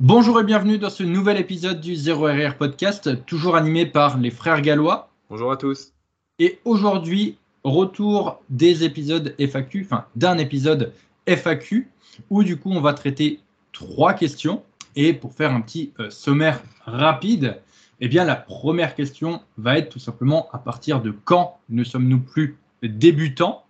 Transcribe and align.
Bonjour 0.00 0.38
et 0.38 0.44
bienvenue 0.44 0.78
dans 0.78 0.90
ce 0.90 1.02
nouvel 1.02 1.38
épisode 1.38 1.80
du 1.80 1.94
0RR 1.94 2.56
Podcast, 2.56 3.26
toujours 3.26 3.56
animé 3.56 3.84
par 3.84 4.16
les 4.16 4.30
frères 4.30 4.62
gallois. 4.62 5.10
Bonjour 5.28 5.50
à 5.50 5.56
tous. 5.56 5.92
Et 6.38 6.60
aujourd'hui, 6.64 7.36
retour 7.64 8.40
des 8.48 8.84
épisodes 8.84 9.34
FAQ, 9.40 9.82
enfin 9.82 10.04
d'un 10.14 10.38
épisode 10.38 10.92
FAQ, 11.26 11.90
où 12.30 12.44
du 12.44 12.60
coup 12.60 12.70
on 12.70 12.80
va 12.80 12.92
traiter 12.92 13.40
trois 13.72 14.14
questions. 14.14 14.62
Et 14.94 15.14
pour 15.14 15.34
faire 15.34 15.50
un 15.50 15.62
petit 15.62 15.92
euh, 15.98 16.10
sommaire 16.10 16.62
rapide, 16.84 17.60
eh 17.98 18.06
bien 18.06 18.24
la 18.24 18.36
première 18.36 18.94
question 18.94 19.42
va 19.56 19.78
être 19.78 19.88
tout 19.88 19.98
simplement 19.98 20.48
à 20.52 20.58
partir 20.58 21.02
de 21.02 21.10
quand 21.10 21.58
ne 21.70 21.82
sommes-nous 21.82 22.20
plus 22.20 22.56
débutants? 22.84 23.64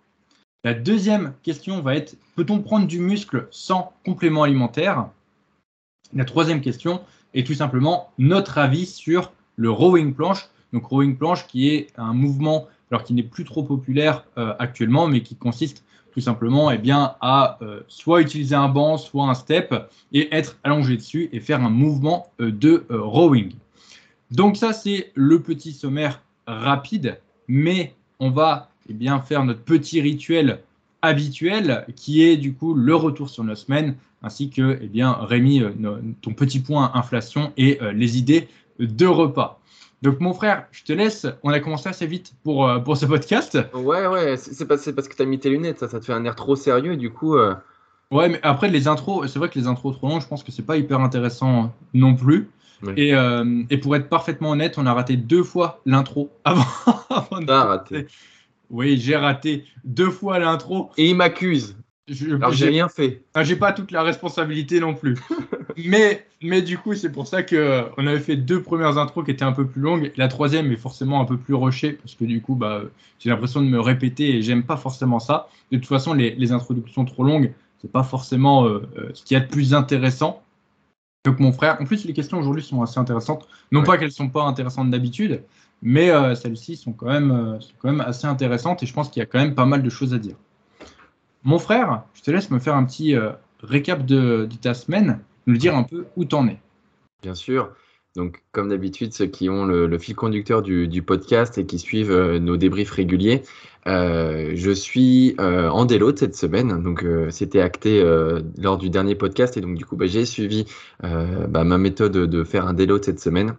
La 0.63 0.75
deuxième 0.75 1.33
question 1.41 1.81
va 1.81 1.95
être 1.95 2.17
peut-on 2.35 2.59
prendre 2.59 2.85
du 2.85 2.99
muscle 2.99 3.47
sans 3.49 3.93
complément 4.05 4.43
alimentaire? 4.43 5.09
La 6.13 6.25
troisième 6.25 6.61
question 6.61 7.01
est 7.33 7.45
tout 7.45 7.53
simplement 7.53 8.11
notre 8.17 8.57
avis 8.57 8.85
sur 8.85 9.31
le 9.55 9.69
rowing 9.69 10.13
planche. 10.13 10.47
Donc 10.73 10.85
rowing 10.85 11.17
planche 11.17 11.47
qui 11.47 11.69
est 11.69 11.87
un 11.97 12.13
mouvement 12.13 12.67
alors 12.91 13.03
qui 13.03 13.13
n'est 13.13 13.23
plus 13.23 13.43
trop 13.43 13.63
populaire 13.63 14.25
euh, 14.37 14.53
actuellement, 14.59 15.07
mais 15.07 15.21
qui 15.21 15.35
consiste 15.35 15.83
tout 16.11 16.21
simplement 16.21 16.71
eh 16.71 16.79
bien, 16.79 17.15
à 17.21 17.59
euh, 17.61 17.81
soit 17.87 18.21
utiliser 18.21 18.55
un 18.55 18.69
banc, 18.69 18.97
soit 18.97 19.25
un 19.25 19.35
step, 19.35 19.75
et 20.11 20.33
être 20.35 20.57
allongé 20.63 20.97
dessus 20.97 21.29
et 21.31 21.39
faire 21.39 21.63
un 21.63 21.69
mouvement 21.69 22.31
euh, 22.41 22.51
de 22.51 22.85
rowing. 22.89 23.53
Donc 24.31 24.57
ça, 24.57 24.73
c'est 24.73 25.11
le 25.13 25.41
petit 25.41 25.71
sommaire 25.71 26.21
rapide, 26.47 27.19
mais 27.47 27.93
on 28.19 28.31
va 28.31 28.69
eh 28.89 28.93
bien, 28.93 29.19
faire 29.19 29.43
notre 29.43 29.61
petit 29.61 30.01
rituel 30.01 30.61
habituel 31.01 31.85
qui 31.95 32.23
est 32.23 32.37
du 32.37 32.53
coup 32.53 32.73
le 32.73 32.95
retour 32.95 33.29
sur 33.29 33.43
nos 33.43 33.55
semaines 33.55 33.95
ainsi 34.21 34.49
que 34.49 34.77
eh 34.81 34.87
bien, 34.87 35.13
Rémi, 35.13 35.61
euh, 35.61 35.71
ton 36.21 36.33
petit 36.33 36.59
point 36.59 36.91
inflation 36.93 37.53
et 37.57 37.79
euh, 37.81 37.91
les 37.91 38.17
idées 38.17 38.47
de 38.79 39.05
repas. 39.05 39.59
Donc 40.01 40.19
mon 40.19 40.33
frère, 40.33 40.65
je 40.71 40.83
te 40.83 40.93
laisse. 40.93 41.27
On 41.43 41.49
a 41.49 41.59
commencé 41.59 41.89
assez 41.89 42.07
vite 42.07 42.33
pour, 42.43 42.67
euh, 42.67 42.79
pour 42.79 42.97
ce 42.97 43.05
podcast. 43.05 43.57
Ouais, 43.73 44.07
ouais, 44.07 44.37
c'est 44.37 44.65
parce, 44.65 44.91
parce 44.91 45.07
que 45.07 45.15
tu 45.15 45.21
as 45.21 45.25
mis 45.25 45.39
tes 45.39 45.49
lunettes, 45.49 45.79
ça, 45.79 45.89
ça 45.89 45.99
te 45.99 46.05
fait 46.05 46.13
un 46.13 46.23
air 46.25 46.35
trop 46.35 46.55
sérieux 46.55 46.93
et 46.93 46.97
du 46.97 47.11
coup... 47.11 47.37
Ouais, 48.11 48.27
mais 48.27 48.39
après 48.41 48.69
les 48.69 48.87
intros, 48.87 49.31
c'est 49.31 49.37
vrai 49.37 49.49
que 49.49 49.59
les 49.59 49.67
intros 49.67 49.95
trop 49.95 50.07
longs, 50.07 50.19
je 50.19 50.27
pense 50.27 50.43
que 50.43 50.51
c'est 50.51 50.65
pas 50.65 50.77
hyper 50.77 50.99
intéressant 50.99 51.75
non 51.93 52.15
plus. 52.15 52.49
Et, 52.97 53.13
et, 53.69 53.77
pour 53.77 53.95
être 53.95 54.09
parfaitement 54.09 54.49
honnête, 54.49 54.79
on 54.79 54.87
a 54.87 54.93
raté 54.93 55.15
deux 55.15 55.43
fois 55.43 55.79
l'intro 55.85 56.31
avant, 56.43 56.65
avant 57.11 57.39
de... 57.39 57.51
raté. 57.51 58.07
Oui, 58.69 58.97
j'ai 58.97 59.15
raté 59.15 59.65
deux 59.83 60.11
fois 60.11 60.39
l'intro. 60.39 60.91
Et 60.97 61.09
il 61.09 61.15
m'accuse. 61.15 61.75
Je, 62.07 62.35
Alors 62.35 62.53
j'ai 62.53 62.69
rien 62.69 62.89
fait. 62.89 63.23
J'ai 63.41 63.55
pas 63.55 63.71
toute 63.71 63.91
la 63.91 64.01
responsabilité 64.01 64.79
non 64.79 64.95
plus. 64.95 65.17
mais, 65.77 66.25
mais 66.41 66.61
du 66.61 66.77
coup, 66.77 66.95
c'est 66.95 67.11
pour 67.11 67.27
ça 67.27 67.43
que 67.43 67.85
on 67.97 68.07
avait 68.07 68.19
fait 68.19 68.35
deux 68.35 68.63
premières 68.63 68.97
intros 68.97 69.23
qui 69.23 69.31
étaient 69.31 69.43
un 69.43 69.51
peu 69.51 69.67
plus 69.67 69.81
longues. 69.81 70.11
La 70.17 70.27
troisième 70.27 70.71
est 70.71 70.77
forcément 70.77 71.21
un 71.21 71.25
peu 71.25 71.37
plus 71.37 71.53
rushée 71.53 71.93
parce 71.93 72.15
que 72.15 72.25
du 72.25 72.41
coup, 72.41 72.55
bah, 72.55 72.81
j'ai 73.19 73.29
l'impression 73.29 73.61
de 73.61 73.67
me 73.67 73.79
répéter 73.79 74.35
et 74.35 74.41
j'aime 74.41 74.63
pas 74.63 74.77
forcément 74.77 75.19
ça. 75.19 75.49
De 75.71 75.77
toute 75.77 75.87
façon, 75.87 76.13
les, 76.13 76.31
les 76.35 76.51
introductions 76.51 77.05
trop 77.05 77.23
longues, 77.23 77.53
c'est 77.81 77.91
pas 77.91 78.03
forcément 78.03 78.65
euh, 78.65 78.81
euh, 78.97 79.09
ce 79.13 79.23
qui 79.23 79.35
est 79.35 79.41
de 79.41 79.47
plus 79.47 79.73
intéressant. 79.73 80.41
Donc 81.25 81.39
mon 81.39 81.51
frère, 81.51 81.77
en 81.81 81.85
plus 81.85 82.05
les 82.05 82.13
questions 82.13 82.39
aujourd'hui 82.39 82.63
sont 82.63 82.81
assez 82.81 82.99
intéressantes. 82.99 83.47
Non 83.71 83.83
pas 83.83 83.97
qu'elles 83.97 84.11
sont 84.11 84.29
pas 84.29 84.43
intéressantes 84.43 84.89
d'habitude, 84.89 85.43
mais 85.81 86.09
euh, 86.09 86.35
celles-ci 86.35 86.75
sont 86.75 86.93
quand 86.93 87.07
même, 87.07 87.57
sont 87.61 87.73
quand 87.79 87.91
même 87.91 88.01
assez 88.01 88.27
intéressantes 88.27 88.83
et 88.83 88.85
je 88.85 88.93
pense 88.93 89.09
qu'il 89.09 89.19
y 89.19 89.23
a 89.23 89.25
quand 89.25 89.39
même 89.39 89.55
pas 89.55 89.65
mal 89.65 89.83
de 89.83 89.89
choses 89.89 90.13
à 90.13 90.17
dire. 90.17 90.35
Mon 91.43 91.57
frère, 91.57 92.03
je 92.13 92.21
te 92.21 92.31
laisse 92.31 92.51
me 92.51 92.59
faire 92.59 92.75
un 92.75 92.83
petit 92.83 93.15
euh, 93.15 93.31
récap 93.63 94.05
de, 94.05 94.47
ta 94.61 94.73
semaine, 94.73 95.19
nous 95.47 95.57
dire 95.57 95.75
un 95.75 95.83
peu 95.83 96.05
où 96.17 96.25
t'en 96.25 96.47
es. 96.47 96.59
Bien 97.21 97.33
sûr. 97.33 97.71
Donc, 98.15 98.43
comme 98.51 98.69
d'habitude, 98.69 99.13
ceux 99.13 99.27
qui 99.27 99.49
ont 99.49 99.65
le, 99.65 99.97
fil 99.97 100.15
conducteur 100.15 100.61
du, 100.61 101.01
podcast 101.01 101.57
et 101.57 101.65
qui 101.65 101.79
suivent 101.79 102.11
euh, 102.11 102.39
nos 102.39 102.57
débriefs 102.57 102.91
réguliers, 102.91 103.43
euh, 103.87 104.51
je 104.55 104.71
suis 104.71 105.35
en 105.39 105.85
déload 105.85 106.19
cette 106.19 106.35
semaine. 106.35 106.83
Donc, 106.83 107.05
c'était 107.29 107.61
acté 107.61 108.03
lors 108.57 108.77
du 108.77 108.89
dernier 108.89 109.15
podcast 109.15 109.55
et 109.55 109.61
donc 109.61 109.75
du 109.77 109.85
coup, 109.85 109.95
bah, 109.95 110.07
j'ai 110.07 110.25
suivi 110.25 110.65
bah, 111.01 111.63
ma 111.63 111.77
méthode 111.77 112.11
de 112.11 112.43
faire 112.43 112.67
un 112.67 112.73
déload 112.73 113.05
cette 113.05 113.21
semaine. 113.21 113.55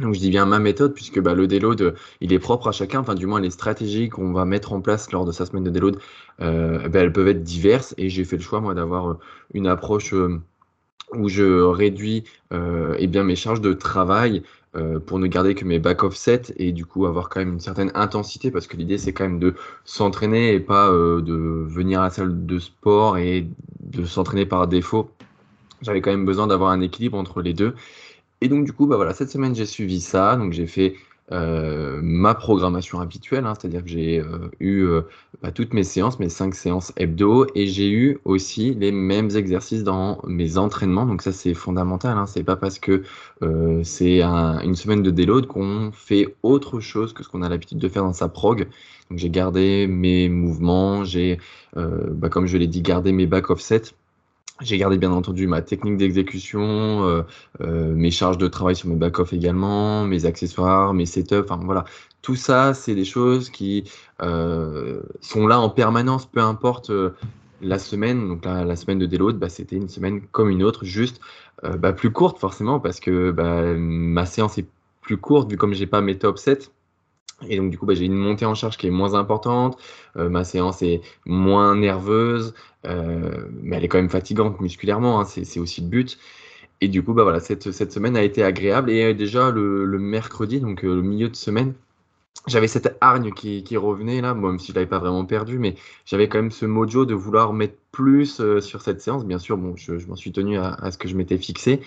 Donc 0.00 0.14
je 0.14 0.18
dis 0.18 0.30
bien 0.30 0.44
ma 0.44 0.58
méthode 0.58 0.92
puisque 0.92 1.20
bah, 1.20 1.34
le 1.34 1.46
déload 1.46 1.94
il 2.20 2.32
est 2.32 2.38
propre 2.40 2.68
à 2.68 2.72
chacun, 2.72 3.00
enfin 3.00 3.14
du 3.14 3.26
moins 3.26 3.40
les 3.40 3.50
stratégies 3.50 4.08
qu'on 4.08 4.32
va 4.32 4.44
mettre 4.44 4.72
en 4.72 4.80
place 4.80 5.12
lors 5.12 5.24
de 5.24 5.30
sa 5.30 5.46
semaine 5.46 5.62
de 5.62 5.70
déload, 5.70 5.98
euh, 6.40 6.88
bah, 6.88 7.00
elles 7.00 7.12
peuvent 7.12 7.28
être 7.28 7.44
diverses 7.44 7.94
et 7.96 8.08
j'ai 8.08 8.24
fait 8.24 8.36
le 8.36 8.42
choix 8.42 8.60
moi 8.60 8.74
d'avoir 8.74 9.10
euh, 9.10 9.18
une 9.52 9.68
approche 9.68 10.12
euh, 10.12 10.40
où 11.12 11.28
je 11.28 11.62
réduis 11.62 12.24
eh 12.98 13.06
bien 13.06 13.22
mes 13.24 13.36
charges 13.36 13.60
de 13.60 13.72
travail 13.72 14.42
pour 15.06 15.18
ne 15.20 15.26
garder 15.28 15.54
que 15.54 15.64
mes 15.64 15.78
back 15.78 16.02
offset 16.02 16.42
et 16.56 16.72
du 16.72 16.86
coup 16.86 17.06
avoir 17.06 17.28
quand 17.28 17.40
même 17.40 17.52
une 17.52 17.60
certaine 17.60 17.92
intensité 17.94 18.50
parce 18.50 18.66
que 18.66 18.76
l'idée 18.76 18.98
c'est 18.98 19.12
quand 19.12 19.24
même 19.24 19.38
de 19.38 19.54
s'entraîner 19.84 20.54
et 20.54 20.60
pas 20.60 20.90
de 20.90 21.64
venir 21.68 22.00
à 22.00 22.04
la 22.04 22.10
salle 22.10 22.46
de 22.46 22.58
sport 22.58 23.18
et 23.18 23.46
de 23.80 24.04
s'entraîner 24.04 24.46
par 24.46 24.66
défaut. 24.66 25.10
J'avais 25.82 26.00
quand 26.00 26.10
même 26.10 26.24
besoin 26.24 26.46
d'avoir 26.46 26.70
un 26.70 26.80
équilibre 26.80 27.18
entre 27.18 27.42
les 27.42 27.52
deux. 27.52 27.74
Et 28.44 28.48
donc, 28.48 28.66
du 28.66 28.74
coup, 28.74 28.86
bah 28.86 28.96
voilà, 28.96 29.14
cette 29.14 29.30
semaine, 29.30 29.54
j'ai 29.54 29.64
suivi 29.64 30.02
ça. 30.02 30.36
Donc, 30.36 30.52
j'ai 30.52 30.66
fait 30.66 30.96
euh, 31.32 32.00
ma 32.02 32.34
programmation 32.34 33.00
habituelle, 33.00 33.46
hein, 33.46 33.54
c'est-à-dire 33.58 33.82
que 33.82 33.88
j'ai 33.88 34.20
euh, 34.20 34.50
eu 34.60 34.82
euh, 34.82 35.00
bah, 35.42 35.50
toutes 35.50 35.72
mes 35.72 35.82
séances, 35.82 36.18
mes 36.18 36.28
cinq 36.28 36.54
séances 36.54 36.92
hebdo, 36.98 37.46
et 37.54 37.66
j'ai 37.66 37.90
eu 37.90 38.18
aussi 38.26 38.74
les 38.74 38.92
mêmes 38.92 39.30
exercices 39.34 39.82
dans 39.82 40.20
mes 40.26 40.58
entraînements. 40.58 41.06
Donc 41.06 41.22
ça 41.22 41.32
c'est 41.32 41.54
fondamental. 41.54 42.18
Hein, 42.18 42.26
c'est 42.26 42.44
pas 42.44 42.56
parce 42.56 42.78
que 42.78 43.02
c'est 43.82 44.22
une 44.22 44.74
semaine 44.74 45.02
de 45.02 45.10
déload 45.10 45.46
qu'on 45.46 45.90
fait 45.92 46.36
autre 46.42 46.80
chose 46.80 47.14
que 47.14 47.24
ce 47.24 47.30
qu'on 47.30 47.40
a 47.40 47.48
l'habitude 47.48 47.78
de 47.78 47.88
faire 47.88 48.04
dans 48.04 48.12
sa 48.12 48.28
prog. 48.28 48.68
Donc 49.08 49.18
j'ai 49.18 49.30
gardé 49.30 49.86
mes 49.86 50.28
mouvements, 50.28 51.04
j'ai, 51.04 51.38
bah, 51.74 52.28
comme 52.28 52.46
je 52.46 52.58
l'ai 52.58 52.66
dit, 52.66 52.82
gardé 52.82 53.12
mes 53.12 53.26
back 53.26 53.48
offset 53.48 53.82
j'ai 54.60 54.78
gardé 54.78 54.98
bien 54.98 55.10
entendu 55.10 55.46
ma 55.46 55.62
technique 55.62 55.96
d'exécution, 55.96 56.60
euh, 57.04 57.22
euh, 57.60 57.92
mes 57.94 58.10
charges 58.10 58.38
de 58.38 58.46
travail 58.46 58.76
sur 58.76 58.88
mes 58.88 58.94
back-off 58.94 59.32
également, 59.32 60.04
mes 60.04 60.26
accessoires, 60.26 60.94
mes 60.94 61.06
setups, 61.06 61.42
enfin 61.42 61.58
voilà. 61.62 61.84
Tout 62.22 62.36
ça, 62.36 62.72
c'est 62.72 62.94
des 62.94 63.04
choses 63.04 63.50
qui 63.50 63.84
euh, 64.22 65.00
sont 65.20 65.46
là 65.46 65.60
en 65.60 65.68
permanence, 65.70 66.26
peu 66.26 66.40
importe 66.40 66.90
la 67.60 67.78
semaine. 67.78 68.28
Donc 68.28 68.44
la, 68.44 68.64
la 68.64 68.76
semaine 68.76 68.98
de 68.98 69.06
déload, 69.06 69.38
bah, 69.38 69.48
c'était 69.48 69.76
une 69.76 69.88
semaine 69.88 70.22
comme 70.32 70.50
une 70.50 70.62
autre, 70.62 70.84
juste 70.84 71.20
bah, 71.62 71.92
plus 71.92 72.10
courte 72.10 72.38
forcément, 72.38 72.80
parce 72.80 73.00
que 73.00 73.30
bah, 73.30 73.74
ma 73.76 74.26
séance 74.26 74.58
est 74.58 74.66
plus 75.02 75.16
courte, 75.18 75.50
vu 75.50 75.56
comme 75.56 75.74
j'ai 75.74 75.86
pas 75.86 76.00
mes 76.00 76.18
top 76.18 76.38
7. 76.38 76.70
Et 77.48 77.56
donc, 77.56 77.70
du 77.70 77.78
coup, 77.78 77.86
bah, 77.86 77.94
j'ai 77.94 78.04
une 78.04 78.14
montée 78.14 78.46
en 78.46 78.54
charge 78.54 78.76
qui 78.76 78.86
est 78.86 78.90
moins 78.90 79.14
importante. 79.14 79.78
Euh, 80.16 80.28
ma 80.28 80.44
séance 80.44 80.82
est 80.82 81.00
moins 81.26 81.76
nerveuse, 81.76 82.54
euh, 82.86 83.46
mais 83.62 83.76
elle 83.76 83.84
est 83.84 83.88
quand 83.88 83.98
même 83.98 84.10
fatigante 84.10 84.60
musculairement. 84.60 85.20
Hein, 85.20 85.24
c'est 85.24 85.60
aussi 85.60 85.80
le 85.80 85.88
but. 85.88 86.18
Et 86.80 86.88
du 86.88 87.02
coup, 87.02 87.14
bah, 87.14 87.38
cette, 87.40 87.70
semaine 87.92 88.16
a 88.16 88.22
été 88.22 88.42
agréable. 88.42 88.90
Et 88.90 89.04
euh, 89.04 89.14
déjà, 89.14 89.50
le, 89.50 89.86
mercredi, 89.98 90.60
donc 90.60 90.82
le 90.82 91.02
milieu 91.02 91.28
de 91.28 91.36
semaine, 91.36 91.74
j'avais 92.46 92.68
cette 92.68 92.96
hargne 93.00 93.32
qui, 93.32 93.76
revenait 93.76 94.20
là, 94.20 94.34
même 94.34 94.58
si 94.58 94.72
je 94.72 94.74
l'avais 94.74 94.86
pas 94.86 94.98
vraiment 94.98 95.24
perdu, 95.24 95.58
mais 95.58 95.76
j'avais 96.04 96.28
quand 96.28 96.38
même 96.38 96.50
ce 96.50 96.66
mojo 96.66 97.06
de 97.06 97.14
vouloir 97.14 97.52
mettre 97.54 97.76
plus 97.90 98.42
sur 98.60 98.82
cette 98.82 99.00
séance. 99.00 99.24
Bien 99.24 99.38
sûr, 99.38 99.58
je 99.76 100.06
m'en 100.06 100.16
suis 100.16 100.32
tenu 100.32 100.58
à, 100.58 100.74
à, 100.74 100.90
ce 100.90 100.98
que 100.98 101.08
je 101.08 101.16
m'étais 101.16 101.38
fixé. 101.38 101.80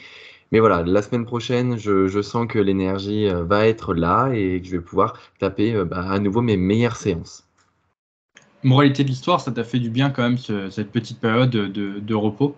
Mais 0.52 0.60
voilà, 0.60 0.84
la 0.84 1.02
semaine 1.02 1.26
prochaine, 1.26 1.78
je, 1.78 2.22
sens 2.22 2.48
que 2.48 2.60
l'énergie 2.60 3.28
euh, 3.28 3.44
va 3.44 3.68
être 3.68 3.94
là 3.94 4.30
et 4.34 4.62
que 4.62 4.68
je 4.68 4.72
vais 4.72 4.82
pouvoir 4.82 5.14
taper 5.40 5.76
euh, 5.76 5.86
bah, 5.86 6.06
à 6.10 6.20
nouveau 6.20 6.42
mes 6.42 6.58
meilleures 6.58 6.96
séances. 6.96 7.46
Moralité 8.64 9.04
de 9.04 9.10
l'histoire, 9.10 9.42
ça 9.42 9.52
t'a 9.52 9.64
fait 9.64 9.80
du 9.80 9.90
bien 9.90 10.10
quand 10.10 10.24
même 10.24 10.38
cette 10.72 10.92
petite 10.92 11.20
période 11.20 11.50
de, 11.52 12.16
repos? 12.16 12.56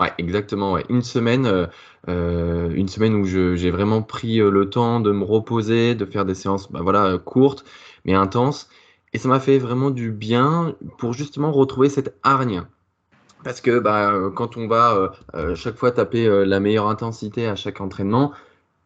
Ouais, 0.00 0.10
exactement. 0.18 0.72
Ouais. 0.72 0.84
Une 0.88 1.02
semaine, 1.02 1.68
euh, 2.08 2.70
une 2.70 2.88
semaine 2.88 3.14
où 3.14 3.24
j'ai 3.26 3.70
vraiment 3.70 4.02
pris 4.02 4.38
le 4.38 4.70
temps 4.70 4.98
de 5.00 5.12
me 5.12 5.24
reposer, 5.24 5.94
de 5.94 6.06
faire 6.06 6.24
des 6.24 6.34
séances, 6.34 6.72
bah, 6.72 6.80
voilà, 6.82 7.18
courtes 7.18 7.64
mais 8.04 8.14
intenses, 8.14 8.68
et 9.12 9.18
ça 9.18 9.28
m'a 9.28 9.40
fait 9.40 9.58
vraiment 9.58 9.90
du 9.90 10.10
bien 10.10 10.74
pour 10.98 11.12
justement 11.12 11.52
retrouver 11.52 11.90
cette 11.90 12.16
hargne. 12.22 12.64
Parce 13.44 13.60
que 13.60 13.78
bah, 13.78 14.12
euh, 14.12 14.30
quand 14.30 14.56
on 14.56 14.68
va 14.68 14.94
euh, 14.94 15.08
euh, 15.34 15.54
chaque 15.54 15.76
fois 15.76 15.90
taper 15.90 16.28
la 16.46 16.60
meilleure 16.60 16.88
intensité 16.88 17.46
à 17.46 17.56
chaque 17.56 17.80
entraînement, 17.80 18.32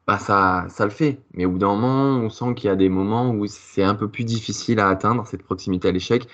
bah, 0.07 0.19
ça, 0.19 0.67
ça 0.69 0.85
le 0.85 0.91
fait. 0.91 1.21
Mais 1.35 1.45
au 1.47 1.51
bout 1.51 1.59
d'un 1.59 1.75
moment, 1.75 2.19
on 2.25 2.31
sent 2.31 2.55
qu'il 2.55 2.69
y 2.69 2.71
a 2.71 2.77
des 2.77 2.89
moments 2.89 3.31
où 3.31 3.47
c'est 3.47 3.83
un 3.83 3.95
peu 3.95 4.09
plus 4.09 4.25
difficile 4.25 4.81
à 4.81 4.89
atteindre 4.89 5.27
cette 5.27 5.43
proximité 5.43 5.89
à 5.89 5.93
l'échec. 5.93 6.27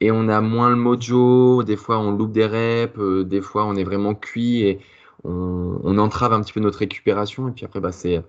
Et 0.00 0.10
on 0.10 0.28
a 0.28 0.40
moins 0.40 0.70
le 0.70 0.76
mojo, 0.76 1.62
des 1.62 1.76
fois 1.76 1.98
on 1.98 2.12
loupe 2.12 2.32
des 2.32 2.46
reps, 2.46 2.98
des 3.26 3.40
fois 3.40 3.64
on 3.66 3.76
est 3.76 3.84
vraiment 3.84 4.14
cuit 4.14 4.62
et 4.62 4.80
on, 5.24 5.98
entrave 5.98 6.32
un 6.34 6.42
petit 6.42 6.52
peu 6.52 6.60
notre 6.60 6.78
récupération. 6.80 7.48
Et 7.48 7.52
puis 7.52 7.64
après, 7.64 7.80
bah, 7.80 7.92
c'est, 7.92 8.22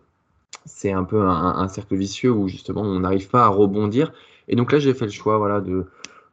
c'est 0.66 0.92
un 0.92 1.04
peu 1.04 1.22
un, 1.22 1.58
un, 1.58 1.68
cercle 1.68 1.96
vicieux 1.96 2.32
où 2.32 2.48
justement 2.48 2.82
on 2.82 3.02
n'arrive 3.02 3.30
pas 3.30 3.46
à 3.46 3.48
rebondir. 3.50 4.14
Et 4.48 4.56
donc 4.56 4.72
là, 4.72 4.80
j'ai 4.80 4.94
fait 4.94 5.06
le 5.06 5.12
choix 5.12 5.38
voilà, 5.38 5.62
de, 5.62 5.88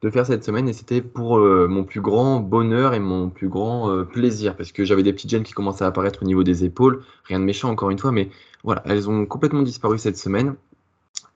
de 0.05 0.11
faire 0.11 0.27
cette 0.27 0.45
semaine 0.45 0.69
et 0.69 0.75
c'était 0.75 1.01
pour 1.01 1.39
mon 1.39 1.83
plus 1.83 2.03
grand 2.03 2.39
bonheur 2.39 2.93
et 2.93 3.01
mon 3.01 3.31
plus 3.31 3.49
grand 3.49 4.05
plaisir 4.05 4.55
parce 4.55 4.71
que 4.71 4.85
j'avais 4.85 5.03
des 5.03 5.15
petites 5.15 5.31
gènes 5.31 5.43
qui 5.43 5.55
commençaient 5.55 5.85
à 5.85 5.87
apparaître 5.89 6.23
au 6.23 6.27
niveau 6.27 6.43
des 6.45 6.63
épaules. 6.63 7.03
Rien 7.25 7.41
de 7.41 7.45
méchant 7.45 7.71
encore 7.71 7.91
une 7.91 7.99
fois, 7.99 8.13
mais 8.13 8.29
voilà, 8.65 8.83
elles 8.85 9.09
ont 9.09 9.25
complètement 9.25 9.63
disparu 9.63 9.99
cette 9.99 10.19
semaine. 10.19 10.57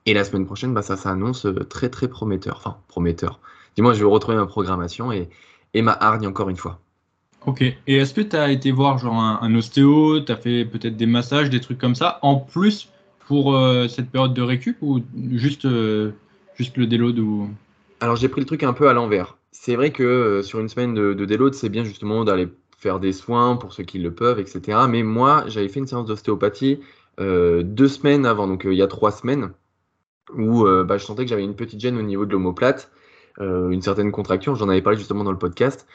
Et 0.05 0.13
la 0.13 0.23
semaine 0.23 0.45
prochaine, 0.45 0.73
bah, 0.73 0.83
ça 0.83 0.97
s'annonce 0.97 1.47
très 1.67 1.89
très 1.89 2.07
prometteur. 2.07 2.57
Enfin, 2.57 2.77
prometteur. 2.87 3.39
Dis-moi, 3.75 3.93
je 3.93 3.99
vais 3.99 4.09
retrouver 4.09 4.37
ma 4.37 4.45
programmation 4.45 5.11
et, 5.11 5.29
et 5.73 5.81
ma 5.81 5.93
hargne 5.93 6.27
encore 6.27 6.49
une 6.49 6.57
fois. 6.57 6.79
Ok. 7.45 7.61
Et 7.61 7.95
est-ce 7.95 8.13
que 8.13 8.21
tu 8.21 8.35
as 8.35 8.51
été 8.51 8.71
voir 8.71 8.97
genre 8.97 9.15
un, 9.15 9.55
ostéo, 9.55 10.19
tu 10.21 10.31
as 10.31 10.37
fait 10.37 10.65
peut-être 10.65 10.97
des 10.97 11.05
massages, 11.05 11.49
des 11.49 11.59
trucs 11.59 11.77
comme 11.77 11.95
ça, 11.95 12.19
en 12.21 12.35
plus 12.35 12.89
pour 13.25 13.55
euh, 13.55 13.87
cette 13.87 14.09
période 14.09 14.33
de 14.33 14.41
récup 14.41 14.77
ou 14.81 15.01
juste, 15.33 15.65
euh, 15.65 16.11
juste 16.55 16.77
le 16.77 16.87
déload 16.87 17.19
ou... 17.19 17.49
Alors 17.99 18.15
j'ai 18.15 18.29
pris 18.29 18.41
le 18.41 18.47
truc 18.47 18.63
un 18.63 18.73
peu 18.73 18.87
à 18.89 18.93
l'envers. 18.93 19.37
C'est 19.51 19.75
vrai 19.75 19.91
que 19.91 20.03
euh, 20.03 20.41
sur 20.43 20.59
une 20.59 20.69
semaine 20.69 20.93
de, 20.93 21.13
de 21.13 21.51
c'est 21.51 21.69
bien 21.69 21.83
justement 21.83 22.23
d'aller 22.23 22.47
faire 22.77 22.99
des 22.99 23.13
soins 23.13 23.57
pour 23.57 23.73
ceux 23.73 23.83
qui 23.83 23.99
le 23.99 24.13
peuvent, 24.13 24.39
etc. 24.39 24.85
Mais 24.89 25.03
moi, 25.03 25.43
j'avais 25.47 25.67
fait 25.67 25.79
une 25.79 25.87
séance 25.87 26.05
d'ostéopathie 26.05 26.79
deux 27.19 27.89
semaines 27.89 28.25
avant, 28.25 28.47
donc 28.47 28.63
il 28.63 28.75
y 28.75 28.81
a 28.81 28.87
trois 28.87 29.11
semaines, 29.11 29.51
où 30.33 30.63
bah, 30.63 30.97
je 30.97 31.03
sentais 31.03 31.23
que 31.23 31.29
j'avais 31.29 31.43
une 31.43 31.55
petite 31.57 31.81
gêne 31.81 31.97
au 31.97 32.01
niveau 32.01 32.25
de 32.25 32.31
l'omoplate, 32.31 32.89
une 33.41 33.81
certaine 33.81 34.13
contraction. 34.13 34.55
J'en 34.55 34.69
avais 34.69 34.81
parlé 34.81 34.97
justement 34.97 35.25
dans 35.25 35.33
le 35.33 35.37
podcast. 35.37 35.85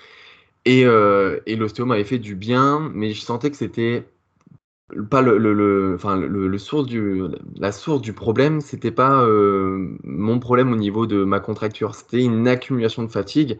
Et, 0.64 0.86
euh, 0.86 1.40
et 1.46 1.56
l'ostéo 1.56 1.84
m'avait 1.84 2.04
fait 2.04 2.18
du 2.18 2.34
bien, 2.34 2.90
mais 2.94 3.12
je 3.12 3.20
sentais 3.20 3.50
que 3.50 3.56
c'était 3.56 4.06
pas 5.10 5.22
le, 5.22 5.38
le, 5.38 5.94
enfin, 5.94 6.16
le, 6.16 6.58
source 6.58 6.86
du, 6.86 7.22
la 7.56 7.72
source 7.72 8.00
du 8.00 8.12
problème, 8.12 8.60
c'était 8.60 8.90
pas 8.90 9.22
euh, 9.22 9.96
mon 10.04 10.38
problème 10.38 10.72
au 10.72 10.76
niveau 10.76 11.06
de 11.06 11.24
ma 11.24 11.40
contracture, 11.40 11.94
c'était 11.94 12.22
une 12.22 12.46
accumulation 12.46 13.02
de 13.02 13.08
fatigue 13.08 13.58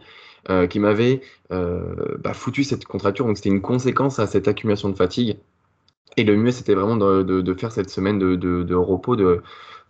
euh, 0.49 0.67
qui 0.67 0.79
m'avait 0.79 1.21
bah, 1.49 2.33
foutu 2.33 2.63
cette 2.63 2.85
contracture, 2.85 3.25
donc 3.25 3.37
c'était 3.37 3.49
une 3.49 3.61
conséquence 3.61 4.19
à 4.19 4.27
cette 4.27 4.47
accumulation 4.47 4.89
de 4.89 4.95
fatigue. 4.95 5.37
Et 6.17 6.23
le 6.23 6.37
mieux, 6.37 6.51
c'était 6.51 6.75
vraiment 6.75 6.95
de, 6.95 7.23
de, 7.23 7.53
faire 7.53 7.71
cette 7.71 7.89
semaine 7.89 8.19
de, 8.19 8.35
de 8.35 8.75
repos, 8.75 9.15
de, 9.15 9.41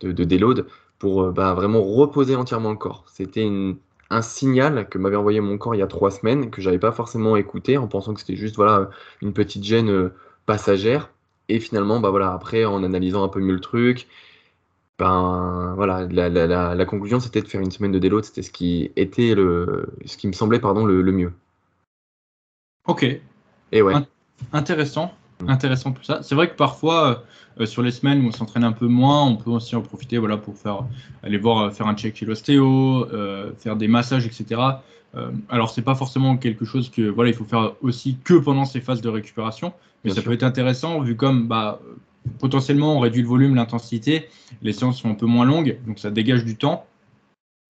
déload, 0.02 0.66
pour 0.98 1.30
bah, 1.32 1.54
vraiment 1.54 1.82
reposer 1.82 2.34
entièrement 2.34 2.70
le 2.70 2.76
corps. 2.76 3.04
C'était 3.08 3.46
un 4.10 4.22
signal 4.22 4.88
que 4.88 4.98
m'avait 4.98 5.16
envoyé 5.16 5.40
mon 5.40 5.58
corps 5.58 5.74
il 5.74 5.78
y 5.78 5.82
a 5.82 5.86
trois 5.86 6.10
semaines, 6.10 6.50
que 6.50 6.60
j'avais 6.60 6.78
pas 6.78 6.92
forcément 6.92 7.36
écouté, 7.36 7.76
en 7.76 7.88
pensant 7.88 8.14
que 8.14 8.20
c'était 8.20 8.36
juste 8.36 8.56
voilà, 8.56 8.90
une 9.22 9.32
petite 9.32 9.64
gêne 9.64 9.90
euh, 9.90 10.14
passagère. 10.46 11.10
Et 11.48 11.60
finalement, 11.60 12.00
bah 12.00 12.10
voilà, 12.10 12.32
après, 12.32 12.64
en 12.64 12.82
analysant 12.82 13.22
un 13.22 13.28
peu 13.28 13.40
mieux 13.40 13.54
le 13.54 13.60
truc, 13.60 14.08
ben 14.98 15.74
voilà, 15.76 16.06
la, 16.10 16.28
la, 16.28 16.74
la, 16.74 16.84
conclusion 16.86 17.20
c'était 17.20 17.42
de 17.42 17.48
faire 17.48 17.60
une 17.60 17.70
semaine 17.70 17.92
de 17.92 17.98
déload, 17.98 18.24
c'était 18.24 18.42
ce 18.42 18.50
qui 18.50 18.90
était 18.96 19.34
le, 19.34 19.88
ce 20.06 20.16
qui 20.16 20.26
me 20.26 20.32
semblait 20.32 20.58
pardon 20.58 20.86
le, 20.86 21.12
mieux. 21.12 21.32
Ok. 22.86 23.04
Et 23.72 23.82
ouais. 23.82 23.94
Intéressant. 24.52 25.12
Intéressant 25.46 25.92
tout 25.92 26.02
ça. 26.02 26.22
C'est 26.22 26.34
vrai 26.34 26.48
que 26.48 26.56
parfois, 26.56 27.10
euh, 27.58 27.62
euh, 27.62 27.66
sur 27.66 27.82
les 27.82 27.90
semaines 27.90 28.24
où 28.24 28.28
on 28.28 28.32
s'entraîne 28.32 28.64
un 28.64 28.72
peu 28.72 28.86
moins, 28.86 29.24
on 29.24 29.36
peut 29.36 29.50
aussi 29.50 29.76
en 29.76 29.82
profiter 29.82 30.16
voilà, 30.16 30.38
pour 30.38 30.56
faire, 30.56 30.84
aller 31.22 31.36
voir, 31.36 31.58
euh, 31.58 31.70
faire 31.70 31.86
un 31.88 31.94
check 31.94 32.16
chez 32.16 32.24
l'ostéo, 32.24 33.06
faire 33.58 33.76
des 33.76 33.88
massages, 33.88 34.26
etc. 34.26 34.60
alors, 35.48 35.70
c'est 35.70 35.82
pas 35.82 35.94
forcément 35.94 36.36
quelque 36.36 36.64
chose 36.64 36.90
que 36.90 37.02
voilà, 37.02 37.30
il 37.30 37.36
faut 37.36 37.44
faire 37.44 37.72
aussi 37.82 38.18
que 38.22 38.34
pendant 38.34 38.64
ces 38.64 38.80
phases 38.80 39.00
de 39.00 39.08
récupération, 39.08 39.72
mais 40.06 40.12
ça 40.12 40.22
peut 40.22 40.32
être 40.32 40.42
intéressant 40.42 41.00
vu 41.00 41.16
comme 41.16 41.46
bah, 41.46 41.80
potentiellement 42.38 42.96
on 42.96 43.00
réduit 43.00 43.22
le 43.22 43.28
volume, 43.28 43.54
l'intensité, 43.54 44.28
les 44.62 44.72
séances 44.72 45.00
sont 45.00 45.10
un 45.10 45.14
peu 45.14 45.26
moins 45.26 45.44
longues, 45.44 45.78
donc 45.86 45.98
ça 45.98 46.10
dégage 46.10 46.44
du 46.44 46.56
temps. 46.56 46.86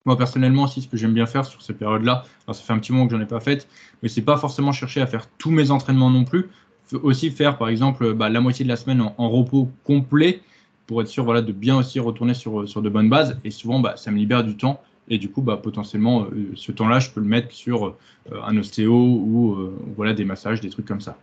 Moi 0.05 0.17
personnellement 0.17 0.63
aussi, 0.63 0.81
ce 0.81 0.87
que 0.87 0.95
j'aime 0.95 1.13
bien 1.13 1.25
faire 1.25 1.43
sur 1.43 1.61
ces 1.61 1.73
périodes-là, 1.73 2.23
ça 2.47 2.53
fait 2.53 2.71
un 2.71 2.79
petit 2.79 2.93
moment 2.93 3.07
que 3.07 3.13
j'en 3.13 3.21
ai 3.21 3.27
pas 3.27 3.41
fait, 3.41 3.67
mais 4.01 4.07
c'est 4.07 4.21
pas 4.21 4.37
forcément 4.37 4.71
chercher 4.71 5.01
à 5.01 5.07
faire 5.07 5.27
tous 5.37 5.51
mes 5.51 5.69
entraînements 5.69 6.09
non 6.09 6.23
plus 6.23 6.49
aussi 6.95 7.31
faire, 7.31 7.57
par 7.57 7.69
exemple, 7.69 8.13
bah, 8.13 8.29
la 8.29 8.41
moitié 8.41 8.63
de 8.63 8.69
la 8.69 8.75
semaine 8.75 9.01
en, 9.01 9.29
repos 9.29 9.69
complet 9.83 10.41
pour 10.85 11.01
être 11.01 11.07
sûr 11.07 11.25
voilà, 11.25 11.41
de 11.41 11.51
bien 11.51 11.77
aussi 11.77 11.99
retourner 11.99 12.33
sur, 12.33 12.67
sur 12.67 12.81
de 12.81 12.89
bonnes 12.89 13.09
bases. 13.09 13.39
Et 13.43 13.51
souvent, 13.51 13.79
bah, 13.79 13.95
ça 13.97 14.11
me 14.11 14.17
libère 14.17 14.43
du 14.43 14.55
temps. 14.55 14.81
Et 15.09 15.17
du 15.17 15.29
coup, 15.29 15.41
bah, 15.41 15.57
potentiellement, 15.57 16.23
euh, 16.23 16.51
ce 16.55 16.71
temps-là, 16.71 16.99
je 16.99 17.09
peux 17.09 17.19
le 17.19 17.27
mettre 17.27 17.51
sur 17.51 17.87
euh, 17.87 17.95
un 18.43 18.57
ostéo 18.57 18.93
ou 18.93 19.53
euh, 19.55 19.77
voilà, 19.95 20.13
des 20.13 20.25
massages, 20.25 20.61
des 20.61 20.69
trucs 20.69 20.85
comme 20.85 21.01
ça. 21.01 21.17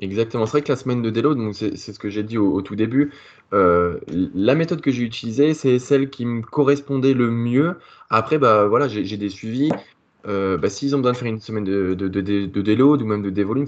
Exactement. 0.00 0.46
C'est 0.46 0.52
vrai 0.52 0.62
que 0.62 0.72
la 0.72 0.76
semaine 0.76 1.02
de 1.02 1.10
déload, 1.10 1.52
c'est 1.52 1.76
ce 1.76 1.98
que 1.98 2.08
j'ai 2.08 2.22
dit 2.22 2.38
au, 2.38 2.62
tout 2.62 2.74
début, 2.74 3.12
la 3.52 4.54
méthode 4.54 4.80
que 4.80 4.90
j'ai 4.90 5.02
utilisée, 5.02 5.54
c'est 5.54 5.78
celle 5.78 6.10
qui 6.10 6.24
me 6.24 6.42
correspondait 6.42 7.14
le 7.14 7.30
mieux. 7.30 7.76
Après, 8.08 8.38
bah, 8.38 8.66
voilà, 8.66 8.88
j'ai 8.88 9.16
des 9.16 9.28
suivis. 9.28 9.70
bah, 10.24 10.68
S'ils 10.70 10.94
ont 10.96 10.98
besoin 10.98 11.12
de 11.12 11.16
faire 11.18 11.28
une 11.28 11.40
semaine 11.40 11.64
de, 11.64 11.94
de, 11.94 12.60
déload 12.62 13.02
ou 13.02 13.06
même 13.06 13.22
de 13.22 13.30
dévolume, 13.30 13.66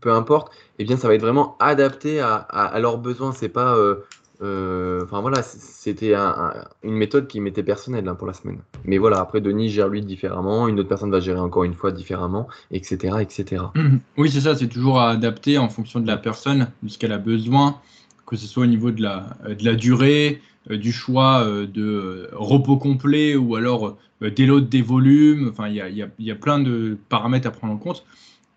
peu 0.00 0.12
importe, 0.12 0.52
eh 0.78 0.84
bien 0.84 0.96
ça 0.96 1.08
va 1.08 1.14
être 1.14 1.20
vraiment 1.20 1.56
adapté 1.58 2.20
à, 2.20 2.34
à, 2.36 2.78
leurs 2.80 2.98
besoins. 2.98 3.32
Pas, 3.52 3.76
euh, 3.76 3.80
euh, 3.80 4.04
enfin 4.40 5.20
voilà, 5.20 5.42
c'était 5.42 6.14
une 6.14 6.94
méthode 6.94 7.26
qui 7.26 7.40
m'était 7.40 7.62
personnelle 7.62 8.08
hein, 8.08 8.14
pour 8.14 8.26
la 8.26 8.32
semaine. 8.32 8.58
Mais 8.84 8.98
voilà, 8.98 9.20
après 9.20 9.40
Denis 9.40 9.68
gère 9.68 9.88
lui 9.88 10.00
différemment, 10.02 10.68
une 10.68 10.80
autre 10.80 10.88
personne 10.88 11.10
va 11.10 11.20
gérer 11.20 11.40
encore 11.40 11.64
une 11.64 11.74
fois 11.74 11.92
différemment, 11.92 12.48
etc., 12.70 13.16
etc. 13.20 13.64
Oui, 14.16 14.30
c'est 14.30 14.40
ça, 14.40 14.54
c'est 14.56 14.68
toujours 14.68 15.00
adapté 15.00 15.58
en 15.58 15.68
fonction 15.68 16.00
de 16.00 16.06
la 16.06 16.16
personne, 16.16 16.68
de 16.82 16.88
ce 16.88 16.98
qu'elle 16.98 17.12
a 17.12 17.18
besoin, 17.18 17.80
que 18.26 18.36
ce 18.36 18.46
soit 18.46 18.64
au 18.64 18.66
niveau 18.66 18.90
de 18.90 19.02
la, 19.02 19.36
la 19.60 19.74
durée, 19.74 20.40
euh, 20.70 20.76
du 20.76 20.92
choix 20.92 21.44
de 21.44 22.28
repos 22.32 22.76
complet 22.76 23.34
ou 23.34 23.56
alors 23.56 23.96
déload 24.20 24.68
des 24.68 24.82
volumes. 24.82 25.48
Enfin, 25.50 25.68
il 25.68 25.76
y 26.18 26.30
a, 26.30 26.34
plein 26.34 26.58
de 26.58 26.98
paramètres 27.08 27.48
à 27.48 27.50
prendre 27.50 27.72
en 27.72 27.78
compte. 27.78 28.04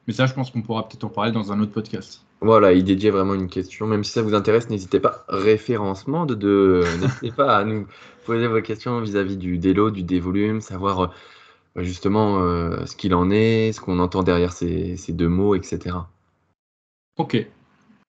Mais 0.08 0.14
ça, 0.14 0.26
je 0.26 0.34
pense 0.34 0.52
qu'on 0.52 0.62
pourra 0.62 0.88
peut-être 0.88 1.06
en 1.06 1.10
parler 1.10 1.32
dans 1.32 1.52
un 1.52 1.60
autre 1.62 1.72
podcast. 1.72 2.26
Voilà, 2.44 2.74
il 2.74 2.84
dédiait 2.84 3.10
vraiment 3.10 3.34
une 3.34 3.48
question. 3.48 3.88
Même 3.88 4.04
si 4.04 4.12
ça 4.12 4.22
vous 4.22 4.34
intéresse, 4.36 4.70
n'hésitez 4.70 5.00
pas. 5.00 5.24
Référencement 5.30 6.26
de, 6.26 6.36
de 6.36 6.84
n'hésitez 7.02 7.32
pas 7.32 7.56
à 7.56 7.64
nous 7.64 7.88
poser 8.26 8.48
vos 8.48 8.62
questions 8.62 9.00
vis-à-vis 9.00 9.38
du 9.38 9.58
délo, 9.58 9.92
du 9.92 10.04
dévolume, 10.04 10.60
savoir 10.60 11.02
euh, 11.02 11.08
justement 11.78 12.42
euh, 12.42 12.86
ce 12.86 12.98
qu'il 12.98 13.16
en 13.16 13.32
est, 13.32 13.72
ce 13.72 13.80
qu'on 13.80 14.00
entend 14.00 14.24
derrière 14.24 14.52
ces, 14.52 14.98
ces, 14.98 15.14
deux 15.14 15.30
mots, 15.30 15.56
etc. 15.56 15.96
Ok. 17.18 17.48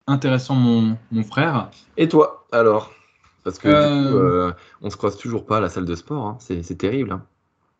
Intéressant, 0.07 0.55
mon, 0.55 0.97
mon 1.11 1.23
frère. 1.23 1.69
Et 1.97 2.07
toi, 2.07 2.45
alors? 2.51 2.91
Parce 3.43 3.59
que 3.59 3.67
du 3.67 4.09
coup, 4.09 4.17
euh, 4.17 4.51
on 4.81 4.89
se 4.89 4.97
croise 4.97 5.17
toujours 5.17 5.45
pas 5.45 5.57
à 5.57 5.59
la 5.59 5.69
salle 5.69 5.85
de 5.85 5.95
sport. 5.95 6.25
Hein. 6.25 6.37
C'est 6.39 6.77
terrible. 6.77 7.11
Hein. 7.11 7.25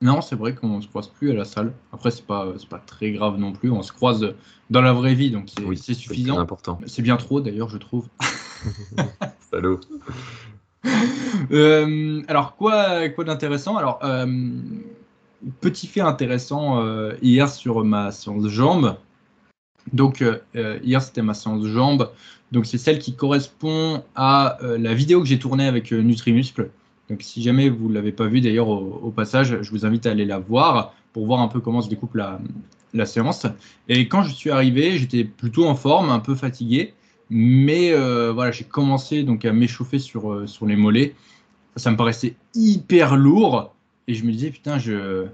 Non, 0.03 0.19
c'est 0.19 0.35
vrai 0.35 0.53
qu'on 0.53 0.75
ne 0.77 0.81
se 0.81 0.87
croise 0.89 1.07
plus 1.07 1.31
à 1.31 1.33
la 1.33 1.45
salle. 1.45 1.71
Après, 1.93 2.11
c'est 2.11 2.25
pas, 2.25 2.53
pas 2.69 2.79
très 2.79 3.11
grave 3.11 3.37
non 3.37 3.53
plus. 3.53 3.71
On 3.71 3.81
se 3.81 3.93
croise 3.93 4.35
dans 4.69 4.81
la 4.81 4.91
vraie 4.91 5.15
vie, 5.15 5.31
donc 5.31 5.49
c'est 5.77 5.93
suffisant. 5.93 6.35
C'est 6.35 6.41
important. 6.41 6.77
C'est 6.87 7.01
bien 7.01 7.15
trop, 7.15 7.39
d'ailleurs, 7.39 7.69
je 7.69 7.77
trouve. 7.77 8.09
Salaud. 9.49 9.79
Euh, 11.51 12.21
alors, 12.27 12.57
quoi, 12.57 13.07
quoi 13.09 13.23
d'intéressant? 13.23 13.77
Alors, 13.77 13.99
euh, 14.03 14.27
petit 15.61 15.87
fait 15.87 16.01
intéressant 16.01 16.81
euh, 16.81 17.13
hier 17.21 17.49
sur 17.49 17.85
ma 17.85 18.11
séance 18.11 18.45
jambes. 18.49 18.97
Donc, 19.93 20.21
hier, 20.53 21.01
c'était 21.01 21.21
ma 21.21 21.33
séance 21.33 21.65
jambes. 21.65 22.11
Donc, 22.51 22.65
c'est 22.65 22.77
celle 22.77 22.99
qui 22.99 23.15
correspond 23.15 24.03
à 24.15 24.57
la 24.61 24.93
vidéo 24.93 25.21
que 25.21 25.27
j'ai 25.27 25.39
tournée 25.39 25.65
avec 25.65 25.93
Nutrimuscle. 25.93 26.71
Donc, 27.09 27.21
si 27.21 27.41
jamais 27.41 27.69
vous 27.69 27.89
ne 27.89 27.93
l'avez 27.93 28.11
pas 28.11 28.27
vu 28.27 28.41
d'ailleurs 28.41 28.69
au, 28.69 29.11
passage, 29.11 29.61
je 29.61 29.69
vous 29.71 29.85
invite 29.85 30.05
à 30.05 30.11
aller 30.11 30.25
la 30.25 30.39
voir 30.39 30.93
pour 31.11 31.25
voir 31.25 31.41
un 31.41 31.47
peu 31.47 31.59
comment 31.59 31.81
se 31.81 31.89
découpe 31.89 32.15
la, 32.15 32.39
séance. 33.05 33.45
Et 33.89 34.07
quand 34.07 34.23
je 34.23 34.33
suis 34.33 34.51
arrivé, 34.51 34.97
j'étais 34.97 35.23
plutôt 35.23 35.65
en 35.65 35.75
forme, 35.75 36.09
un 36.09 36.19
peu 36.19 36.35
fatigué, 36.35 36.93
mais 37.29 37.91
euh, 37.91 38.31
voilà, 38.31 38.51
j'ai 38.51 38.63
commencé 38.63 39.23
donc 39.23 39.45
à 39.45 39.53
m'échauffer 39.53 39.99
sur, 39.99 40.31
euh, 40.31 40.47
sur 40.47 40.65
les 40.65 40.75
mollets. 40.75 41.15
Ça 41.75 41.89
me 41.89 41.97
paraissait 41.97 42.35
hyper 42.53 43.15
lourd 43.15 43.73
et 44.07 44.13
je 44.13 44.23
me 44.23 44.31
disais 44.31 44.51
putain, 44.51 44.77
je 44.77 45.25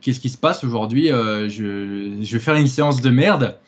qu'est-ce 0.00 0.18
qui 0.18 0.30
se 0.30 0.38
passe 0.38 0.64
aujourd'hui 0.64 1.12
euh, 1.12 1.48
je, 1.48 2.18
je, 2.22 2.32
vais 2.32 2.42
faire 2.42 2.56
une 2.56 2.66
séance 2.66 3.00
de 3.00 3.10
merde. 3.10 3.58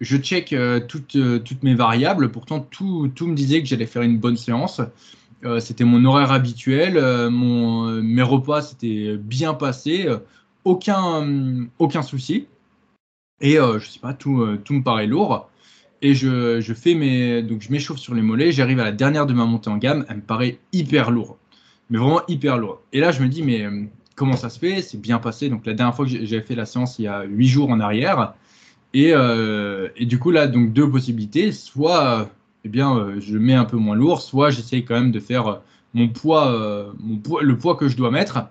Je 0.00 0.16
check 0.16 0.54
toutes, 0.88 1.18
toutes 1.44 1.62
mes 1.62 1.74
variables. 1.74 2.30
Pourtant, 2.30 2.60
tout, 2.60 3.10
tout 3.14 3.26
me 3.26 3.34
disait 3.34 3.60
que 3.60 3.68
j'allais 3.68 3.86
faire 3.86 4.02
une 4.02 4.18
bonne 4.18 4.36
séance. 4.36 4.80
Euh, 5.44 5.60
c'était 5.60 5.84
mon 5.84 6.04
horaire 6.04 6.32
habituel. 6.32 6.96
Euh, 6.96 7.30
euh, 7.30 8.02
mes 8.02 8.22
repas 8.22 8.62
s'étaient 8.62 9.16
bien 9.16 9.54
passés. 9.54 10.08
aucun, 10.64 11.66
aucun 11.78 12.02
souci. 12.02 12.46
Et 13.40 13.54
je 13.56 13.86
sais 13.86 14.00
pas, 14.00 14.12
tout, 14.12 14.46
tout 14.64 14.74
me 14.74 14.82
paraît 14.82 15.06
lourd. 15.06 15.48
Et 16.02 16.14
je, 16.14 16.60
je 16.60 16.74
fais 16.74 16.94
mes, 16.94 17.42
donc 17.42 17.62
je 17.62 17.70
m'échauffe 17.70 17.98
sur 17.98 18.14
les 18.14 18.22
mollets. 18.22 18.52
J'arrive 18.52 18.80
à 18.80 18.84
la 18.84 18.92
dernière 18.92 19.26
de 19.26 19.32
ma 19.32 19.46
montée 19.46 19.70
en 19.70 19.78
gamme. 19.78 20.04
Elle 20.08 20.16
me 20.16 20.22
paraît 20.22 20.58
hyper 20.72 21.10
lourde. 21.10 21.36
Mais 21.88 21.98
vraiment 21.98 22.22
hyper 22.28 22.58
lourde. 22.58 22.78
Et 22.92 23.00
là, 23.00 23.12
je 23.12 23.22
me 23.22 23.28
dis, 23.28 23.42
mais 23.42 23.66
comment 24.14 24.36
ça 24.36 24.50
se 24.50 24.58
fait? 24.58 24.82
C'est 24.82 25.00
bien 25.00 25.18
passé. 25.18 25.48
Donc 25.48 25.64
la 25.64 25.72
dernière 25.72 25.94
fois 25.96 26.04
que 26.04 26.24
j'ai 26.24 26.40
fait 26.42 26.54
la 26.54 26.66
séance, 26.66 26.98
il 26.98 27.04
y 27.04 27.08
a 27.08 27.22
huit 27.24 27.48
jours 27.48 27.70
en 27.70 27.80
arrière. 27.80 28.34
Et, 28.92 29.12
et, 29.96 30.06
du 30.06 30.18
coup, 30.18 30.30
là, 30.30 30.46
donc 30.46 30.72
deux 30.74 30.90
possibilités. 30.90 31.52
Soit 31.52 32.30
eh 32.64 32.68
bien, 32.68 32.96
euh, 32.96 33.20
je 33.20 33.38
mets 33.38 33.54
un 33.54 33.64
peu 33.64 33.76
moins 33.76 33.96
lourd, 33.96 34.20
soit 34.20 34.50
j'essaye 34.50 34.84
quand 34.84 34.94
même 34.94 35.12
de 35.12 35.20
faire 35.20 35.46
euh, 35.46 35.56
mon 35.94 36.08
poids, 36.08 36.52
euh, 36.52 36.92
mon 36.98 37.16
poids, 37.16 37.42
le 37.42 37.56
poids 37.56 37.76
que 37.76 37.88
je 37.88 37.96
dois 37.96 38.10
mettre. 38.10 38.48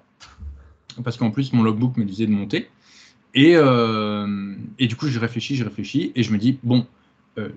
parce 1.03 1.17
qu'en 1.17 1.31
plus, 1.31 1.53
mon 1.53 1.63
logbook 1.63 1.97
me 1.97 2.05
disait 2.05 2.25
de 2.25 2.31
monter. 2.31 2.69
Et, 3.35 3.53
du 4.87 4.95
coup, 4.95 5.07
je 5.07 5.19
réfléchis, 5.19 5.55
je 5.55 5.63
réfléchis, 5.63 6.11
et 6.15 6.23
je 6.23 6.33
me 6.33 6.37
dis, 6.37 6.57
bon, 6.63 6.87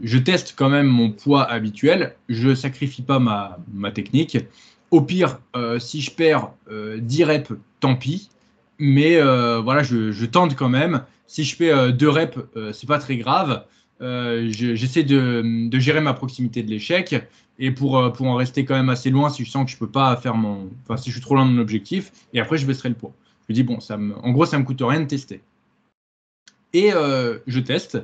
je 0.02 0.18
teste 0.18 0.54
quand 0.56 0.68
même 0.68 0.86
mon 0.86 1.10
poids 1.10 1.42
habituel, 1.50 2.14
je 2.28 2.54
sacrifie 2.54 3.02
pas 3.02 3.18
ma, 3.18 3.90
technique. 3.90 4.38
Au 4.90 5.00
pire, 5.00 5.38
si 5.78 6.02
je 6.02 6.10
perds 6.10 6.52
10 6.70 7.24
reps, 7.24 7.52
tant 7.80 7.96
pis. 7.96 8.28
Mais 8.78 9.18
voilà, 9.62 9.82
je, 9.82 10.12
je, 10.12 10.26
tente 10.26 10.54
quand 10.56 10.68
même. 10.68 11.04
Si 11.26 11.42
je 11.42 11.56
fais 11.56 11.92
2 11.92 12.08
reps, 12.08 12.38
c'est 12.74 12.86
pas 12.86 12.98
très 12.98 13.16
grave. 13.16 13.64
J'essaie 14.02 15.04
de, 15.04 15.78
gérer 15.78 16.00
ma 16.00 16.14
proximité 16.14 16.62
de 16.62 16.70
l'échec. 16.70 17.14
Et 17.58 17.70
pour, 17.70 18.12
pour 18.12 18.26
en 18.26 18.34
rester 18.34 18.64
quand 18.64 18.74
même 18.74 18.88
assez 18.88 19.10
loin, 19.10 19.28
si 19.30 19.44
je 19.44 19.50
sens 19.50 19.64
que 19.66 19.70
je 19.70 19.76
peux 19.76 19.90
pas 19.90 20.16
faire 20.16 20.34
mon. 20.34 20.70
Enfin, 20.82 20.96
si 20.96 21.10
je 21.10 21.14
suis 21.14 21.22
trop 21.22 21.34
loin 21.34 21.46
de 21.46 21.52
mon 21.52 21.60
objectif, 21.60 22.10
et 22.32 22.40
après, 22.40 22.58
je 22.58 22.66
baisserai 22.66 22.88
le 22.88 22.94
poids. 22.94 23.12
Je 23.48 23.52
me 23.52 23.54
dis, 23.54 23.62
bon, 23.62 23.80
ça 23.80 23.96
en 23.96 24.30
gros, 24.32 24.46
ça 24.46 24.58
me 24.58 24.64
coûte 24.64 24.82
rien 24.82 25.00
de 25.00 25.06
tester. 25.06 25.42
Et 26.72 26.92
euh, 26.92 27.38
je 27.46 27.60
teste. 27.60 27.98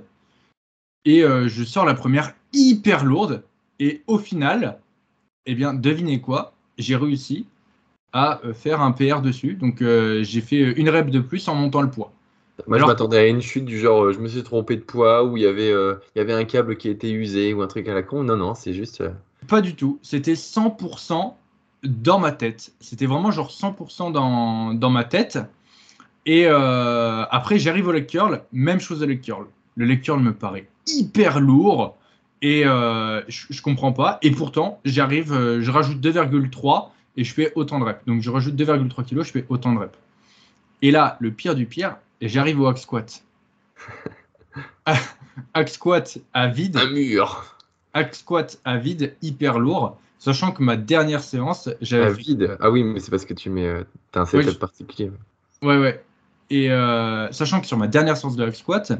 Et 1.04 1.22
euh, 1.22 1.48
je 1.48 1.64
sors 1.64 1.84
la 1.84 1.94
première 1.94 2.34
hyper 2.52 3.04
lourde. 3.04 3.44
Et 3.78 4.02
au 4.06 4.18
final, 4.18 4.80
eh 5.46 5.54
bien, 5.54 5.74
devinez 5.74 6.20
quoi? 6.20 6.54
J'ai 6.76 6.96
réussi 6.96 7.46
à 8.12 8.40
euh, 8.44 8.52
faire 8.52 8.80
un 8.80 8.92
PR 8.92 9.22
dessus. 9.22 9.54
Donc, 9.54 9.82
j'ai 9.82 10.40
fait 10.40 10.60
une 10.72 10.90
rep 10.90 11.10
de 11.10 11.20
plus 11.20 11.46
en 11.48 11.54
montant 11.54 11.82
le 11.82 11.90
poids. 11.90 12.12
Moi, 12.66 12.78
je 12.78 12.84
m'attendais 12.84 13.18
à 13.18 13.26
une 13.26 13.40
chute 13.40 13.64
du 13.64 13.78
genre, 13.78 14.12
je 14.12 14.18
me 14.18 14.28
suis 14.28 14.42
trompé 14.42 14.76
de 14.76 14.82
poids, 14.82 15.24
ou 15.24 15.36
il 15.36 15.44
y 15.44 15.46
avait, 15.46 15.70
il 15.70 16.18
y 16.18 16.20
avait 16.20 16.32
un 16.32 16.44
câble 16.44 16.76
qui 16.76 16.88
été 16.88 17.10
usé, 17.10 17.54
ou 17.54 17.62
un 17.62 17.66
truc 17.68 17.88
à 17.88 17.94
la 17.94 18.02
con. 18.02 18.24
Non, 18.24 18.36
non, 18.36 18.54
c'est 18.54 18.74
juste. 18.74 19.02
Pas 19.46 19.60
du 19.60 19.74
tout. 19.74 19.98
C'était 20.02 20.34
100% 20.34 21.34
dans 21.84 22.18
ma 22.18 22.32
tête. 22.32 22.72
C'était 22.80 23.06
vraiment 23.06 23.30
genre 23.30 23.50
100% 23.50 24.12
dans, 24.12 24.74
dans 24.74 24.90
ma 24.90 25.04
tête. 25.04 25.38
Et 26.26 26.46
euh, 26.46 27.24
après, 27.30 27.58
j'arrive 27.58 27.88
au 27.88 27.92
leg 27.92 28.06
curl, 28.06 28.42
même 28.52 28.80
chose 28.80 29.02
au 29.02 29.06
leg 29.06 29.20
curl. 29.20 29.46
Le 29.76 29.86
leg 29.86 30.02
curl 30.02 30.20
me 30.20 30.34
paraît 30.34 30.68
hyper 30.86 31.40
lourd 31.40 31.96
et 32.42 32.66
euh, 32.66 33.22
je, 33.28 33.46
ne 33.50 33.60
comprends 33.62 33.92
pas. 33.92 34.18
Et 34.22 34.30
pourtant, 34.30 34.80
j'arrive, 34.84 35.32
euh, 35.32 35.62
je 35.62 35.70
rajoute 35.70 36.00
2,3 36.00 36.90
et 37.16 37.24
je 37.24 37.32
fais 37.32 37.52
autant 37.54 37.78
de 37.78 37.84
reps. 37.84 38.04
Donc, 38.06 38.20
je 38.22 38.30
rajoute 38.30 38.54
2,3 38.54 39.04
kg, 39.04 39.22
je 39.22 39.32
fais 39.32 39.46
autant 39.48 39.72
de 39.72 39.78
reps. 39.78 39.98
Et 40.82 40.90
là, 40.90 41.16
le 41.20 41.30
pire 41.30 41.54
du 41.54 41.66
pire, 41.66 41.96
j'arrive 42.20 42.60
au 42.60 42.66
hack 42.66 42.78
squat. 42.78 43.24
hack 45.54 45.68
squat 45.68 46.18
à 46.34 46.48
vide. 46.48 46.76
Un 46.76 46.90
mur. 46.90 47.56
Hack 47.94 48.14
squat 48.14 48.58
à 48.64 48.76
vide, 48.76 49.16
hyper 49.22 49.58
lourd. 49.58 49.98
Sachant 50.18 50.50
que 50.50 50.62
ma 50.62 50.76
dernière 50.76 51.22
séance, 51.22 51.68
j'avais. 51.80 52.06
À 52.06 52.10
vide 52.10 52.56
Ah 52.60 52.70
oui, 52.70 52.82
mais 52.82 53.00
c'est 53.00 53.10
parce 53.10 53.24
que 53.24 53.34
tu 53.34 53.50
mets. 53.50 53.68
as 54.14 54.20
un 54.20 54.26
setup 54.26 54.58
particulier. 54.58 55.12
Ouais, 55.62 55.78
ouais. 55.78 56.02
Et 56.50 56.70
euh, 56.70 57.30
sachant 57.30 57.60
que 57.60 57.66
sur 57.66 57.76
ma 57.76 57.86
dernière 57.86 58.16
séance 58.16 58.36
de 58.36 58.44
hack 58.44 58.56
squat, 58.56 58.92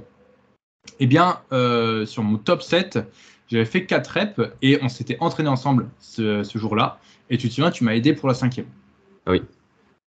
eh 1.01 1.07
bien, 1.07 1.41
euh, 1.53 2.07
sur 2.07 2.23
mon 2.23 2.39
top 2.39 2.63
7, 2.63 2.99
j'avais 3.49 3.65
fait 3.65 3.87
4 3.87 4.07
reps 4.09 4.41
et 4.63 4.79
on 4.83 4.89
s'était 4.89 5.17
entraîné 5.21 5.49
ensemble 5.49 5.89
ce, 5.99 6.43
jour-là. 6.55 6.99
Et 7.31 7.39
tu 7.39 7.49
te 7.49 7.55
souviens, 7.55 7.71
tu 7.71 7.85
m'as 7.85 7.95
aidé 7.95 8.13
pour 8.13 8.29
la 8.29 8.35
cinquième. 8.35 8.67
Oui. 9.27 9.43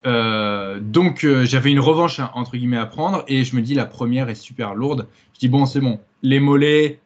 Euh, 0.05 0.79
donc 0.81 1.25
j'avais 1.43 1.71
une 1.71 1.79
revanche 1.79 2.19
entre 2.33 2.57
guillemets 2.57 2.77
à 2.77 2.85
prendre 2.85 3.23
et 3.27 3.45
je 3.45 3.55
me 3.55 3.61
dis 3.61 3.73
la 3.73 3.85
première 3.85 4.29
est 4.29 4.35
super 4.35 4.75
lourde. 4.75 5.07
Je 5.33 5.39
dis 5.39 5.49
bon 5.49 5.65
c'est 5.65 5.79
bon, 5.79 5.99
les 6.21 6.39
mollets, 6.39 6.99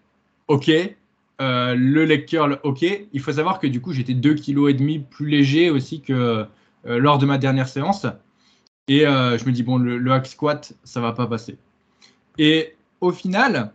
ok, 0.48 0.72
le 1.40 2.04
leg 2.06 2.26
curl, 2.26 2.60
ok. 2.64 2.86
Il 3.14 3.20
faut 3.22 3.34
savoir 3.34 3.60
que 3.60 3.68
du 3.68 3.82
coup 3.82 3.94
j'étais 3.94 4.14
2 4.14 4.36
kg 4.36 4.70
et 4.70 4.74
demi 4.74 5.00
plus 5.00 5.28
léger 5.28 5.70
aussi 5.70 6.02
que 6.02 6.46
lors 6.86 7.18
de 7.18 7.26
ma 7.26 7.38
dernière 7.38 7.68
séance. 7.68 8.08
Et 8.88 9.06
euh, 9.06 9.38
je 9.38 9.46
me 9.46 9.52
dis, 9.52 9.64
bon, 9.64 9.78
le, 9.78 10.12
hack 10.12 10.28
squat, 10.28 10.74
ça 10.84 11.02
va 11.02 11.12
pas 11.12 11.28
passer. 11.28 11.58
Et 12.38 12.76
au 13.02 13.12
final, 13.12 13.74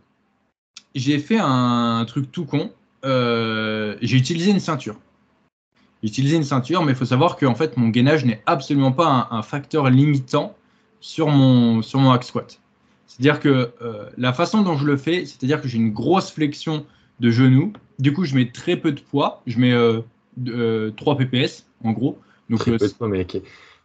j'ai 0.94 1.18
fait 1.18 1.38
un, 1.38 2.04
truc 2.06 2.32
tout 2.32 2.46
con. 2.46 2.72
Euh, 3.04 3.96
j'ai 4.00 4.16
utilisé 4.16 4.50
une 4.50 4.60
ceinture. 4.60 4.96
J'ai 6.02 6.08
utilisé 6.08 6.36
une 6.36 6.44
ceinture, 6.44 6.84
mais 6.84 6.92
il 6.92 6.94
faut 6.94 7.04
savoir 7.04 7.36
que 7.36 7.46
en 7.46 7.54
fait, 7.54 7.76
mon 7.76 7.88
gainage 7.88 8.24
n'est 8.24 8.42
absolument 8.46 8.92
pas 8.92 9.28
un, 9.30 9.42
facteur 9.42 9.88
limitant 9.88 10.56
sur 11.00 11.28
mon, 11.28 11.82
sur 11.82 12.00
mon 12.00 12.10
hack 12.10 12.24
squat. 12.24 12.60
C'est-à-dire 13.06 13.40
que 13.40 13.72
euh, 13.82 14.08
la 14.16 14.32
façon 14.32 14.62
dont 14.62 14.76
je 14.76 14.86
le 14.86 14.96
fais, 14.96 15.26
c'est-à-dire 15.26 15.60
que 15.60 15.68
j'ai 15.68 15.78
une 15.78 15.92
grosse 15.92 16.30
flexion 16.30 16.86
de 17.20 17.30
genou. 17.30 17.72
Du 17.98 18.12
coup, 18.12 18.24
je 18.24 18.34
mets 18.34 18.50
très 18.50 18.76
peu 18.76 18.92
de 18.92 19.00
poids. 19.00 19.42
Je 19.46 19.58
mets 19.58 20.92
3 20.96 21.16
ppS, 21.16 21.66
en 21.84 21.92
gros. 21.92 22.18
Donc, 22.48 22.60
très 22.60 22.76
peu 22.76 22.88
de 22.88 22.92
poids, 22.92 23.08
mais, 23.08 23.26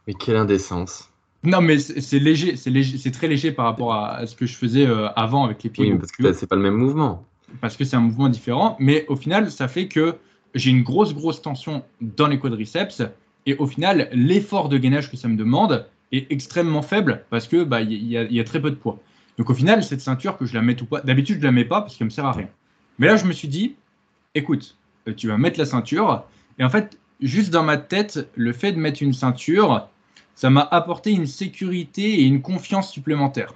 mais 0.07 0.13
quelle 0.13 0.37
indécence. 0.37 1.09
Non, 1.43 1.61
mais 1.61 1.79
c'est 1.79 2.19
léger, 2.19 2.55
c'est 2.57 3.11
très 3.11 3.27
léger 3.27 3.51
par 3.51 3.65
rapport 3.65 3.93
à, 3.93 4.25
ce 4.25 4.35
que 4.35 4.45
je 4.45 4.55
faisais 4.55 4.85
euh, 4.85 5.07
avant 5.15 5.45
avec 5.45 5.63
les 5.63 5.69
pieds. 5.69 5.91
Oui, 5.91 5.97
parce 5.97 6.11
que 6.11 6.33
c'est 6.33 6.47
pas 6.47 6.55
le 6.55 6.61
même 6.61 6.75
mouvement. 6.75 7.25
Parce 7.61 7.77
que 7.77 7.85
c'est 7.85 7.95
un 7.95 8.01
mouvement 8.01 8.27
différent, 8.27 8.75
mais 8.79 9.05
au 9.07 9.15
final, 9.15 9.49
ça 9.51 9.67
fait 9.67 9.87
que 9.87 10.15
j'ai 10.57 10.71
une 10.71 10.83
grosse, 10.83 11.13
grosse 11.13 11.41
tension 11.41 11.83
dans 12.01 12.27
les 12.27 12.39
quadriceps, 12.39 13.03
et 13.45 13.55
au 13.55 13.67
final, 13.67 14.09
l'effort 14.11 14.69
de 14.69 14.77
gainage 14.77 15.09
que 15.09 15.17
ça 15.17 15.27
me 15.27 15.37
demande 15.37 15.87
est 16.11 16.31
extrêmement 16.31 16.81
faible 16.81 17.25
parce 17.29 17.47
que 17.47 17.63
bah 17.63 17.81
y, 17.81 17.95
y, 17.95 18.39
a 18.39 18.43
très 18.43 18.61
peu 18.61 18.69
de 18.69 18.75
poids. 18.75 18.99
Donc 19.37 19.49
au 19.49 19.53
final, 19.53 19.83
cette 19.83 20.01
ceinture 20.01 20.37
que 20.37 20.45
je 20.45 20.53
la 20.53 20.61
mette 20.61 20.81
ou 20.81 20.85
pas, 20.85 21.01
d'habitude 21.01 21.39
je 21.39 21.45
la 21.45 21.51
mets 21.51 21.65
pas 21.65 21.81
parce 21.81 21.95
qu'elle 21.95 22.05
me 22.05 22.11
sert 22.11 22.25
à 22.25 22.31
rien. 22.31 22.49
Mais 22.99 23.07
là, 23.07 23.15
je 23.15 23.25
me 23.25 23.33
suis 23.33 23.47
dit, 23.47 23.75
écoute, 24.35 24.77
euh, 25.07 25.13
tu 25.13 25.27
vas 25.27 25.37
mettre 25.37 25.59
la 25.59 25.65
ceinture, 25.65 26.23
et 26.59 26.63
en 26.63 26.69
fait, 26.69 26.97
juste 27.21 27.51
dans 27.51 27.63
ma 27.63 27.77
tête, 27.77 28.29
le 28.35 28.53
fait 28.53 28.71
de 28.71 28.79
mettre 28.79 29.03
une 29.03 29.13
ceinture, 29.13 29.87
ça 30.35 30.49
m'a 30.49 30.67
apporté 30.69 31.11
une 31.11 31.27
sécurité 31.27 32.21
et 32.21 32.23
une 32.23 32.41
confiance 32.41 32.91
supplémentaire. 32.91 33.53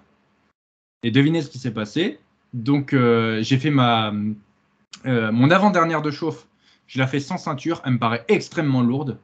Et 1.03 1.11
devinez 1.11 1.41
ce 1.41 1.49
qui 1.49 1.59
s'est 1.59 1.73
passé. 1.73 2.19
Donc, 2.53 2.93
euh, 2.93 3.41
j'ai 3.41 3.57
fait 3.57 3.71
ma, 3.71 4.13
euh, 5.05 5.31
mon 5.31 5.49
avant-dernière 5.49 6.01
de 6.01 6.11
chauffe. 6.11 6.47
Je 6.91 6.99
l'ai 6.99 7.07
fait 7.07 7.21
sans 7.21 7.37
ceinture. 7.37 7.81
Elle 7.85 7.93
me 7.93 7.99
paraît 7.99 8.25
extrêmement 8.27 8.81
lourde. 8.81 9.17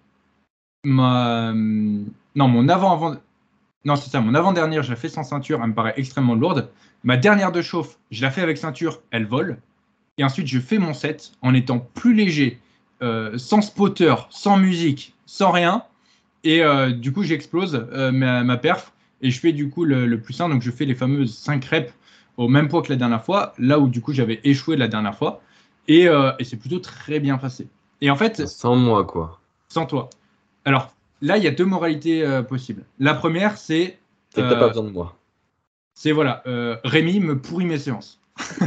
Ma, 0.86 1.52
non, 1.54 2.48
mon 2.48 2.70
avant-avant. 2.70 3.18
Non, 3.84 3.98
c'est 3.98 4.10
ça. 4.10 4.22
Mon 4.22 4.36
avant-dernière, 4.36 4.84
je 4.84 4.90
l'ai 4.90 4.96
fait 4.96 5.10
sans 5.10 5.24
ceinture. 5.24 5.60
Elle 5.62 5.72
me 5.72 5.76
paraît 5.76 5.94
extrêmement 5.98 6.36
lourde. 6.36 6.70
Ma 7.04 7.18
dernière 7.18 7.52
de 7.52 7.62
chauffe, 7.62 8.00
je 8.10 8.22
la 8.22 8.32
fais 8.32 8.42
avec 8.42 8.58
ceinture. 8.58 9.02
Elle 9.12 9.26
vole. 9.26 9.58
Et 10.18 10.24
ensuite, 10.24 10.48
je 10.48 10.60
fais 10.60 10.78
mon 10.78 10.94
set 10.94 11.34
en 11.42 11.54
étant 11.54 11.80
plus 11.80 12.14
léger, 12.14 12.62
euh, 13.02 13.38
sans 13.38 13.62
spotter, 13.62 14.16
sans 14.30 14.56
musique, 14.56 15.14
sans 15.26 15.52
rien. 15.52 15.84
Et 16.46 16.64
euh, 16.64 16.92
du 16.92 17.12
coup, 17.12 17.24
j'explose 17.24 17.86
euh, 17.92 18.12
ma, 18.14 18.56
perf 18.56 18.94
et 19.22 19.30
je 19.30 19.42
fais 19.42 19.52
du 19.52 19.70
coup 19.70 19.84
le, 19.84 20.22
plus 20.22 20.34
simple. 20.34 20.54
Donc, 20.54 20.62
je 20.62 20.72
fais 20.72 20.86
les 20.86 20.96
fameuses 20.96 21.38
5 21.38 21.66
reps 21.66 21.94
au 22.38 22.48
même 22.48 22.70
poids 22.70 22.82
que 22.82 22.94
la 22.94 22.96
dernière 22.96 23.26
fois, 23.26 23.54
là 23.58 23.78
où 23.78 23.90
du 23.90 24.00
coup 24.00 24.14
j'avais 24.14 24.40
échoué 24.46 24.78
la 24.78 24.88
dernière 24.88 25.18
fois. 25.18 25.42
Et, 25.88 26.08
euh, 26.08 26.32
et 26.40 26.44
c'est 26.44 26.58
plutôt 26.58 26.80
très 26.80 27.20
bien 27.20 27.38
passé. 27.38 27.68
Et 28.02 28.10
en 28.10 28.16
fait. 28.16 28.48
Sans 28.48 28.76
moi, 28.76 29.06
quoi. 29.06 29.40
Sans 29.70 29.86
toi. 29.86 30.10
Alors, 30.66 30.94
là, 31.22 31.38
il 31.38 31.44
y 31.44 31.48
a 31.48 31.52
deux 31.52 31.66
moralités 31.66 32.42
possibles. 32.48 32.84
La 33.00 33.14
première, 33.14 33.58
c'est. 33.58 33.98
C'est 34.30 34.42
que 34.42 34.50
t'as 34.50 34.60
pas 34.60 34.68
besoin 34.68 34.84
de 34.84 34.90
moi. 34.90 35.16
C'est 35.94 36.12
voilà, 36.12 36.44
Rémi 36.84 37.20
me 37.20 37.40
pourrit 37.40 37.66
mes 37.66 37.80
séances. 37.80 38.20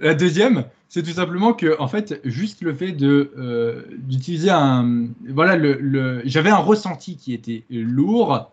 la 0.00 0.14
deuxième, 0.14 0.64
c'est 0.88 1.02
tout 1.02 1.12
simplement 1.12 1.54
que, 1.54 1.80
en 1.80 1.88
fait, 1.88 2.20
juste 2.24 2.60
le 2.60 2.74
fait 2.74 2.92
de 2.92 3.32
euh, 3.38 3.84
d'utiliser 3.96 4.50
un, 4.50 5.06
voilà, 5.30 5.56
le, 5.56 6.20
j'avais 6.26 6.50
un 6.50 6.58
ressenti 6.58 7.16
qui 7.16 7.32
était 7.32 7.64
lourd, 7.70 8.52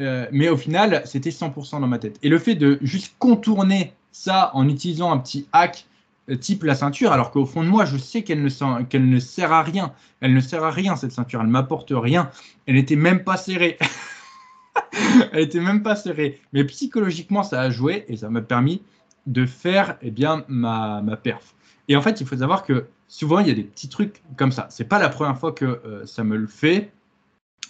euh, 0.00 0.26
mais 0.30 0.48
au 0.48 0.56
final, 0.56 1.02
c'était 1.04 1.30
100% 1.30 1.80
dans 1.80 1.88
ma 1.88 1.98
tête. 1.98 2.18
Et 2.22 2.28
le 2.28 2.38
fait 2.38 2.54
de 2.54 2.78
juste 2.80 3.16
contourner 3.18 3.92
ça 4.12 4.50
en 4.54 4.68
utilisant 4.68 5.12
un 5.12 5.18
petit 5.18 5.46
hack 5.52 5.86
euh, 6.30 6.36
type 6.36 6.62
la 6.64 6.74
ceinture, 6.74 7.12
alors 7.12 7.30
qu'au 7.30 7.46
fond 7.46 7.62
de 7.62 7.68
moi, 7.68 7.84
je 7.84 7.96
sais 7.96 8.22
qu'elle 8.22 8.42
ne, 8.42 8.98
ne 8.98 9.18
sert 9.18 9.52
à 9.52 9.62
rien. 9.62 9.92
Elle 10.20 10.34
ne 10.34 10.40
sert 10.40 10.62
à 10.62 10.70
rien 10.70 10.96
cette 10.96 11.12
ceinture, 11.12 11.40
elle 11.40 11.48
m'apporte 11.48 11.92
rien. 11.94 12.30
Elle 12.66 12.74
n'était 12.74 12.96
même 12.96 13.24
pas 13.24 13.36
serrée. 13.36 13.78
elle 15.32 15.40
n'était 15.40 15.60
même 15.60 15.82
pas 15.82 15.96
serrée. 15.96 16.40
Mais 16.52 16.64
psychologiquement, 16.64 17.42
ça 17.42 17.60
a 17.60 17.70
joué 17.70 18.04
et 18.08 18.16
ça 18.16 18.30
m'a 18.30 18.42
permis 18.42 18.82
de 19.26 19.46
faire 19.46 19.96
eh 20.02 20.10
bien, 20.10 20.44
ma, 20.48 21.02
ma 21.02 21.16
perf. 21.16 21.54
Et 21.88 21.96
en 21.96 22.02
fait, 22.02 22.20
il 22.20 22.26
faut 22.26 22.36
savoir 22.36 22.64
que 22.64 22.86
souvent, 23.08 23.40
il 23.40 23.48
y 23.48 23.50
a 23.50 23.54
des 23.54 23.64
petits 23.64 23.88
trucs 23.88 24.22
comme 24.36 24.52
ça. 24.52 24.66
C'est 24.70 24.84
pas 24.84 24.98
la 24.98 25.08
première 25.08 25.38
fois 25.38 25.52
que 25.52 25.64
euh, 25.64 26.06
ça 26.06 26.22
me 26.22 26.36
le 26.36 26.46
fait. 26.46 26.92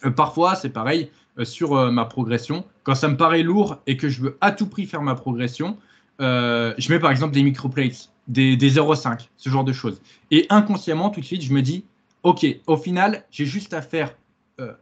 Euh, 0.05 0.11
parfois, 0.11 0.55
c'est 0.55 0.71
pareil 0.71 1.11
sur 1.45 1.91
ma 1.91 2.05
progression. 2.05 2.67
Quand 2.83 2.95
ça 2.95 3.09
me 3.09 3.17
paraît 3.17 3.43
lourd 3.43 3.79
et 3.87 3.97
que 3.97 4.11
je 4.11 4.21
veux 4.21 4.37
à 4.43 4.53
tout 4.53 4.67
prix 4.67 4.85
faire 4.85 5.01
ma 5.01 5.15
progression, 5.15 5.79
je 6.21 6.93
mets 6.93 6.99
par 6.99 7.11
exemple 7.11 7.35
des 7.35 7.43
microplates, 7.43 8.11
des, 8.29 8.57
des 8.57 8.73
0,5, 8.73 9.29
ce 9.37 9.49
genre 9.51 9.65
de 9.65 9.73
choses. 9.73 10.01
Et 10.31 10.47
inconsciemment, 10.51 11.11
tout 11.11 11.21
de 11.21 11.25
suite, 11.25 11.43
je 11.43 11.53
me 11.53 11.63
dis, 11.63 11.85
OK, 12.23 12.47
au 12.67 12.77
final, 12.77 13.25
j'ai 13.31 13.47
juste 13.47 13.75
à 13.75 13.83
faire 13.83 14.15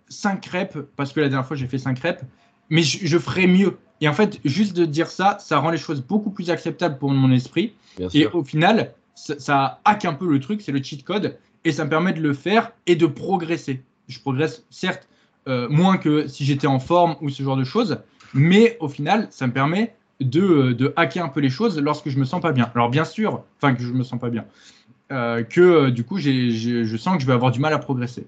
5 0.08 0.44
reps, 0.46 0.78
parce 0.96 1.12
que 1.12 1.20
la 1.20 1.28
dernière 1.28 1.46
fois, 1.46 1.56
j'ai 1.56 1.68
fait 1.68 1.78
5 1.78 1.98
reps, 2.00 2.22
mais 2.70 2.82
je, 2.82 3.06
je, 3.06 3.18
ferai 3.18 3.46
mieux. 3.46 3.78
Et 4.00 4.08
en 4.08 4.12
fait, 4.12 4.40
juste 4.44 4.76
de 4.76 4.84
dire 4.84 5.08
ça, 5.08 5.38
ça 5.40 5.58
rend 5.58 5.70
les 5.70 5.78
choses 5.78 6.02
beaucoup 6.02 6.30
plus 6.30 6.50
acceptables 6.50 6.98
pour 6.98 7.10
mon 7.10 7.32
esprit. 7.32 7.74
et 8.14 8.26
au 8.26 8.44
final, 8.44 8.92
ça, 9.14 9.80
hack 9.84 10.04
un 10.04 10.14
peu 10.14 10.28
le 10.28 10.40
truc, 10.40 10.62
c'est 10.62 10.72
le 10.72 10.82
cheat 10.82 11.04
code, 11.04 11.38
et 11.64 11.72
ça 11.72 11.84
me 11.84 11.90
permet 11.90 12.12
de 12.12 12.20
le 12.20 12.34
faire 12.34 12.72
et 12.86 12.96
de 12.96 13.06
progresser. 13.06 13.82
Je 14.08 14.20
progresse 14.20 14.64
certes 14.70 15.08
moins 15.46 15.96
que 15.96 16.28
si 16.28 16.44
j'étais 16.44 16.66
en 16.66 16.78
forme 16.78 17.16
ou 17.20 17.30
ce 17.30 17.42
genre 17.42 17.56
de 17.56 17.64
choses. 17.64 17.98
Mais 18.34 18.76
au 18.80 18.88
final, 18.88 19.28
ça 19.30 19.46
me 19.46 19.52
permet 19.52 19.96
de, 20.20 20.72
de, 20.72 20.92
hacker 20.96 21.24
un 21.24 21.28
peu 21.28 21.40
les 21.40 21.50
choses 21.50 21.78
lorsque 21.78 22.08
je 22.08 22.18
me 22.18 22.24
sens 22.24 22.40
pas 22.40 22.52
bien. 22.52 22.70
Alors 22.74 22.90
bien 22.90 23.04
sûr, 23.04 23.44
enfin 23.60 23.74
que 23.74 23.82
je 23.82 23.92
me 23.92 24.02
sens 24.02 24.18
pas 24.18 24.30
bien, 24.30 24.44
que 25.08 25.90
du 25.90 26.04
coup 26.04 26.18
je 26.18 26.96
sens 26.96 27.16
que 27.16 27.22
je 27.22 27.26
vais 27.26 27.32
avoir 27.32 27.50
du 27.50 27.60
mal 27.60 27.72
à 27.72 27.78
progresser. 27.78 28.26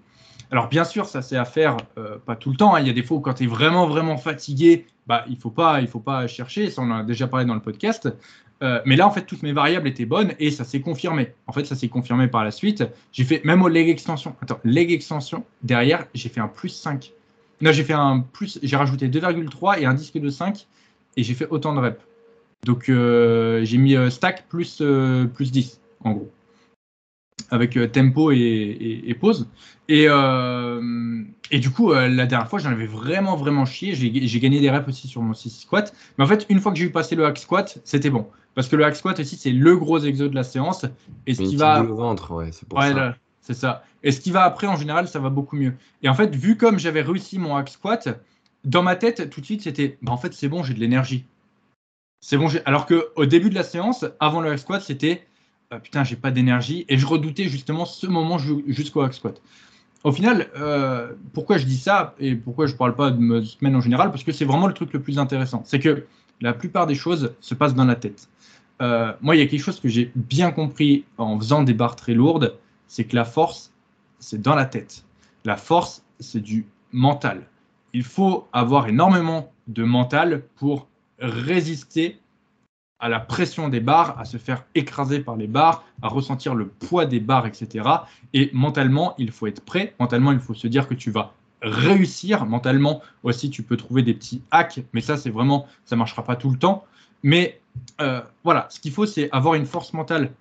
Alors 0.51 0.69
bien 0.69 0.85
sûr, 0.85 1.07
ça 1.07 1.23
c'est 1.23 1.37
à 1.37 1.45
faire 1.45 1.77
euh, 1.97 2.19
pas 2.19 2.35
tout 2.35 2.51
le 2.51 2.57
temps. 2.57 2.75
Hein. 2.75 2.81
Il 2.81 2.87
y 2.87 2.91
a 2.91 2.93
des 2.93 3.03
fois 3.03 3.19
où 3.19 3.21
quand 3.21 3.35
tu 3.35 3.45
es 3.45 3.47
vraiment 3.47 3.87
vraiment 3.87 4.17
fatigué, 4.17 4.87
bah 5.07 5.25
il 5.29 5.37
faut 5.37 5.51
pas 5.51 5.81
il 5.81 5.87
faut 5.87 6.01
pas 6.01 6.27
chercher. 6.27 6.71
Ça 6.71 6.83
on 6.83 6.91
en 6.91 6.99
a 6.99 7.03
déjà 7.05 7.29
parlé 7.29 7.47
dans 7.47 7.55
le 7.55 7.61
podcast. 7.61 8.13
Euh, 8.63 8.81
mais 8.85 8.97
là 8.97 9.07
en 9.07 9.11
fait 9.11 9.23
toutes 9.23 9.43
mes 9.43 9.53
variables 9.53 9.89
étaient 9.89 10.05
bonnes 10.05 10.35
et 10.39 10.51
ça 10.51 10.65
s'est 10.65 10.81
confirmé. 10.81 11.33
En 11.47 11.53
fait 11.53 11.65
ça 11.65 11.77
s'est 11.77 11.89
confirmé 11.89 12.27
par 12.27 12.45
la 12.45 12.51
suite. 12.51 12.85
J'ai 13.13 13.25
fait 13.25 13.43
même 13.45 13.63
au 13.63 13.69
leg 13.69 13.89
extension. 13.89 14.35
Attends 14.43 14.59
leg 14.65 14.91
extension 14.91 15.45
derrière 15.63 16.07
j'ai 16.15 16.29
fait 16.29 16.41
un 16.41 16.49
plus 16.49 16.71
5. 16.71 17.13
Non 17.61 17.71
j'ai 17.71 17.85
fait 17.85 17.93
un 17.93 18.21
plus 18.21 18.59
j'ai 18.63 18.77
rajouté 18.77 19.09
2,3 19.09 19.81
et 19.81 19.87
un 19.87 19.95
disque 19.95 20.19
de 20.19 20.31
5 20.31 20.67
et 21.17 21.23
j'ai 21.23 21.35
fait 21.35 21.49
autant 21.49 21.75
de 21.75 21.81
reps. 21.81 22.05
Donc 22.65 22.89
euh, 22.89 23.65
j'ai 23.65 23.79
mis 23.79 23.97
stack 24.11 24.49
plus 24.49 24.83
plus 25.35 25.51
10 25.51 25.81
en 26.05 26.13
gros 26.13 26.31
avec 27.51 27.77
euh, 27.77 27.89
tempo 27.89 28.31
et, 28.33 29.17
pause. 29.19 29.49
Et, 29.89 30.07
euh, 30.09 31.23
et, 31.51 31.59
du 31.59 31.71
coup, 31.71 31.93
euh, 31.93 32.09
la 32.09 32.27
dernière 32.27 32.49
fois, 32.49 32.59
j'en 32.59 32.71
avais 32.71 32.87
vraiment, 32.87 33.37
vraiment 33.37 33.65
chié. 33.65 33.95
J'ai 33.95 34.41
gagné 34.41 34.61
des 34.61 34.71
reps 34.71 34.89
aussi 34.89 35.09
sur 35.09 35.23
mon 35.23 35.35
6 35.35 35.61
squat. 35.63 35.93
Mais 36.17 36.25
en 36.25 36.27
fait, 36.27 36.47
une 36.49 36.61
fois 36.61 36.73
que 36.73 36.79
j'ai 36.79 36.85
eu 36.85 36.91
passé 36.91 37.17
le 37.17 37.25
hack 37.25 37.39
squat, 37.39 37.79
c'était 37.85 38.11
bon. 38.11 38.27
Parce 38.55 38.69
que 38.69 38.77
le 38.77 38.85
hack 38.85 38.97
squat 38.97 39.19
aussi, 39.19 39.37
c'est 39.37 39.51
le 39.51 39.77
gros 39.77 39.99
exo 39.99 40.29
de 40.29 40.35
la 40.35 40.45
séance. 40.45 40.87
Et 41.27 41.35
ce 41.35 41.43
qui 41.43 41.57
va. 41.57 41.83
Le 41.83 41.89
ventre, 41.89 42.33
ouais, 42.33 42.51
c'est 42.53 42.69
pour 42.69 42.83
ça. 42.83 43.15
C'est 43.43 43.55
ça. 43.55 43.85
Et 44.03 44.13
ce 44.13 44.21
qui 44.21 44.31
va 44.31 44.45
après, 44.45 44.67
en 44.67 44.77
général, 44.77 45.09
ça 45.09 45.19
va 45.19 45.31
beaucoup 45.31 45.57
mieux. 45.57 45.73
Et 46.03 46.09
en 46.09 46.15
fait, 46.15 46.35
vu 46.35 46.57
comme 46.57 46.79
j'avais 46.79 47.03
réussi 47.03 47.39
mon 47.39 47.57
hack 47.57 47.71
squat, 47.71 48.21
dans 48.65 48.83
ma 48.83 48.97
tête, 48.97 49.31
tout 49.31 49.41
de 49.41 49.47
suite, 49.47 49.63
c'était 49.63 49.99
bah, 50.03 50.13
en 50.13 50.17
fait, 50.17 50.33
c'est 50.35 50.49
bon, 50.49 50.63
j'ai 50.63 50.75
de 50.75 50.81
l'énergie. 50.81 51.25
C'est 52.21 52.37
bon. 52.37 52.49
Alors 52.67 52.87
qu'au 52.87 53.27
début 53.27 53.51
de 53.51 53.55
la 53.55 53.63
séance, 53.63 54.05
avant 54.21 54.41
le 54.41 54.51
hack 54.51 54.59
squat, 54.59 54.83
c'était 54.83 55.27
ah, 55.71 55.79
putain, 55.79 56.05
j'ai 56.05 56.17
pas 56.17 56.31
d'énergie. 56.31 56.85
Et 56.89 56.99
je 56.99 57.07
redoutais 57.07 57.49
justement 57.49 57.85
ce 57.85 58.07
moment 58.07 58.39
jusqu'au 58.39 59.03
hack 59.03 59.15
squat. 59.15 59.41
Au 60.03 60.13
final, 60.13 60.49
euh, 60.57 61.13
pourquoi 61.35 61.59
je 61.59 61.67
dis 61.67 61.77
ça 61.77 62.15
et 62.19 62.35
pourquoi 62.35 62.67
je 62.67 62.75
parle 62.75 62.97
pas 62.97 63.11
de 63.11 63.19
ma 63.19 63.45
semaine 63.45 63.77
en 63.77 63.81
général 63.81 64.11
Parce 64.11 64.25
que 64.25 64.33
c'est 64.33 64.47
vraiment 64.47 64.67
le 64.67 64.73
truc 64.73 64.93
le 64.93 65.01
plus 65.01 65.19
intéressant. 65.19 65.63
C'est 65.65 65.79
que 65.79 66.07
la 66.41 66.55
plupart 66.55 66.87
des 66.87 66.95
choses 66.95 67.35
se 67.41 67.55
passent 67.55 67.75
dans 67.75 67.85
la 67.85 67.97
tête. 67.97 68.29
Euh, 68.81 69.13
moi, 69.21 69.37
il 69.37 69.41
y 69.41 69.43
a 69.43 69.47
quelque 69.47 69.63
chose 69.63 69.79
que 69.79 69.89
j'ai 69.89 70.11
bien 70.15 70.53
compris 70.53 71.05
en 71.19 71.39
faisant 71.39 71.63
des 71.63 71.75
barres 71.75 71.97
très 71.97 72.15
lourdes, 72.15 72.57
c'est 72.87 73.05
que 73.05 73.15
la 73.15 73.27
force, 73.27 73.73
c'est 74.19 74.41
dans 74.41 74.55
la 74.55 74.65
tête. 74.65 75.05
La 75.45 75.57
force, 75.57 76.03
c'est 76.19 76.41
du 76.41 76.67
mental. 76.93 77.47
Il 77.93 78.05
faut 78.05 78.49
avoir 78.53 78.89
énormément 78.89 79.53
de 79.67 79.85
mental 79.85 80.43
pour 80.57 80.89
résister 81.19 82.21
à 83.01 83.09
la 83.09 83.19
pression 83.19 83.69
des 83.69 83.81
barres, 83.81 84.19
à 84.19 84.25
se 84.25 84.37
faire 84.37 84.65
écraser 84.75 85.21
par 85.21 85.37
les 85.37 85.47
barres, 85.47 85.85
à 86.03 86.09
ressentir 86.09 86.55
le 86.55 86.67
poids 86.67 87.07
des 87.07 87.21
barres, 87.21 87.47
etc. 87.47 87.89
Et 88.35 88.51
mentalement, 88.53 89.15
il 89.19 89.33
faut 89.33 89.47
être 89.47 89.65
prêt. 89.65 89.95
Mentalement, 89.99 90.33
il 90.33 90.39
faut 90.39 90.55
se 90.55 90.67
dire 90.67 90.87
que 90.87 90.95
tu 90.95 91.11
vas 91.11 91.33
réussir. 91.63 92.45
Mentalement 92.45 93.01
aussi, 93.23 93.49
tu 93.49 93.63
peux 93.63 93.79
trouver 93.79 94.03
des 94.03 94.15
petits 94.15 94.43
hacks, 94.51 94.81
mais 94.93 95.01
ça, 95.01 95.17
c'est 95.17 95.31
vraiment, 95.31 95.67
ça 95.85 95.97
marchera 95.97 96.25
pas 96.25 96.37
tout 96.37 96.51
le 96.51 96.59
temps. 96.59 96.85
Mais 97.23 97.61
euh, 98.01 98.21
voilà, 98.45 98.67
ce 98.71 98.81
qu'il 98.81 98.93
faut, 98.93 99.07
c'est 99.07 99.31
avoir 99.33 99.55
une 99.55 99.67
force 99.67 99.93
mentale 99.95 100.33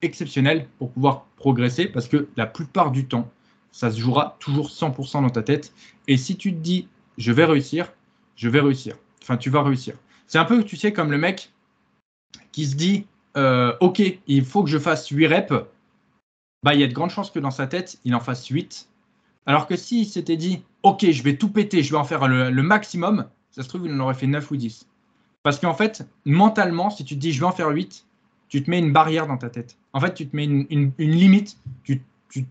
exceptionnelle 0.00 0.66
pour 0.78 0.90
pouvoir 0.90 1.26
progresser, 1.36 1.86
parce 1.86 2.08
que 2.08 2.28
la 2.36 2.46
plupart 2.46 2.90
du 2.90 3.06
temps, 3.06 3.30
ça 3.72 3.90
se 3.90 3.98
jouera 3.98 4.36
toujours 4.38 4.68
100% 4.68 5.22
dans 5.22 5.30
ta 5.30 5.42
tête. 5.42 5.72
Et 6.06 6.16
si 6.16 6.36
tu 6.36 6.52
te 6.52 6.58
dis, 6.58 6.88
je 7.18 7.32
vais 7.32 7.46
réussir, 7.46 7.92
je 8.36 8.48
vais 8.48 8.60
réussir. 8.60 8.96
Enfin, 9.22 9.36
tu 9.36 9.50
vas 9.50 9.62
réussir. 9.62 9.94
C'est 10.26 10.38
un 10.38 10.44
peu, 10.44 10.62
tu 10.62 10.76
sais, 10.76 10.92
comme 10.92 11.10
le 11.10 11.18
mec 11.18 11.50
qui 12.52 12.66
se 12.66 12.76
dit 12.76 13.06
euh, 13.36 13.74
Ok, 13.80 14.02
il 14.26 14.44
faut 14.44 14.62
que 14.62 14.70
je 14.70 14.78
fasse 14.78 15.08
8 15.08 15.26
reps, 15.26 15.52
bah, 16.62 16.74
il 16.74 16.80
y 16.80 16.84
a 16.84 16.86
de 16.86 16.92
grandes 16.92 17.10
chances 17.10 17.30
que 17.30 17.38
dans 17.38 17.50
sa 17.50 17.66
tête, 17.66 17.98
il 18.04 18.14
en 18.14 18.20
fasse 18.20 18.46
8. 18.46 18.88
Alors 19.46 19.66
que 19.66 19.76
s'il 19.76 20.06
s'était 20.06 20.36
dit 20.36 20.62
Ok, 20.82 21.10
je 21.10 21.22
vais 21.22 21.36
tout 21.36 21.48
péter, 21.48 21.82
je 21.82 21.90
vais 21.90 21.98
en 21.98 22.04
faire 22.04 22.28
le, 22.28 22.62
maximum, 22.62 23.26
ça 23.50 23.62
se 23.62 23.68
trouve, 23.68 23.86
il 23.86 23.92
en 23.92 24.00
aurait 24.00 24.14
fait 24.14 24.26
9 24.26 24.50
ou 24.50 24.56
10. 24.56 24.86
Parce 25.42 25.58
qu'en 25.58 25.74
fait, 25.74 26.06
mentalement, 26.24 26.90
si 26.90 27.04
tu 27.04 27.14
te 27.14 27.20
dis 27.20 27.32
je 27.32 27.40
vais 27.40 27.46
en 27.46 27.52
faire 27.52 27.68
8, 27.68 28.06
tu 28.48 28.62
te 28.62 28.70
mets 28.70 28.78
une 28.78 28.92
barrière 28.92 29.26
dans 29.26 29.38
ta 29.38 29.48
tête. 29.48 29.78
En 29.92 30.00
fait, 30.00 30.14
tu 30.14 30.28
te 30.28 30.36
mets 30.36 30.44
une, 30.44 30.92
limite, 30.98 31.56
tu 31.84 32.02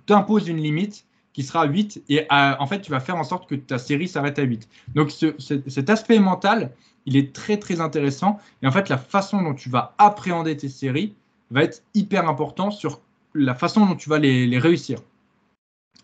t'imposes 0.05 0.47
une 0.47 0.57
limite 0.57 1.05
qui 1.33 1.43
sera 1.43 1.65
8 1.65 2.03
et 2.09 2.27
en 2.29 2.67
fait, 2.67 2.81
tu 2.81 2.91
vas 2.91 2.99
faire 2.99 3.15
en 3.15 3.23
sorte 3.23 3.49
que 3.49 3.55
ta 3.55 3.77
série 3.77 4.07
s'arrête 4.07 4.37
à 4.39 4.43
8. 4.43 4.67
Donc, 4.95 5.11
cet 5.39 5.89
aspect 5.89 6.19
mental, 6.19 6.71
il 7.05 7.17
est 7.17 7.33
très 7.33 7.57
très 7.57 7.79
intéressant. 7.81 8.39
Et 8.61 8.67
en 8.67 8.71
fait, 8.71 8.89
la 8.89 8.97
façon 8.97 9.41
dont 9.41 9.53
tu 9.53 9.69
vas 9.69 9.93
appréhender 9.97 10.55
tes 10.57 10.69
séries 10.69 11.13
va 11.49 11.63
être 11.63 11.83
hyper 11.93 12.27
important 12.27 12.71
sur 12.71 13.01
la 13.33 13.55
façon 13.55 13.85
dont 13.85 13.95
tu 13.95 14.09
vas 14.09 14.19
les, 14.19 14.57
réussir. 14.59 14.99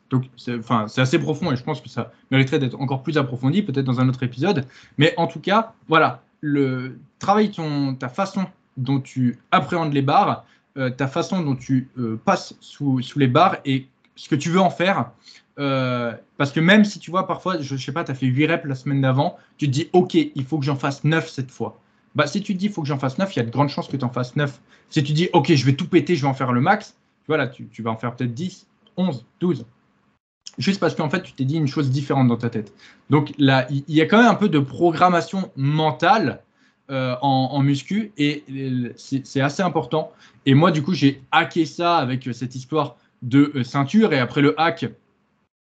Donc, 0.10 0.24
c'est 0.38 1.02
assez 1.02 1.20
profond 1.20 1.52
et 1.52 1.58
je 1.58 1.64
pense 1.64 1.82
que 1.82 1.90
ça 1.90 2.12
mériterait 2.32 2.60
d'être 2.60 2.80
encore 2.80 3.04
plus 3.04 3.18
approfondi, 3.18 3.62
peut-être 3.62 3.86
dans 3.86 4.00
un 4.00 4.08
autre 4.08 4.24
épisode. 4.24 4.66
Mais 4.98 5.14
en 5.18 5.28
tout 5.28 5.42
cas, 5.42 5.74
voilà, 5.90 6.24
le 6.40 6.98
travail 7.20 7.52
ton, 7.52 7.96
ta 7.96 8.08
façon 8.08 8.46
dont 8.78 9.02
tu 9.02 9.38
appréhendes 9.52 9.94
les 9.94 10.02
barres, 10.02 10.46
euh, 10.78 10.90
ta 10.90 11.08
façon 11.08 11.42
dont 11.42 11.56
tu 11.56 11.90
euh, 11.98 12.20
passes 12.24 12.56
sous, 12.62 13.02
sous, 13.02 13.20
les 13.20 13.28
barres 13.28 13.58
et 13.66 13.88
ce 14.18 14.28
que 14.28 14.36
tu 14.36 14.50
veux 14.50 14.60
en 14.60 14.70
faire. 14.70 15.12
Euh, 15.60 16.14
parce 16.38 16.52
que 16.52 16.60
même 16.60 16.84
si 16.84 17.00
tu 17.00 17.10
vois, 17.10 17.26
parfois, 17.26 17.62
je, 17.62 17.74
ne 17.74 17.80
sais 17.80 17.92
pas, 17.92 18.04
tu 18.04 18.12
as 18.12 18.16
fait 18.16 18.26
8 18.26 18.48
reps 18.48 18.66
la 18.66 18.76
semaine 18.76 19.02
d'avant, 19.02 19.38
tu 19.58 19.68
te 19.68 19.72
dis, 19.72 19.90
OK, 19.94 20.14
il 20.14 20.44
faut 20.44 20.60
que 20.60 20.66
j'en 20.66 20.76
fasse 20.76 21.04
9 21.04 21.30
cette 21.30 21.52
fois. 21.52 21.80
Bah, 22.16 22.28
si 22.28 22.42
tu 22.42 22.54
te 22.54 22.60
dis, 22.60 22.66
il 22.66 22.72
faut 22.72 22.82
que 22.82 22.88
j'en 22.88 23.00
fasse 23.00 23.18
9, 23.18 23.36
il 23.36 23.40
y 23.40 23.42
a 23.42 23.46
de 23.46 23.52
grandes 23.52 23.70
chances 23.70 23.88
que 23.88 23.98
tu 23.98 24.06
en 24.06 24.10
fasses 24.10 24.36
9. 24.36 24.60
Si 24.90 25.04
tu 25.04 25.14
dis, 25.14 25.30
OK, 25.34 25.54
je 25.54 25.66
vais 25.66 25.74
tout 25.74 25.88
péter, 25.88 26.16
je 26.16 26.22
vais 26.24 26.28
en 26.28 26.34
faire 26.34 26.52
le 26.52 26.62
max, 26.62 26.96
tu, 27.54 27.68
tu 27.68 27.82
vas 27.82 27.92
en 27.92 27.98
faire 27.98 28.16
peut-être 28.16 28.34
10, 28.34 28.68
11, 28.98 29.26
12. 29.40 29.66
Juste 30.58 30.80
parce 30.80 30.96
qu'en 30.96 31.10
fait, 31.10 31.22
tu 31.22 31.34
t'es 31.34 31.46
dit 31.46 31.58
une 31.58 31.68
chose 31.68 31.92
différente 31.92 32.28
dans 32.28 32.38
ta 32.38 32.50
tête. 32.50 32.74
Donc 33.10 33.32
là, 33.38 33.68
il 33.70 33.84
y, 33.88 34.02
a 34.02 34.06
quand 34.06 34.18
même 34.18 34.32
un 34.32 34.36
peu 34.36 34.50
de 34.50 34.58
programmation 34.58 35.52
mentale 35.56 36.42
euh, 36.90 37.16
en, 37.22 37.50
en, 37.52 37.62
muscu 37.62 38.12
et 38.18 38.44
c'est 38.96 39.42
assez 39.42 39.62
important. 39.62 40.12
Et 40.48 40.56
moi, 40.56 40.72
du 40.72 40.82
coup, 40.82 40.94
j'ai 40.94 41.22
hacké 41.32 41.66
ça 41.66 41.98
avec 41.98 42.28
cette 42.34 42.56
histoire 42.56 42.96
de 43.22 43.52
euh, 43.56 43.64
ceinture. 43.64 44.14
Et 44.14 44.20
après 44.20 44.42
le 44.42 44.60
hack, 44.60 44.86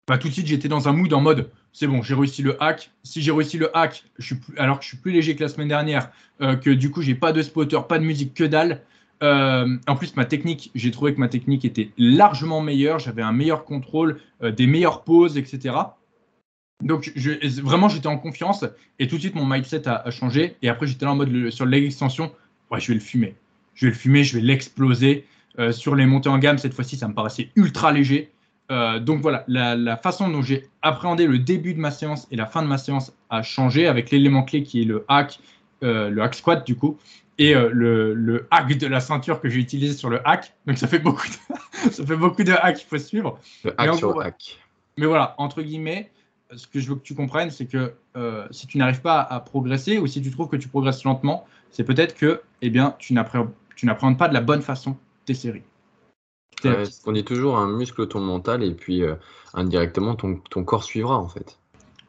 bah, 0.07 0.17
tout 0.17 0.27
de 0.27 0.33
suite, 0.33 0.47
j'étais 0.47 0.67
dans 0.67 0.87
un 0.87 0.93
mood 0.93 1.13
en 1.13 1.21
mode 1.21 1.49
c'est 1.75 1.87
bon, 1.87 2.03
j'ai 2.03 2.13
réussi 2.13 2.43
le 2.43 2.61
hack. 2.61 2.91
Si 3.01 3.23
j'ai 3.23 3.31
réussi 3.31 3.57
le 3.57 3.75
hack, 3.75 4.03
je 4.19 4.25
suis 4.27 4.35
alors 4.57 4.77
que 4.77 4.83
je 4.83 4.89
suis 4.89 4.97
plus 4.97 5.11
léger 5.11 5.35
que 5.35 5.41
la 5.41 5.49
semaine 5.49 5.67
dernière, 5.67 6.11
euh, 6.41 6.55
que 6.55 6.69
du 6.69 6.91
coup, 6.91 7.01
j'ai 7.01 7.15
pas 7.15 7.31
de 7.31 7.41
spotter, 7.41 7.79
pas 7.89 7.97
de 7.97 8.03
musique, 8.03 8.35
que 8.35 8.43
dalle. 8.43 8.81
Euh, 9.23 9.77
en 9.87 9.95
plus, 9.95 10.15
ma 10.15 10.25
technique, 10.25 10.69
j'ai 10.75 10.91
trouvé 10.91 11.15
que 11.15 11.19
ma 11.19 11.29
technique 11.29 11.65
était 11.65 11.89
largement 11.97 12.61
meilleure. 12.61 12.99
J'avais 12.99 13.23
un 13.23 13.31
meilleur 13.31 13.65
contrôle, 13.65 14.19
des 14.41 14.67
meilleures 14.67 15.03
pauses, 15.03 15.35
etc. 15.37 15.75
Donc, 16.83 17.11
vraiment, 17.63 17.87
j'étais 17.87 18.07
en 18.07 18.17
confiance 18.17 18.65
et 18.99 19.07
tout 19.07 19.15
de 19.15 19.21
suite, 19.21 19.35
mon 19.35 19.45
mindset 19.45 19.87
a, 19.87 20.09
changé. 20.11 20.57
Et 20.61 20.69
après, 20.69 20.85
j'étais 20.85 21.05
là 21.05 21.13
en 21.13 21.15
mode 21.15 21.49
sur 21.49 21.65
le 21.65 21.71
leg 21.71 21.85
extension. 21.85 22.31
Ouais, 22.69 22.79
je 22.79 22.89
vais 22.89 22.95
le 22.95 22.99
fumer. 22.99 23.35
Je 23.73 23.85
vais 23.85 23.91
le 23.91 23.97
fumer, 23.97 24.23
je 24.23 24.35
vais 24.35 24.43
l'exploser. 24.43 25.25
Euh, 25.59 25.71
sur 25.71 25.95
les 25.95 26.05
montées 26.05 26.29
en 26.29 26.39
gamme, 26.39 26.57
cette 26.57 26.73
fois-ci, 26.73 26.97
ça 26.97 27.07
me 27.07 27.13
paraissait 27.13 27.49
ultra 27.55 27.91
léger. 27.91 28.31
Euh, 28.71 28.99
donc 28.99 29.21
voilà, 29.21 29.43
la, 29.47 29.97
façon 29.97 30.29
dont 30.29 30.41
j'ai 30.41 30.67
appréhendé 30.81 31.27
le 31.27 31.37
début 31.37 31.73
de 31.73 31.79
ma 31.79 31.91
séance 31.91 32.27
et 32.31 32.35
la 32.35 32.45
fin 32.45 32.63
de 32.63 32.67
ma 32.67 32.77
séance 32.77 33.13
a 33.29 33.43
changé 33.43 33.87
avec 33.87 34.09
l'élément 34.09 34.43
clé 34.43 34.63
qui 34.63 34.81
est 34.81 34.85
le 34.85 35.05
hack, 35.09 35.39
euh, 35.83 36.09
le 36.09 36.21
hack 36.23 36.33
squat 36.35 36.65
du 36.65 36.75
coup, 36.75 36.97
et 37.37 37.53
le, 37.53 38.47
hack 38.51 38.77
de 38.77 38.87
la 38.87 38.99
ceinture 38.99 39.41
que 39.41 39.49
j'ai 39.49 39.59
utilisé 39.59 39.93
sur 39.93 40.09
le 40.09 40.27
hack. 40.27 40.53
Donc 40.65 40.77
ça 40.77 40.87
fait 40.87 40.99
beaucoup 40.99 41.27
de, 41.27 41.91
ça 41.91 42.05
fait 42.05 42.15
beaucoup 42.15 42.43
de 42.43 42.53
hacks 42.53 42.77
qu'il 42.77 42.87
faut 42.87 42.97
suivre. 42.97 43.39
Le 43.63 43.73
hack 43.79 43.95
sur 43.95 44.17
le 44.17 44.25
hack. 44.25 44.59
Mais 44.97 45.05
voilà, 45.05 45.35
entre 45.37 45.61
guillemets, 45.61 46.09
ce 46.55 46.67
que 46.67 46.79
je 46.79 46.89
veux 46.89 46.95
que 46.95 47.03
tu 47.03 47.15
comprennes, 47.15 47.51
c'est 47.51 47.65
que 47.65 47.93
si 48.51 48.65
tu 48.65 48.77
n'arrives 48.77 49.01
pas 49.01 49.19
à, 49.19 49.39
progresser 49.39 49.97
ou 49.97 50.07
si 50.07 50.21
tu 50.21 50.31
trouves 50.31 50.47
que 50.47 50.55
tu 50.55 50.67
progresses 50.67 51.03
lentement, 51.03 51.45
c'est 51.69 51.83
peut-être 51.83 52.15
que 52.15 52.41
eh 52.61 52.69
bien, 52.69 52.95
tu 52.97 53.13
n'appréhendes 53.13 54.17
pas 54.17 54.29
de 54.29 54.33
la 54.33 54.41
bonne 54.41 54.61
façon 54.61 54.95
tes 55.25 55.33
séries. 55.33 55.63
on 57.05 57.11
dit 57.11 57.23
toujours 57.23 57.57
un 57.57 57.67
muscle 57.67 58.07
ton 58.07 58.19
mental 58.19 58.63
et 58.63 58.73
puis 58.73 59.03
euh, 59.03 59.15
indirectement 59.53 60.15
ton, 60.15 60.39
ton, 60.49 60.63
corps 60.63 60.83
suivra 60.83 61.17
en 61.17 61.27
fait. 61.27 61.57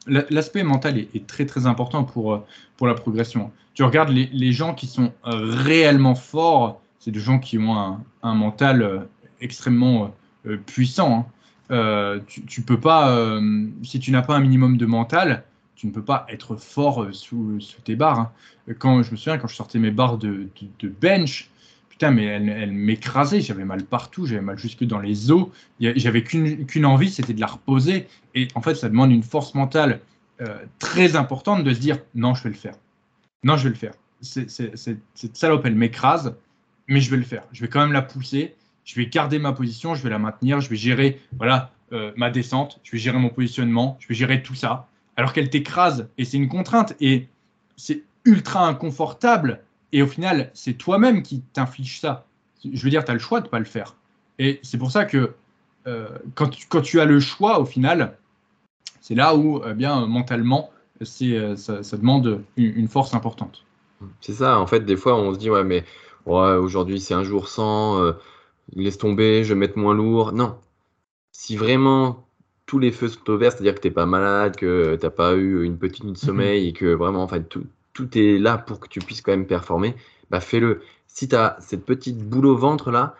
L'aspect 0.06 0.64
mental 0.64 0.98
est, 0.98 1.26
très 1.26 1.46
très 1.46 1.66
important 1.66 2.04
pour, 2.04 2.34
euh, 2.34 2.44
pour 2.76 2.86
la 2.86 2.94
progression. 2.94 3.50
Tu 3.72 3.82
regardes 3.82 4.10
les, 4.10 4.28
les 4.32 4.52
gens 4.52 4.74
qui 4.74 4.86
sont 4.86 5.12
réellement 5.24 6.14
forts, 6.14 6.82
c'est 6.98 7.10
des 7.10 7.20
gens 7.20 7.38
qui 7.38 7.58
ont 7.58 7.76
un, 7.76 8.02
un 8.22 8.34
mental 8.34 8.82
euh, 8.82 9.00
extrêmement 9.40 10.14
puissant. 10.66 11.26
Hein. 11.70 12.20
tu, 12.26 12.44
tu, 12.44 12.60
peux 12.60 12.78
pas, 12.78 13.40
si 13.82 13.98
tu 13.98 14.10
n'as 14.10 14.20
pas 14.20 14.36
un 14.36 14.40
minimum 14.40 14.76
de 14.76 14.84
mental, 14.84 15.44
tu 15.74 15.86
ne 15.86 15.92
peux 15.92 16.02
pas 16.02 16.26
être 16.28 16.56
fort 16.56 17.06
sous, 17.12 17.58
sous 17.60 17.80
tes 17.80 17.96
barres. 17.96 18.20
Hein. 18.20 18.74
Quand 18.78 19.02
je 19.02 19.10
me 19.10 19.16
souviens, 19.16 19.38
quand 19.38 19.48
je 19.48 19.56
sortais 19.56 19.78
mes 19.78 19.90
barres 19.90 20.18
de, 20.18 20.48
de, 20.60 20.68
de 20.80 20.88
bench, 20.88 21.50
putain, 21.94 22.10
mais 22.10 22.24
elle, 22.24 22.72
m'écrasait, 22.72 23.40
j'avais 23.40 23.64
mal 23.64 23.84
partout, 23.84 24.26
j'avais 24.26 24.40
mal 24.40 24.58
jusque 24.58 24.82
dans 24.82 24.98
les 24.98 25.30
os, 25.30 25.46
j'avais 25.78 26.24
qu'une 26.24 26.86
envie, 26.86 27.08
c'était 27.08 27.34
de 27.34 27.40
la 27.40 27.46
reposer. 27.46 28.08
Et 28.34 28.48
en 28.56 28.60
fait, 28.60 28.74
ça 28.74 28.88
demande 28.88 29.12
une 29.12 29.22
force 29.22 29.54
mentale 29.54 30.00
euh, 30.40 30.58
très 30.80 31.14
importante 31.14 31.62
de 31.62 31.72
se 31.72 31.78
dire, 31.78 31.98
non, 32.16 32.34
je 32.34 32.42
vais 32.42 32.48
le 32.48 32.56
faire. 32.56 32.74
Non, 33.44 33.56
je 33.56 33.64
vais 33.64 33.68
le 33.68 33.76
faire. 33.76 33.92
Cette 34.22 35.36
salope, 35.36 35.64
elle 35.66 35.76
m'écrase, 35.76 36.34
mais 36.88 37.00
je 37.00 37.12
vais 37.12 37.16
le 37.16 37.22
faire. 37.22 37.44
Je 37.52 37.60
vais 37.60 37.68
quand 37.68 37.80
même 37.80 37.92
la 37.92 38.02
pousser, 38.02 38.56
je 38.84 38.96
vais 38.96 39.06
garder 39.06 39.38
ma 39.38 39.52
position, 39.52 39.94
je 39.94 40.02
vais 40.02 40.10
la 40.10 40.18
maintenir, 40.18 40.60
je 40.60 40.68
vais 40.68 40.76
gérer 40.76 41.20
voilà, 41.38 41.70
euh, 41.92 42.10
ma 42.16 42.28
descente, 42.28 42.80
je 42.82 42.90
vais 42.90 42.98
gérer 42.98 43.18
mon 43.18 43.28
positionnement, 43.28 43.98
je 44.00 44.08
vais 44.08 44.16
gérer 44.16 44.42
tout 44.42 44.56
ça. 44.56 44.88
Alors 45.16 45.32
qu'elle 45.32 45.48
t'écrase, 45.48 46.08
et 46.18 46.24
c'est 46.24 46.38
une 46.38 46.48
contrainte, 46.48 46.96
et 47.00 47.28
c'est 47.76 48.02
ultra 48.24 48.66
inconfortable 48.66 49.60
et 49.94 50.02
au 50.02 50.08
final, 50.08 50.50
c'est 50.54 50.74
toi-même 50.74 51.22
qui 51.22 51.40
t'inflige 51.52 52.00
ça. 52.00 52.26
Je 52.64 52.82
veux 52.82 52.90
dire, 52.90 53.04
tu 53.04 53.12
as 53.12 53.14
le 53.14 53.20
choix 53.20 53.38
de 53.38 53.46
ne 53.46 53.50
pas 53.50 53.60
le 53.60 53.64
faire. 53.64 53.94
Et 54.40 54.58
c'est 54.64 54.76
pour 54.76 54.90
ça 54.90 55.04
que 55.04 55.34
euh, 55.86 56.08
quand, 56.34 56.48
tu, 56.48 56.66
quand, 56.68 56.80
tu, 56.80 57.00
as 57.00 57.04
le 57.04 57.20
choix, 57.20 57.60
au 57.60 57.64
final, 57.64 58.18
c'est 59.00 59.14
là 59.14 59.36
où, 59.36 59.62
eh 59.64 59.72
bien, 59.72 60.04
mentalement, 60.06 60.72
c'est, 61.00 61.36
euh, 61.36 61.54
ça, 61.54 61.96
demande 61.96 62.42
une, 62.56 62.88
force 62.88 63.14
importante. 63.14 63.64
C'est 64.20 64.32
ça, 64.32 64.58
en 64.58 64.66
fait, 64.66 64.80
des 64.80 64.96
fois, 64.96 65.14
on 65.14 65.32
se 65.32 65.38
dit, 65.38 65.48
ouais, 65.48 65.62
mais 65.62 65.84
ouais, 66.26 66.56
aujourd'hui, 66.56 66.98
c'est 66.98 67.14
un 67.14 67.22
jour 67.22 67.48
sans, 67.48 68.02
euh, 68.02 68.14
laisse 68.74 68.98
tomber, 68.98 69.44
je 69.44 69.54
vais 69.54 69.60
mettre 69.60 69.78
moins 69.78 69.94
lourd. 69.94 70.32
Non. 70.32 70.58
Si 71.30 71.56
vraiment 71.56 72.26
tous 72.66 72.80
les 72.80 72.90
feux 72.90 73.06
sont 73.06 73.30
ouverts, 73.30 73.52
c'est-à-dire 73.52 73.76
que 73.76 73.80
tu 73.80 73.86
n'es 73.86 73.94
pas 73.94 74.06
malade, 74.06 74.56
que 74.56 74.96
tu 74.96 75.06
n'as 75.06 75.10
pas 75.10 75.34
eu 75.34 75.62
une 75.62 75.78
petite 75.78 76.02
nuit 76.02 76.12
de 76.12 76.18
sommeil 76.18 76.66
et 76.66 76.72
que 76.72 76.86
vraiment, 76.86 77.22
en 77.22 77.28
fait, 77.28 77.48
tout, 77.48 77.64
tout 77.94 78.18
est 78.18 78.38
là 78.38 78.58
pour 78.58 78.80
que 78.80 78.88
tu 78.88 78.98
puisses 78.98 79.22
quand 79.22 79.32
même 79.32 79.46
performer, 79.46 79.94
bah 80.30 80.40
fais-le. 80.40 80.82
Si 81.06 81.28
tu 81.28 81.36
as 81.36 81.56
cette 81.60 81.84
petite 81.84 82.18
boule 82.18 82.46
au 82.46 82.56
ventre 82.56 82.90
là, 82.90 83.14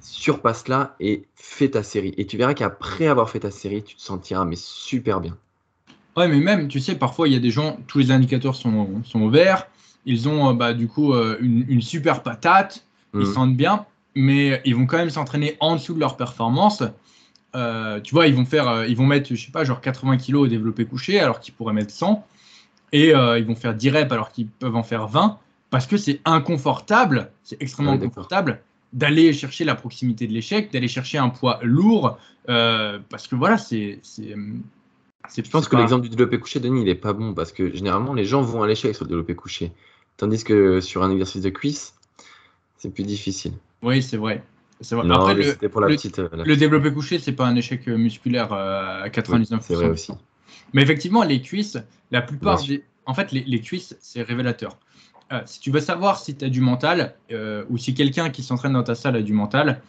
surpasse-la 0.00 0.96
et 0.98 1.24
fais 1.34 1.68
ta 1.68 1.82
série. 1.82 2.14
Et 2.16 2.26
tu 2.26 2.36
verras 2.36 2.54
qu'après 2.54 3.06
avoir 3.06 3.30
fait 3.30 3.40
ta 3.40 3.50
série, 3.50 3.82
tu 3.82 3.94
te 3.94 4.00
sentiras 4.00 4.44
mais 4.44 4.56
super 4.56 5.20
bien. 5.20 5.36
Ouais, 6.16 6.28
mais 6.28 6.40
même, 6.40 6.68
tu 6.68 6.80
sais, 6.80 6.94
parfois 6.94 7.28
il 7.28 7.34
y 7.34 7.36
a 7.36 7.40
des 7.40 7.50
gens, 7.50 7.78
tous 7.86 7.98
les 7.98 8.10
indicateurs 8.10 8.54
sont, 8.54 9.02
sont 9.04 9.28
verts, 9.28 9.66
ils 10.06 10.28
ont 10.28 10.50
euh, 10.50 10.52
bah, 10.54 10.72
du 10.72 10.88
coup 10.88 11.12
euh, 11.12 11.36
une, 11.40 11.82
super 11.82 12.22
patate, 12.22 12.86
ils 13.14 13.20
mhm. 13.20 13.34
sentent 13.34 13.56
bien, 13.56 13.84
mais 14.14 14.62
ils 14.64 14.74
vont 14.74 14.86
quand 14.86 14.98
même 14.98 15.10
s'entraîner 15.10 15.56
en 15.60 15.76
dessous 15.76 15.94
de 15.94 16.00
leur 16.00 16.16
performance. 16.16 16.82
Euh, 17.56 18.00
tu 18.00 18.14
vois, 18.14 18.26
ils 18.26 18.34
vont 18.34 18.44
faire, 18.44 18.86
ils 18.86 18.96
vont 18.96 19.06
mettre, 19.06 19.34
je 19.34 19.44
sais 19.44 19.52
pas, 19.52 19.64
genre 19.64 19.80
80 19.80 20.18
kg 20.18 20.34
au 20.34 20.46
développé 20.46 20.84
couché, 20.84 21.20
alors 21.20 21.40
qu'ils 21.40 21.54
pourraient 21.54 21.74
mettre 21.74 21.92
100 21.92 22.24
et 22.94 23.12
euh, 23.12 23.40
ils 23.40 23.44
vont 23.44 23.56
faire 23.56 23.74
10 23.74 23.90
reps 23.90 24.12
alors 24.12 24.30
qu'ils 24.30 24.46
peuvent 24.46 24.76
en 24.76 24.84
faire 24.84 25.08
20 25.08 25.38
parce 25.68 25.88
que 25.88 25.96
c'est 25.96 26.20
inconfortable, 26.24 27.32
c'est 27.42 27.60
extrêmement 27.60 27.92
inconfortable 27.92 28.60
d'aller 28.92 29.32
chercher 29.32 29.64
la 29.64 29.74
proximité 29.74 30.28
de 30.28 30.32
l'échec, 30.32 30.72
d'aller 30.72 30.86
chercher 30.86 31.18
un 31.18 31.28
poids 31.28 31.58
lourd 31.64 32.16
euh, 32.48 33.00
parce 33.10 33.26
que 33.26 33.34
voilà, 33.34 33.58
c'est. 33.58 33.98
Je 34.04 35.50
pense 35.50 35.68
que 35.68 35.74
l'exemple 35.74 36.04
du 36.04 36.08
développé 36.08 36.38
couché, 36.38 36.60
Denis, 36.60 36.82
il 36.82 36.88
est 36.88 36.94
pas 36.94 37.12
bon 37.12 37.34
parce 37.34 37.50
que 37.50 37.74
généralement 37.74 38.14
les 38.14 38.24
gens 38.24 38.42
vont 38.42 38.62
à 38.62 38.68
l'échec 38.68 38.94
sur 38.94 39.04
le 39.04 39.08
développé 39.08 39.34
couché. 39.34 39.72
Tandis 40.16 40.44
que 40.44 40.80
sur 40.80 41.02
un 41.02 41.10
exercice 41.10 41.42
de 41.42 41.50
cuisse, 41.50 41.96
c'est 42.76 42.90
plus 42.90 43.02
difficile. 43.02 43.54
Oui, 43.82 44.02
c'est 44.04 44.18
vrai. 44.18 44.44
vrai. 44.80 45.10
Après, 45.10 45.34
le, 45.34 45.68
pour 45.68 45.80
la 45.80 45.88
petite, 45.88 46.20
euh, 46.20 46.28
le 46.32 46.56
développé 46.56 46.92
couché, 46.92 47.18
c'est 47.18 47.32
pas 47.32 47.46
un 47.46 47.56
échec 47.56 47.88
musculaire 47.88 48.52
à 48.52 49.08
99%. 49.08 49.58
c'est 49.60 49.74
vrai 49.74 49.88
aussi. 49.88 50.12
Mais 50.74 50.82
effectivement, 50.82 51.22
les 51.22 51.40
cuisses, 51.40 51.78
la 52.10 52.20
plupart 52.20 52.62
des. 52.62 52.84
En 53.06 53.14
fait, 53.14 53.32
les, 53.32 53.60
cuisses, 53.60 53.96
c'est 54.00 54.22
révélateur. 54.22 54.78
Euh, 55.32 55.40
si 55.46 55.60
tu 55.60 55.70
veux 55.70 55.80
savoir 55.80 56.18
si 56.18 56.34
tu 56.34 56.44
as 56.44 56.48
du 56.48 56.60
mental, 56.60 57.14
euh, 57.32 57.64
ou 57.70 57.78
si 57.78 57.94
quelqu'un 57.94 58.28
qui 58.28 58.42
s'entraîne 58.42 58.72
dans 58.72 58.82
ta 58.82 58.94
salle 58.94 59.16
a 59.16 59.22
du 59.22 59.32
mental, 59.32 59.80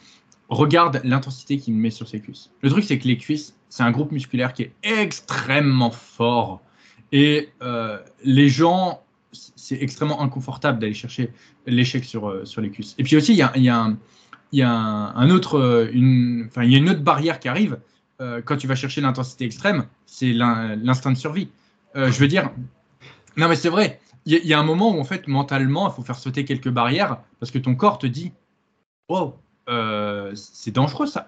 regarde 0.48 1.02
l'intensité 1.04 1.58
qu'il 1.58 1.74
met 1.74 1.90
sur 1.90 2.08
ses 2.08 2.20
cuisses. 2.20 2.52
Le 2.62 2.70
truc, 2.70 2.84
c'est 2.84 3.00
que 3.00 3.08
les 3.08 3.18
cuisses, 3.18 3.56
c'est 3.70 3.84
un 3.84 3.92
groupe 3.92 4.12
musculaire 4.12 4.54
qui 4.54 4.64
est 4.64 4.74
extrêmement 4.84 5.92
fort. 5.92 6.62
Et 7.12 7.50
euh, 7.62 8.00
les 8.24 8.50
gens, 8.50 9.02
c'est 9.32 9.82
extrêmement 9.82 10.22
inconfortable 10.22 10.80
d'aller 10.80 10.94
chercher 10.94 11.32
l'échec 11.66 12.04
sur, 12.04 12.46
sur 12.46 12.62
les 12.62 12.70
cuisses. 12.70 12.96
Et 12.98 13.04
puis 13.04 13.16
aussi, 13.16 13.34
il 13.34 13.38
y 13.38 13.42
a, 13.42 13.58
y 13.58 13.70
a, 13.70 13.78
un, 13.78 13.98
y 14.52 14.62
a 14.62 14.70
un, 14.70 15.30
autre, 15.30 15.90
une, 15.92 16.50
il 16.62 16.72
y 16.72 16.76
a 16.76 16.78
une 16.78 16.90
autre 16.90 17.02
barrière 17.02 17.40
qui 17.40 17.48
arrive, 17.48 17.80
euh, 18.22 18.42
quand 18.44 18.58
tu 18.58 18.68
vas 18.68 18.76
chercher 18.76 19.02
l'intensité 19.02 19.46
extrême, 19.46 19.88
c'est 20.06 20.32
l'instinct 20.32 21.12
de 21.12 21.18
survie. 21.18 21.50
Euh, 21.96 22.12
je 22.12 22.20
veux 22.20 22.28
dire, 22.28 22.52
non 23.38 23.48
mais 23.48 23.56
c'est 23.56 23.70
vrai, 23.70 24.00
il 24.26 24.46
y, 24.46 24.54
a 24.54 24.60
un 24.60 24.64
moment 24.64 24.96
où 24.96 25.00
en 25.00 25.04
fait 25.04 25.28
mentalement, 25.28 25.90
il 25.90 25.94
faut 25.94 26.02
faire 26.02 26.18
sauter 26.18 26.46
quelques 26.46 26.70
barrières 26.70 27.18
parce 27.40 27.52
que 27.52 27.60
ton 27.60 27.76
corps 27.76 28.00
te 28.00 28.08
dit, 28.08 28.32
oh, 29.08 29.36
c'est 30.34 30.72
dangereux 30.72 31.08
ça. 31.08 31.26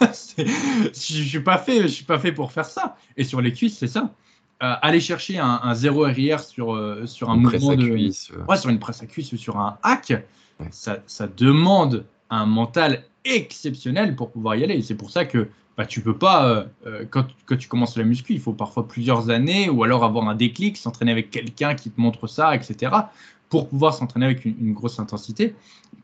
je 0.00 0.92
suis 0.92 1.40
pas 1.40 1.58
fait, 1.58 1.82
je 1.82 1.88
suis 1.88 2.04
pas 2.04 2.18
fait 2.18 2.32
pour 2.32 2.50
faire 2.50 2.66
ça. 2.66 2.96
Et 3.16 3.24
sur 3.24 3.40
les 3.40 3.52
cuisses, 3.52 3.78
c'est 3.78 3.86
ça. 3.86 4.12
aller 4.58 5.00
chercher 5.00 5.38
un, 5.38 5.74
zéro 5.74 6.02
RIR 6.02 6.40
sur, 6.40 6.76
sur 7.06 7.30
un 7.30 7.36
mouvement 7.36 7.76
de 7.76 7.88
cuisse, 7.88 8.32
ouais. 8.48 8.56
sur 8.56 8.70
une 8.70 8.78
presse 8.78 9.02
à 9.02 9.06
cuisse 9.06 9.32
ou 9.32 9.36
sur 9.36 9.58
un 9.58 9.78
hack, 9.82 10.14
ça, 10.70 10.98
ça 11.06 11.26
demande 11.28 12.04
un 12.30 12.46
mental 12.46 13.04
exceptionnel 13.24 14.16
pour 14.16 14.30
pouvoir 14.30 14.56
y 14.56 14.64
aller. 14.64 14.74
Et 14.74 14.82
c'est 14.82 14.94
pour 14.94 15.10
ça 15.10 15.24
que 15.24 15.48
bah, 15.76 15.86
tu 15.86 16.02
peux 16.02 16.16
pas, 16.16 16.46
euh, 16.48 16.64
euh, 16.86 17.04
quand, 17.08 17.26
tu 17.56 17.68
commences 17.68 17.96
la 17.96 18.04
muscu, 18.04 18.34
il 18.34 18.40
faut 18.40 18.52
parfois 18.52 18.86
plusieurs 18.86 19.30
années 19.30 19.70
ou 19.70 19.84
alors 19.84 20.04
avoir 20.04 20.28
un 20.28 20.34
déclic, 20.34 20.76
s'entraîner 20.76 21.12
avec 21.12 21.30
quelqu'un 21.30 21.74
qui 21.74 21.90
te 21.90 22.00
montre 22.00 22.26
ça, 22.26 22.54
etc., 22.54 22.92
pour 23.48 23.68
pouvoir 23.68 23.94
s'entraîner 23.94 24.26
avec 24.26 24.44
une, 24.44 24.72
grosse 24.72 24.98
intensité. 24.98 25.54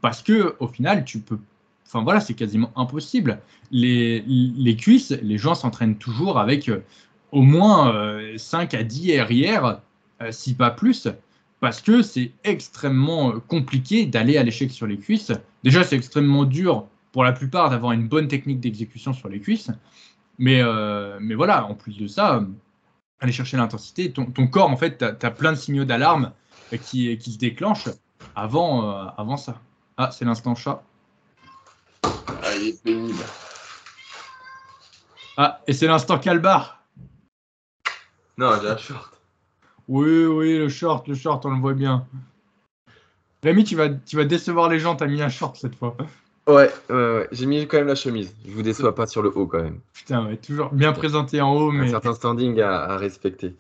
Parce 0.01 0.23
que 0.23 0.57
au 0.59 0.69
final, 0.69 1.05
tu 1.05 1.21
peux. 1.21 1.39
Enfin 1.87 2.03
voilà, 2.03 2.21
c'est 2.21 2.35
quasiment 2.35 2.71
impossible. 2.77 3.41
Les, 3.71 4.77
cuisses, 4.79 5.11
les 5.23 5.39
gens 5.39 5.55
s'entraînent 5.55 5.97
toujours 5.97 6.39
avec 6.39 6.69
euh, 6.69 6.83
au 7.33 7.43
moins 7.43 7.95
5 8.37 8.73
à 8.75 8.83
10 8.83 9.21
RIR, 9.21 9.81
si 10.31 10.55
pas 10.55 10.71
plus, 10.71 11.09
parce 11.61 11.83
que 11.83 12.03
c'est 12.03 12.33
extrêmement 12.45 13.33
compliqué 13.41 14.07
d'aller 14.07 14.39
à 14.39 14.43
l'échec 14.43 14.71
sur 14.71 14.87
les 14.87 14.97
cuisses. 14.97 15.33
Déjà, 15.63 15.85
c'est 15.85 15.97
extrêmement 15.97 16.45
dur 16.45 16.87
pour 17.19 17.25
la 17.25 17.33
plupart 17.33 17.69
d'avoir 17.69 17.91
une 17.91 18.07
bonne 18.07 18.29
technique 18.29 18.61
d'exécution 18.61 19.13
sur 19.13 19.29
les 19.29 19.41
cuisses. 19.41 19.73
Mais, 20.39 20.63
euh, 20.63 21.19
mais 21.21 21.35
voilà, 21.35 21.67
en 21.67 21.75
plus 21.75 21.99
de 21.99 22.07
ça, 22.07 22.45
aller 23.19 23.33
chercher 23.33 23.57
l'intensité, 23.57 24.13
ton, 24.13 24.47
corps, 24.47 24.71
en 24.71 24.77
fait, 24.77 24.99
tu 24.99 25.27
as, 25.27 25.31
plein 25.33 25.51
de 25.51 25.57
signaux 25.57 25.85
d'alarme 25.85 26.31
qui, 26.81 27.19
qui 27.19 27.33
se 27.33 27.39
déclenchent 27.39 27.89
avant, 28.37 28.89
euh, 28.89 29.07
avant 29.17 29.37
ça. 29.37 29.61
Ah, 29.97 30.13
c'est 30.13 30.25
l'instant 30.27 30.55
chat. 30.55 30.85
Ah, 32.05 32.55
il 32.55 32.69
est 32.69 32.85
pénible. 32.85 33.25
Ah, 35.37 35.61
et 35.67 35.73
c'est 35.73 35.89
l'instant 35.89 36.21
calbar. 36.21 36.85
Non, 38.37 38.53
j'ai 38.63 38.69
un 38.69 38.77
short. 38.77 39.13
Oui, 39.89 40.25
oui, 40.25 40.57
le 40.57 40.69
short, 40.69 41.09
le 41.09 41.17
short, 41.17 41.45
on 41.47 41.51
le 41.51 41.61
voit 41.61 41.75
bien. 41.75 42.07
Rémi, 43.43 43.65
tu 43.65 43.75
vas, 43.75 43.89
tu 43.89 44.15
vas 44.15 44.25
décevoir 44.25 44.69
les 44.69 44.79
gens, 44.79 44.95
t'as 44.95 45.09
mis 45.09 45.21
un 45.21 45.29
short 45.29 45.57
cette 45.57 45.75
fois. 45.75 45.97
Ouais, 46.49 46.71
ouais, 46.89 47.29
j'ai 47.31 47.45
mis 47.45 47.67
quand 47.67 47.77
même 47.77 47.89
la 47.89 47.95
chemise. 47.95 48.35
Je 48.47 48.53
vous 48.53 48.63
déçois 48.63 48.95
pas 48.95 49.07
sur 49.07 49.21
le 49.21 49.29
haut 49.37 49.47
quand 49.47 49.63
même. 49.63 49.81
Putain, 49.93 50.27
ouais, 50.27 50.39
toujours 50.39 50.71
bien 50.73 50.95
présenté 50.95 51.43
en 51.43 51.55
haut, 51.55 51.71
mais. 51.71 51.89
Un 51.89 51.91
certain 51.91 52.15
standing 52.15 52.59
à, 52.63 52.97
respecter. 52.97 53.55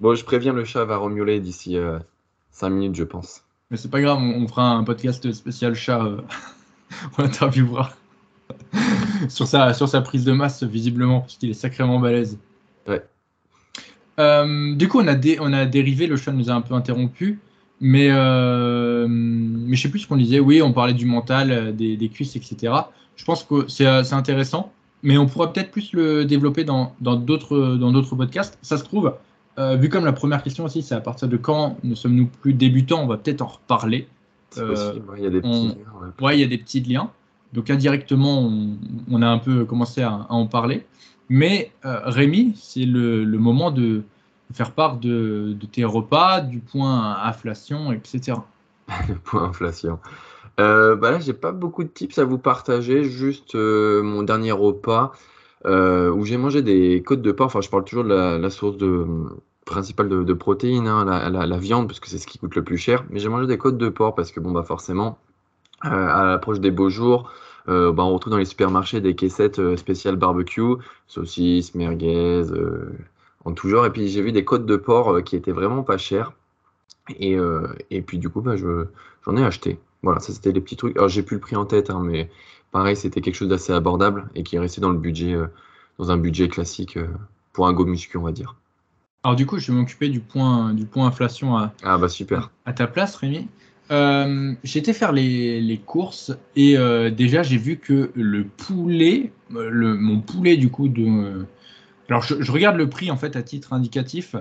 Bon, 0.00 0.14
je 0.14 0.22
préviens, 0.22 0.52
le 0.52 0.66
chat 0.66 0.84
va 0.84 0.98
remuler 0.98 1.40
d'ici 1.40 1.78
5 2.50 2.66
euh, 2.66 2.70
minutes, 2.70 2.96
je 2.96 3.04
pense. 3.04 3.42
Mais 3.70 3.78
c'est 3.78 3.90
pas 3.90 4.02
grave, 4.02 4.18
on, 4.18 4.46
fera 4.46 4.70
un 4.70 4.84
podcast 4.84 5.32
spécial 5.32 5.74
chat. 5.74 6.04
Euh, 6.04 6.20
on 7.18 7.24
interviewera 7.24 7.90
sur, 9.30 9.46
sa, 9.46 9.72
sur 9.72 9.88
sa 9.88 10.02
prise 10.02 10.24
de 10.24 10.32
masse, 10.32 10.62
visiblement, 10.62 11.20
parce 11.20 11.38
qu'il 11.38 11.48
est 11.48 11.54
sacrément 11.54 12.00
balèze. 12.00 12.38
Ouais. 12.86 13.02
Euh, 14.18 14.74
du 14.74 14.88
coup, 14.88 15.00
on 15.00 15.08
a, 15.08 15.16
on 15.40 15.52
a 15.54 15.64
dérivé, 15.64 16.06
le 16.06 16.18
chat 16.18 16.32
nous 16.32 16.50
a 16.50 16.52
un 16.52 16.60
peu 16.60 16.74
interrompu. 16.74 17.38
Mais, 17.80 18.08
euh, 18.10 19.06
mais 19.08 19.74
je 19.74 19.82
sais 19.82 19.88
plus 19.88 20.00
ce 20.00 20.06
qu'on 20.06 20.16
disait. 20.16 20.38
Oui, 20.38 20.60
on 20.60 20.72
parlait 20.72 20.92
du 20.92 21.06
mental, 21.06 21.50
euh, 21.50 21.72
des, 21.72 21.96
des 21.96 22.08
cuisses, 22.10 22.36
etc. 22.36 22.74
Je 23.16 23.24
pense 23.24 23.42
que 23.42 23.68
c'est 23.68 23.86
euh, 23.86 24.02
intéressant, 24.12 24.70
mais 25.02 25.16
on 25.16 25.26
pourra 25.26 25.52
peut-être 25.52 25.70
plus 25.70 25.92
le 25.94 26.26
développer 26.26 26.64
dans 26.64 26.94
d'autres 27.00 27.76
dans 27.76 27.90
d'autres 27.90 28.16
podcasts. 28.16 28.58
Ça 28.60 28.76
se 28.76 28.84
trouve, 28.84 29.14
euh, 29.58 29.76
vu 29.76 29.88
comme 29.88 30.04
la 30.04 30.12
première 30.12 30.42
question 30.42 30.64
aussi, 30.64 30.82
c'est 30.82 30.94
à 30.94 31.00
partir 31.00 31.26
de 31.26 31.38
quand 31.38 31.78
ne 31.82 31.94
sommes-nous 31.94 32.26
plus 32.26 32.52
débutants, 32.52 33.02
on 33.02 33.06
va 33.06 33.16
peut-être 33.16 33.40
en 33.40 33.46
reparler. 33.46 34.08
C'est 34.50 34.66
possible, 34.66 35.04
il 35.16 35.22
y 35.22 35.26
a 35.26 35.30
des 35.30 35.40
petits 35.40 35.68
liens. 35.68 35.74
Ouais. 36.20 36.36
il 36.36 36.40
y 36.40 36.44
a 36.44 36.48
des 36.48 36.58
petits 36.58 36.80
liens. 36.80 37.10
Donc 37.54 37.70
indirectement, 37.70 38.40
on, 38.40 38.76
on 39.10 39.22
a 39.22 39.26
un 39.28 39.38
peu 39.38 39.64
commencé 39.64 40.02
à, 40.02 40.26
à 40.28 40.32
en 40.34 40.46
parler. 40.46 40.84
Mais 41.28 41.70
Rémi, 41.82 42.52
c'est 42.56 42.84
le, 42.84 43.24
le 43.24 43.38
moment 43.38 43.70
de, 43.70 44.02
faire 44.52 44.72
part 44.72 44.96
de, 44.96 45.56
tes 45.72 45.84
repas, 45.84 46.40
du 46.40 46.58
point 46.58 47.16
inflation, 47.22 47.92
etc. 47.92 48.38
Le 49.08 49.14
point 49.14 49.44
inflation. 49.44 49.98
Euh, 50.58 50.96
bah 50.96 51.10
là, 51.10 51.20
j'ai 51.20 51.32
pas 51.32 51.52
beaucoup 51.52 51.84
de 51.84 51.88
tips 51.88 52.18
à 52.18 52.24
vous 52.24 52.38
partager, 52.38 53.04
juste 53.04 53.54
euh, 53.54 54.02
mon 54.02 54.22
dernier 54.22 54.52
repas 54.52 55.12
euh, 55.66 56.10
où 56.10 56.24
j'ai 56.24 56.36
mangé 56.36 56.62
des 56.62 57.02
côtes 57.02 57.22
de 57.22 57.32
porc. 57.32 57.46
Enfin, 57.46 57.60
je 57.60 57.70
parle 57.70 57.84
toujours 57.84 58.04
de 58.04 58.10
la, 58.10 58.50
source 58.50 58.76
principale 59.64 60.08
de, 60.08 60.32
protéines, 60.34 60.88
hein, 60.88 61.04
la, 61.30 61.56
viande, 61.56 61.86
parce 61.86 62.00
que 62.00 62.08
c'est 62.08 62.18
ce 62.18 62.26
qui 62.26 62.38
coûte 62.38 62.54
le 62.56 62.64
plus 62.64 62.78
cher. 62.78 63.04
Mais 63.10 63.20
j'ai 63.20 63.28
mangé 63.28 63.46
des 63.46 63.58
côtes 63.58 63.78
de 63.78 63.88
porc 63.88 64.14
parce 64.14 64.32
que, 64.32 64.40
bon, 64.40 64.50
bah 64.50 64.64
forcément, 64.64 65.18
à 65.82 66.24
l'approche 66.24 66.60
des 66.60 66.70
beaux 66.70 66.90
jours, 66.90 67.30
bah, 67.66 67.92
on 67.98 68.12
retrouve 68.12 68.32
dans 68.32 68.38
les 68.38 68.44
supermarchés 68.44 69.00
des 69.00 69.14
caissettes 69.14 69.76
spéciales 69.76 70.16
barbecue, 70.16 70.74
saucisses, 71.06 71.74
merguez, 71.74 72.42
en 73.44 73.52
tout 73.52 73.68
genre. 73.68 73.86
Et 73.86 73.90
puis 73.90 74.08
j'ai 74.08 74.22
vu 74.22 74.32
des 74.32 74.44
côtes 74.44 74.66
de 74.66 74.76
porc 74.76 75.22
qui 75.24 75.36
étaient 75.36 75.52
vraiment 75.52 75.82
pas 75.82 75.98
chères. 75.98 76.32
Et, 77.18 77.36
et 77.90 78.02
puis 78.02 78.18
du 78.18 78.28
coup, 78.28 78.40
bah, 78.40 78.54
j'en 78.56 79.36
ai 79.36 79.44
acheté. 79.44 79.78
Voilà, 80.02 80.20
ça 80.20 80.32
c'était 80.32 80.52
les 80.52 80.60
petits 80.60 80.76
trucs. 80.76 80.96
Alors 80.96 81.08
j'ai 81.08 81.22
plus 81.22 81.36
le 81.36 81.40
prix 81.40 81.56
en 81.56 81.66
tête, 81.66 81.90
hein, 81.90 82.00
mais 82.02 82.30
pareil, 82.70 82.96
c'était 82.96 83.20
quelque 83.20 83.34
chose 83.34 83.48
d'assez 83.48 83.72
abordable 83.72 84.28
et 84.34 84.42
qui 84.42 84.56
est 84.56 84.58
resté 84.58 84.80
dans 84.80 84.90
le 84.90 84.98
budget, 84.98 85.34
euh, 85.34 85.46
dans 85.98 86.10
un 86.10 86.16
budget 86.16 86.48
classique 86.48 86.96
euh, 86.96 87.08
pour 87.52 87.66
un 87.66 87.72
go 87.72 87.84
muscu, 87.84 88.16
on 88.16 88.22
va 88.22 88.32
dire. 88.32 88.56
Alors 89.22 89.36
du 89.36 89.44
coup, 89.44 89.58
je 89.58 89.70
vais 89.70 89.78
m'occuper 89.78 90.08
du 90.08 90.20
point, 90.20 90.72
du 90.72 90.86
point 90.86 91.06
inflation 91.06 91.56
à, 91.56 91.72
ah 91.82 91.98
bah 91.98 92.08
super. 92.08 92.50
à 92.64 92.72
ta 92.72 92.86
place, 92.86 93.16
Rémi. 93.16 93.48
Euh, 93.90 94.54
été 94.62 94.92
faire 94.92 95.12
les, 95.12 95.80
courses 95.84 96.32
et 96.54 96.76
déjà 97.10 97.42
j'ai 97.42 97.56
vu 97.56 97.76
que 97.76 98.12
le 98.14 98.44
poulet, 98.44 99.32
le, 99.50 99.96
mon 99.96 100.20
poulet 100.20 100.56
du 100.56 100.70
coup 100.70 100.86
de... 100.88 101.44
alors 102.10 102.22
je, 102.22 102.42
je, 102.42 102.52
regarde 102.52 102.76
le 102.76 102.88
prix 102.88 103.10
en 103.10 103.16
fait 103.16 103.36
à 103.36 103.42
titre 103.42 103.72
indicatif 103.72 104.36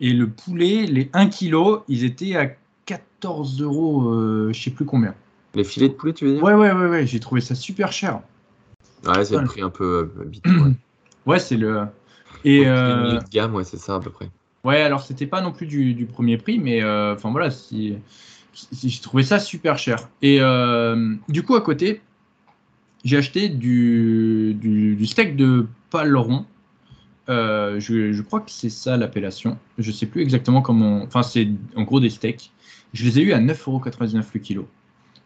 et 0.00 0.12
le 0.12 0.28
poulet, 0.28 0.86
les 0.86 1.08
1 1.12 1.28
kg, 1.28 1.82
ils 1.88 2.04
étaient 2.04 2.36
à 2.36 2.50
14 2.86 3.62
euros, 3.62 4.10
euh, 4.10 4.50
je 4.52 4.62
sais 4.62 4.70
plus 4.70 4.84
combien. 4.84 5.14
Les 5.54 5.64
filets 5.64 5.88
de 5.88 5.94
poulet, 5.94 6.12
tu 6.12 6.26
veux 6.26 6.34
dire? 6.34 6.42
Ouais, 6.42 6.54
ouais, 6.54 6.72
ouais, 6.72 6.88
ouais 6.88 7.06
j'ai 7.06 7.20
trouvé 7.20 7.40
ça 7.40 7.54
super 7.54 7.92
cher. 7.92 8.20
Ouais, 9.06 9.24
c'est 9.24 9.38
le 9.38 9.44
prix 9.44 9.62
un 9.62 9.70
peu 9.70 10.12
euh, 10.18 10.22
habituel. 10.22 10.74
ouais, 11.26 11.38
c'est 11.38 11.56
le. 11.56 11.86
Et 12.44 12.66
euh... 12.66 13.18
de 13.18 13.28
gamme, 13.30 13.54
ouais, 13.54 13.64
c'est 13.64 13.78
ça 13.78 13.96
à 13.96 14.00
peu 14.00 14.10
près. 14.10 14.28
Ouais, 14.64 14.82
alors 14.82 15.02
c'était 15.02 15.26
pas 15.26 15.40
non 15.40 15.52
plus 15.52 15.66
du, 15.66 16.06
premier 16.06 16.36
prix, 16.36 16.58
mais 16.58 16.82
euh, 16.82 17.14
enfin 17.14 17.30
voilà, 17.30 17.50
si, 17.50 17.96
j'ai 18.72 19.00
trouvé 19.00 19.22
ça 19.22 19.38
super 19.38 19.78
cher. 19.78 20.08
Et 20.22 20.40
du 21.28 21.42
coup, 21.42 21.54
à 21.54 21.60
côté, 21.62 22.02
j'ai 23.04 23.16
acheté 23.16 23.48
du, 23.48 24.54
du, 24.54 25.06
steak 25.06 25.36
de 25.36 25.66
paleron. 25.90 26.44
Euh, 27.28 27.80
je, 27.80 28.22
crois 28.22 28.40
que 28.40 28.50
c'est 28.50 28.70
ça 28.70 28.96
l'appellation. 28.96 29.58
Je 29.78 29.90
sais 29.90 30.06
plus 30.06 30.22
exactement 30.22 30.62
comment. 30.62 31.02
Enfin, 31.02 31.22
c'est 31.22 31.48
en 31.74 31.82
gros 31.82 32.00
des 32.00 32.10
steaks. 32.10 32.52
Je 32.92 33.04
les 33.04 33.18
ai 33.18 33.22
eu 33.22 33.32
à 33.32 33.40
9,99€ 33.40 34.24
le 34.34 34.40
kilo. 34.40 34.68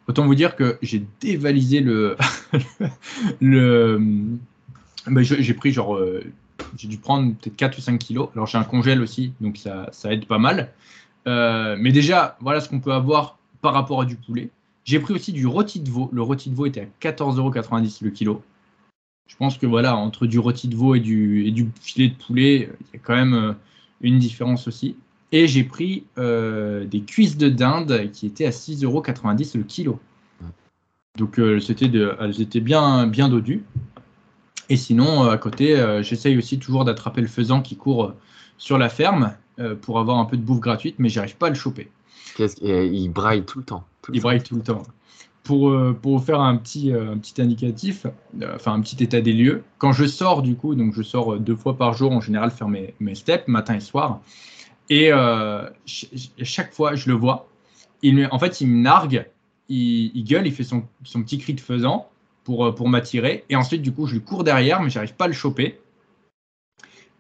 Autant 0.09 0.27
vous 0.27 0.35
dire 0.35 0.57
que 0.57 0.79
j'ai 0.83 1.05
dévalisé 1.21 1.81
le. 1.81 2.17
ben, 3.41 5.23
j'ai 5.23 5.55
pris 5.55 5.73
genre. 5.73 5.97
Euh, 5.97 6.25
j'ai 6.77 6.89
dû 6.89 6.99
prendre 6.99 7.35
peut-être 7.35 7.57
4 7.57 7.79
ou 7.79 7.81
5 7.81 7.99
kilos. 7.99 8.29
Alors 8.35 8.47
j'ai 8.47 8.59
un 8.59 8.65
congèle 8.65 9.01
aussi, 9.01 9.33
donc 9.41 9.57
ça, 9.57 9.89
ça 9.93 10.13
aide 10.13 10.27
pas 10.27 10.39
mal. 10.39 10.73
Euh, 11.27 11.77
mais 11.79 11.93
déjà, 11.93 12.37
voilà 12.41 12.61
ce 12.61 12.69
qu'on 12.69 12.81
peut 12.81 12.93
avoir 12.93 13.39
par 13.61 13.75
rapport 13.75 14.03
à 14.03 14.05
du 14.05 14.17
poulet. 14.17 14.51
J'ai 14.85 14.99
pris 14.99 15.15
aussi 15.15 15.33
du 15.33 15.47
rôti 15.47 15.81
de 15.81 15.91
veau. 15.91 16.09
Le 16.13 16.23
rôti 16.23 16.51
de 16.51 16.55
veau 16.55 16.67
était 16.67 16.89
à 17.03 17.09
14,90€ 17.09 18.05
le 18.05 18.11
kilo. 18.11 18.43
Je 19.31 19.37
pense 19.37 19.59
que 19.59 19.66
voilà, 19.66 19.97
entre 19.97 20.27
du 20.27 20.40
rôti 20.40 20.66
de 20.66 20.75
veau 20.75 20.97
et 20.97 21.01
du, 21.01 21.47
et 21.47 21.53
du 21.53 21.71
filet 21.81 22.09
de 22.09 22.14
poulet, 22.14 22.69
il 22.81 22.95
y 22.95 22.97
a 22.97 22.99
quand 22.99 23.14
même 23.14 23.35
euh, 23.35 23.53
une 24.01 24.19
différence 24.19 24.66
aussi. 24.66 24.97
Et 25.31 25.47
j'ai 25.47 25.62
pris 25.62 26.05
euh, 26.19 26.85
des 26.85 27.03
cuisses 27.03 27.37
de 27.37 27.49
dinde 27.49 28.11
qui 28.12 28.27
étaient 28.27 28.45
à 28.45 28.51
6,90€ 28.51 29.57
le 29.57 29.62
kilo. 29.62 30.01
Donc 31.16 31.38
euh, 31.38 31.61
c'était 31.61 31.88
de, 31.88 32.12
elles 32.21 32.40
étaient 32.40 32.61
bien, 32.61 33.07
bien 33.07 33.29
dodues. 33.29 33.62
Et 34.69 34.77
sinon, 34.77 35.23
à 35.23 35.38
côté, 35.38 35.77
j'essaye 36.03 36.37
aussi 36.37 36.59
toujours 36.59 36.85
d'attraper 36.85 37.21
le 37.21 37.27
faisan 37.27 37.61
qui 37.61 37.77
court 37.77 38.14
sur 38.57 38.79
la 38.79 38.88
ferme 38.88 39.35
pour 39.83 39.99
avoir 39.99 40.19
un 40.19 40.27
peu 40.27 40.37
de 40.37 40.43
bouffe 40.43 40.61
gratuite, 40.61 40.95
mais 40.99 41.09
j'arrive 41.09 41.37
pas 41.37 41.49
à 41.49 41.51
le 41.51 41.57
choper. 41.57 41.90
Il 42.38 43.09
braille 43.09 43.45
tout 43.45 43.59
le 43.59 43.64
temps. 43.64 43.85
il 44.12 44.21
braille 44.21 44.45
tout 44.45 44.55
le 44.55 44.62
temps 44.62 44.85
pour, 45.42 45.70
euh, 45.70 45.96
pour 46.00 46.22
faire 46.22 46.40
un 46.40 46.57
petit, 46.57 46.92
euh, 46.92 47.14
indicatif, 47.38 48.07
euh, 48.40 48.55
enfin 48.55 48.74
un 48.74 48.81
petit 48.81 49.03
état 49.03 49.20
des 49.20 49.33
lieux, 49.33 49.64
quand 49.79 49.92
je 49.92 50.05
sors 50.05 50.42
du 50.42 50.55
coup, 50.55 50.74
donc 50.74 50.94
je 50.94 51.03
sors 51.03 51.38
deux 51.38 51.57
fois 51.57 51.76
par 51.76 51.94
jour 51.94 52.12
en 52.12 52.20
général 52.20 52.50
faire 52.50 52.68
mes, 52.68 52.94
steps, 53.14 53.48
matin 53.48 53.74
et 53.74 53.81
soir, 53.81 54.20
et 54.90 55.11
chaque 56.42 56.74
fois 56.74 56.94
je 56.94 57.09
le 57.09 57.14
vois, 57.14 57.48
il, 58.03 58.29
en 58.31 58.38
fait 58.38 58.61
il 58.61 58.68
me 58.68 58.83
nargue, 58.83 59.26
il, 59.68 60.24
gueule, 60.24 60.46
il 60.46 60.53
fait 60.53 60.64
son, 60.64 60.83
petit 61.05 61.38
cri 61.38 61.55
de 61.55 61.61
faisant 61.61 62.09
pour, 62.44 62.74
pour 62.74 62.88
m'attirer, 62.88 63.44
et 63.48 63.57
ensuite 63.57 63.83
du 63.83 63.92
coup 63.92 64.07
je 64.07 64.14
lui 64.14 64.20
cours 64.20 64.44
derrière, 64.44 64.83
mais 64.83 64.90
j'arrive 64.90 65.14
pas 65.14 65.24
à 65.24 65.29
le 65.29 65.35
choper. 65.35 65.81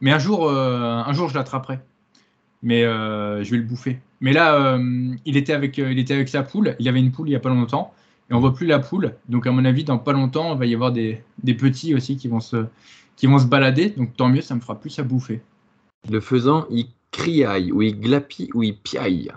Mais 0.02 0.12
un 0.12 0.18
jour, 0.18 0.50
un 0.50 1.12
jour 1.12 1.28
je 1.28 1.34
l'attraperai, 1.34 1.78
mais 2.62 2.82
je 2.82 3.50
vais 3.50 3.56
le 3.56 3.62
bouffer. 3.62 4.00
Mais 4.20 4.32
là, 4.32 4.78
il, 5.24 5.36
était 5.36 5.52
avec, 5.52 5.78
il 5.78 5.98
était 5.98 6.14
avec 6.14 6.28
sa 6.28 6.42
poule, 6.42 6.74
il 6.78 6.88
avait 6.88 6.98
une 6.98 7.12
poule 7.12 7.28
il 7.28 7.32
y 7.32 7.36
a 7.36 7.40
pas 7.40 7.50
longtemps, 7.50 7.94
et 8.30 8.34
on 8.34 8.40
voit 8.40 8.54
plus 8.54 8.66
la 8.66 8.78
poule. 8.78 9.14
Donc 9.28 9.46
à 9.46 9.52
mon 9.52 9.64
avis, 9.64 9.84
dans 9.84 9.98
pas 9.98 10.12
longtemps, 10.12 10.52
il 10.54 10.58
va 10.58 10.66
y 10.66 10.74
avoir 10.74 10.92
des, 10.92 11.22
petits 11.44 11.94
aussi 11.94 12.16
qui 12.16 12.28
vont, 12.28 12.40
se, 12.40 12.66
qui 13.16 13.26
vont 13.26 13.38
se 13.38 13.46
balader. 13.46 13.90
Donc 13.90 14.16
tant 14.16 14.28
mieux, 14.28 14.40
ça 14.40 14.54
me 14.54 14.60
fera 14.60 14.78
plus 14.78 14.98
à 14.98 15.02
bouffer. 15.02 15.42
Le 16.08 16.20
faisant, 16.20 16.66
il 16.70 16.86
criaille, 17.10 17.72
ou 17.72 17.82
il 17.82 18.00
glapit, 18.00 18.48
ou 18.54 18.62
il 18.62 18.76
piaille. 18.76 19.32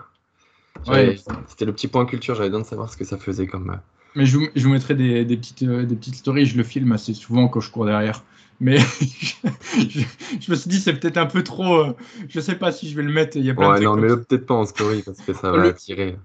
C'était 1.46 1.64
le 1.64 1.72
petit 1.72 1.88
point 1.88 2.06
culture, 2.06 2.34
j'avais 2.34 2.48
besoin 2.48 2.62
de 2.62 2.66
savoir 2.66 2.90
ce 2.90 2.96
que 2.96 3.04
ça 3.04 3.18
faisait 3.18 3.46
comme. 3.46 3.70
Euh, 3.70 3.76
Mais 4.14 4.26
je 4.26 4.38
vous, 4.38 4.46
je 4.54 4.64
vous 4.64 4.72
mettrai 4.72 4.94
des, 4.94 5.24
petites, 5.24 5.62
euh, 5.62 5.84
des 5.84 5.96
petites 5.96 6.16
stories, 6.16 6.46
je 6.46 6.56
le 6.56 6.62
filme 6.62 6.92
assez 6.92 7.14
souvent 7.14 7.48
quand 7.48 7.60
je 7.60 7.70
cours 7.70 7.86
derrière. 7.86 8.22
Mais 8.60 8.78
je, 10.38 10.50
me 10.50 10.54
suis 10.54 10.70
dit, 10.70 10.78
c'est 10.78 10.94
peut-être 10.94 11.16
un 11.16 11.26
peu 11.26 11.42
trop. 11.42 11.80
Euh, 11.80 11.96
je 12.28 12.38
sais 12.38 12.54
pas 12.54 12.70
si 12.70 12.88
je 12.88 12.94
vais 12.94 13.02
le 13.02 13.12
mettre. 13.12 13.36
Il 13.36 13.44
y 13.44 13.50
a 13.50 13.54
ouais, 13.54 13.80
non, 13.80 13.96
mais 13.96 14.08
le 14.08 14.22
peut-être 14.22 14.46
pas 14.46 14.54
en 14.54 14.64
story 14.64 15.02
parce 15.02 15.20
que 15.20 15.32
ça 15.32 15.50
va 15.50 15.62
attirer. 15.62 16.16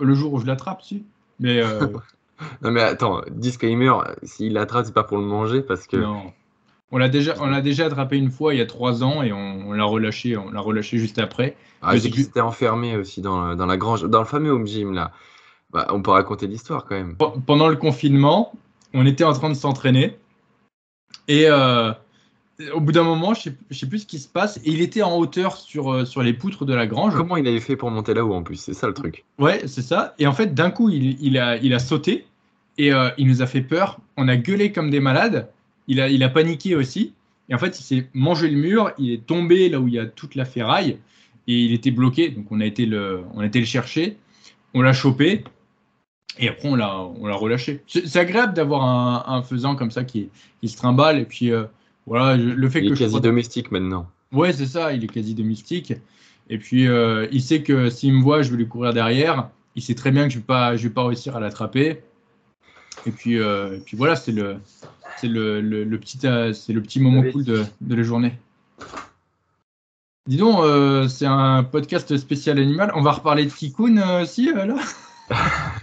Le 0.00 0.14
jour 0.14 0.32
où 0.32 0.40
je 0.40 0.46
l'attrape, 0.46 0.82
si. 0.82 1.04
Mais 1.38 1.62
non 2.62 2.70
mais 2.70 2.82
attends, 2.82 3.22
disclaimer, 3.30 3.92
s'il 4.22 4.54
l'attrape, 4.54 4.86
c'est 4.86 4.94
pas 4.94 5.04
pour 5.04 5.18
le 5.18 5.24
manger 5.24 5.62
parce 5.62 5.86
que. 5.86 5.96
Non. 5.96 6.32
On 6.92 6.98
l'a 6.98 7.08
déjà, 7.08 7.34
on 7.40 7.46
l'a 7.46 7.62
déjà 7.62 7.86
attrapé 7.86 8.16
une 8.16 8.30
fois 8.30 8.54
il 8.54 8.58
y 8.58 8.60
a 8.60 8.66
trois 8.66 9.02
ans 9.02 9.20
et 9.22 9.32
on, 9.32 9.72
l'a 9.72 9.84
relâché, 9.84 10.36
on 10.36 10.52
l'a 10.52 10.60
relâché 10.60 10.98
juste 10.98 11.18
après. 11.18 11.56
Ah, 11.82 11.96
j'ai 11.96 12.12
c'était 12.12 12.40
enfermé 12.40 12.96
aussi 12.96 13.20
dans, 13.20 13.56
dans, 13.56 13.66
la 13.66 13.76
grange, 13.76 14.04
dans 14.04 14.20
le 14.20 14.24
fameux 14.24 14.50
home 14.50 14.68
gym 14.68 14.94
là. 14.94 15.10
Bah, 15.72 15.88
on 15.90 16.00
peut 16.00 16.12
raconter 16.12 16.46
l'histoire 16.46 16.84
quand 16.84 16.94
même. 16.94 17.16
Pendant 17.16 17.66
le 17.66 17.74
confinement, 17.74 18.52
on 18.94 19.04
était 19.04 19.24
en 19.24 19.32
train 19.32 19.48
de 19.48 19.54
s'entraîner 19.54 20.16
et 21.26 21.46
euh, 21.48 21.92
au 22.72 22.80
bout 22.80 22.92
d'un 22.92 23.02
moment, 23.02 23.34
je 23.34 23.42
sais, 23.42 23.54
sais 23.70 23.86
plus 23.86 24.00
ce 24.00 24.06
qui 24.06 24.18
se 24.18 24.28
passe, 24.28 24.56
et 24.58 24.70
il 24.70 24.80
était 24.80 25.02
en 25.02 25.16
hauteur 25.16 25.56
sur, 25.56 25.92
euh, 25.92 26.04
sur 26.04 26.22
les 26.22 26.32
poutres 26.32 26.64
de 26.64 26.74
la 26.74 26.86
grange. 26.86 27.14
Comment 27.14 27.36
il 27.36 27.46
avait 27.46 27.60
fait 27.60 27.76
pour 27.76 27.90
monter 27.90 28.14
là-haut 28.14 28.32
en 28.32 28.42
plus? 28.42 28.56
C'est 28.56 28.74
ça 28.74 28.86
le 28.86 28.94
truc. 28.94 29.24
Ouais, 29.38 29.66
c'est 29.66 29.82
ça. 29.82 30.14
Et 30.18 30.26
en 30.26 30.32
fait, 30.32 30.54
d'un 30.54 30.70
coup, 30.70 30.88
il, 30.88 31.20
il, 31.20 31.36
a, 31.38 31.58
il 31.58 31.74
a 31.74 31.78
sauté, 31.78 32.26
et 32.78 32.92
euh, 32.92 33.10
il 33.18 33.26
nous 33.26 33.42
a 33.42 33.46
fait 33.46 33.60
peur. 33.60 34.00
On 34.16 34.26
a 34.28 34.36
gueulé 34.36 34.72
comme 34.72 34.90
des 34.90 35.00
malades. 35.00 35.50
Il 35.86 36.00
a, 36.00 36.08
il 36.08 36.22
a 36.22 36.30
paniqué 36.30 36.74
aussi. 36.74 37.12
Et 37.48 37.54
en 37.54 37.58
fait, 37.58 37.78
il 37.78 37.82
s'est 37.82 38.08
mangé 38.14 38.48
le 38.48 38.56
mur, 38.56 38.90
il 38.98 39.12
est 39.12 39.26
tombé 39.26 39.68
là 39.68 39.78
où 39.78 39.86
il 39.86 39.94
y 39.94 39.98
a 39.98 40.06
toute 40.06 40.34
la 40.34 40.44
ferraille, 40.44 40.98
et 41.46 41.54
il 41.54 41.74
était 41.74 41.90
bloqué. 41.90 42.30
Donc 42.30 42.46
on 42.50 42.60
a 42.60 42.64
été 42.64 42.86
le, 42.86 43.22
on 43.34 43.40
a 43.40 43.46
été 43.46 43.60
le 43.60 43.66
chercher, 43.66 44.16
on 44.74 44.82
l'a 44.82 44.92
chopé, 44.92 45.44
et 46.38 46.48
après 46.48 46.68
on 46.68 46.74
l'a, 46.74 46.98
on 46.98 47.26
l'a 47.26 47.36
relâché. 47.36 47.82
C'est 47.86 48.16
agréable 48.16 48.54
d'avoir 48.54 48.82
un, 48.82 49.24
un 49.32 49.42
faisan 49.42 49.76
comme 49.76 49.90
ça 49.90 50.04
qui, 50.04 50.30
qui 50.60 50.68
se 50.68 50.76
trimballe, 50.76 51.18
et 51.18 51.26
puis... 51.26 51.52
Euh, 51.52 51.66
voilà, 52.06 52.36
le 52.36 52.70
fait 52.70 52.80
il 52.80 52.90
que 52.90 52.94
est 52.94 52.98
quasi 52.98 53.20
domestique 53.20 53.72
maintenant. 53.72 54.08
Ouais, 54.32 54.52
c'est 54.52 54.66
ça, 54.66 54.92
il 54.92 55.02
est 55.04 55.08
quasi 55.08 55.34
domestique. 55.34 55.94
Et 56.48 56.58
puis, 56.58 56.86
euh, 56.86 57.26
il 57.32 57.42
sait 57.42 57.62
que 57.62 57.90
s'il 57.90 58.12
me 58.12 58.22
voit, 58.22 58.42
je 58.42 58.50
vais 58.50 58.56
lui 58.56 58.68
courir 58.68 58.92
derrière. 58.92 59.50
Il 59.74 59.82
sait 59.82 59.94
très 59.94 60.12
bien 60.12 60.24
que 60.24 60.30
je 60.30 60.36
ne 60.36 60.40
vais, 60.40 60.46
pas, 60.46 60.76
je 60.76 60.84
vais 60.84 60.94
pas 60.94 61.04
réussir 61.04 61.36
à 61.36 61.40
l'attraper. 61.40 62.02
Et 63.04 63.10
puis, 63.10 63.38
euh, 63.38 63.78
puis 63.84 63.96
voilà, 63.96 64.16
c'est 64.16 64.32
le, 64.32 64.58
c'est 65.18 65.28
le, 65.28 65.60
le, 65.60 65.98
petit, 65.98 66.18
euh, 66.24 66.52
c'est 66.52 66.72
le 66.72 66.80
petit 66.80 67.00
moment 67.00 67.22
cool 67.30 67.44
de, 67.44 67.64
de 67.80 67.94
la 67.94 68.02
journée. 68.02 68.38
Dis 70.28 70.38
donc, 70.38 70.58
c'est 71.08 71.26
un 71.26 71.62
podcast 71.62 72.16
spécial 72.16 72.58
animal. 72.58 72.90
On 72.94 73.02
va 73.02 73.12
reparler 73.12 73.44
de 73.44 73.50
Kikun 73.50 74.22
aussi, 74.22 74.52
là? 74.52 74.76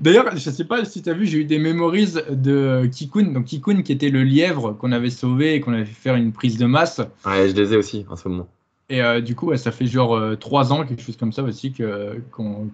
D'ailleurs, 0.00 0.36
je 0.36 0.48
ne 0.48 0.54
sais 0.54 0.64
pas 0.64 0.84
si 0.84 1.02
tu 1.02 1.10
as 1.10 1.14
vu, 1.14 1.26
j'ai 1.26 1.38
eu 1.38 1.44
des 1.44 1.58
memories 1.58 2.14
de 2.30 2.88
Kikun. 2.90 3.32
Donc 3.32 3.46
Kikun 3.46 3.82
qui 3.82 3.92
était 3.92 4.10
le 4.10 4.22
lièvre 4.22 4.72
qu'on 4.72 4.92
avait 4.92 5.10
sauvé 5.10 5.54
et 5.54 5.60
qu'on 5.60 5.72
avait 5.72 5.84
fait 5.84 5.94
faire 5.94 6.16
une 6.16 6.32
prise 6.32 6.58
de 6.58 6.66
masse. 6.66 7.00
Ouais, 7.24 7.48
je 7.48 7.54
les 7.54 7.72
ai 7.72 7.76
aussi 7.76 8.04
en 8.08 8.16
ce 8.16 8.28
moment. 8.28 8.48
Et 8.90 9.02
euh, 9.02 9.20
du 9.20 9.34
coup, 9.34 9.54
ça 9.56 9.70
fait 9.70 9.86
genre 9.86 10.16
euh, 10.16 10.36
trois 10.36 10.72
ans, 10.72 10.86
quelque 10.86 11.02
chose 11.02 11.18
comme 11.18 11.32
ça 11.32 11.42
aussi, 11.42 11.72
que, 11.72 12.22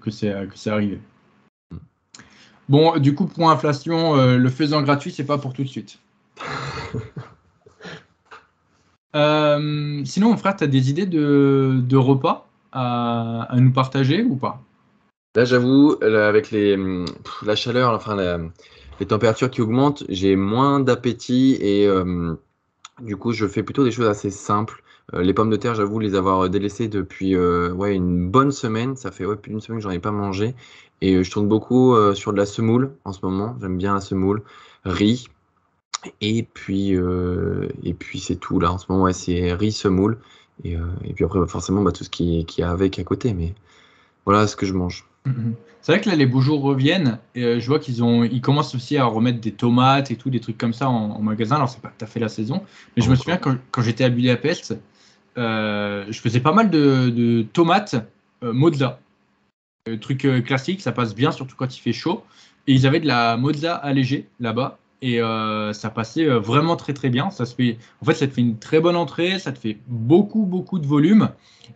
que 0.00 0.10
c'est 0.10 0.70
arrivé. 0.70 1.00
Hmm. 1.72 1.78
Bon, 2.68 2.98
du 2.98 3.14
coup, 3.14 3.26
pour 3.26 3.50
inflation, 3.50 4.16
euh, 4.16 4.37
le 4.37 4.48
faisant 4.48 4.82
gratuit, 4.82 5.10
c'est 5.10 5.24
pas 5.24 5.38
pour 5.38 5.52
tout 5.52 5.64
de 5.64 5.68
suite. 5.68 5.98
sinon, 10.04 10.37
frère, 10.37 10.56
tu 10.56 10.64
as 10.64 10.68
des 10.68 10.90
idées 10.90 11.06
de, 11.06 11.80
de 11.82 11.96
repas 11.96 12.48
à, 12.72 13.42
à, 13.42 13.60
nous 13.60 13.72
partager 13.72 14.22
ou 14.22 14.37
pas? 14.37 14.62
Là, 15.35 15.44
j'avoue, 15.44 15.97
avec 16.01 16.51
les, 16.53 16.77
la 17.44 17.57
chaleur, 17.57 17.92
enfin 17.92 18.16
les 19.01 19.07
températures 19.07 19.51
qui 19.51 19.62
augmentent, 19.62 20.05
j'ai 20.09 20.37
moins 20.37 20.79
d'appétit 20.79 21.59
et 21.61 21.88
du 23.03 23.16
coup, 23.16 23.33
je 23.33 23.47
fais 23.47 23.64
plutôt 23.64 23.83
des 23.83 23.90
choses 23.90 24.07
assez 24.07 24.31
simples. 24.31 24.85
les 25.12 25.35
pommes 25.35 25.51
de 25.51 25.57
terre, 25.57 25.75
j'avoue 25.75 25.99
les 25.99 26.14
avoir 26.14 26.49
délaissées 26.49 26.87
depuis 26.87 27.37
ouais, 27.37 27.94
une 27.97 28.31
bonne 28.31 28.53
semaine. 28.53 28.94
Ça 28.97 29.11
fait 29.11 29.27
ouais, 29.27 29.35
plus 29.35 29.51
d'une 29.51 29.61
semaine 29.61 29.79
que 29.79 29.83
j'en 29.83 29.90
ai 29.90 29.99
pas 29.99 30.12
mangé. 30.12 30.55
Et 31.01 31.25
je 31.25 31.31
tourne 31.31 31.49
beaucoup 31.49 31.97
sur 32.14 32.33
de 32.33 32.38
la 32.38 32.47
semoule 32.47 32.94
en 33.05 33.12
ce 33.12 33.18
moment. 33.25 33.57
J'aime 33.61 33.77
bien 33.77 33.94
la 33.94 34.01
semoule. 34.01 34.42
Riz. 34.85 35.27
Et 36.20 36.47
puis, 36.55 36.92
et 37.83 37.94
puis 37.94 38.20
c'est 38.20 38.37
tout 38.37 38.61
là. 38.61 38.73
En 38.73 38.79
ce 38.79 38.87
moment, 38.88 39.12
c'est 39.12 39.53
riz, 39.55 39.73
semoule. 39.73 40.18
Et, 40.62 40.77
puis 41.14 41.25
après, 41.25 41.44
forcément, 41.49 41.83
bah, 41.83 41.90
tout 41.90 42.05
ce 42.05 42.11
qui, 42.11 42.44
qui 42.47 42.62
a 42.62 42.70
avec 42.70 43.01
à 43.01 43.05
côté. 43.05 43.35
Mais 43.35 43.55
voilà 44.25 44.47
ce 44.47 44.55
que 44.55 44.66
je 44.66 44.75
mange. 44.75 45.05
Mm-hmm. 45.26 45.54
C'est 45.84 45.92
vrai 45.92 46.00
que 46.00 46.08
là, 46.08 46.16
les 46.16 46.24
beaux 46.24 46.40
jours 46.40 46.62
reviennent. 46.62 47.18
Et 47.34 47.44
euh, 47.44 47.60
je 47.60 47.66
vois 47.66 47.78
qu'ils 47.78 48.02
ont, 48.02 48.24
ils 48.24 48.40
commencent 48.40 48.74
aussi 48.74 48.96
à 48.96 49.04
remettre 49.04 49.38
des 49.38 49.52
tomates 49.52 50.10
et 50.10 50.16
tout, 50.16 50.30
des 50.30 50.40
trucs 50.40 50.56
comme 50.56 50.72
ça 50.72 50.88
en, 50.88 51.20
magasin. 51.20 51.56
Alors, 51.56 51.68
c'est 51.68 51.82
pas 51.82 51.92
tout 51.98 52.02
à 52.02 52.08
fait 52.08 52.20
la 52.20 52.30
saison. 52.30 52.62
Mais 52.96 53.02
je 53.02 53.10
me 53.10 53.14
souviens 53.14 53.37
quand, 53.37 53.54
quand 53.70 53.82
j'étais 53.82 54.04
à 54.04 54.08
Budapest, 54.08 54.78
euh, 55.37 56.06
je 56.08 56.18
faisais 56.20 56.40
pas 56.40 56.52
mal 56.52 56.70
de, 56.70 57.44
tomates 57.52 57.96
euh, 58.42 58.54
mozza. 58.54 58.98
truc 60.00 60.26
classique, 60.46 60.80
ça 60.80 60.90
passe 60.90 61.14
bien, 61.14 61.32
surtout 61.32 61.54
quand 61.54 61.76
il 61.76 61.80
fait 61.80 61.92
chaud. 61.92 62.24
Et 62.66 62.72
ils 62.72 62.87
avaient 62.87 63.00
de 63.00 63.06
la 63.06 63.37
mozza 63.37 63.74
allégée 63.74 64.26
là-bas. 64.40 64.78
Et 65.02 65.20
ça 65.74 65.90
passait 65.90 66.24
vraiment 66.24 66.76
très 66.76 66.94
très 66.94 67.10
bien. 67.10 67.28
Ça 67.28 67.44
se 67.44 67.54
fait, 67.54 67.76
en 68.00 68.06
fait, 68.06 68.14
ça 68.14 68.26
te 68.26 68.32
fait 68.32 68.40
une 68.40 68.58
très 68.58 68.80
bonne 68.80 68.96
entrée, 68.96 69.38
ça 69.38 69.52
te 69.52 69.58
fait 69.58 69.76
beaucoup 69.87 70.46
beaucoup 70.46 70.78
de 70.78 70.87
volume. 70.87 71.28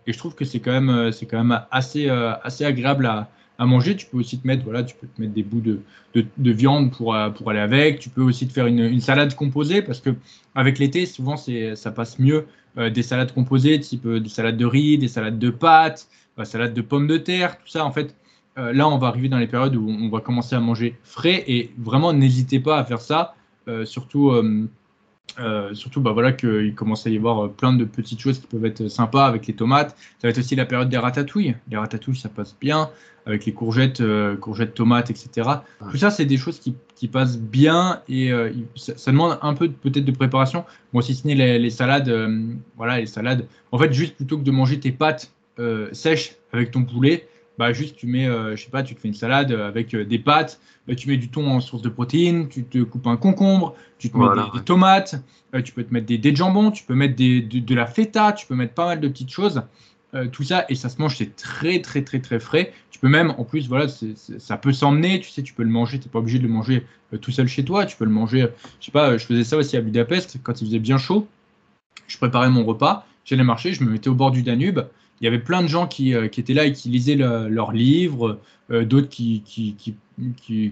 Et 0.07 0.15
je 0.15 0.19
trouve 0.19 0.35
que 0.35 0.47
c'est 0.47 0.61
quand 0.61 0.73
même, 0.73 1.13
c'est 1.13 1.27
quand 1.27 1.37
même 1.37 1.61
assez, 1.71 2.09
assez 2.09 2.65
agréable 2.65 3.05
à, 3.05 3.29
à 3.59 3.67
manger. 3.67 3.97
Tu 3.97 4.07
peux 4.07 4.19
aussi 4.19 4.39
te 4.39 4.47
mettre, 4.47 4.65
voilà, 4.65 4.85
tu 4.85 4.95
peux 4.97 5.07
te 5.07 5.21
mettre 5.21 5.35
des 5.35 5.43
bouts 5.43 5.61
de, 5.61 5.81
de, 6.15 6.51
viande 6.53 6.93
pour, 6.93 7.15
euh, 7.15 7.31
pour 7.31 7.51
aller 7.51 7.59
avec. 7.59 7.99
Tu 7.99 8.09
peux 8.09 8.23
aussi 8.23 8.47
te 8.47 8.53
faire 8.53 8.67
une, 8.67 8.81
une 8.81 9.01
salade 9.01 9.35
composée 9.35 9.83
parce 9.83 10.01
que 10.01 10.11
avec 10.55 10.79
l'été, 10.79 11.07
souvent, 11.07 11.37
c'est, 11.37 11.77
ça 11.77 11.91
passe 11.91 12.19
mieux 12.19 12.47
euh, 12.79 12.89
des 12.91 13.03
salades 13.03 13.33
composées, 13.35 13.79
type 13.81 14.07
euh, 14.07 14.21
des 14.21 14.29
salades 14.29 14.57
de 14.57 14.67
riz, 14.67 14.99
des 14.99 15.09
salades 15.09 15.39
de 15.39 15.51
pâtes, 15.51 16.09
des 16.39 16.45
salades 16.45 16.75
de 16.75 16.83
pommes 16.83 17.09
de 17.09 17.19
terre, 17.19 17.59
tout 17.59 17.69
ça. 17.69 17.85
En 17.85 17.93
fait, 17.93 18.15
là, 18.57 18.89
on 18.89 18.99
va 18.99 19.07
arriver 19.07 19.29
dans 19.29 19.39
les 19.39 19.47
périodes 19.47 19.77
où 19.77 19.89
on 19.89 20.09
va 20.09 20.21
commencer 20.21 20.57
à 20.57 20.61
manger 20.61 20.97
frais 21.05 21.45
et 21.47 21.71
vraiment, 21.79 22.13
n'hésitez 22.13 22.59
pas 22.59 22.79
à 22.79 22.85
faire 22.85 23.01
ça. 23.01 23.37
surtout 23.85 24.33
euh, 25.39 25.75
surtout, 25.75 26.01
bah 26.01 26.13
voilà, 26.13 26.33
qu'il 26.33 26.75
commence 26.75 27.07
à 27.07 27.11
y 27.11 27.17
avoir 27.17 27.45
euh, 27.45 27.49
plein 27.49 27.73
de 27.73 27.85
petites 27.85 28.21
choses 28.21 28.39
qui 28.41 28.47
peuvent 28.47 28.65
être 28.65 28.89
sympas 28.89 29.27
avec 29.27 29.47
les 29.47 29.55
tomates. 29.55 29.97
Ça 30.19 30.27
va 30.27 30.31
être 30.31 30.39
aussi 30.39 30.57
la 30.57 30.67
période 30.67 30.89
des 30.89 30.99
ratatouilles. 30.99 31.55
Les 31.71 31.77
ratatouilles, 31.77 32.17
ça 32.17 32.29
passe 32.29 32.57
bien 32.61 32.91
avec 33.27 33.45
les 33.45 33.53
courgettes, 33.53 34.01
euh, 34.01 34.37
courgettes, 34.37 34.75
tomates, 34.75 35.11
etc. 35.11 35.49
Tout 35.91 35.97
ça, 35.97 36.11
c'est 36.11 36.25
des 36.25 36.39
choses 36.39 36.59
qui, 36.59 36.75
qui, 36.95 37.09
passent 37.09 37.39
bien 37.39 38.01
et 38.09 38.33
ça, 38.75 39.13
demande 39.13 39.39
un 39.43 39.55
peu 39.55 39.71
peut-être 39.71 40.05
de 40.05 40.13
préparation. 40.13 40.65
Moi, 40.93 41.03
si 41.03 41.15
ce 41.15 41.27
n'est 41.27 41.35
les, 41.59 41.71
salades, 41.71 42.13
voilà, 42.77 42.99
les 42.99 43.07
salades. 43.07 43.47
En 43.71 43.79
fait, 43.79 43.93
juste 43.93 44.17
plutôt 44.17 44.39
que 44.39 44.45
de 44.45 44.51
manger 44.51 44.81
tes 44.81 44.93
pâtes 44.93 45.31
sèches 45.93 46.37
avec 46.53 46.71
ton 46.71 46.85
poulet, 46.85 47.29
bah 47.59 47.73
juste 47.73 47.97
tu 47.97 48.07
mets, 48.07 48.27
je 48.27 48.57
sais 48.57 48.71
pas, 48.71 48.83
tu 48.83 48.95
te 48.95 49.01
fais 49.01 49.09
une 49.09 49.15
salade 49.15 49.53
avec 49.53 49.95
des 49.95 50.19
pâtes, 50.19 50.61
tu 50.97 51.09
mets 51.09 51.17
du 51.17 51.29
thon 51.29 51.47
en 51.49 51.61
source 51.61 51.83
de 51.83 51.89
protéines, 51.89 52.49
tu 52.49 52.65
te 52.65 52.83
coupes 52.83 53.07
un 53.07 53.17
concombre, 53.17 53.75
tu 53.99 54.11
te 54.11 54.17
mets 54.17 54.27
des, 54.55 54.63
tomates, 54.63 55.17
euh, 55.55 55.63
tu 55.63 55.73
peux 55.73 55.85
te 55.85 55.93
mettre 55.93 56.07
des, 56.07 56.19
des 56.19 56.35
jambons, 56.35 56.71
tu 56.71 56.85
peux 56.85 56.95
mettre 56.95 57.17
des, 57.17 57.41
de, 57.41 57.75
la 57.75 57.87
feta, 57.87 58.33
tu 58.33 58.47
peux 58.47 58.55
mettre 58.55 58.75
pas 58.75 58.87
mal 58.87 59.01
de 59.01 59.09
petites 59.09 59.31
choses. 59.31 59.63
Euh, 60.15 60.27
tout 60.27 60.43
ça 60.43 60.65
et 60.71 60.75
ça 60.75 60.89
se 60.89 60.99
mange, 60.99 61.19
c'est 61.19 61.37
très 61.37 61.83
très 61.83 62.03
très 62.03 62.21
très 62.21 62.41
frais. 62.41 62.73
Tu 62.91 62.99
peux 62.99 63.09
même, 63.09 63.35
en 63.37 63.45
plus, 63.45 63.69
voilà, 63.69 63.87
ça 63.89 64.57
peut 64.57 64.73
s'emmener, 64.73 65.21
tu 65.21 65.29
sais, 65.29 65.43
tu 65.43 65.53
peux 65.53 65.63
le 65.63 65.69
manger, 65.69 65.99
tu 65.99 66.07
n'es 66.07 66.11
pas 66.11 66.21
obligé 66.21 66.39
de 66.39 66.45
le 66.45 66.49
manger 66.49 66.87
euh, 67.13 67.19
tout 67.19 67.31
seul 67.31 67.47
chez 67.47 67.65
toi, 67.65 67.85
tu 67.85 67.97
peux 67.97 68.07
le 68.07 68.11
manger, 68.11 68.47
je 68.81 68.87
sais 68.87 68.93
pas, 68.93 69.19
je 69.19 69.27
faisais 69.27 69.45
ça 69.45 69.57
aussi 69.59 69.77
à 69.77 69.81
Budapest 69.83 70.39
quand 70.43 70.61
il 70.63 70.67
faisait 70.67 70.79
bien 70.79 70.97
chaud. 70.97 71.29
Je 72.07 72.17
préparais 72.17 72.49
mon 72.49 72.65
repas, 72.65 73.07
j'allais 73.27 73.45
marcher, 73.45 73.75
je 73.75 73.85
me 73.85 73.91
mettais 73.91 74.09
au 74.09 74.15
bord 74.15 74.31
du 74.31 74.43
Danube, 74.43 74.81
il 75.21 75.25
y 75.25 75.27
avait 75.27 75.39
plein 75.39 75.63
de 75.63 75.69
gens 75.69 75.87
qui, 75.87 76.15
qui 76.31 76.41
étaient 76.41 76.55
là 76.55 76.65
et 76.65 76.73
qui 76.73 76.89
lisaient 76.89 77.17
leurs 77.17 77.73
livres, 77.73 78.39
d'autres 78.71 79.09
qui, 79.09 79.43
qui, 79.45 79.75
qui, 79.75 79.97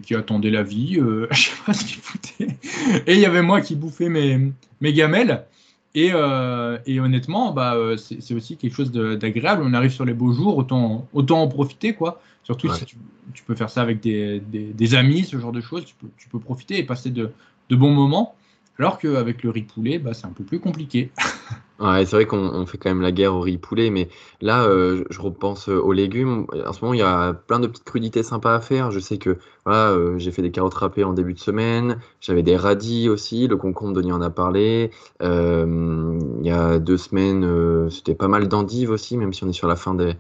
qui, 0.01 0.15
attendait 0.15 0.51
la 0.51 0.63
vie, 0.63 0.99
euh, 0.99 1.27
je 1.31 1.43
sais 1.43 1.53
pas 1.65 1.73
ce 1.73 1.85
qu'il 1.85 1.99
foutait. 1.99 2.59
Et 3.07 3.15
il 3.15 3.21
y 3.21 3.27
avait 3.27 3.43
moi 3.43 3.61
qui 3.61 3.77
bouffais 3.77 4.09
mes, 4.09 4.53
mes 4.81 4.93
gamelles. 4.93 5.45
Et, 5.95 6.11
euh, 6.13 6.79
et 6.85 7.01
honnêtement, 7.01 7.53
bah, 7.53 7.75
euh, 7.75 7.97
c'est 7.97 8.35
aussi 8.35 8.57
quelque 8.57 8.75
chose 8.75 8.93
d'agréable. 8.93 9.63
On 9.65 9.73
arrive 9.73 9.93
sur 9.93 10.05
les 10.05 10.13
beaux 10.13 10.33
jours, 10.33 10.59
autant, 10.59 11.09
autant 11.15 11.41
en 11.41 11.49
profiter, 11.49 11.95
quoi. 11.95 12.21
Surtout 12.43 12.73
si 12.73 12.85
tu, 12.85 12.97
tu, 13.33 13.43
peux 13.43 13.57
faire 13.57 13.71
ça 13.71 13.83
avec 13.83 14.01
des, 14.01 14.39
des, 14.39 14.67
des, 14.67 14.95
amis, 14.95 15.25
ce 15.25 15.37
genre 15.39 15.51
de 15.51 15.61
choses, 15.61 15.85
tu 15.85 15.95
peux, 15.97 16.07
tu 16.17 16.29
peux 16.29 16.39
profiter 16.39 16.79
et 16.79 16.85
passer 16.85 17.11
de, 17.11 17.33
de 17.71 17.77
bons 17.77 17.91
moments. 17.91 18.37
Alors 18.79 18.99
qu'avec 18.99 19.43
le 19.43 19.51
riz 19.51 19.63
poulet, 19.63 19.99
bah, 19.99 20.13
c'est 20.13 20.27
un 20.27 20.33
peu 20.33 20.45
plus 20.45 20.61
compliqué. 20.61 21.11
ouais, 21.81 22.05
c'est 22.05 22.17
vrai 22.17 22.27
qu'on 22.27 22.67
fait 22.67 22.77
quand 22.77 22.91
même 22.91 23.01
la 23.01 23.13
guerre 23.13 23.35
au 23.35 23.41
riz 23.41 23.57
poulet, 23.57 23.89
mais 23.89 24.09
là, 24.43 24.65
euh, 24.65 25.05
je 25.09 25.21
repense 25.21 25.71
euh, 25.71 25.81
aux 25.81 25.93
légumes. 25.93 26.47
En 26.67 26.73
ce 26.73 26.83
moment, 26.83 26.93
il 26.93 27.01
y 27.01 27.03
a 27.03 27.33
plein 27.33 27.59
de 27.59 27.69
petites 27.69 27.85
crudités 27.85 28.23
sympas 28.23 28.55
à 28.55 28.61
faire. 28.61 28.91
Je 28.91 29.01
sais 29.01 29.17
que 29.17 29.39
voilà, 29.65 29.91
euh, 29.93 30.19
j'ai 30.19 30.31
fait 30.31 30.43
des 30.43 30.51
carottes 30.51 30.75
râpées 30.75 31.05
en 31.05 31.15
début 31.15 31.33
de 31.33 31.39
semaine. 31.39 31.99
J'avais 32.21 32.43
des 32.43 32.57
radis 32.57 33.09
aussi. 33.09 33.49
Le 33.49 33.57
concombre, 33.57 33.95
Denis 33.95 34.13
en 34.13 34.21
a 34.21 34.31
parlé. 34.31 34.91
il 35.21 36.43
y 36.43 36.51
a 36.51 36.79
deux 36.79 36.99
semaines, 36.99 37.91
c'était 37.91 38.15
pas 38.15 38.29
mal 38.29 38.47
d'endives 38.49 38.91
aussi, 38.91 39.17
même 39.17 39.33
si 39.33 39.45
on 39.45 39.49
est 39.49 39.55
sur 39.55 39.69
la 39.69 39.77
fin 39.77 39.95
des, 39.95 40.17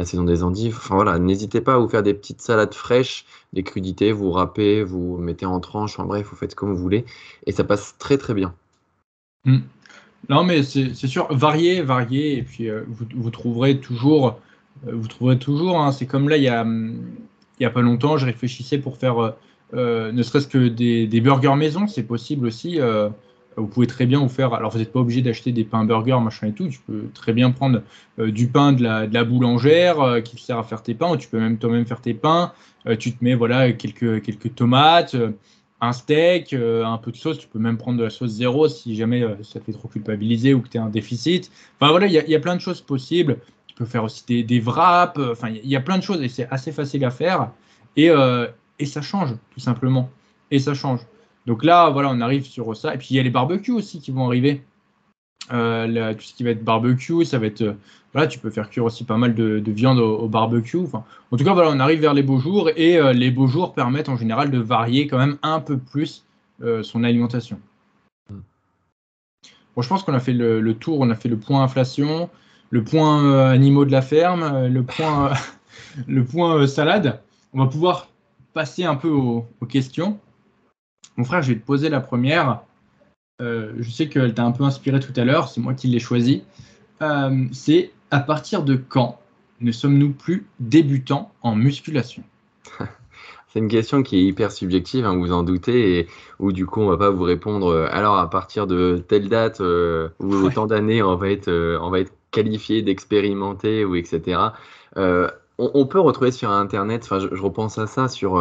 la 0.00 0.06
saison 0.06 0.24
des 0.24 0.42
endives. 0.42 0.76
Enfin 0.78 0.94
voilà, 0.94 1.18
n'hésitez 1.18 1.60
pas 1.60 1.74
à 1.74 1.78
vous 1.78 1.88
faire 1.88 2.02
des 2.02 2.14
petites 2.14 2.40
salades 2.40 2.74
fraîches, 2.74 3.26
des 3.52 3.62
crudités, 3.62 4.12
vous 4.12 4.30
râpez, 4.30 4.82
vous 4.82 5.18
mettez 5.18 5.44
en 5.44 5.60
tranches, 5.60 5.92
enfin 5.98 6.06
bref, 6.06 6.26
vous 6.30 6.36
faites 6.36 6.54
comme 6.54 6.72
vous 6.72 6.82
voulez. 6.82 7.04
Et 7.46 7.52
ça 7.52 7.64
passe 7.64 7.96
très 7.98 8.16
très 8.16 8.32
bien. 8.32 8.54
Hmm. 9.44 9.58
Non, 10.28 10.42
mais 10.42 10.62
c'est 10.62 10.94
sûr, 11.06 11.32
varier, 11.34 11.82
varier, 11.82 12.38
et 12.38 12.42
puis 12.42 12.68
euh, 12.68 12.82
vous, 12.88 13.30
trouverez 13.30 13.78
toujours, 13.78 14.38
euh, 14.86 14.92
vous 14.94 15.08
trouverez 15.08 15.38
toujours, 15.38 15.80
hein. 15.80 15.92
c'est 15.92 16.06
comme 16.06 16.28
là, 16.28 16.36
il 16.36 16.42
y 16.42 16.48
a, 16.48 16.64
il 16.64 17.62
y 17.62 17.64
a 17.64 17.70
pas 17.70 17.80
longtemps, 17.80 18.16
je 18.16 18.26
réfléchissais 18.26 18.78
pour 18.78 18.96
faire 18.96 19.34
euh, 19.74 20.12
ne 20.12 20.22
serait-ce 20.22 20.48
que 20.48 20.68
des, 20.68 21.20
burgers 21.20 21.56
maison, 21.56 21.86
c'est 21.86 22.02
possible 22.02 22.46
aussi. 22.46 22.78
Vous 23.56 23.66
pouvez 23.66 23.86
très 23.86 24.06
bien 24.06 24.20
vous 24.20 24.28
faire. 24.28 24.54
Alors, 24.54 24.70
vous 24.70 24.78
n'êtes 24.78 24.92
pas 24.92 25.00
obligé 25.00 25.22
d'acheter 25.22 25.52
des 25.52 25.64
pains 25.64 25.84
burgers, 25.84 26.20
machin 26.22 26.48
et 26.48 26.52
tout. 26.52 26.68
Tu 26.68 26.78
peux 26.78 27.08
très 27.12 27.32
bien 27.32 27.50
prendre 27.50 27.82
euh, 28.18 28.30
du 28.30 28.46
pain 28.46 28.72
de 28.72 28.82
la, 28.82 29.06
de 29.06 29.14
la 29.14 29.24
boulangère 29.24 30.00
euh, 30.00 30.20
qui 30.20 30.40
sert 30.40 30.58
à 30.58 30.62
faire 30.62 30.82
tes 30.82 30.94
pains. 30.94 31.10
Ou 31.10 31.16
tu 31.16 31.28
peux 31.28 31.40
même 31.40 31.58
toi-même 31.58 31.84
faire 31.84 32.00
tes 32.00 32.14
pains. 32.14 32.52
Euh, 32.86 32.96
tu 32.96 33.12
te 33.12 33.22
mets 33.24 33.34
voilà 33.34 33.72
quelques, 33.72 34.22
quelques 34.22 34.54
tomates, 34.54 35.16
un 35.80 35.92
steak, 35.92 36.52
un 36.54 36.98
peu 36.98 37.10
de 37.10 37.16
sauce. 37.16 37.38
Tu 37.38 37.48
peux 37.48 37.58
même 37.58 37.76
prendre 37.76 37.98
de 37.98 38.04
la 38.04 38.10
sauce 38.10 38.30
zéro 38.30 38.68
si 38.68 38.94
jamais 38.94 39.24
ça 39.42 39.58
te 39.58 39.64
fait 39.64 39.72
trop 39.72 39.88
culpabiliser 39.88 40.54
ou 40.54 40.60
que 40.60 40.68
tu 40.68 40.78
as 40.78 40.82
un 40.82 40.88
déficit. 40.88 41.50
Enfin, 41.80 41.90
voilà, 41.90 42.06
il 42.06 42.12
y, 42.12 42.30
y, 42.30 42.34
a 42.34 42.40
plein 42.40 42.54
de 42.54 42.60
choses 42.60 42.80
possibles. 42.80 43.38
Tu 43.66 43.74
peux 43.74 43.86
faire 43.86 44.04
aussi 44.04 44.24
des, 44.26 44.42
des 44.42 44.60
wraps. 44.60 45.18
Enfin, 45.18 45.48
il 45.48 45.68
y, 45.68 45.76
a 45.76 45.80
plein 45.80 45.98
de 45.98 46.02
choses 46.02 46.22
et 46.22 46.28
c'est 46.28 46.48
assez 46.50 46.70
facile 46.70 47.04
à 47.04 47.10
faire. 47.10 47.50
Et, 47.96 48.10
et 48.78 48.86
ça 48.86 49.02
change, 49.02 49.34
tout 49.50 49.60
simplement. 49.60 50.10
Et 50.50 50.58
ça 50.58 50.74
change. 50.74 51.00
Donc 51.46 51.64
là, 51.64 51.90
voilà, 51.90 52.10
on 52.10 52.20
arrive 52.20 52.44
sur 52.44 52.76
ça. 52.76 52.94
Et 52.94 52.98
puis 52.98 53.08
il 53.10 53.16
y 53.16 53.20
a 53.20 53.22
les 53.22 53.30
barbecues 53.30 53.72
aussi 53.72 54.00
qui 54.00 54.10
vont 54.10 54.26
arriver. 54.26 54.62
Euh, 55.52 56.14
tout 56.14 56.22
ce 56.22 56.34
qui 56.34 56.44
va 56.44 56.50
être 56.50 56.64
barbecue, 56.64 57.24
ça 57.24 57.38
va 57.38 57.46
être. 57.46 57.62
Euh, 57.62 57.74
voilà, 58.12 58.28
tu 58.28 58.38
peux 58.38 58.50
faire 58.50 58.70
cuire 58.70 58.84
aussi 58.84 59.04
pas 59.04 59.16
mal 59.16 59.34
de, 59.34 59.62
viande 59.70 59.98
au, 59.98 60.28
barbecue. 60.28 60.78
Enfin, 60.78 61.04
en 61.30 61.36
tout 61.36 61.44
cas, 61.44 61.54
voilà, 61.54 61.70
on 61.70 61.80
arrive 61.80 62.00
vers 62.00 62.14
les 62.14 62.22
beaux 62.22 62.38
jours 62.38 62.70
et 62.76 62.98
euh, 62.98 63.12
les 63.12 63.30
beaux 63.30 63.46
jours 63.46 63.72
permettent 63.72 64.08
en 64.08 64.16
général 64.16 64.50
de 64.50 64.58
varier 64.58 65.06
quand 65.06 65.18
même 65.18 65.38
un 65.42 65.60
peu 65.60 65.78
plus 65.78 66.24
son 66.82 67.04
alimentation. 67.04 67.58
Bon, 68.28 69.80
je 69.80 69.88
pense 69.88 70.02
qu'on 70.02 70.12
a 70.12 70.20
fait 70.20 70.34
le, 70.34 70.74
tour, 70.74 71.00
on 71.00 71.08
a 71.08 71.14
fait 71.14 71.30
le 71.30 71.38
point 71.38 71.62
inflation, 71.62 72.28
le 72.68 72.84
point 72.84 73.48
animaux 73.48 73.86
de 73.86 73.92
la 73.92 74.02
ferme, 74.02 74.66
le 74.66 74.82
point, 74.82 75.32
le 76.06 76.22
point 76.22 76.66
salade. 76.66 77.22
On 77.54 77.60
va 77.60 77.66
pouvoir 77.66 78.10
passer 78.52 78.84
un 78.84 78.94
peu 78.94 79.08
aux 79.08 79.46
questions. 79.70 80.18
Mon 81.16 81.24
frère, 81.24 81.42
je 81.42 81.52
vais 81.52 81.58
te 81.58 81.64
poser 81.64 81.88
la 81.88 82.00
première. 82.00 82.62
Euh, 83.40 83.72
je 83.78 83.90
sais 83.90 84.08
qu'elle 84.08 84.34
t'a 84.34 84.44
un 84.44 84.52
peu 84.52 84.64
inspiré 84.64 85.00
tout 85.00 85.12
à 85.16 85.24
l'heure, 85.24 85.48
c'est 85.48 85.60
moi 85.60 85.74
qui 85.74 85.88
l'ai 85.88 85.98
choisi. 85.98 86.44
Euh, 87.02 87.46
c'est 87.52 87.90
à 88.10 88.20
partir 88.20 88.62
de 88.62 88.76
quand 88.76 89.18
ne 89.60 89.72
sommes-nous 89.72 90.12
plus 90.12 90.46
débutants 90.58 91.32
en 91.42 91.54
musculation? 91.54 92.22
C'est 93.52 93.58
une 93.58 93.68
question 93.68 94.04
qui 94.04 94.16
est 94.16 94.22
hyper 94.22 94.52
subjective, 94.52 95.04
hein, 95.04 95.16
vous 95.16 95.32
en 95.32 95.42
doutez, 95.42 95.98
et 95.98 96.08
où 96.38 96.52
du 96.52 96.66
coup 96.66 96.82
on 96.82 96.86
va 96.86 96.96
pas 96.96 97.10
vous 97.10 97.24
répondre. 97.24 97.66
Euh, 97.66 97.88
alors 97.90 98.16
à 98.16 98.30
partir 98.30 98.68
de 98.68 99.04
telle 99.08 99.28
date 99.28 99.58
ou 99.58 100.34
autant 100.34 100.66
d'années, 100.66 101.02
on 101.02 101.16
va 101.16 101.30
être, 101.30 101.50
on 101.82 101.90
va 101.90 101.98
être 101.98 102.12
qualifié 102.30 102.82
d'expérimenté 102.82 103.84
ou 103.84 103.96
etc. 103.96 104.40
On, 104.96 105.86
peut 105.86 105.98
retrouver 105.98 106.30
sur 106.30 106.48
Internet. 106.50 107.02
Enfin, 107.02 107.18
je, 107.18 107.34
je, 107.34 107.42
repense 107.42 107.76
à 107.76 107.88
ça 107.88 108.06
sur 108.06 108.38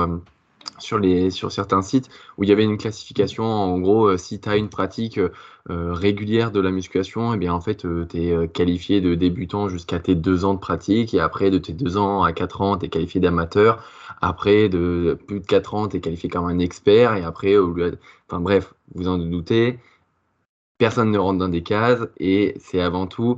sur, 0.80 0.98
les, 0.98 1.30
sur 1.30 1.52
certains 1.52 1.82
sites 1.82 2.10
où 2.38 2.44
il 2.44 2.50
y 2.50 2.52
avait 2.52 2.64
une 2.64 2.78
classification, 2.78 3.44
en 3.46 3.80
gros, 3.80 4.08
euh, 4.08 4.18
si 4.18 4.40
tu 4.40 4.50
as 4.50 4.58
une 4.58 4.70
pratique 4.70 5.18
euh, 5.18 5.30
euh, 5.70 5.94
régulière 5.94 6.52
de 6.52 6.60
la 6.60 6.72
musculation, 6.72 7.34
et 7.34 7.36
eh 7.36 7.40
bien 7.40 7.54
en 7.54 7.62
fait, 7.62 7.86
tu 8.08 8.18
es 8.18 8.48
qualifié 8.48 9.02
de 9.02 9.16
débutant 9.16 9.70
jusqu'à 9.70 10.00
tes 10.00 10.16
deux 10.16 10.46
ans 10.46 10.54
de 10.54 10.60
pratique, 10.60 11.14
et 11.14 11.20
après, 11.20 11.52
de 11.52 11.58
tes 11.58 11.74
deux 11.74 11.98
ans 11.98 12.24
à 12.24 12.34
quatre 12.34 12.62
ans, 12.62 12.78
tu 12.78 12.86
es 12.86 12.90
qualifié 12.90 13.20
d'amateur, 13.20 13.84
après, 14.22 14.70
de 14.70 15.18
plus 15.28 15.42
de 15.42 15.46
quatre 15.46 15.76
ans, 15.76 15.88
tu 15.88 15.98
es 15.98 16.00
qualifié 16.02 16.30
comme 16.30 16.46
un 16.46 16.60
expert, 16.60 17.16
et 17.16 17.24
après, 17.24 17.56
enfin 17.58 18.40
bref, 18.40 18.74
vous 18.96 19.08
en 19.08 19.18
doutez, 19.18 19.80
personne 20.78 21.12
ne 21.12 21.20
rentre 21.20 21.40
dans 21.40 21.50
des 21.50 21.62
cases 21.62 22.08
et 22.18 22.56
c'est 22.60 22.82
avant 22.82 23.06
tout, 23.06 23.38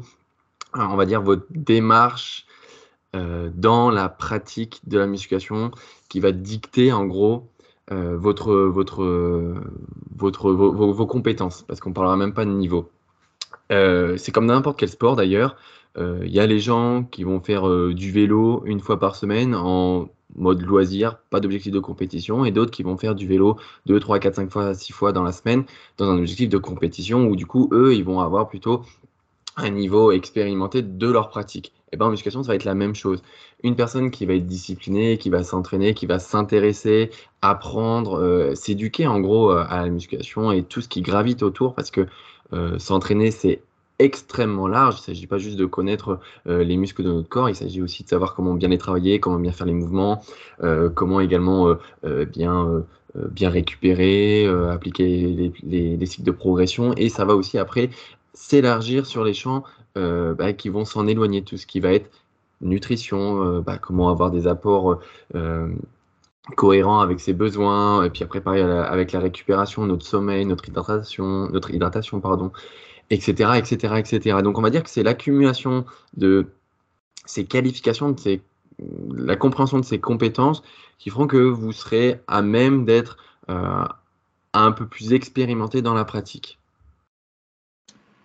on 0.74 0.96
va 0.96 1.06
dire, 1.06 1.22
votre 1.22 1.46
démarche 1.50 2.46
dans 3.14 3.90
la 3.90 4.08
pratique 4.10 4.80
de 4.88 4.98
la 4.98 5.06
musculation 5.06 5.72
qui 6.08 6.20
va 6.20 6.32
dicter 6.32 6.94
en 6.94 7.06
gros 7.06 7.48
votre, 7.90 8.54
votre, 8.54 9.04
votre, 10.16 10.52
vos, 10.52 11.06
compétences, 11.06 11.64
parce 11.64 11.82
qu'on 11.82 11.92
parlera 11.92 12.16
même 12.16 12.34
pas 12.34 12.46
de 12.46 12.52
niveau. 12.52 12.90
c'est 13.70 14.32
comme 14.32 14.46
n'importe 14.46 14.80
quel 14.80 14.90
sport 14.90 15.18
d'ailleurs. 15.18 15.58
Il 15.98 16.32
y 16.32 16.40
a 16.40 16.48
les 16.48 16.60
gens 16.60 17.04
qui 17.04 17.26
vont 17.26 17.42
faire 17.42 17.68
du 17.94 18.12
vélo 18.12 18.64
une 18.66 18.80
fois 18.80 18.98
par 18.98 19.18
semaine 19.18 19.56
en 19.56 20.08
mode 20.36 20.62
loisir, 20.62 21.18
pas 21.30 21.40
d'objectif 21.40 21.72
de 21.72 21.80
compétition, 21.80 22.46
et 22.46 22.52
d'autres 22.52 22.72
qui 22.72 22.84
vont 22.84 22.98
faire 22.98 23.16
du 23.16 23.28
vélo 23.28 23.58
2, 23.86 24.00
3, 24.00 24.20
4, 24.20 24.36
5 24.36 24.52
fois, 24.52 24.74
6 24.74 24.94
fois 24.94 25.12
dans 25.12 25.24
la 25.24 25.32
semaine 25.32 25.66
dans 25.98 26.10
un 26.10 26.18
objectif 26.18 26.50
de 26.50 26.58
compétition 26.58 27.28
où 27.28 27.36
du 27.36 27.46
coup, 27.46 27.70
eux, 27.72 27.94
ils 27.96 28.04
vont 28.04 28.20
avoir 28.20 28.48
plutôt 28.48 28.82
un 29.58 29.70
niveau 29.70 30.12
expérimenté 30.12 30.82
de 30.82 31.08
leur 31.08 31.30
pratique. 31.30 31.74
Et 31.94 31.98
bien 31.98 32.08
en 32.08 32.12
musculation, 32.12 32.42
ça 32.44 32.50
va 32.50 32.56
être 32.56 32.64
la 32.64 32.76
même 32.76 32.96
chose. 32.96 33.22
Une 33.64 33.76
personne 33.76 34.12
qui 34.12 34.26
va 34.26 34.34
être 34.34 34.46
disciplinée, 34.46 35.18
qui 35.18 35.30
va 35.30 35.44
s'entraîner, 35.44 35.94
qui 35.94 36.06
va 36.06 36.20
s'intéresser, 36.20 37.12
apprendre, 37.42 38.18
euh, 38.18 38.56
s'éduquer 38.56 39.08
en 39.08 39.20
gros 39.20 39.52
euh, 39.52 39.66
à 39.68 39.82
la 39.82 39.90
musculation 39.90 40.52
et 40.54 40.64
tout 40.64 40.80
ce 40.82 40.88
qui 40.88 41.02
gravite 41.02 41.44
autour, 41.44 41.76
parce 41.76 41.92
que 41.92 42.08
euh, 42.54 42.80
s'entraîner, 42.80 43.32
c'est 43.32 43.62
extrêmement 44.00 44.68
large. 44.68 44.96
Il 44.96 45.02
ne 45.02 45.16
s'agit 45.16 45.28
pas 45.28 45.38
juste 45.38 45.58
de 45.58 45.66
connaître 45.66 46.20
les 46.48 46.76
muscles 46.76 47.04
de 47.04 47.12
notre 47.12 47.30
corps, 47.30 47.50
il 47.50 47.56
s'agit 47.56 47.84
aussi 47.84 48.04
de 48.04 48.10
savoir 48.10 48.34
comment 48.34 48.56
bien 48.56 48.70
les 48.70 48.80
travailler, 48.80 49.20
comment 49.20 49.38
bien 49.38 49.52
faire 49.52 49.68
les 49.68 49.76
mouvements, 49.76 50.24
comment 50.96 51.20
également 51.20 51.76
bien 52.04 52.82
récupérer, 53.44 54.48
appliquer 54.72 55.54
les, 55.62 56.06
cycles 56.08 56.24
de 56.24 56.32
progression. 56.32 56.96
Et 56.98 57.10
ça 57.10 57.26
va 57.26 57.36
aussi 57.36 57.60
après 57.60 57.92
s'élargir 58.34 59.06
sur 59.06 59.24
les 59.24 59.36
champs 59.36 59.64
bah, 59.96 60.54
qui 60.54 60.70
vont 60.70 60.86
s'en 60.86 61.08
éloigner, 61.08 61.44
tout 61.44 61.58
ce 61.58 61.66
qui 61.66 61.80
va 61.80 61.94
être 61.94 62.10
nutrition, 62.62 63.60
bah, 63.62 63.78
comment 63.78 64.10
avoir 64.10 64.32
des 64.32 64.48
apports 64.48 65.00
cohérents 66.56 67.00
avec 67.00 67.20
ses 67.20 67.34
besoins, 67.34 68.04
et 68.04 68.10
puis 68.10 68.24
après 68.24 68.42
pareil 68.42 68.62
avec 68.62 69.12
la 69.12 69.20
récupération, 69.20 69.86
notre 69.86 70.06
sommeil, 70.06 70.46
notre 70.46 70.68
hydratation, 70.68 71.50
notre 71.50 71.72
hydratation 71.72 72.20
pardon, 72.20 72.52
etc., 73.10 73.52
etc., 73.58 73.96
etc. 73.98 74.38
Donc 74.44 74.58
on 74.58 74.62
va 74.62 74.70
dire 74.70 74.84
que 74.84 74.90
c'est 74.90 75.04
l'accumulation 75.04 75.86
de 76.16 76.48
ces 77.26 77.46
qualifications, 77.46 78.12
de 78.12 78.40
la 79.16 79.36
compréhension 79.36 79.80
de 79.80 79.86
ces 79.86 80.00
compétences 80.00 80.64
qui 80.98 81.10
feront 81.10 81.28
que 81.28 81.38
vous 81.38 81.72
serez 81.72 82.20
à 82.28 82.42
même 82.42 82.86
d'être 82.86 83.18
euh, 83.50 83.86
un 84.54 84.72
peu 84.72 84.88
plus 84.88 85.14
expérimenté 85.14 85.82
dans 85.82 85.94
la 85.94 86.06
pratique. 86.06 86.60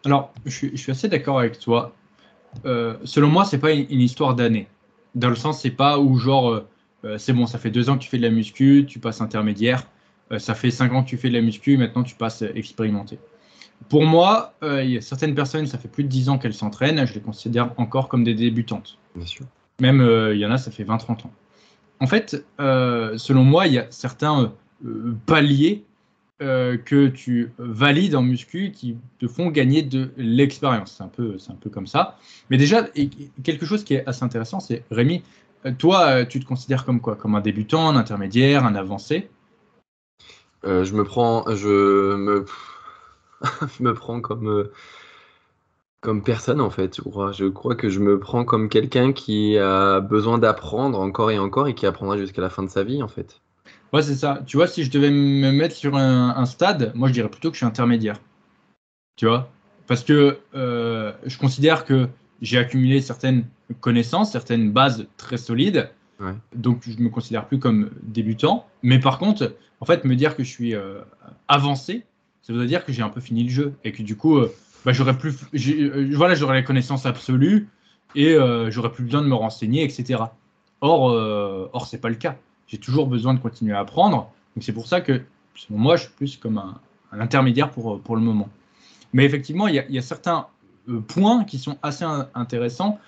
Alors, 0.04 0.32
je 0.44 0.50
suis, 0.76 0.90
assez 0.90 1.08
d'accord 1.08 1.38
avec 1.38 1.58
toi. 1.58 1.92
Euh, 2.64 2.96
selon 3.04 3.28
moi, 3.28 3.44
c'est 3.44 3.58
pas 3.58 3.72
une, 3.72 4.00
histoire 4.00 4.34
d'année. 4.34 4.68
Dans 5.14 5.30
le 5.30 5.36
sens, 5.36 5.60
c'est 5.60 5.70
pas 5.70 5.98
où 5.98 6.16
genre, 6.18 6.62
euh, 7.04 7.18
c'est 7.18 7.32
bon, 7.32 7.46
ça 7.46 7.58
fait 7.58 7.70
deux 7.70 7.90
ans 7.90 7.96
que 7.96 8.02
tu 8.02 8.08
fais 8.08 8.18
de 8.18 8.22
la 8.22 8.30
muscu, 8.30 8.84
tu 8.86 8.98
passes 8.98 9.20
intermédiaire. 9.20 9.82
ça 10.38 10.54
fait 10.54 10.70
cinq 10.70 10.92
ans 10.92 11.02
que 11.02 11.08
tu 11.08 11.16
fais 11.16 11.28
de 11.28 11.34
la 11.34 11.42
muscu, 11.42 11.76
maintenant 11.76 12.02
tu 12.02 12.14
passes 12.14 12.42
expérimenté. 12.42 13.18
Pour 13.88 14.04
moi, 14.04 14.54
euh, 14.62 14.82
il 14.82 14.90
y 14.90 14.98
a 14.98 15.00
certaines 15.00 15.34
personnes, 15.34 15.66
ça 15.66 15.78
fait 15.78 15.88
plus 15.88 16.02
de 16.02 16.08
10 16.08 16.28
ans 16.28 16.38
qu'elles 16.38 16.54
s'entraînent, 16.54 17.06
je 17.06 17.14
les 17.14 17.20
considère 17.20 17.70
encore 17.76 18.08
comme 18.08 18.24
des 18.24 18.34
débutantes. 18.34 18.98
Bien 19.14 19.26
sûr. 19.26 19.46
Même 19.80 20.00
euh, 20.00 20.34
il 20.34 20.40
y 20.40 20.46
en 20.46 20.50
a, 20.50 20.58
ça 20.58 20.70
fait 20.70 20.82
20-30 20.82 21.26
ans. 21.26 21.32
En 22.00 22.06
fait, 22.06 22.44
euh, 22.60 23.16
selon 23.16 23.44
moi, 23.44 23.66
il 23.66 23.74
y 23.74 23.78
a 23.78 23.86
certains 23.90 24.52
paliers 25.24 25.84
que 26.38 27.06
tu 27.08 27.52
valides 27.58 28.14
en 28.14 28.22
muscu 28.22 28.70
qui 28.70 28.98
te 29.18 29.26
font 29.26 29.48
gagner 29.50 29.82
de 29.82 30.10
l'expérience. 30.16 30.94
C'est 30.96 31.02
un, 31.02 31.08
peu, 31.08 31.36
un 31.48 31.54
peu 31.54 31.70
comme 31.70 31.86
ça. 31.86 32.18
Mais 32.50 32.58
déjà, 32.58 32.86
quelque 33.42 33.64
chose 33.64 33.84
qui 33.84 33.94
est 33.94 34.06
assez 34.06 34.22
intéressant, 34.22 34.60
c'est 34.60 34.84
Rémi, 34.90 35.22
toi, 35.78 36.26
tu 36.26 36.40
te 36.40 36.44
considères 36.44 36.84
comme 36.84 37.00
quoi? 37.00 37.16
Comme 37.16 37.34
un 37.34 37.40
débutant, 37.40 37.88
un 37.88 37.96
intermédiaire, 37.96 38.64
un 38.66 38.74
avancé? 38.74 39.30
Je 40.64 40.92
me 40.92 41.04
prends. 41.04 41.44
Je 41.54 42.16
me 42.16 42.44
je 43.78 43.82
me 43.82 43.94
prends 43.94 44.20
comme, 44.20 44.48
euh, 44.48 44.72
comme 46.00 46.22
personne 46.22 46.60
en 46.60 46.70
fait. 46.70 46.96
Je 46.96 47.48
crois 47.48 47.74
que 47.74 47.88
je 47.88 48.00
me 48.00 48.18
prends 48.18 48.44
comme 48.44 48.68
quelqu'un 48.68 49.12
qui 49.12 49.58
a 49.58 50.00
besoin 50.00 50.38
d'apprendre 50.38 51.00
encore 51.00 51.30
et 51.30 51.38
encore 51.38 51.68
et 51.68 51.74
qui 51.74 51.86
apprendra 51.86 52.16
jusqu'à 52.16 52.42
la 52.42 52.50
fin 52.50 52.62
de 52.62 52.70
sa 52.70 52.84
vie 52.84 53.02
en 53.02 53.08
fait. 53.08 53.40
Ouais, 53.92 54.02
c'est 54.02 54.16
ça. 54.16 54.42
Tu 54.46 54.56
vois, 54.56 54.66
si 54.66 54.84
je 54.84 54.90
devais 54.90 55.10
me 55.10 55.52
mettre 55.52 55.74
sur 55.74 55.96
un, 55.96 56.46
stade, 56.46 56.92
moi 56.94 57.08
je 57.08 57.12
dirais 57.12 57.28
plutôt 57.28 57.50
que 57.50 57.54
je 57.54 57.58
suis 57.58 57.66
intermédiaire. 57.66 58.20
Tu 59.16 59.26
vois? 59.26 59.50
Parce 59.86 60.02
que 60.02 60.38
euh, 60.54 61.12
je 61.24 61.38
considère 61.38 61.84
que 61.84 62.08
j'ai 62.42 62.58
accumulé 62.58 63.00
certaines 63.00 63.46
connaissances, 63.80 64.32
certaines 64.32 64.72
bases 64.72 65.06
très 65.16 65.36
solides. 65.36 65.90
Donc 66.54 66.82
je 66.88 66.98
me 67.02 67.10
considère 67.10 67.46
plus 67.46 67.58
comme 67.58 67.90
débutant. 68.02 68.66
Mais 68.82 68.98
par 68.98 69.18
contre, 69.18 69.54
en 69.80 69.84
fait, 69.84 70.04
me 70.04 70.16
dire 70.16 70.34
que 70.34 70.42
je 70.42 70.50
suis 70.50 70.74
euh, 70.74 71.00
avancé, 71.46 72.04
ça 72.42 72.52
veut 72.52 72.66
dire 72.66 72.84
que 72.84 72.92
j'ai 72.92 73.02
un 73.02 73.10
peu 73.10 73.20
fini 73.20 73.44
le 73.44 73.50
jeu 73.50 73.74
et 73.84 73.92
que 73.92 74.02
du 74.02 74.16
coup, 74.16 74.38
euh, 74.38 74.52
bah, 74.84 74.92
j'aurais 74.92 75.16
plus, 75.16 75.36
voilà, 76.14 76.34
j'aurais 76.34 76.54
la 76.54 76.62
connaissance 76.62 77.06
absolue 77.06 77.68
et 78.14 78.36
j'aurais 78.68 78.92
plus 78.92 79.04
besoin 79.04 79.20
de 79.20 79.26
me 79.26 79.34
renseigner, 79.34 79.84
etc. 79.84 80.22
Or, 80.80 81.02
or 81.72 81.86
c'est 81.86 82.00
pas 82.00 82.08
le 82.08 82.14
cas. 82.14 82.36
J'ai 82.68 82.78
toujours 82.78 83.06
besoin 83.06 83.34
de 83.34 83.40
continuer 83.40 83.74
à 83.74 83.80
apprendre. 83.80 84.32
Donc 84.54 84.62
c'est 84.62 84.72
pour 84.72 84.86
ça 84.86 85.00
que 85.00 85.22
moi, 85.70 85.96
je 85.96 86.02
suis 86.02 86.12
plus 86.12 86.36
comme 86.36 86.58
un, 86.58 86.78
intermédiaire 87.12 87.70
pour, 87.70 88.00
pour 88.00 88.16
le 88.16 88.22
moment. 88.22 88.48
Mais 89.12 89.24
effectivement, 89.24 89.68
il 89.68 89.74
y, 89.74 89.92
y, 89.94 89.98
a 89.98 90.02
certains 90.02 90.46
points 91.08 91.44
qui 91.44 91.58
sont 91.58 91.78
assez 91.82 92.04
intéressants 92.34 92.98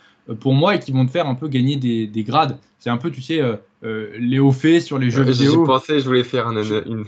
pour 0.40 0.54
moi 0.54 0.74
et 0.74 0.80
qui 0.80 0.92
vont 0.92 1.06
te 1.06 1.10
faire 1.10 1.26
un 1.26 1.34
peu 1.34 1.48
gagner 1.48 1.76
des, 1.76 2.06
des 2.06 2.24
grades. 2.24 2.58
C'est 2.78 2.90
un 2.90 2.96
peu, 2.96 3.10
tu 3.10 3.20
sais, 3.20 3.40
euh, 3.40 4.12
les 4.18 4.38
hauts 4.38 4.52
faits 4.52 4.82
sur 4.82 4.98
les 4.98 5.10
jeux 5.10 5.22
vidéo. 5.22 5.64
J'ai 5.64 5.66
pensé, 5.66 6.00
je 6.00 6.04
voulais 6.04 6.24
faire 6.24 6.50
une, 6.50 6.58
une, 6.86 7.04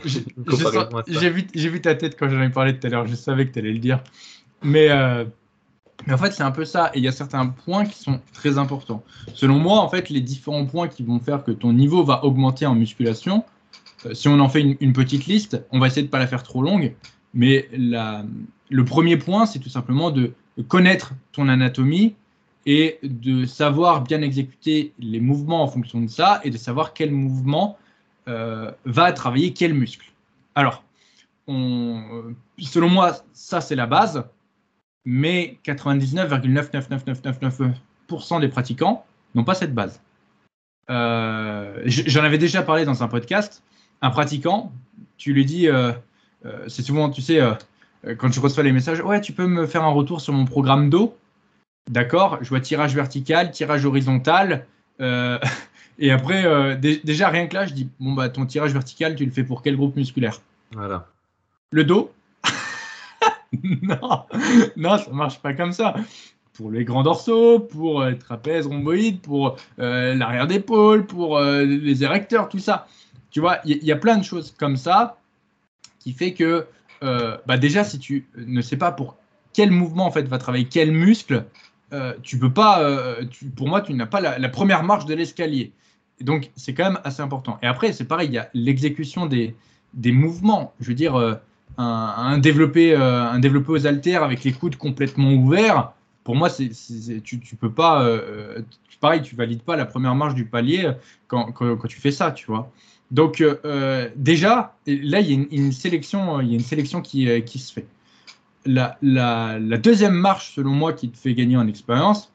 J'ai 1.07 1.29
vu, 1.29 1.45
vu, 1.53 1.81
ta 1.81 1.95
tête 1.95 2.17
quand 2.17 2.29
j'en 2.29 2.41
ai 2.41 2.49
parlé 2.49 2.77
tout 2.77 2.87
à 2.87 2.89
l'heure, 2.89 3.07
je 3.07 3.15
savais 3.15 3.47
que 3.47 3.53
tu 3.53 3.59
allais 3.59 3.73
le 3.73 3.79
dire. 3.79 4.01
Mais, 4.63 4.89
euh, 4.89 5.25
mais 6.07 6.13
en 6.13 6.17
fait, 6.17 6.31
c'est 6.31 6.43
un 6.43 6.51
peu 6.51 6.65
ça. 6.65 6.91
Et 6.93 6.99
il 6.99 7.03
y 7.03 7.07
a 7.07 7.11
certains 7.11 7.47
points 7.47 7.85
qui 7.85 7.99
sont 7.99 8.19
très 8.33 8.57
importants. 8.57 9.03
Selon 9.33 9.59
moi, 9.59 9.79
en 9.79 9.89
fait, 9.89 10.09
les 10.09 10.21
différents 10.21 10.65
points 10.65 10.87
qui 10.87 11.03
vont 11.03 11.19
faire 11.19 11.43
que 11.43 11.51
ton 11.51 11.73
niveau 11.73 12.03
va 12.03 12.23
augmenter 12.25 12.65
en 12.65 12.75
musculation, 12.75 13.43
euh, 14.05 14.13
si 14.13 14.27
on 14.27 14.39
en 14.39 14.49
fait 14.49 14.61
une, 14.61 14.93
petite 14.93 15.25
liste, 15.25 15.63
on 15.71 15.79
va 15.79 15.87
essayer 15.87 16.01
de 16.01 16.07
ne 16.07 16.11
pas 16.11 16.19
la 16.19 16.27
faire 16.27 16.43
trop 16.43 16.61
longue. 16.61 16.93
Mais 17.33 17.69
le 17.71 18.83
premier 18.83 19.17
point, 19.17 19.45
c'est 19.45 19.59
tout 19.59 19.69
simplement 19.69 20.11
de 20.11 20.33
connaître 20.67 21.13
ton 21.31 21.47
anatomie 21.47 22.15
et 22.65 22.99
de 23.03 23.45
savoir 23.45 24.01
bien 24.01 24.21
exécuter 24.21 24.93
les 24.99 25.19
mouvements 25.19 25.63
en 25.63 25.67
fonction 25.67 26.01
de 26.01 26.07
ça 26.07 26.41
et 26.43 26.49
de 26.49 26.57
savoir 26.57 26.93
quel 26.93 27.11
mouvement 27.11 27.77
euh, 28.27 28.71
va 28.85 29.11
travailler 29.13 29.53
quel 29.53 29.73
muscle. 29.73 30.11
Alors, 30.55 30.83
on, 31.47 32.33
selon 32.59 32.89
moi, 32.89 33.17
ça 33.33 33.61
c'est 33.61 33.75
la 33.75 33.87
base, 33.87 34.23
mais 35.05 35.57
99,99999% 35.65 38.39
des 38.39 38.47
pratiquants 38.47 39.05
n'ont 39.35 39.43
pas 39.43 39.55
cette 39.55 39.73
base. 39.73 40.01
Euh, 40.89 41.81
j'en 41.85 42.23
avais 42.23 42.37
déjà 42.37 42.63
parlé 42.63 42.85
dans 42.85 43.03
un 43.03 43.07
podcast. 43.07 43.63
Un 44.01 44.09
pratiquant, 44.09 44.71
tu 45.17 45.33
lui 45.33 45.45
dis, 45.45 45.67
euh, 45.67 45.91
c'est 46.67 46.81
souvent, 46.81 47.09
tu 47.09 47.21
sais, 47.21 47.39
quand 48.17 48.29
tu 48.29 48.39
reçois 48.39 48.63
les 48.63 48.71
messages, 48.71 49.01
ouais, 49.01 49.21
tu 49.21 49.33
peux 49.33 49.47
me 49.47 49.67
faire 49.67 49.83
un 49.83 49.91
retour 49.91 50.21
sur 50.21 50.33
mon 50.33 50.45
programme 50.45 50.89
d'eau 50.89 51.17
D'accord 51.89 52.37
Je 52.41 52.49
vois 52.49 52.59
tirage 52.59 52.95
vertical, 52.95 53.51
tirage 53.51 53.85
horizontal. 53.85 54.65
Euh, 55.01 55.39
et 55.99 56.11
après, 56.11 56.45
euh, 56.45 56.75
déjà, 56.75 57.29
rien 57.29 57.47
que 57.47 57.55
là, 57.55 57.65
je 57.65 57.73
dis 57.73 57.89
bon, 57.99 58.13
bah, 58.13 58.29
ton 58.29 58.45
tirage 58.45 58.73
vertical, 58.73 59.15
tu 59.15 59.25
le 59.25 59.31
fais 59.31 59.43
pour 59.43 59.63
quel 59.63 59.75
groupe 59.75 59.95
musculaire 59.95 60.41
Voilà. 60.73 61.07
Le 61.71 61.83
dos 61.83 62.11
Non, 63.81 64.25
non, 64.77 64.97
ça 64.97 65.11
marche 65.11 65.39
pas 65.39 65.53
comme 65.53 65.71
ça. 65.71 65.95
Pour 66.53 66.71
les 66.71 66.85
grands 66.85 67.03
dorsaux, 67.03 67.59
pour 67.59 68.01
euh, 68.01 68.13
trapèze 68.13 68.67
rhomboïde, 68.67 69.21
pour 69.21 69.57
l'arrière 69.77 70.47
d'épaule, 70.47 71.05
pour 71.05 71.39
les 71.39 72.03
érecteurs, 72.03 72.49
tout 72.49 72.59
ça. 72.59 72.87
Tu 73.29 73.39
vois, 73.39 73.59
il 73.65 73.83
y, 73.83 73.91
a 73.91 73.95
plein 73.95 74.17
de 74.17 74.23
choses 74.23 74.53
comme 74.57 74.77
ça 74.77 75.17
qui 75.99 76.13
fait 76.13 76.33
que, 76.33 76.65
bah 77.01 77.57
déjà, 77.57 77.83
si 77.83 77.99
tu 77.99 78.27
ne 78.35 78.61
sais 78.61 78.77
pas 78.77 78.91
pour 78.91 79.17
quel 79.53 79.71
mouvement 79.71 80.05
en 80.05 80.11
fait 80.11 80.23
va 80.23 80.37
travailler 80.37 80.65
quel 80.65 80.91
muscle, 80.91 81.45
euh, 81.93 82.13
tu 82.23 82.39
peux 82.39 82.51
pas, 82.51 82.81
euh, 82.81 83.25
pour 83.55 83.67
moi, 83.67 83.81
tu 83.81 83.93
n'as 83.93 84.05
pas 84.05 84.21
la, 84.21 84.49
première 84.49 84.83
marche 84.83 85.05
de 85.05 85.13
l'escalier. 85.13 85.73
Donc, 86.21 86.51
c'est 86.55 86.73
quand 86.73 86.85
même 86.85 86.99
assez 87.03 87.21
important. 87.21 87.57
Et 87.61 87.67
après, 87.67 87.91
c'est 87.91 88.05
pareil, 88.05 88.29
il 88.29 88.33
y 88.33 88.37
a 88.37 88.49
l'exécution 88.53 89.25
des, 89.25 89.55
des 89.93 90.11
mouvements. 90.11 90.73
Je 90.79 90.87
veux 90.87 90.93
dire, 90.93 91.15
euh, 91.15 91.35
un, 91.81 92.37
développé, 92.37 92.95
un 92.95 93.39
développé 93.39 93.71
aux 93.71 93.87
haltères 93.87 94.23
avec 94.23 94.43
les 94.43 94.51
coudes 94.51 94.75
complètement 94.75 95.33
ouverts, 95.33 95.93
pour 96.23 96.35
moi, 96.35 96.49
tu, 96.49 97.39
tu 97.39 97.55
peux 97.55 97.71
pas. 97.71 98.07
pareil, 98.99 99.21
tu 99.21 99.35
valides 99.35 99.63
pas 99.63 99.75
la 99.75 99.85
première 99.85 100.13
marche 100.15 100.35
du 100.35 100.45
palier 100.45 100.91
quand, 101.27 101.53
tu 101.87 101.99
fais 101.99 102.11
ça, 102.11 102.31
tu 102.31 102.45
vois. 102.45 102.71
Donc, 103.09 103.43
déjà, 104.15 104.75
là, 104.85 105.19
il 105.19 105.31
y 105.31 105.33
a 105.33 105.45
une, 105.51 105.71
sélection, 105.71 106.39
y 106.41 106.51
a 106.51 106.53
une 106.53 106.59
sélection 106.59 107.01
qui, 107.01 107.25
se 107.57 107.73
fait. 107.73 107.87
la, 108.65 108.97
deuxième 109.77 110.13
marche, 110.13 110.53
selon 110.55 110.71
moi, 110.71 110.93
qui 110.93 111.09
te 111.09 111.17
fait 111.17 111.33
gagner 111.33 111.57
en 111.57 111.67
expérience, 111.67 112.31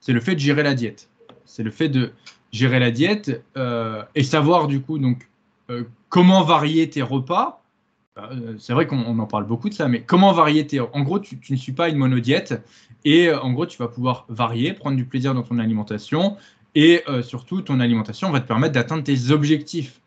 c'est 0.00 0.12
le 0.12 0.20
fait 0.20 0.34
de 0.34 0.40
gérer 0.40 0.62
la 0.62 0.74
diète. 0.74 1.08
C'est 1.44 1.64
le 1.64 1.72
fait 1.72 1.88
de 1.88 2.12
gérer 2.52 2.78
la 2.78 2.92
diète 2.92 3.42
euh, 3.56 4.04
et 4.14 4.22
savoir 4.22 4.68
du 4.68 4.80
coup 4.80 4.98
donc 4.98 5.28
euh, 5.68 5.82
comment 6.08 6.44
varier 6.44 6.88
tes 6.88 7.02
repas. 7.02 7.62
Euh, 8.18 8.54
c'est 8.58 8.72
vrai 8.72 8.86
qu'on 8.86 9.18
en 9.18 9.26
parle 9.26 9.46
beaucoup 9.46 9.68
de 9.68 9.74
ça, 9.74 9.88
mais 9.88 10.02
comment 10.02 10.32
varier 10.32 10.66
tes. 10.66 10.80
En 10.80 11.02
gros, 11.02 11.18
tu, 11.18 11.38
ne 11.50 11.56
suis 11.56 11.72
pas 11.72 11.88
une 11.88 11.96
monodiète 11.96 12.62
et 13.04 13.32
en 13.32 13.52
gros, 13.52 13.66
tu 13.66 13.78
vas 13.78 13.88
pouvoir 13.88 14.24
varier, 14.28 14.72
prendre 14.72 14.96
du 14.96 15.04
plaisir 15.04 15.34
dans 15.34 15.42
ton 15.42 15.58
alimentation 15.58 16.36
et 16.74 17.04
surtout, 17.22 17.62
ton 17.62 17.80
alimentation 17.80 18.30
va 18.30 18.40
te 18.40 18.46
permettre 18.48 18.74
d'atteindre 18.74 19.02
tes 19.02 19.30
objectifs. 19.30 20.00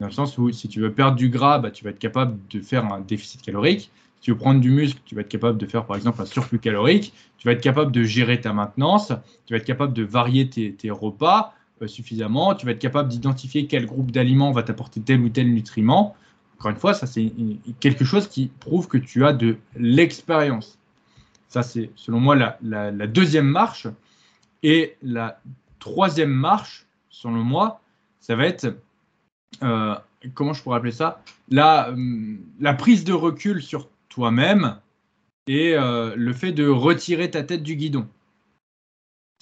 Dans 0.00 0.06
le 0.06 0.12
sens 0.12 0.36
où 0.36 0.50
si 0.52 0.68
tu 0.68 0.80
veux 0.80 0.92
perdre 0.92 1.16
du 1.16 1.30
gras, 1.30 1.58
bah, 1.58 1.70
tu 1.70 1.84
vas 1.84 1.90
être 1.90 1.98
capable 1.98 2.38
de 2.50 2.60
faire 2.60 2.84
un 2.84 3.00
déficit 3.00 3.40
calorique. 3.42 3.90
Si 4.16 4.22
tu 4.22 4.30
veux 4.32 4.36
prendre 4.36 4.60
du 4.60 4.70
muscle, 4.70 5.00
tu 5.04 5.14
vas 5.14 5.22
être 5.22 5.28
capable 5.28 5.58
de 5.58 5.66
faire 5.66 5.86
par 5.86 5.96
exemple 5.96 6.20
un 6.20 6.26
surplus 6.26 6.58
calorique. 6.58 7.14
Tu 7.38 7.48
vas 7.48 7.52
être 7.52 7.62
capable 7.62 7.92
de 7.92 8.02
gérer 8.02 8.40
ta 8.40 8.52
maintenance. 8.52 9.12
Tu 9.46 9.54
vas 9.54 9.58
être 9.58 9.64
capable 9.64 9.92
de 9.94 10.02
varier 10.02 10.48
tes, 10.48 10.90
repas 10.90 11.54
euh, 11.80 11.86
suffisamment. 11.86 12.54
Tu 12.54 12.66
vas 12.66 12.72
être 12.72 12.78
capable 12.78 13.08
d'identifier 13.08 13.66
quel 13.66 13.86
groupe 13.86 14.10
d'aliments 14.10 14.52
va 14.52 14.62
t'apporter 14.62 15.00
tel 15.00 15.20
ou 15.20 15.28
tel 15.30 15.52
nutriment. 15.52 16.14
Encore 16.58 16.70
une 16.70 16.78
fois, 16.78 16.94
ça 16.94 17.06
c'est 17.06 17.32
quelque 17.80 18.04
chose 18.04 18.28
qui 18.28 18.50
prouve 18.60 18.88
que 18.88 18.98
tu 18.98 19.24
as 19.24 19.32
de 19.32 19.56
l'expérience. 19.76 20.78
Ça 21.48 21.62
c'est 21.62 21.90
selon 21.96 22.20
moi 22.20 22.36
la, 22.62 23.06
deuxième 23.06 23.46
marche. 23.46 23.86
Et 24.62 24.96
la 25.02 25.40
troisième 25.78 26.30
marche, 26.32 26.86
selon 27.10 27.44
moi, 27.44 27.80
ça 28.20 28.36
va 28.36 28.46
être 28.46 28.74
euh, 29.62 29.94
comment 30.34 30.52
je 30.52 30.62
pourrais 30.62 30.78
appeler 30.78 30.92
ça? 30.92 31.22
La, 31.50 31.90
euh, 31.90 32.36
la 32.58 32.74
prise 32.74 33.04
de 33.04 33.12
recul 33.12 33.62
sur 33.62 33.88
toi-même 34.08 34.78
et 35.46 35.74
euh, 35.74 36.14
le 36.16 36.32
fait 36.32 36.52
de 36.52 36.66
retirer 36.66 37.30
ta 37.30 37.42
tête 37.42 37.62
du 37.62 37.76
guidon. 37.76 38.08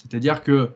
C'est-à-dire 0.03 0.43
que 0.43 0.71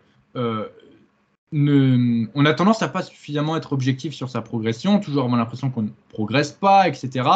on 1.52 2.46
a 2.46 2.54
tendance 2.54 2.82
à 2.84 2.88
pas 2.88 3.02
suffisamment 3.02 3.58
être 3.58 3.74
objectif 3.74 4.14
sur 4.14 4.30
sa 4.30 4.42
progression, 4.42 5.00
toujours 5.00 5.24
avoir 5.24 5.38
l'impression 5.38 5.70
qu'on 5.70 5.84
ne 5.84 5.90
progresse 6.10 6.52
pas, 6.52 6.88
etc. 6.88 7.28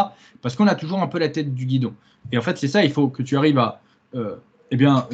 Parce 0.42 0.56
qu'on 0.56 0.68
a 0.68 0.76
toujours 0.76 1.02
un 1.02 1.08
peu 1.08 1.20
la 1.20 1.30
tête 1.30 1.54
du 1.54 1.66
guidon. 1.66 1.94
Et 2.32 2.38
en 2.38 2.42
fait, 2.42 2.58
c'est 2.58 2.68
ça, 2.68 2.84
il 2.84 2.92
faut 2.92 3.08
que 3.08 3.24
tu 3.24 3.38
arrives 3.38 3.58
à, 3.58 3.82
eh 4.72 4.76
bien, 4.76 5.08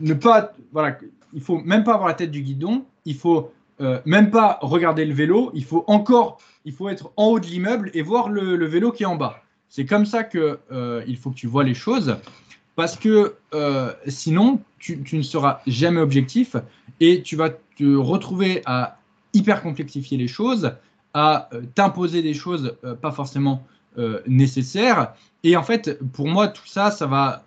ne 0.00 0.14
pas, 0.14 0.52
voilà, 0.72 0.98
il 1.32 1.40
faut 1.40 1.58
même 1.58 1.84
pas 1.84 1.94
avoir 1.94 2.08
la 2.08 2.14
tête 2.14 2.30
du 2.30 2.42
guidon, 2.42 2.84
il 3.04 3.16
faut 3.16 3.52
euh, 3.80 4.00
même 4.04 4.30
pas 4.30 4.58
regarder 4.62 5.04
le 5.04 5.14
vélo, 5.14 5.50
il 5.54 5.64
faut 5.64 5.84
encore, 5.86 6.38
il 6.64 6.72
faut 6.72 6.88
être 6.88 7.10
en 7.16 7.26
haut 7.26 7.40
de 7.40 7.46
l'immeuble 7.46 7.90
et 7.94 8.02
voir 8.02 8.28
le, 8.28 8.64
vélo 8.66 8.92
qui 8.92 9.02
est 9.02 9.06
en 9.06 9.16
bas. 9.16 9.42
C'est 9.68 9.86
comme 9.86 10.06
ça 10.06 10.22
que 10.22 10.58
euh, 10.70 11.02
il 11.06 11.16
faut 11.16 11.30
que 11.30 11.36
tu 11.36 11.46
vois 11.46 11.64
les 11.64 11.74
choses, 11.74 12.16
parce 12.76 12.96
que 12.96 13.34
euh, 13.54 13.92
sinon 14.06 14.60
tu, 14.78 15.02
ne 15.12 15.22
seras 15.22 15.60
jamais 15.66 16.00
objectif 16.00 16.56
et 17.00 17.22
tu 17.22 17.36
vas 17.36 17.50
te 17.50 17.96
retrouver 17.96 18.62
à 18.66 18.98
hyper 19.34 19.62
complexifier 19.62 20.18
les 20.18 20.28
choses, 20.28 20.72
à 21.14 21.48
t'imposer 21.74 22.22
des 22.22 22.34
choses 22.34 22.76
pas 23.00 23.12
forcément 23.12 23.64
nécessaires. 24.26 25.14
Et 25.42 25.56
en 25.56 25.62
fait, 25.62 25.98
pour 26.12 26.26
moi, 26.26 26.48
tout 26.48 26.66
ça, 26.66 26.90
ça 26.90 27.06
va. 27.06 27.44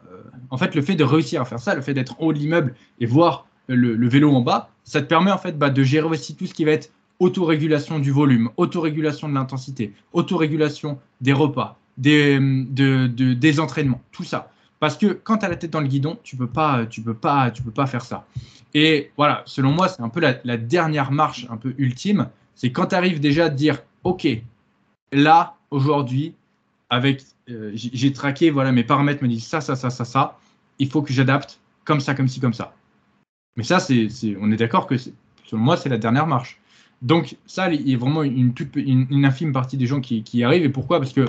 en 0.49 0.57
fait, 0.57 0.73
le 0.75 0.81
fait 0.81 0.95
de 0.95 1.03
réussir 1.03 1.41
à 1.41 1.45
faire 1.45 1.59
ça, 1.59 1.75
le 1.75 1.81
fait 1.81 1.93
d'être 1.93 2.19
en 2.19 2.25
haut 2.25 2.33
de 2.33 2.39
l'immeuble 2.39 2.75
et 2.99 3.05
voir 3.05 3.47
le, 3.67 4.07
vélo 4.07 4.33
en 4.33 4.41
bas, 4.41 4.69
ça 4.83 5.01
te 5.01 5.07
permet 5.07 5.31
en 5.31 5.37
fait 5.37 5.57
bah, 5.57 5.69
de 5.69 5.83
gérer 5.83 6.07
aussi 6.07 6.35
tout 6.35 6.45
ce 6.45 6.53
qui 6.53 6.65
va 6.65 6.71
être 6.71 6.91
autorégulation 7.19 7.99
du 7.99 8.11
volume, 8.11 8.49
autorégulation 8.57 9.29
de 9.29 9.33
l'intensité, 9.33 9.93
autorégulation 10.13 10.99
des 11.21 11.33
repas, 11.33 11.79
des, 11.97 12.39
des 12.39 13.59
entraînements, 13.59 14.01
tout 14.11 14.23
ça. 14.23 14.51
Parce 14.79 14.97
que 14.97 15.07
quand 15.07 15.39
tu 15.39 15.45
as 15.45 15.49
la 15.49 15.55
tête 15.55 15.71
dans 15.71 15.81
le 15.81 15.87
guidon, 15.87 16.17
tu 16.23 16.35
peux 16.35 16.47
pas, 16.47 16.85
tu 16.85 17.01
peux 17.01 17.13
pas, 17.13 17.51
tu 17.51 17.61
peux 17.63 17.71
pas 17.71 17.87
faire 17.87 18.03
ça. 18.03 18.25
Et 18.73 19.11
voilà, 19.15 19.41
selon 19.45 19.71
moi, 19.71 19.87
c'est 19.87 20.01
un 20.01 20.09
peu 20.09 20.19
la, 20.19 20.57
dernière 20.57 21.11
marche 21.11 21.47
un 21.49 21.57
peu 21.57 21.73
ultime. 21.77 22.29
C'est 22.55 22.71
quand 22.71 22.87
tu 22.87 22.95
arrives 22.95 23.19
déjà 23.19 23.45
à 23.45 23.49
te 23.49 23.55
dire, 23.55 23.81
OK, 24.03 24.27
là, 25.13 25.55
aujourd'hui, 25.71 26.35
avec, 26.89 27.23
euh, 27.49 27.71
j'ai 27.73 28.11
traqué, 28.11 28.51
voilà, 28.51 28.71
mes 28.71 28.83
paramètres 28.83 29.23
me 29.23 29.29
disent 29.29 29.47
ça, 29.47 29.61
ça, 29.61 29.75
ça, 29.75 29.89
ça, 29.89 30.03
ça. 30.03 30.37
Il 30.77 30.89
faut 30.89 31.01
que 31.01 31.13
j'adapte 31.13 31.59
comme 31.85 32.01
ça, 32.01 32.15
comme 32.15 32.27
ci, 32.27 32.41
comme 32.41 32.53
ça. 32.53 32.75
Mais 33.55 33.63
ça, 33.63 33.79
c'est, 33.79 34.09
on 34.41 34.51
est 34.51 34.57
d'accord 34.57 34.87
que 34.87 34.97
selon 34.97 35.61
moi, 35.61 35.77
c'est 35.77 35.89
la 35.89 35.97
dernière 35.97 36.27
marche. 36.27 36.59
Donc 37.01 37.37
ça, 37.45 37.71
il 37.71 37.89
y 37.89 37.93
a 37.93 37.97
vraiment 37.97 38.23
une, 38.23 38.53
une, 38.75 39.25
infime 39.25 39.53
partie 39.53 39.77
des 39.77 39.87
gens 39.87 40.01
qui, 40.01 40.23
y 40.33 40.43
arrivent. 40.43 40.65
Et 40.65 40.69
pourquoi? 40.69 40.99
Parce 40.99 41.13
que 41.13 41.25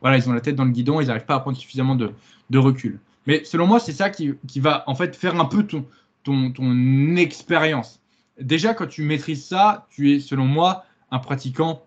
voilà, 0.00 0.16
ils 0.16 0.28
ont 0.28 0.32
la 0.32 0.40
tête 0.40 0.54
dans 0.54 0.64
le 0.64 0.70
guidon, 0.70 1.00
ils 1.00 1.08
n'arrivent 1.08 1.24
pas 1.24 1.36
à 1.36 1.40
prendre 1.40 1.56
suffisamment 1.56 1.96
de, 1.96 2.12
recul. 2.52 3.00
Mais 3.26 3.44
selon 3.44 3.66
moi, 3.66 3.80
c'est 3.80 3.92
ça 3.92 4.10
qui, 4.10 4.36
va 4.56 4.84
en 4.86 4.94
fait 4.94 5.16
faire 5.16 5.38
un 5.40 5.46
peu 5.46 5.66
ton, 5.66 5.86
ton, 6.22 6.50
ton 6.50 7.16
expérience. 7.16 8.00
Déjà, 8.40 8.74
quand 8.74 8.86
tu 8.86 9.02
maîtrises 9.02 9.44
ça, 9.44 9.86
tu 9.90 10.12
es, 10.12 10.20
selon 10.20 10.44
moi, 10.44 10.84
un 11.10 11.18
pratiquant 11.18 11.84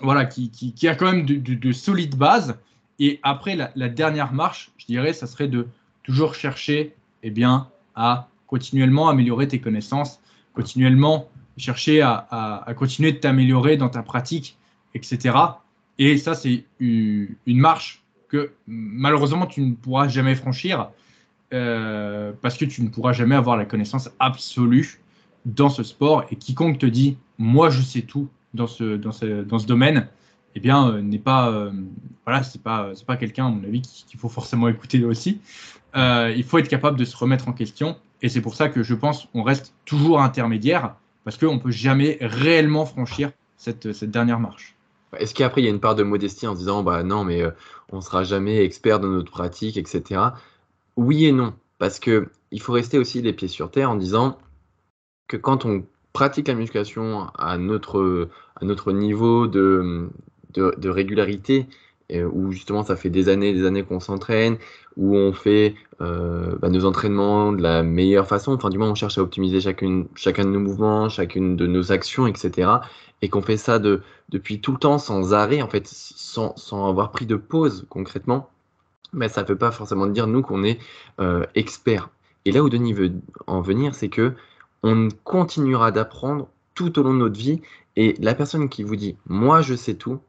voilà, 0.00 0.24
qui, 0.24 0.50
qui, 0.50 0.88
a 0.88 0.94
quand 0.94 1.10
même 1.12 1.26
de, 1.26 1.36
de, 1.36 1.72
solides 1.72 2.16
bases. 2.16 2.56
Et 2.98 3.20
après, 3.22 3.56
la, 3.56 3.88
dernière 3.88 4.32
marche, 4.32 4.70
je 4.78 4.86
dirais, 4.86 5.12
ça 5.12 5.26
serait 5.26 5.48
de 5.48 5.68
toujours 6.02 6.34
chercher 6.34 6.94
eh 7.22 7.30
bien, 7.30 7.68
à 7.94 8.28
continuellement 8.46 9.08
améliorer 9.08 9.48
tes 9.48 9.60
connaissances, 9.60 10.20
continuellement 10.54 11.28
chercher 11.56 12.00
à, 12.02 12.66
continuer 12.76 13.12
de 13.12 13.18
t'améliorer 13.18 13.76
dans 13.76 13.88
ta 13.88 14.02
pratique, 14.02 14.56
etc. 14.94 15.36
Et 15.98 16.16
ça, 16.16 16.34
c'est 16.34 16.64
une 16.80 17.36
marche 17.46 18.02
que 18.28 18.52
malheureusement 18.66 19.46
tu 19.46 19.60
ne 19.62 19.74
pourras 19.74 20.08
jamais 20.08 20.34
franchir 20.34 20.90
euh, 21.54 22.32
parce 22.42 22.58
que 22.58 22.66
tu 22.66 22.82
ne 22.82 22.88
pourras 22.88 23.12
jamais 23.12 23.34
avoir 23.34 23.56
la 23.56 23.64
connaissance 23.64 24.10
absolue 24.18 25.00
dans 25.46 25.70
ce 25.70 25.82
sport. 25.82 26.24
Et 26.30 26.36
quiconque 26.36 26.78
te 26.78 26.86
dit, 26.86 27.16
moi 27.38 27.70
je 27.70 27.80
sais 27.80 28.02
tout 28.02 28.28
dans 28.54 28.66
ce, 28.66 28.96
dans 28.96 29.12
ce, 29.12 29.66
domaine, 29.66 30.08
eh 30.54 30.60
bien, 30.60 30.88
euh, 30.90 31.00
n'est 31.00 31.18
pas, 31.18 31.50
euh, 31.50 31.70
voilà, 32.24 32.42
c'est 32.42 32.62
pas, 32.62 32.92
pas 33.06 33.16
quelqu'un, 33.16 33.46
à 33.46 33.50
mon 33.50 33.64
avis, 33.64 33.82
qu'il 33.82 34.18
faut 34.18 34.28
forcément 34.28 34.68
écouter 34.68 35.04
aussi. 35.04 35.40
il 35.94 36.44
faut 36.44 36.58
être 36.58 36.68
capable 36.68 36.98
de 36.98 37.04
se 37.04 37.16
remettre 37.16 37.48
en 37.48 37.52
question 37.52 37.96
et 38.20 38.28
c'est 38.28 38.40
pour 38.40 38.54
ça 38.54 38.68
que 38.68 38.82
je 38.82 38.94
pense 38.94 39.26
qu'on 39.32 39.42
reste 39.42 39.74
toujours 39.84 40.20
intermédiaire, 40.20 40.96
parce 41.24 41.38
qu'on 41.38 41.54
ne 41.54 41.60
peut 41.60 41.70
jamais 41.70 42.18
réellement 42.20 42.84
franchir 42.84 43.30
cette 43.56 44.04
dernière 44.04 44.40
marche. 44.40 44.77
Est-ce 45.16 45.34
qu'après, 45.34 45.62
il 45.62 45.64
y 45.64 45.68
a 45.68 45.70
une 45.70 45.80
part 45.80 45.94
de 45.94 46.02
modestie 46.02 46.46
en 46.46 46.54
disant, 46.54 46.82
bah 46.82 47.02
non, 47.02 47.24
mais 47.24 47.42
euh, 47.42 47.50
on 47.90 47.96
ne 47.96 48.02
sera 48.02 48.24
jamais 48.24 48.64
expert 48.64 49.00
dans 49.00 49.08
notre 49.08 49.30
pratique, 49.30 49.76
etc. 49.76 50.20
Oui 50.96 51.26
et 51.26 51.32
non, 51.32 51.54
parce 51.78 51.98
que 51.98 52.28
il 52.50 52.60
faut 52.60 52.72
rester 52.72 52.98
aussi 52.98 53.22
les 53.22 53.32
pieds 53.32 53.48
sur 53.48 53.70
terre 53.70 53.90
en 53.90 53.96
disant 53.96 54.38
que 55.28 55.36
quand 55.36 55.64
on 55.64 55.84
pratique 56.12 56.48
la 56.48 56.54
musculation 56.54 57.28
à 57.38 57.58
notre, 57.58 58.30
niveau 58.92 59.46
de, 59.46 60.10
de, 60.50 60.74
de 60.76 60.88
régularité, 60.88 61.68
où 62.10 62.52
justement 62.52 62.82
ça 62.82 62.96
fait 62.96 63.10
des 63.10 63.28
années 63.28 63.52
des 63.52 63.66
années 63.66 63.84
qu'on 63.84 64.00
s'entraîne, 64.00 64.56
où 64.96 65.16
on 65.16 65.32
fait 65.32 65.74
euh, 66.00 66.56
bah, 66.58 66.68
nos 66.68 66.84
entraînements 66.84 67.52
de 67.52 67.62
la 67.62 67.82
meilleure 67.82 68.26
façon, 68.26 68.52
enfin 68.52 68.70
du 68.70 68.78
moins 68.78 68.90
on 68.90 68.94
cherche 68.94 69.18
à 69.18 69.22
optimiser 69.22 69.60
chacune, 69.60 70.08
chacun 70.14 70.44
de 70.44 70.50
nos 70.50 70.60
mouvements, 70.60 71.08
chacune 71.08 71.56
de 71.56 71.66
nos 71.66 71.92
actions, 71.92 72.26
etc. 72.26 72.70
Et 73.22 73.28
qu'on 73.28 73.42
fait 73.42 73.56
ça 73.56 73.78
de, 73.78 74.02
depuis 74.28 74.60
tout 74.60 74.72
le 74.72 74.78
temps 74.78 74.98
sans 74.98 75.34
arrêt, 75.34 75.60
en 75.62 75.68
fait, 75.68 75.86
sans, 75.86 76.54
avoir 76.88 77.10
pris 77.10 77.26
de 77.26 77.36
pause 77.36 77.86
concrètement, 77.88 78.50
mais 79.12 79.28
ça 79.28 79.42
ne 79.42 79.46
peut 79.46 79.56
pas 79.56 79.70
forcément 79.72 80.06
dire 80.06 80.26
nous 80.26 80.42
qu'on 80.42 80.64
est 80.64 80.78
euh, 81.20 81.44
expert. 81.54 82.10
Et 82.44 82.52
là 82.52 82.62
où 82.62 82.68
Denis 82.68 82.92
veut 82.92 83.12
en 83.46 83.60
venir, 83.60 83.94
c'est 83.94 84.08
que 84.08 84.34
on 84.82 85.08
continuera 85.24 85.90
d'apprendre 85.90 86.48
tout 86.74 86.98
au 86.98 87.02
long 87.02 87.12
de 87.12 87.18
notre 87.18 87.38
vie. 87.38 87.60
Et 87.96 88.14
la 88.20 88.34
personne 88.34 88.68
qui 88.68 88.84
vous 88.84 88.96
dit 88.96 89.16
moi 89.26 89.62
je 89.62 89.74
sais 89.74 89.94
tout, 89.94 90.20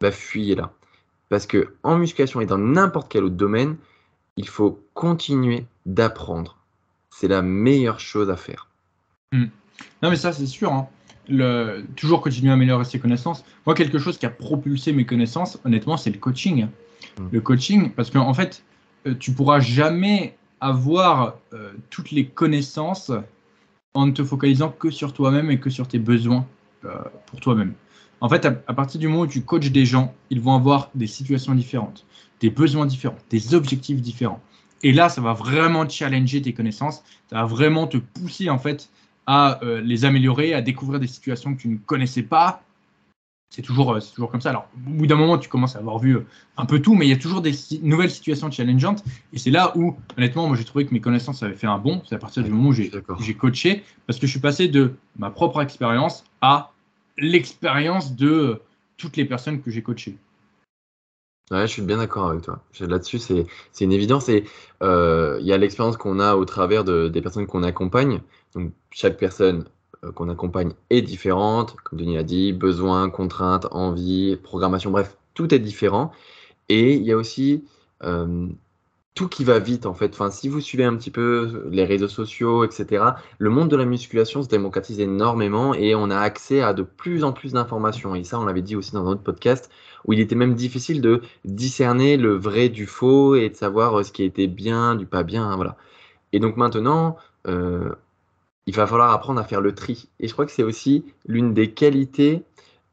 bah 0.00 0.10
fuyez 0.10 0.54
là. 0.54 0.72
Parce 1.32 1.46
que 1.46 1.72
en 1.82 1.96
musculation 1.96 2.42
et 2.42 2.46
dans 2.46 2.58
n'importe 2.58 3.10
quel 3.10 3.24
autre 3.24 3.36
domaine, 3.36 3.76
il 4.36 4.46
faut 4.46 4.84
continuer 4.92 5.64
d'apprendre. 5.86 6.58
C'est 7.08 7.26
la 7.26 7.40
meilleure 7.40 8.00
chose 8.00 8.28
à 8.28 8.36
faire. 8.36 8.68
Hmm. 9.32 9.46
Non, 10.02 10.10
mais 10.10 10.16
ça, 10.16 10.34
c'est 10.34 10.44
sûr. 10.44 10.70
Hein. 10.70 10.88
Le, 11.30 11.86
toujours 11.96 12.20
continuer 12.20 12.50
à 12.50 12.52
améliorer 12.52 12.84
ses 12.84 12.98
connaissances. 12.98 13.46
Moi, 13.64 13.74
quelque 13.74 13.98
chose 13.98 14.18
qui 14.18 14.26
a 14.26 14.28
propulsé 14.28 14.92
mes 14.92 15.06
connaissances, 15.06 15.58
honnêtement, 15.64 15.96
c'est 15.96 16.10
le 16.10 16.18
coaching. 16.18 16.66
Hmm. 17.18 17.28
Le 17.32 17.40
coaching, 17.40 17.92
parce 17.92 18.10
qu'en 18.10 18.28
en 18.28 18.34
fait, 18.34 18.62
euh, 19.06 19.14
tu 19.18 19.32
pourras 19.32 19.60
jamais 19.60 20.36
avoir 20.60 21.38
euh, 21.54 21.72
toutes 21.88 22.10
les 22.10 22.26
connaissances 22.26 23.10
en 23.94 24.04
ne 24.04 24.12
te 24.12 24.22
focalisant 24.22 24.68
que 24.68 24.90
sur 24.90 25.14
toi-même 25.14 25.50
et 25.50 25.58
que 25.58 25.70
sur 25.70 25.88
tes 25.88 25.98
besoins 25.98 26.46
euh, 26.84 26.92
pour 27.24 27.40
toi-même. 27.40 27.72
En 28.22 28.28
fait, 28.28 28.46
à, 28.46 28.52
partir 28.72 29.00
du 29.00 29.08
moment 29.08 29.22
où 29.22 29.26
tu 29.26 29.42
coaches 29.42 29.72
des 29.72 29.84
gens, 29.84 30.14
ils 30.30 30.40
vont 30.40 30.54
avoir 30.54 30.90
des 30.94 31.08
situations 31.08 31.56
différentes, 31.56 32.06
des 32.40 32.50
besoins 32.50 32.86
différents, 32.86 33.18
des 33.30 33.52
objectifs 33.52 34.00
différents. 34.00 34.40
Et 34.84 34.92
là, 34.92 35.08
ça 35.08 35.20
va 35.20 35.32
vraiment 35.32 35.88
challenger 35.88 36.40
tes 36.40 36.52
connaissances, 36.52 37.02
ça 37.28 37.36
va 37.38 37.46
vraiment 37.46 37.88
te 37.88 37.96
pousser 37.96 38.48
en 38.48 38.60
fait 38.60 38.90
à 39.26 39.60
euh, 39.64 39.80
les 39.80 40.04
améliorer, 40.04 40.54
à 40.54 40.62
découvrir 40.62 41.00
des 41.00 41.08
situations 41.08 41.52
que 41.52 41.62
tu 41.62 41.68
ne 41.68 41.78
connaissais 41.78 42.22
pas. 42.22 42.62
c'est 43.50 43.62
toujours, 43.62 44.00
c'est 44.00 44.14
toujours 44.14 44.30
comme 44.30 44.40
ça. 44.40 44.50
Alors, 44.50 44.68
au 44.86 44.90
bout 44.90 45.08
d'un 45.08 45.16
moment, 45.16 45.36
tu 45.36 45.48
commences 45.48 45.74
à 45.74 45.80
avoir 45.80 45.98
vu 45.98 46.16
un 46.56 46.64
peu 46.64 46.80
tout, 46.80 46.94
mais 46.94 47.06
il 47.06 47.10
y 47.10 47.14
a 47.14 47.16
toujours 47.16 47.42
des 47.42 47.52
nouvelles 47.82 48.10
situations 48.12 48.48
challengeantes. 48.52 49.02
Et 49.32 49.38
c'est 49.38 49.50
là 49.50 49.72
où, 49.76 49.96
honnêtement, 50.16 50.46
moi, 50.46 50.56
j'ai 50.56 50.64
trouvé 50.64 50.86
que 50.86 50.94
mes 50.94 51.00
connaissances 51.00 51.42
avaient 51.42 51.56
fait 51.56 51.66
un 51.66 51.78
bond. 51.78 52.02
C'est 52.08 52.14
à 52.14 52.18
partir 52.18 52.44
du 52.44 52.50
moment 52.50 52.68
où 52.68 52.72
j'ai 52.72 53.34
coaché, 53.34 53.82
parce 54.06 54.20
que 54.20 54.28
je 54.28 54.30
suis 54.30 54.40
passé 54.40 54.68
de 54.68 54.94
ma 55.18 55.30
propre 55.30 55.60
expérience 55.60 56.22
à 56.40 56.71
l'expérience 57.22 58.14
de 58.14 58.60
toutes 58.98 59.16
les 59.16 59.24
personnes 59.24 59.62
que 59.62 59.70
j'ai 59.70 59.82
coachées. 59.82 60.16
Ouais, 61.50 61.66
je 61.66 61.72
suis 61.72 61.82
bien 61.82 61.98
d'accord 61.98 62.28
avec 62.28 62.42
toi. 62.42 62.62
Là-dessus, 62.80 63.18
c'est, 63.18 63.46
une 63.80 63.92
évidence. 63.92 64.30
Euh, 64.82 65.38
il 65.40 65.46
y 65.46 65.52
a 65.52 65.58
l'expérience 65.58 65.96
qu'on 65.96 66.18
a 66.18 66.34
au 66.34 66.44
travers 66.44 66.84
de, 66.84 67.08
des 67.08 67.22
personnes 67.22 67.46
qu'on 67.46 67.62
accompagne. 67.62 68.20
Donc, 68.54 68.72
chaque 68.90 69.18
personne 69.18 69.64
euh, 70.04 70.12
qu'on 70.12 70.28
accompagne 70.28 70.72
est 70.90 71.02
différente. 71.02 71.76
Comme 71.84 71.98
Denis 71.98 72.14
l'a 72.14 72.22
dit, 72.22 72.52
besoins, 72.52 73.10
contraintes, 73.10 73.66
envies, 73.70 74.36
programmation, 74.36 74.90
bref, 74.90 75.16
tout 75.34 75.52
est 75.54 75.58
différent. 75.58 76.12
Et 76.68 76.94
il 76.94 77.02
y 77.02 77.12
a 77.12 77.16
aussi 77.16 77.64
euh, 78.02 78.46
tout 79.14 79.28
qui 79.28 79.44
va 79.44 79.58
vite 79.58 79.86
en 79.86 79.94
fait. 79.94 80.12
Enfin, 80.14 80.30
si 80.30 80.48
vous 80.48 80.60
suivez 80.60 80.84
un 80.84 80.96
petit 80.96 81.10
peu 81.10 81.68
les 81.70 81.84
réseaux 81.84 82.08
sociaux, 82.08 82.64
etc., 82.64 83.04
le 83.38 83.50
monde 83.50 83.68
de 83.68 83.76
la 83.76 83.84
musculation 83.84 84.42
se 84.42 84.48
démocratise 84.48 85.00
énormément 85.00 85.74
et 85.74 85.94
on 85.94 86.10
a 86.10 86.18
accès 86.18 86.62
à 86.62 86.72
de 86.72 86.82
plus 86.82 87.24
en 87.24 87.32
plus 87.32 87.52
d'informations. 87.52 88.14
Et 88.14 88.24
ça, 88.24 88.40
on 88.40 88.46
l'avait 88.46 88.62
dit 88.62 88.76
aussi 88.76 88.92
dans 88.92 89.04
notre 89.04 89.22
podcast, 89.22 89.70
où 90.06 90.12
il 90.12 90.20
était 90.20 90.34
même 90.34 90.54
difficile 90.54 91.02
de 91.02 91.22
discerner 91.44 92.16
le 92.16 92.34
vrai 92.34 92.68
du 92.68 92.86
faux 92.86 93.34
et 93.34 93.50
de 93.50 93.56
savoir 93.56 94.00
euh, 94.00 94.02
ce 94.02 94.12
qui 94.12 94.24
était 94.24 94.46
bien, 94.46 94.94
du 94.94 95.06
pas 95.06 95.22
bien. 95.24 95.54
Voilà. 95.56 95.76
Et 96.32 96.40
donc 96.40 96.56
maintenant, 96.56 97.16
euh, 97.46 97.94
il 98.66 98.74
va 98.74 98.86
falloir 98.86 99.12
apprendre 99.12 99.40
à 99.40 99.44
faire 99.44 99.60
le 99.60 99.74
tri. 99.74 100.08
Et 100.20 100.28
je 100.28 100.32
crois 100.32 100.46
que 100.46 100.52
c'est 100.52 100.62
aussi 100.62 101.04
l'une 101.26 101.52
des 101.52 101.72
qualités 101.72 102.44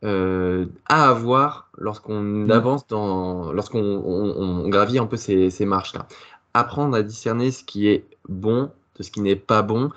euh, 0.05 0.65
à 0.87 1.09
avoir 1.09 1.69
lorsqu'on 1.77 2.21
mmh. 2.21 2.51
avance 2.51 2.87
dans, 2.87 3.51
lorsqu'on 3.51 3.79
on, 3.79 4.69
gravit 4.69 4.99
un 4.99 5.05
peu 5.05 5.17
ces, 5.17 5.49
ces 5.49 5.65
marches-là. 5.65 6.07
Apprendre 6.53 6.95
à 6.95 7.03
discerner 7.03 7.51
ce 7.51 7.63
qui 7.63 7.87
est 7.87 8.05
bon 8.27 8.71
de 8.97 9.03
ce 9.03 9.11
qui 9.11 9.21
n'est 9.21 9.35
pas 9.35 9.61
bon, 9.61 9.89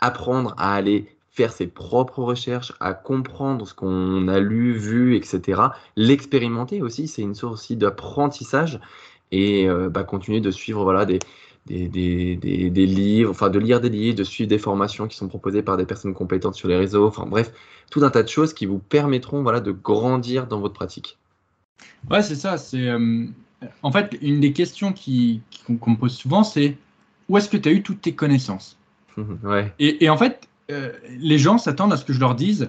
apprendre 0.00 0.54
à 0.58 0.74
aller 0.74 1.16
faire 1.30 1.52
ses 1.52 1.66
propres 1.66 2.22
recherches, 2.22 2.72
à 2.80 2.94
comprendre 2.94 3.66
ce 3.66 3.74
qu'on 3.74 4.26
a 4.28 4.40
lu, 4.40 4.72
vu, 4.72 5.16
etc. 5.16 5.62
L'expérimenter 5.96 6.80
aussi, 6.80 7.08
c'est 7.08 7.22
une 7.22 7.34
source 7.34 7.54
aussi 7.54 7.76
d'apprentissage 7.76 8.80
et 9.32 9.68
euh, 9.68 9.90
bah, 9.90 10.02
continuer 10.04 10.40
de 10.40 10.50
suivre 10.50 10.82
voilà, 10.84 11.04
des, 11.04 11.18
des, 11.66 11.88
des, 11.88 12.70
des, 12.70 12.86
livres, 12.86 13.30
enfin 13.30 13.50
de 13.50 13.58
lire 13.58 13.80
des 13.80 13.88
livres, 13.88 14.16
de 14.16 14.24
suivre 14.24 14.48
des 14.48 14.58
formations 14.58 15.08
qui 15.08 15.16
sont 15.16 15.28
proposées 15.28 15.62
par 15.62 15.76
des 15.76 15.84
personnes 15.84 16.14
compétentes 16.14 16.54
sur 16.54 16.68
les 16.68 16.76
réseaux, 16.76 17.06
enfin 17.06 17.26
bref, 17.26 17.52
tout 17.90 18.04
un 18.04 18.10
tas 18.10 18.22
de 18.22 18.28
choses 18.28 18.54
qui 18.54 18.66
vous 18.66 18.78
permettront 18.78 19.42
voilà, 19.42 19.60
de 19.60 19.72
grandir 19.72 20.46
dans 20.46 20.60
votre 20.60 20.74
pratique. 20.74 21.18
Ouais, 22.10 22.22
c'est 22.22 22.36
ça. 22.36 22.56
C'est 22.56 22.88
euh, 22.88 23.26
En 23.82 23.92
fait, 23.92 24.16
une 24.22 24.40
des 24.40 24.52
questions 24.52 24.92
qu'on 24.92 25.90
me 25.90 25.96
pose 25.96 26.14
souvent, 26.14 26.44
c'est 26.44 26.76
où 27.28 27.36
est-ce 27.36 27.48
que 27.48 27.56
tu 27.56 27.68
as 27.68 27.72
eu 27.72 27.82
toutes 27.82 28.02
tes 28.02 28.14
connaissances? 28.14 28.78
Ouais. 29.42 29.72
et, 29.78 30.04
et, 30.04 30.10
en 30.10 30.18
fait, 30.18 30.46
euh, 30.70 30.92
les 31.18 31.38
gens 31.38 31.56
s'attendent 31.56 31.92
à 31.92 31.96
ce 31.96 32.04
que 32.04 32.12
je 32.12 32.20
leur 32.20 32.34
dise 32.34 32.68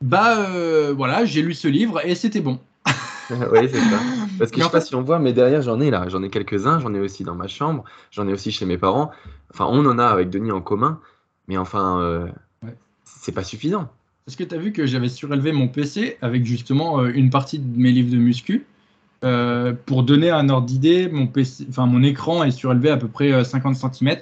bah 0.00 0.38
euh, 0.38 0.94
voilà, 0.96 1.24
j'ai 1.24 1.42
lu 1.42 1.54
ce 1.54 1.68
livre 1.68 2.04
et 2.04 2.14
c'était 2.14 2.40
bon. 2.40 2.60
oui, 3.30 3.68
c'est 3.70 3.80
ça. 3.80 4.00
Parce 4.38 4.50
que 4.50 4.58
je 4.58 4.64
sais 4.64 4.70
pas 4.70 4.80
si 4.80 4.94
on 4.94 5.02
voit, 5.02 5.18
mais 5.18 5.32
derrière, 5.32 5.62
j'en 5.62 5.80
ai 5.80 5.90
là. 5.90 6.08
J'en 6.08 6.22
ai 6.22 6.30
quelques-uns. 6.30 6.80
J'en 6.80 6.94
ai 6.94 7.00
aussi 7.00 7.24
dans 7.24 7.34
ma 7.34 7.48
chambre. 7.48 7.84
J'en 8.10 8.28
ai 8.28 8.32
aussi 8.32 8.52
chez 8.52 8.66
mes 8.66 8.78
parents. 8.78 9.10
Enfin, 9.52 9.66
on 9.68 9.84
en 9.86 9.98
a 9.98 10.06
avec 10.06 10.30
Denis 10.30 10.52
en 10.52 10.60
commun. 10.60 11.00
Mais 11.48 11.56
enfin, 11.56 12.00
euh, 12.00 12.28
c'est 13.04 13.32
pas 13.32 13.44
suffisant. 13.44 13.90
Est-ce 14.26 14.36
que 14.36 14.44
tu 14.44 14.54
as 14.54 14.58
vu 14.58 14.72
que 14.72 14.86
j'avais 14.86 15.08
surélevé 15.08 15.52
mon 15.52 15.68
PC 15.68 16.18
avec 16.20 16.44
justement 16.44 17.00
euh, 17.00 17.10
une 17.14 17.30
partie 17.30 17.58
de 17.58 17.78
mes 17.78 17.90
livres 17.90 18.10
de 18.10 18.18
muscu 18.18 18.66
euh, 19.24 19.72
Pour 19.86 20.02
donner 20.02 20.30
un 20.30 20.48
ordre 20.50 20.66
d'idée, 20.66 21.08
mon, 21.08 21.26
PC, 21.26 21.66
enfin, 21.70 21.86
mon 21.86 22.02
écran 22.02 22.44
est 22.44 22.50
surélevé 22.50 22.90
à 22.90 22.98
peu 22.98 23.08
près 23.08 23.44
50 23.44 23.76
cm 23.76 24.18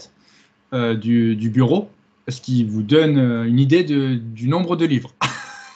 du, 0.98 1.36
du, 1.36 1.48
bureau, 1.48 1.90
ce 2.28 2.40
qui 2.40 2.62
vous 2.64 2.82
donne 2.82 3.18
une 3.18 3.58
idée 3.58 3.82
de, 3.82 4.14
du 4.14 4.48
nombre 4.48 4.76
de 4.76 4.84
livres. 4.84 5.14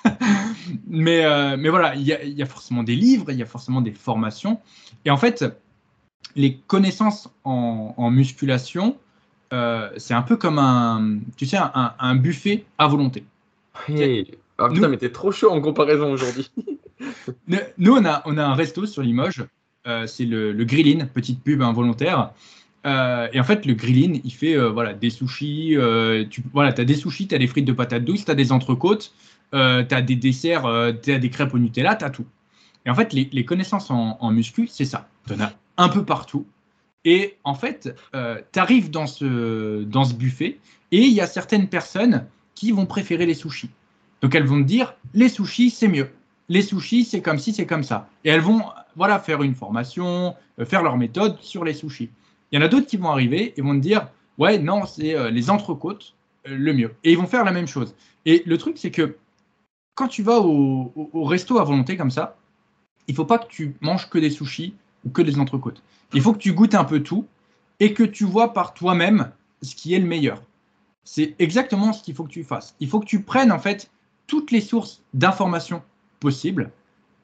mais, 0.89 1.25
euh, 1.25 1.57
mais 1.59 1.68
voilà, 1.68 1.95
il 1.95 2.03
y, 2.03 2.43
a 2.43 2.47
forcément 2.47 2.83
des 2.83 2.97
livres, 2.97 3.31
il 3.31 3.39
y 3.39 3.43
a 3.43 3.47
forcément 3.47 3.81
des 3.81 3.93
formations. 3.93 4.61
Et 5.05 5.11
en 5.11 5.16
fait, 5.16 5.45
les 6.37 6.57
connaissances 6.66 7.29
en, 7.45 8.11
musculation, 8.11 8.97
euh, 9.53 9.91
c'est 9.97 10.14
un 10.14 10.23
peu 10.23 10.37
comme 10.37 10.59
un, 10.59 11.18
tu 11.37 11.47
sais, 11.47 11.59
un, 11.59 12.14
buffet 12.16 12.64
à 12.79 12.87
volonté. 12.89 13.25
Hey. 13.89 14.33
Ah, 14.59 14.68
putain, 14.68 14.89
mais 14.89 14.99
t'es 14.99 15.11
trop 15.11 15.33
chaud 15.33 15.51
en 15.51 15.61
comparaison 15.61 16.12
aujourd'hui. 16.12 16.51
nous, 17.79 17.93
on 17.93 18.05
a, 18.05 18.23
on 18.27 18.37
a 18.37 18.45
un 18.45 18.55
resto 18.55 18.85
sur 18.85 19.03
Limoges, 19.03 19.45
euh, 19.87 20.07
c'est 20.07 20.27
le, 20.27 20.53
le 20.53 20.64
Grillin, 20.64 21.07
petite 21.07 21.43
pub 21.43 21.62
involontaire. 21.62 22.33
et 22.85 23.41
en 23.41 23.45
fait, 23.45 23.64
le 23.64 23.75
grillin, 23.75 24.21
il 24.23 24.33
fait 24.33 24.57
voilà, 24.68 24.93
des 24.93 25.11
sushis. 25.11 25.77
tu 26.29 26.43
voilà, 26.53 26.75
as 26.77 26.85
des 26.85 26.95
sushis, 26.95 27.27
tu 27.27 27.35
as 27.35 27.39
des 27.39 27.47
frites 27.47 27.64
de 27.64 27.73
patates 27.73 28.05
douces, 28.05 28.25
tu 28.27 28.31
as 28.31 28.35
des 28.35 28.53
entrecôtes, 28.53 29.12
euh, 29.53 29.84
tu 29.84 29.94
as 29.94 30.03
des 30.03 30.16
desserts, 30.16 30.66
euh, 30.66 30.92
tu 30.92 31.12
as 31.12 31.18
des 31.18 31.30
crêpes 31.30 31.53
au 31.55 31.59
Nutella, 31.59 31.96
tu 31.96 32.05
as 32.05 32.11
tout. 32.11 32.26
Et 32.86 32.90
en 32.90 32.94
fait, 32.94 33.12
les, 33.12 33.44
connaissances 33.44 33.90
en, 33.90 34.30
muscu, 34.30 34.66
c'est 34.66 34.84
ça. 34.84 35.09
Tu 35.26 35.34
en 35.34 35.40
as 35.40 35.53
un 35.76 35.88
peu 35.88 36.05
partout. 36.05 36.46
Et 37.05 37.36
en 37.44 37.55
fait, 37.55 37.94
euh, 38.14 38.40
tu 38.53 38.59
arrives 38.59 38.90
dans 38.90 39.07
ce, 39.07 39.82
dans 39.84 40.05
ce 40.05 40.14
buffet 40.14 40.59
et 40.92 41.01
il 41.01 41.12
y 41.12 41.20
a 41.20 41.26
certaines 41.26 41.68
personnes 41.68 42.26
qui 42.55 42.72
vont 42.72 42.86
préférer 42.86 43.26
les 43.26 43.34
sushis. 43.34 43.70
Donc 44.22 44.34
elles 44.34 44.46
vont 44.46 44.62
te 44.62 44.66
dire, 44.66 44.94
les 45.14 45.28
sushis, 45.28 45.70
c'est 45.70 45.88
mieux. 45.88 46.11
Les 46.48 46.62
sushis, 46.62 47.05
c'est 47.05 47.20
comme 47.20 47.38
si, 47.38 47.53
c'est 47.53 47.66
comme 47.66 47.84
ça. 47.84 48.09
Et 48.24 48.30
elles 48.30 48.40
vont 48.40 48.62
voilà, 48.96 49.18
faire 49.18 49.42
une 49.42 49.55
formation, 49.55 50.34
faire 50.64 50.82
leur 50.82 50.96
méthode 50.96 51.38
sur 51.40 51.64
les 51.64 51.74
sushis. 51.74 52.11
Il 52.51 52.59
y 52.59 52.62
en 52.62 52.64
a 52.64 52.68
d'autres 52.68 52.86
qui 52.86 52.96
vont 52.96 53.11
arriver 53.11 53.55
et 53.57 53.62
vont 53.62 53.74
te 53.74 53.80
dire, 53.80 54.09
ouais, 54.38 54.59
non, 54.59 54.84
c'est 54.84 55.30
les 55.30 55.48
entrecôtes 55.48 56.14
le 56.44 56.72
mieux. 56.72 56.94
Et 57.05 57.12
ils 57.12 57.18
vont 57.18 57.26
faire 57.26 57.44
la 57.44 57.53
même 57.53 57.68
chose. 57.68 57.94
Et 58.26 58.42
le 58.46 58.59
truc, 58.59 58.76
c'est 58.78 58.90
que 58.90 59.16
quand 60.01 60.09
tu 60.09 60.22
vas 60.22 60.40
au, 60.40 61.24
resto 61.24 61.59
à 61.59 61.64
volonté 61.64 61.98
comme 61.98 62.11
ça, 62.11 62.38
il 63.07 63.14
faut 63.14 63.26
pas 63.26 63.38
que 63.38 63.48
tu 63.48 63.76
manges 63.82 64.09
que 64.09 64.18
des 64.18 64.30
sushis 64.30 64.74
ou 65.05 65.11
que 65.11 65.20
des 65.20 65.38
entrecôtes. 65.38 65.82
Il 66.14 66.22
faut 66.22 66.32
que 66.32 66.38
tu 66.38 66.55
goûtes 66.55 66.74
un 66.74 66.84
peu 66.84 67.03
tout 67.03 67.26
et 67.80 67.92
que 67.92 68.03
tu 68.03 68.24
vois 68.24 68.55
par 68.55 68.72
toi-même 68.72 69.30
ce 69.61 69.74
qui 69.74 69.92
est 69.92 69.98
le 69.98 70.07
meilleur. 70.07 70.42
C'est 71.05 71.34
exactement 71.38 71.92
ce 71.92 72.03
qu'il 72.03 72.14
faut 72.14 72.24
que 72.24 72.30
tu 72.30 72.44
fasses. 72.44 72.74
Il 72.80 72.88
faut 72.88 72.98
que 72.98 73.05
tu 73.05 73.20
prennes 73.20 73.53
en 73.53 73.59
fait 73.59 73.90
toutes 74.26 74.53
les 74.53 74.62
sources 74.62 75.03
d'informations 75.12 75.82
possibles 76.18 76.70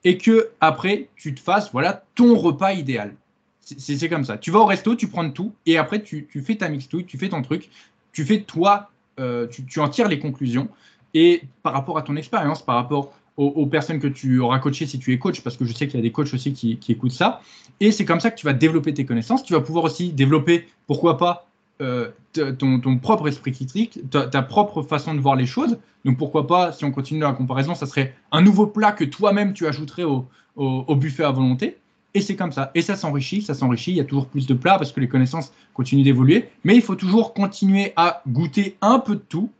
et 0.04 0.18
que 0.18 0.50
après 0.60 1.08
tu 1.16 1.34
te 1.34 1.40
fasses 1.40 1.72
voilà 1.72 2.04
ton 2.14 2.36
repas 2.36 2.74
idéal. 2.74 3.14
C'est 3.62 4.08
comme 4.10 4.26
ça. 4.26 4.36
Tu 4.36 4.50
vas 4.50 4.58
au 4.58 4.66
resto, 4.66 4.94
tu 4.96 5.08
prends 5.08 5.30
tout 5.30 5.54
et 5.64 5.78
après 5.78 6.02
tu, 6.02 6.28
fais 6.44 6.56
ta 6.56 6.68
mixtouille, 6.68 7.06
tu 7.06 7.16
fais 7.16 7.30
ton 7.30 7.40
truc, 7.40 7.70
tu 8.12 8.26
fais 8.26 8.42
toi, 8.42 8.90
euh, 9.18 9.46
tu, 9.46 9.64
tu 9.64 9.80
en 9.80 9.88
tires 9.88 10.08
les 10.08 10.18
conclusions 10.18 10.68
et 11.16 11.42
par 11.62 11.72
rapport 11.72 11.96
à 11.96 12.02
ton 12.02 12.14
expérience, 12.14 12.60
par 12.60 12.74
rapport 12.76 13.14
aux, 13.38 13.66
personnes 13.66 13.98
que 14.00 14.06
tu 14.06 14.38
auras 14.38 14.58
coachées 14.58 14.86
si 14.86 14.98
tu 14.98 15.12
es 15.12 15.18
coach, 15.18 15.40
parce 15.42 15.56
que 15.56 15.64
je 15.64 15.72
sais 15.72 15.86
qu'il 15.88 15.96
y 15.96 15.98
a 15.98 16.02
des 16.02 16.12
coachs 16.12 16.32
aussi 16.32 16.52
qui, 16.52 16.78
écoutent 16.88 17.12
ça. 17.12 17.40
Et 17.80 17.90
c'est 17.90 18.04
comme 18.04 18.20
ça 18.20 18.30
que 18.30 18.38
tu 18.38 18.44
vas 18.44 18.52
développer 18.52 18.92
tes 18.92 19.06
connaissances. 19.06 19.42
Tu 19.42 19.54
vas 19.54 19.60
pouvoir 19.60 19.84
aussi 19.84 20.10
développer, 20.12 20.68
pourquoi 20.86 21.16
pas, 21.16 21.46
euh, 21.80 22.10
ton, 22.58 22.98
propre 22.98 23.28
esprit 23.28 23.52
critique, 23.52 23.98
ta, 24.10 24.42
propre 24.42 24.82
façon 24.82 25.14
de 25.14 25.20
voir 25.20 25.36
les 25.36 25.46
choses. 25.46 25.78
Donc 26.04 26.18
pourquoi 26.18 26.46
pas, 26.46 26.72
si 26.72 26.84
on 26.84 26.90
continue 26.90 27.20
la 27.20 27.32
comparaison, 27.32 27.74
ça 27.74 27.86
serait 27.86 28.14
un 28.30 28.42
nouveau 28.42 28.66
plat 28.66 28.92
que 28.92 29.04
toi-même 29.04 29.54
tu 29.54 29.66
ajouterais 29.66 30.04
au, 30.04 30.26
au, 30.56 30.96
buffet 30.96 31.24
à 31.24 31.30
volonté. 31.30 31.78
Et 32.12 32.20
c'est 32.20 32.36
comme 32.36 32.52
ça. 32.52 32.70
Et 32.74 32.82
ça 32.82 32.96
s'enrichit, 32.96 33.42
ça 33.42 33.54
s'enrichit. 33.54 33.90
Il 33.90 33.96
y 33.96 34.00
a 34.00 34.04
toujours 34.04 34.26
plus 34.26 34.46
de 34.46 34.54
plats 34.54 34.78
parce 34.78 34.92
que 34.92 35.00
les 35.00 35.08
connaissances 35.08 35.52
continuent 35.74 36.04
d'évoluer. 36.04 36.48
Mais 36.64 36.74
il 36.74 36.82
faut 36.82 36.94
toujours 36.94 37.34
continuer 37.34 37.92
à 37.96 38.22
goûter 38.26 38.76
un 38.80 38.98
peu 38.98 39.16
de 39.16 39.22
tout 39.28 39.50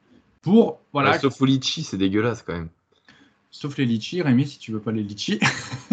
pour 0.47 0.79
voilà. 0.93 1.19
sauf 1.19 1.41
les 1.41 1.49
litchis, 1.49 1.83
c'est 1.83 1.97
dégueulasse 1.97 2.43
quand 2.43 2.53
même. 2.53 2.69
Sauf 3.51 3.77
les 3.79 3.85
litchis, 3.85 4.23
Rémi, 4.23 4.47
si 4.47 4.61
tu 4.61 4.71
veux 4.71 4.79
pas 4.79 4.93
les 4.93 5.03
litchis. 5.03 5.41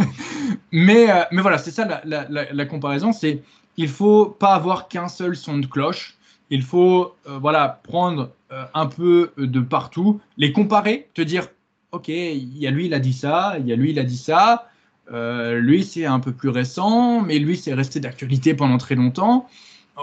mais, 0.71 1.09
euh, 1.09 1.23
mais 1.31 1.41
voilà, 1.41 1.57
c'est 1.57 1.71
ça 1.71 2.03
la, 2.05 2.65
comparaison, 2.67 3.13
c'est 3.13 3.41
il 3.77 3.87
faut 3.87 4.27
pas 4.27 4.53
avoir 4.53 4.89
qu'un 4.89 5.07
seul 5.07 5.35
son 5.35 5.57
de 5.57 5.65
cloche. 5.65 6.19
Il 6.51 6.61
faut 6.61 7.15
euh, 7.27 7.39
voilà 7.39 7.81
prendre 7.81 8.29
euh, 8.51 8.65
un 8.75 8.85
peu 8.85 9.31
de 9.37 9.59
partout, 9.59 10.21
les 10.37 10.51
comparer, 10.51 11.09
te 11.15 11.23
dire 11.23 11.47
ok, 11.91 12.09
il 12.09 12.55
y 12.55 12.67
a 12.67 12.71
lui 12.71 12.85
il 12.85 12.93
a 12.93 12.99
dit 12.99 13.13
ça, 13.13 13.55
il 13.59 13.67
y 13.67 13.73
a 13.73 13.75
lui 13.75 13.89
il 13.89 13.97
a 13.97 14.03
dit 14.03 14.17
ça. 14.17 14.69
lui 15.11 15.83
c'est 15.83 16.05
un 16.05 16.19
peu 16.19 16.31
plus 16.31 16.49
récent, 16.49 17.21
mais 17.21 17.39
lui 17.39 17.57
c'est 17.57 17.73
resté 17.73 17.99
d'actualité 17.99 18.53
pendant 18.53 18.77
très 18.77 18.93
longtemps. 18.93 19.49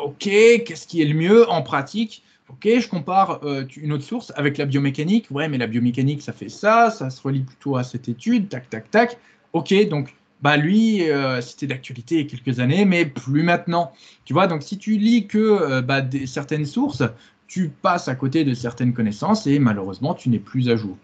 Ok, 0.03 0.25
qu'est-ce 0.25 0.89
qui 0.89 1.03
est 1.03 1.07
le 1.07 1.15
mieux 1.15 1.49
en 1.49 1.63
pratique? 1.63 2.25
Ok, 2.51 2.69
je 2.81 2.89
compare 2.89 3.45
euh, 3.45 3.65
une 3.77 3.93
autre 3.93 4.03
source 4.03 4.33
avec 4.35 4.59
la 4.59 4.67
biomécanique. 4.67 5.29
Ouais, 5.31 5.49
mais 5.49 5.57
la 5.57 5.69
biomécanique, 5.69 6.21
ça 6.21 6.33
fait 6.33 6.49
ça, 6.49 6.91
ça 6.91 7.09
se 7.09 7.23
relie 7.23 7.45
plutôt 7.45 7.77
à 7.77 7.85
cette 7.85 8.09
étude, 8.09 8.49
tac, 8.49 8.69
tac, 8.69 8.91
tac. 8.91 9.19
Ok, 9.53 9.73
donc 9.89 10.15
bah 10.43 10.57
lui, 10.57 11.09
euh, 11.09 11.41
c'était 11.41 11.69
d'actualité 11.69 12.17
il 12.17 12.23
y 12.23 12.27
a 12.27 12.29
quelques 12.29 12.59
années, 12.59 12.85
mais 12.85 13.07
plus 13.07 13.45
maintenant. 13.45 13.93
Tu 14.25 14.33
vois, 14.33 14.49
donc 14.49 14.65
si 14.65 14.79
tu 14.79 14.97
lis 14.97 15.29
que 15.29 15.39
euh, 15.39 15.81
bah, 15.81 16.03
certaines 16.27 16.67
sources, 16.67 17.05
tu 17.47 17.69
passes 17.69 18.09
à 18.09 18.17
côté 18.17 18.45
de 18.45 18.53
certaines 18.53 18.95
connaissances 18.95 19.47
et 19.47 19.61
malheureusement, 19.61 20.15
tu 20.15 20.29
n'es 20.29 20.39
plus 20.41 20.69
à 20.71 20.77
jour. 20.77 20.97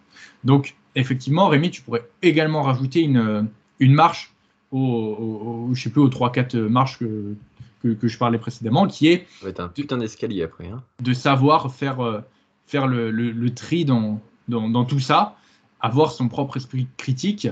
Donc, 0.42 0.74
effectivement, 0.96 1.46
Rémi, 1.48 1.70
tu 1.70 1.82
pourrais 1.82 2.08
également 2.22 2.62
rajouter 2.62 3.02
une, 3.02 3.48
une 3.78 3.94
marche 3.94 4.32
au, 4.72 5.70
je 5.72 5.80
sais 5.80 5.90
plus, 5.90 6.00
aux 6.00 6.08
3-4 6.08 6.56
marches 6.58 6.98
que, 6.98 7.34
que, 7.82 8.08
je 8.08 8.18
parlais 8.18 8.38
précédemment, 8.38 8.86
qui 8.86 9.08
est. 9.08 9.26
Ça 9.38 9.44
va 9.44 9.50
être 9.50 9.60
un 9.60 9.68
putain 9.68 9.98
d'escalier 9.98 10.42
après. 10.42 10.68
Hein. 10.68 10.82
De 11.00 11.12
savoir 11.12 11.72
faire, 11.74 12.00
euh, 12.00 12.20
faire 12.66 12.86
le, 12.86 13.10
le, 13.10 13.54
tri 13.54 13.84
dans, 13.84 14.20
dans, 14.48 14.68
dans, 14.68 14.84
tout 14.84 15.00
ça, 15.00 15.36
avoir 15.80 16.12
son 16.12 16.28
propre 16.28 16.56
esprit 16.56 16.88
critique 16.96 17.48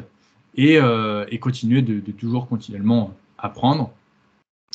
et, 0.56 0.78
euh, 0.78 1.24
et 1.28 1.38
continuer 1.38 1.82
de, 1.82 2.00
de, 2.00 2.12
toujours 2.12 2.48
continuellement 2.48 3.14
apprendre. 3.38 3.92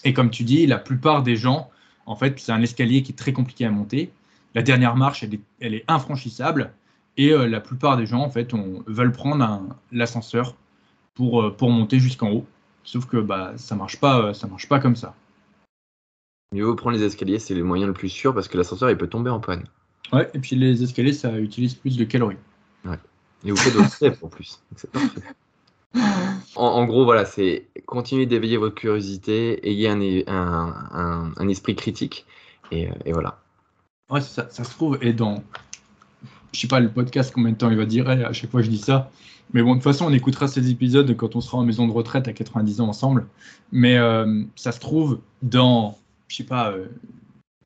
Et 0.04 0.14
comme 0.14 0.30
tu 0.30 0.44
dis, 0.44 0.66
la 0.66 0.78
plupart 0.78 1.24
des 1.24 1.36
gens, 1.36 1.70
en 2.06 2.16
fait, 2.16 2.40
c'est 2.40 2.52
un 2.52 2.62
escalier 2.62 3.04
qui 3.04 3.12
est 3.12 3.16
très 3.16 3.34
compliqué 3.34 3.66
à 3.66 3.72
monter. 3.72 4.12
La 4.56 4.62
dernière 4.62 4.96
marche, 4.96 5.24
elle 5.24 5.36
est, 5.36 5.42
elle 5.60 5.74
est 5.74 5.84
infranchissable. 5.88 6.72
Et 7.18 7.34
euh, 7.34 7.48
la 7.48 7.60
plupart 7.60 7.98
des 7.98 8.06
gens, 8.06 8.22
en 8.22 8.30
fait, 8.30 8.54
on, 8.54 8.84
veulent 8.88 9.12
prendre 9.12 9.62
l'ascenseur 9.92 10.56
pour, 11.16 11.56
pour 11.58 11.70
monter 11.70 12.00
jusqu'en 12.00 12.32
haut. 12.32 12.46
Sauf 12.86 13.06
que 13.06 13.18
bah, 13.18 13.54
ça 13.58 13.76
ne 13.76 13.80
marche, 13.80 14.00
pas, 14.00 14.34
ça 14.34 14.48
marche 14.48 14.70
pas 14.70 14.80
comme 14.80 14.96
ça. 14.96 15.14
Mieux 16.52 16.66
vaut 16.66 16.76
prendre 16.76 16.98
les 16.98 17.04
escaliers, 17.04 17.38
c'est 17.38 17.54
le 17.54 17.64
moyen 17.64 17.86
le 17.86 17.94
plus 17.94 18.10
sûr 18.10 18.34
parce 18.34 18.48
que 18.48 18.58
l'ascenseur 18.58 18.90
il 18.90 18.98
peut 18.98 19.08
tomber 19.08 19.30
en 19.30 19.40
panne. 19.40 19.66
Ouais, 20.12 20.30
et 20.34 20.40
puis 20.40 20.56
les 20.56 20.82
escaliers 20.82 21.14
ça 21.14 21.38
utilise 21.38 21.76
plus 21.76 21.96
de 21.96 22.04
calories. 22.06 22.38
Ouais. 22.86 22.98
Et 23.46 23.52
vous 23.52 23.58
faites 23.58 23.74
d'autres 23.74 23.94
steps 23.94 24.24
en 24.24 24.28
plus. 24.30 24.60
C'est 24.76 24.92
parfait. 24.92 25.22
En, 26.56 26.86
gros, 26.86 27.04
voilà, 27.04 27.26
c'est 27.26 27.68
continuer 27.86 28.26
d'éveiller 28.26 28.58
votre 28.58 28.76
curiosité, 28.76 29.68
ayez 29.68 29.88
un, 29.88 31.34
un, 31.38 31.48
esprit 31.48 31.76
critique, 31.76 32.26
et, 32.72 32.90
et, 33.06 33.12
voilà. 33.12 33.40
Ouais, 34.10 34.22
ça, 34.22 34.48
ça 34.52 34.64
se 34.64 34.70
trouve, 34.70 35.00
et 35.02 35.14
dans, 35.14 35.44
je 36.52 36.60
sais 36.60 36.68
pas 36.68 36.80
le 36.80 36.90
podcast 36.90 37.32
combien 37.34 37.52
de 37.52 37.58
temps 37.58 37.72
il 37.72 37.78
va 37.78 37.86
dire, 37.86 38.08
à 38.10 38.34
chaque 38.34 38.52
fois 38.52 38.62
je 38.62 38.70
dis 38.70 38.78
ça, 38.78 39.10
mais 39.54 39.64
bon, 39.64 39.72
de 39.72 39.76
toute 39.76 39.84
façon, 39.84 40.06
on 40.06 40.14
écoutera 40.14 40.48
ces 40.48 40.70
épisodes 40.70 41.16
quand 41.16 41.36
on 41.36 41.42
sera 41.42 41.58
en 41.58 41.64
maison 41.64 41.88
de 41.88 41.92
retraite 41.92 42.28
à 42.28 42.34
90 42.34 42.82
ans 42.82 42.88
ensemble, 42.88 43.28
mais 43.72 43.98
euh, 43.98 44.44
ça 44.56 44.72
se 44.72 44.80
trouve 44.80 45.20
dans 45.42 45.98
je 46.30 46.36
sais 46.36 46.44
pas, 46.44 46.72
euh, 46.72 46.86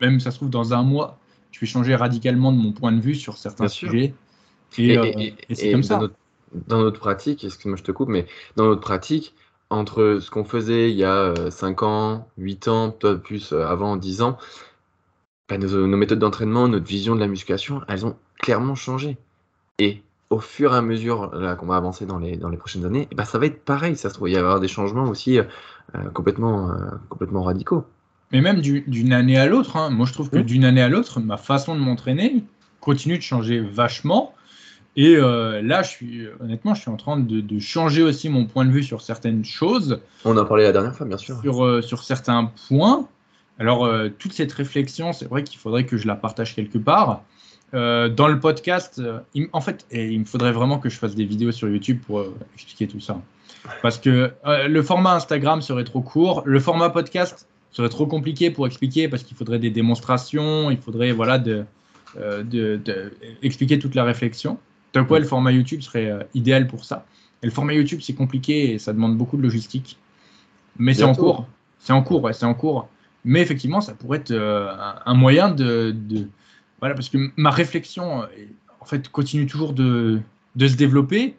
même 0.01 0.19
ça 0.19 0.31
se 0.31 0.37
trouve 0.37 0.49
dans 0.49 0.73
un 0.73 0.81
mois, 0.81 1.19
je 1.51 1.59
vais 1.59 1.67
changer 1.67 1.95
radicalement 1.95 2.51
de 2.51 2.57
mon 2.57 2.71
point 2.71 2.91
de 2.91 3.01
vue 3.01 3.13
sur 3.13 3.37
certains 3.37 3.67
sujets. 3.67 4.15
Et, 4.79 4.97
euh, 4.97 5.31
c'est 5.51 5.71
comme 5.71 5.83
ça. 5.83 5.99
dans 6.67 6.79
notre 6.79 6.99
pratique, 6.99 7.43
excuse-moi, 7.43 7.77
je 7.77 7.83
te 7.83 7.91
coupe, 7.91 8.09
mais 8.09 8.25
dans 8.55 8.65
notre 8.65 8.81
pratique, 8.81 9.35
entre 9.69 10.17
ce 10.19 10.31
qu'on 10.31 10.45
faisait 10.45 10.89
il 10.89 10.97
y 10.97 11.03
a 11.03 11.51
5 11.51 11.83
euh, 11.83 11.85
ans, 11.85 12.27
8 12.37 12.67
ans, 12.69 12.91
peut-être 12.91 13.21
plus 13.21 13.53
avant 13.53 13.97
10 13.97 14.23
ans, 14.23 14.37
bah, 15.49 15.57
nos, 15.57 15.97
méthodes 15.97 16.19
d'entraînement, 16.19 16.67
notre 16.67 16.87
vision 16.87 17.15
de 17.15 17.19
la 17.19 17.27
musculation, 17.27 17.81
elles 17.87 18.05
ont 18.05 18.15
clairement 18.39 18.75
changé. 18.75 19.17
Et 19.77 20.01
au 20.29 20.39
fur 20.39 20.73
et 20.73 20.77
à 20.77 20.81
mesure 20.81 21.31
qu'on 21.59 21.65
va 21.65 21.75
avancer 21.75 22.05
dans 22.05 22.17
les, 22.17 22.37
dans 22.37 22.49
les 22.49 22.57
prochaines 22.57 22.85
années, 22.85 23.07
bah, 23.13 23.25
ça 23.25 23.37
va 23.37 23.45
être 23.45 23.63
pareil. 23.63 23.95
Ça 23.97 24.09
se 24.09 24.15
trouve, 24.15 24.29
il 24.29 24.33
y 24.33 24.37
avoir 24.37 24.59
des 24.59 24.67
changements 24.67 25.09
aussi 25.09 25.37
complètement, 26.13 26.75
complètement 27.09 27.43
radicaux 27.43 27.85
mais 28.33 28.41
même 28.41 28.61
d'une 28.61 29.13
année 29.13 29.37
à 29.37 29.45
l'autre. 29.45 29.77
Hein. 29.77 29.91
Moi, 29.91 30.05
je 30.07 30.13
trouve 30.13 30.29
que 30.29 30.39
mmh. 30.39 30.43
d'une 30.43 30.65
année 30.65 30.81
à 30.81 30.89
l'autre, 30.89 31.19
ma 31.19 31.37
façon 31.37 31.75
de 31.75 31.79
m'entraîner 31.79 32.43
continue 32.81 33.17
de 33.17 33.23
changer 33.23 33.59
vachement. 33.59 34.33
Et 34.95 35.15
euh, 35.15 35.61
là, 35.63 35.81
je 35.81 35.89
suis 35.89 36.27
honnêtement, 36.39 36.75
je 36.75 36.81
suis 36.81 36.91
en 36.91 36.97
train 36.97 37.17
de, 37.17 37.59
changer 37.59 38.03
aussi 38.03 38.29
mon 38.29 38.45
point 38.45 38.65
de 38.65 38.71
vue 38.71 38.83
sur 38.83 39.01
certaines 39.01 39.45
choses. 39.45 39.99
On 40.25 40.31
en 40.31 40.37
a 40.37 40.45
parlé 40.45 40.63
la 40.63 40.71
dernière 40.71 40.95
fois, 40.95 41.05
bien 41.05 41.17
sûr. 41.17 41.39
Sur, 41.41 41.65
euh, 41.65 41.81
sur 41.81 42.03
certains 42.03 42.51
points. 42.67 43.07
Alors, 43.59 43.85
euh, 43.85 44.09
toute 44.09 44.33
cette 44.33 44.51
réflexion, 44.51 45.13
c'est 45.13 45.27
vrai 45.27 45.43
qu'il 45.43 45.59
faudrait 45.59 45.85
que 45.85 45.97
je 45.97 46.07
la 46.07 46.15
partage 46.15 46.55
quelque 46.55 46.77
part. 46.77 47.21
dans 47.71 48.27
le 48.27 48.39
podcast, 48.39 49.01
en 49.51 49.61
fait, 49.61 49.85
et 49.89 50.07
il 50.09 50.19
me 50.19 50.25
faudrait 50.25 50.51
vraiment 50.51 50.77
que 50.77 50.89
je 50.89 50.97
fasse 50.97 51.15
des 51.15 51.25
vidéos 51.25 51.51
sur 51.51 51.67
YouTube 51.67 51.99
pour 52.05 52.23
expliquer 52.53 52.87
tout 52.87 52.99
ça. 52.99 53.19
Parce 53.81 53.97
que 53.97 54.31
le 54.45 54.81
format 54.83 55.15
Instagram 55.15 55.61
serait 55.63 55.85
trop 55.85 56.01
court. 56.01 56.43
Le 56.45 56.59
format 56.59 56.91
podcast, 56.91 57.47
serait 57.73 57.89
trop 57.89 58.05
compliqué 58.05 58.51
pour 58.51 58.67
expliquer 58.67 59.09
parce 59.09 59.23
qu'il 59.23 59.35
faudrait 59.35 59.59
des 59.59 59.71
démonstrations, 59.71 60.71
il 60.71 60.77
faudrait 60.77 61.11
voilà 61.11 61.39
de, 61.39 61.65
euh, 62.17 62.43
de, 62.43 63.11
expliquer 63.41 63.79
toute 63.79 63.95
la 63.95 64.03
réflexion. 64.03 64.59
Donc 64.93 65.09
ouais, 65.09 65.19
le 65.19 65.25
format 65.25 65.51
YouTube 65.51 65.81
serait 65.81 66.09
euh, 66.09 66.23
idéal 66.35 66.67
pour 66.67 66.85
ça. 66.85 67.05
Et 67.41 67.47
le 67.47 67.51
format 67.51 67.73
YouTube 67.73 67.99
c'est 68.01 68.13
compliqué 68.13 68.73
et 68.73 68.79
ça 68.79 68.93
demande 68.93 69.17
beaucoup 69.17 69.37
de 69.37 69.41
logistique. 69.41 69.97
Mais 70.77 70.93
c'est 70.93 71.03
en 71.03 71.15
cours. 71.15 71.47
C'est 71.79 71.93
en 71.93 72.03
cours, 72.03 72.23
ouais, 72.23 72.33
c'est 72.33 72.45
en 72.45 72.53
cours. 72.53 72.87
Mais 73.25 73.41
effectivement, 73.41 73.81
ça 73.81 73.93
pourrait 73.93 74.19
être 74.19 74.31
euh, 74.31 74.71
un, 75.05 75.13
moyen 75.13 75.49
de, 75.49 75.91
de, 75.91 76.27
voilà 76.79 76.93
parce 76.95 77.09
que 77.09 77.17
ma 77.37 77.49
réflexion 77.49 78.23
en 78.79 78.85
fait 78.85 79.09
continue 79.09 79.47
toujours 79.47 79.73
de, 79.73 80.21
de 80.55 80.67
se 80.67 80.75
développer. 80.75 81.35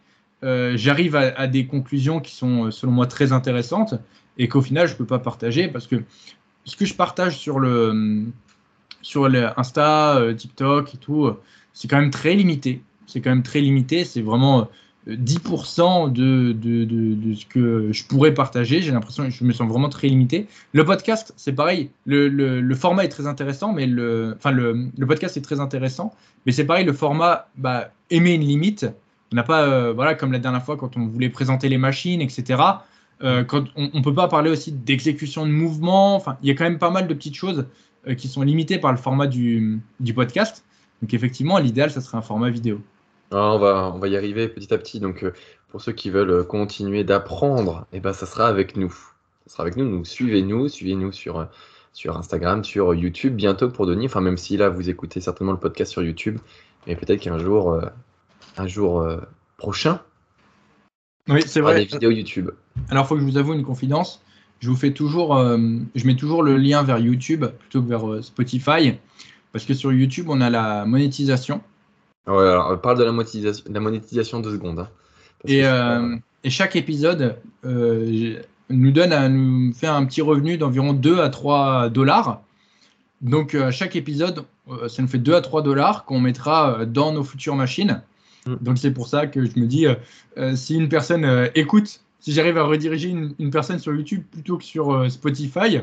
J'arrive 0.74 1.16
à, 1.16 1.34
à, 1.38 1.46
des 1.46 1.66
conclusions 1.66 2.20
qui 2.20 2.34
sont 2.34 2.70
selon 2.70 2.92
moi 2.92 3.06
très 3.06 3.32
intéressantes 3.32 3.94
et 4.38 4.48
qu'au 4.48 4.62
final, 4.62 4.86
je 4.86 4.92
ne 4.92 4.98
peux 4.98 5.06
pas 5.06 5.18
partager 5.18 5.68
parce 5.68 5.86
que 5.86 6.02
ce 6.64 6.76
que 6.76 6.84
je 6.84 6.94
partage 6.94 7.38
sur 7.38 7.60
le 7.60 8.24
sur 9.04 9.26
Insta, 9.56 10.16
euh, 10.16 10.34
TikTok 10.34 10.94
et 10.94 10.96
tout, 10.96 11.26
euh, 11.26 11.40
c'est 11.72 11.88
quand 11.88 12.00
même 12.00 12.10
très 12.10 12.34
limité. 12.34 12.82
C'est 13.06 13.20
quand 13.20 13.30
même 13.30 13.42
très 13.42 13.60
limité. 13.60 14.04
C'est 14.04 14.22
vraiment 14.22 14.68
10% 15.06 16.06
euh, 16.06 16.08
de, 16.08 16.52
de, 16.52 16.84
de, 16.84 17.34
ce 17.34 17.44
que 17.44 17.92
je 17.92 18.04
pourrais 18.06 18.32
partager. 18.32 18.80
J'ai 18.80 18.92
l'impression 18.92 19.24
que 19.24 19.30
je 19.30 19.44
me 19.44 19.52
sens 19.52 19.68
vraiment 19.68 19.90
très 19.90 20.08
limité. 20.08 20.46
Le 20.72 20.84
podcast, 20.84 21.34
c'est 21.36 21.52
pareil. 21.52 21.90
Le, 22.06 22.28
le, 22.28 22.62
le, 22.62 22.74
format 22.74 23.04
est 23.04 23.10
très 23.10 23.26
intéressant, 23.26 23.74
mais 23.74 23.86
le, 23.86 24.34
enfin 24.36 24.50
le, 24.50 24.88
le 24.96 25.06
podcast 25.06 25.36
est 25.36 25.42
très 25.42 25.60
intéressant, 25.60 26.14
mais 26.46 26.52
c'est 26.52 26.64
pareil. 26.64 26.86
Le 26.86 26.94
format 26.94 27.48
bah, 27.56 27.90
émet 28.10 28.34
une 28.34 28.42
limite. 28.42 28.86
On 29.32 29.36
n'a 29.36 29.42
pas, 29.42 29.92
voilà, 29.92 30.14
comme 30.14 30.32
la 30.32 30.38
dernière 30.38 30.64
fois 30.64 30.76
quand 30.76 30.96
on 30.96 31.06
voulait 31.08 31.28
présenter 31.28 31.68
les 31.68 31.78
machines, 31.78 32.20
etc. 32.20 32.62
Euh, 33.24 33.44
on 33.74 33.90
ne 33.94 34.02
peut 34.02 34.14
pas 34.14 34.28
parler 34.28 34.50
aussi 34.50 34.70
d'exécution 34.70 35.46
de 35.46 35.50
mouvement. 35.50 36.14
Enfin, 36.14 36.36
il 36.42 36.48
y 36.48 36.50
a 36.50 36.54
quand 36.54 36.64
même 36.64 36.78
pas 36.78 36.90
mal 36.90 37.08
de 37.08 37.14
petites 37.14 37.34
choses 37.34 37.66
euh, 38.06 38.14
qui 38.14 38.28
sont 38.28 38.42
limitées 38.42 38.78
par 38.78 38.92
le 38.92 38.98
format 38.98 39.26
du, 39.26 39.80
podcast. 40.14 40.64
Donc 41.00 41.14
effectivement, 41.14 41.58
l'idéal, 41.58 41.90
ça 41.90 42.00
serait 42.02 42.18
un 42.18 42.22
format 42.22 42.50
vidéo. 42.50 42.80
Ah, 43.30 43.54
on, 43.94 43.98
va, 43.98 44.08
y 44.08 44.16
arriver 44.16 44.48
petit 44.48 44.72
à 44.74 44.78
petit. 44.78 45.00
Donc 45.00 45.24
euh, 45.24 45.32
pour 45.70 45.80
ceux 45.80 45.92
qui 45.92 46.10
veulent 46.10 46.46
continuer 46.46 47.02
d'apprendre, 47.02 47.86
eh 47.92 48.00
ben, 48.00 48.12
ça 48.12 48.26
sera 48.26 48.46
avec 48.46 48.76
nous. 48.76 48.92
Ça 49.46 49.54
sera 49.54 49.62
avec 49.62 49.76
nous. 49.76 50.04
Suivez-nous, 50.04 50.68
suivez-nous 50.68 51.12
sur, 51.12 51.48
Instagram, 52.06 52.62
sur 52.62 52.94
YouTube 52.94 53.36
bientôt 53.36 53.70
pour 53.70 53.86
Denis. 53.86 54.06
Enfin, 54.06 54.20
même 54.20 54.36
si 54.36 54.58
là, 54.58 54.68
vous 54.68 54.90
écoutez 54.90 55.20
certainement 55.20 55.52
le 55.52 55.58
podcast 55.58 55.90
sur 55.90 56.02
YouTube, 56.02 56.38
mais 56.86 56.94
peut-être 56.94 57.20
qu'un 57.20 57.38
jour, 57.38 57.80
jour 58.66 59.06
prochain, 59.56 60.00
oui, 61.28 61.42
c'est 61.46 61.60
vrai. 61.60 61.74
Des 61.80 61.84
vidéos 61.84 62.10
YouTube. 62.10 62.50
Alors, 62.90 63.04
il 63.04 63.08
faut 63.08 63.14
que 63.14 63.20
je 63.20 63.26
vous 63.26 63.38
avoue 63.38 63.54
une 63.54 63.64
confidence. 63.64 64.22
Je 64.60 64.68
vous 64.68 64.76
fais 64.76 64.92
toujours, 64.92 65.36
euh, 65.36 65.58
je 65.94 66.06
mets 66.06 66.16
toujours 66.16 66.42
le 66.42 66.56
lien 66.56 66.82
vers 66.82 66.98
YouTube 66.98 67.44
plutôt 67.58 67.82
que 67.82 67.88
vers 67.88 68.08
euh, 68.10 68.22
Spotify, 68.22 68.94
parce 69.52 69.64
que 69.64 69.74
sur 69.74 69.92
YouTube, 69.92 70.26
on 70.28 70.40
a 70.40 70.50
la 70.50 70.84
monétisation. 70.84 71.60
Ouais, 72.26 72.48
alors 72.48 72.80
parle 72.80 72.98
de 72.98 73.04
la 73.04 73.12
monétisation, 73.12 73.64
la 73.70 73.80
monétisation 73.80 74.40
deux 74.40 74.52
secondes. 74.52 74.78
Hein. 74.78 74.88
et, 75.46 75.66
euh, 75.66 76.16
et, 76.44 76.50
chaque 76.50 76.76
épisode 76.76 77.36
nous 77.64 78.90
donne, 78.90 79.28
nous 79.28 79.74
fait 79.74 79.86
un 79.86 80.04
petit 80.06 80.22
revenu 80.22 80.56
d'environ 80.56 80.94
2 80.94 81.20
à 81.20 81.28
3 81.28 81.90
dollars. 81.90 82.40
Donc, 83.20 83.56
chaque 83.70 83.96
épisode, 83.96 84.44
ça 84.88 85.02
nous 85.02 85.08
fait 85.08 85.18
2 85.18 85.34
à 85.34 85.42
3 85.42 85.62
dollars 85.62 86.04
qu'on 86.06 86.20
mettra 86.20 86.86
dans 86.86 87.12
nos 87.12 87.24
futures 87.24 87.56
machines. 87.56 88.02
Donc 88.46 88.78
c'est 88.78 88.92
pour 88.92 89.06
ça 89.06 89.26
que 89.26 89.44
je 89.44 89.58
me 89.58 89.66
dis, 89.66 89.86
euh, 89.86 89.94
euh, 90.38 90.54
si 90.54 90.76
une 90.76 90.88
personne 90.88 91.24
euh, 91.24 91.48
écoute, 91.54 92.00
si 92.20 92.32
j'arrive 92.32 92.58
à 92.58 92.64
rediriger 92.64 93.08
une, 93.08 93.50
personne 93.50 93.78
sur 93.78 93.94
YouTube 93.94 94.22
plutôt 94.30 94.58
que 94.58 94.64
sur 94.64 95.10
Spotify, 95.10 95.80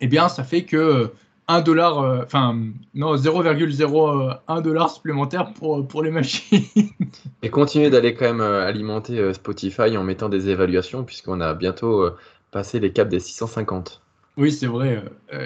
eh 0.00 0.06
bien 0.06 0.28
ça 0.28 0.44
fait 0.44 0.64
que 0.64 1.10
1 1.48 1.62
dollar, 1.62 2.22
enfin 2.22 2.58
non 2.92 3.16
0,01 3.16 4.62
dollar 4.62 4.90
supplémentaire 4.90 5.54
pour, 5.54 5.88
pour 5.88 6.02
les 6.02 6.10
machines. 6.10 6.64
Et 7.42 7.48
continuez 7.48 7.88
d'aller 7.88 8.12
quand 8.12 8.26
même 8.26 8.42
alimenter 8.42 9.32
Spotify 9.32 9.96
en 9.96 10.04
mettant 10.04 10.28
des 10.28 10.50
évaluations 10.50 11.02
puisqu'on 11.02 11.40
a 11.40 11.54
bientôt 11.54 12.10
passé 12.50 12.78
les 12.78 12.92
caps 12.92 13.10
des 13.10 13.20
650. 13.20 14.02
Oui, 14.36 14.52
c'est 14.52 14.66
vrai. 14.66 15.02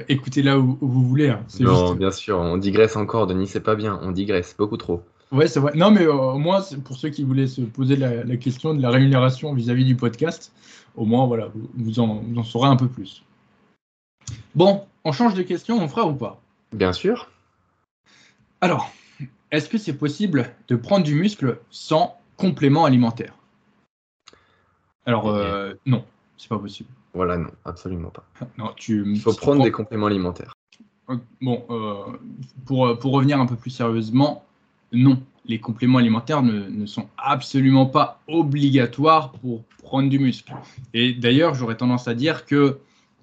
écoutez 0.09 0.43
là 0.43 0.59
où, 0.59 0.77
vous 0.81 1.07
voulez. 1.07 1.29
Hein. 1.29 1.45
non, 1.61 1.95
bien 1.95 2.11
sûr, 2.11 2.39
on 2.39 2.57
digresse 2.57 2.97
encore, 2.97 3.29
Denis, 3.29 3.47
c'est 3.47 3.61
pas 3.61 3.77
bien. 3.77 4.01
On 4.03 4.11
digresse 4.11 4.57
beaucoup 4.59 4.77
trop. 4.77 5.05
Ouais, 5.33 5.49
c'est 5.49 5.61
vrai. 5.61 5.73
Non, 5.75 5.91
mais 5.91 6.03
euh, 6.03 6.13
au 6.13 6.39
moins, 6.39 6.61
pour 6.85 6.97
ceux 6.97 7.09
qui 7.09 7.25
voulaient 7.25 7.47
se 7.47 7.63
poser 7.63 7.97
la, 7.97 8.37
question 8.37 8.75
de 8.75 8.83
la 8.83 8.91
rémunération 8.91 9.55
vis-à-vis 9.55 9.87
du 9.87 9.97
podcast, 9.97 10.53
au 10.95 11.07
moins, 11.07 11.27
voilà, 11.27 11.51
vous, 11.75 12.01
en, 12.01 12.23
en, 12.37 12.45
saurez 12.45 12.69
un 12.69 12.77
peu 12.77 12.87
plus. 12.87 13.25
Bon, 14.55 14.85
on 15.05 15.13
change 15.13 15.33
de 15.33 15.43
question, 15.43 15.83
on 15.83 15.89
fera 15.89 16.07
ou 16.07 16.15
pas? 16.15 16.39
Bien 16.73 16.93
sûr. 16.93 17.31
Alors, 18.61 18.93
est-ce 19.51 19.71
que 19.71 19.79
c'est 19.79 19.97
possible 19.97 20.55
de 20.69 20.77
prendre 20.77 21.05
du 21.05 21.15
muscle 21.15 21.59
sans 21.71 22.19
complément 22.37 22.85
alimentaire? 22.85 23.35
Alors, 25.07 25.29
euh, 25.29 25.73
non, 25.87 26.05
c'est 26.37 26.49
pas 26.49 26.59
possible. 26.59 26.91
Voilà, 27.15 27.39
non, 27.39 27.51
absolument 27.65 28.11
pas. 28.11 28.25
non, 28.59 28.73
tu, 28.77 29.03
Il 29.07 29.21
faut 29.21 29.33
prendre 29.33 29.65
des 29.65 29.73
compléments 29.73 30.07
alimentaires. 30.07 30.53
Bon, 31.41 31.65
euh, 31.71 32.19
pour, 32.67 32.99
pour 32.99 33.13
revenir 33.13 33.41
un 33.41 33.47
peu 33.47 33.57
plus 33.57 33.71
sérieusement, 33.71 34.45
non. 34.93 35.23
les 35.45 35.59
compléments 35.59 35.99
alimentaires 35.99 36.43
ne, 36.43 36.87
sont 36.87 37.09
absolument 37.19 37.87
pas 37.87 38.21
obligatoires 38.29 39.33
pour 39.33 39.65
prendre 39.83 40.09
du 40.09 40.19
muscle. 40.19 40.55
Et 40.95 41.13
d'ailleurs, 41.13 41.55
j'aurais 41.55 41.77
tendance 41.77 42.07
à 42.07 42.15
dire 42.15 42.47
que 42.47 42.79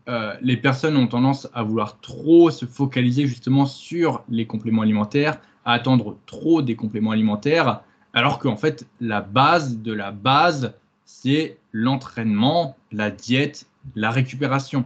euh, 0.08 0.34
les 0.42 0.58
personnes 0.58 0.98
ont 0.98 1.08
tendance 1.08 1.48
à 1.54 1.64
vouloir 1.64 2.00
trop 2.00 2.50
se 2.50 2.66
focaliser 2.66 3.28
justement 3.28 3.66
sur 3.66 4.24
les 4.30 4.46
compléments 4.46 4.82
alimentaires, 4.82 5.40
à 5.66 5.74
attendre 5.74 6.18
trop 6.26 6.62
des 6.62 6.76
compléments 6.76 7.12
alimentaires, 7.12 7.82
alors 8.14 8.40
qu'en 8.40 8.58
fait, 8.58 8.88
la 9.00 9.22
base 9.22 9.78
de 9.78 9.94
la 9.94 10.12
base, 10.12 10.74
c'est 11.06 11.58
l'entraînement, 11.72 12.76
la 12.92 13.12
diète, 13.12 13.68
la 13.96 14.12
récupération. 14.12 14.86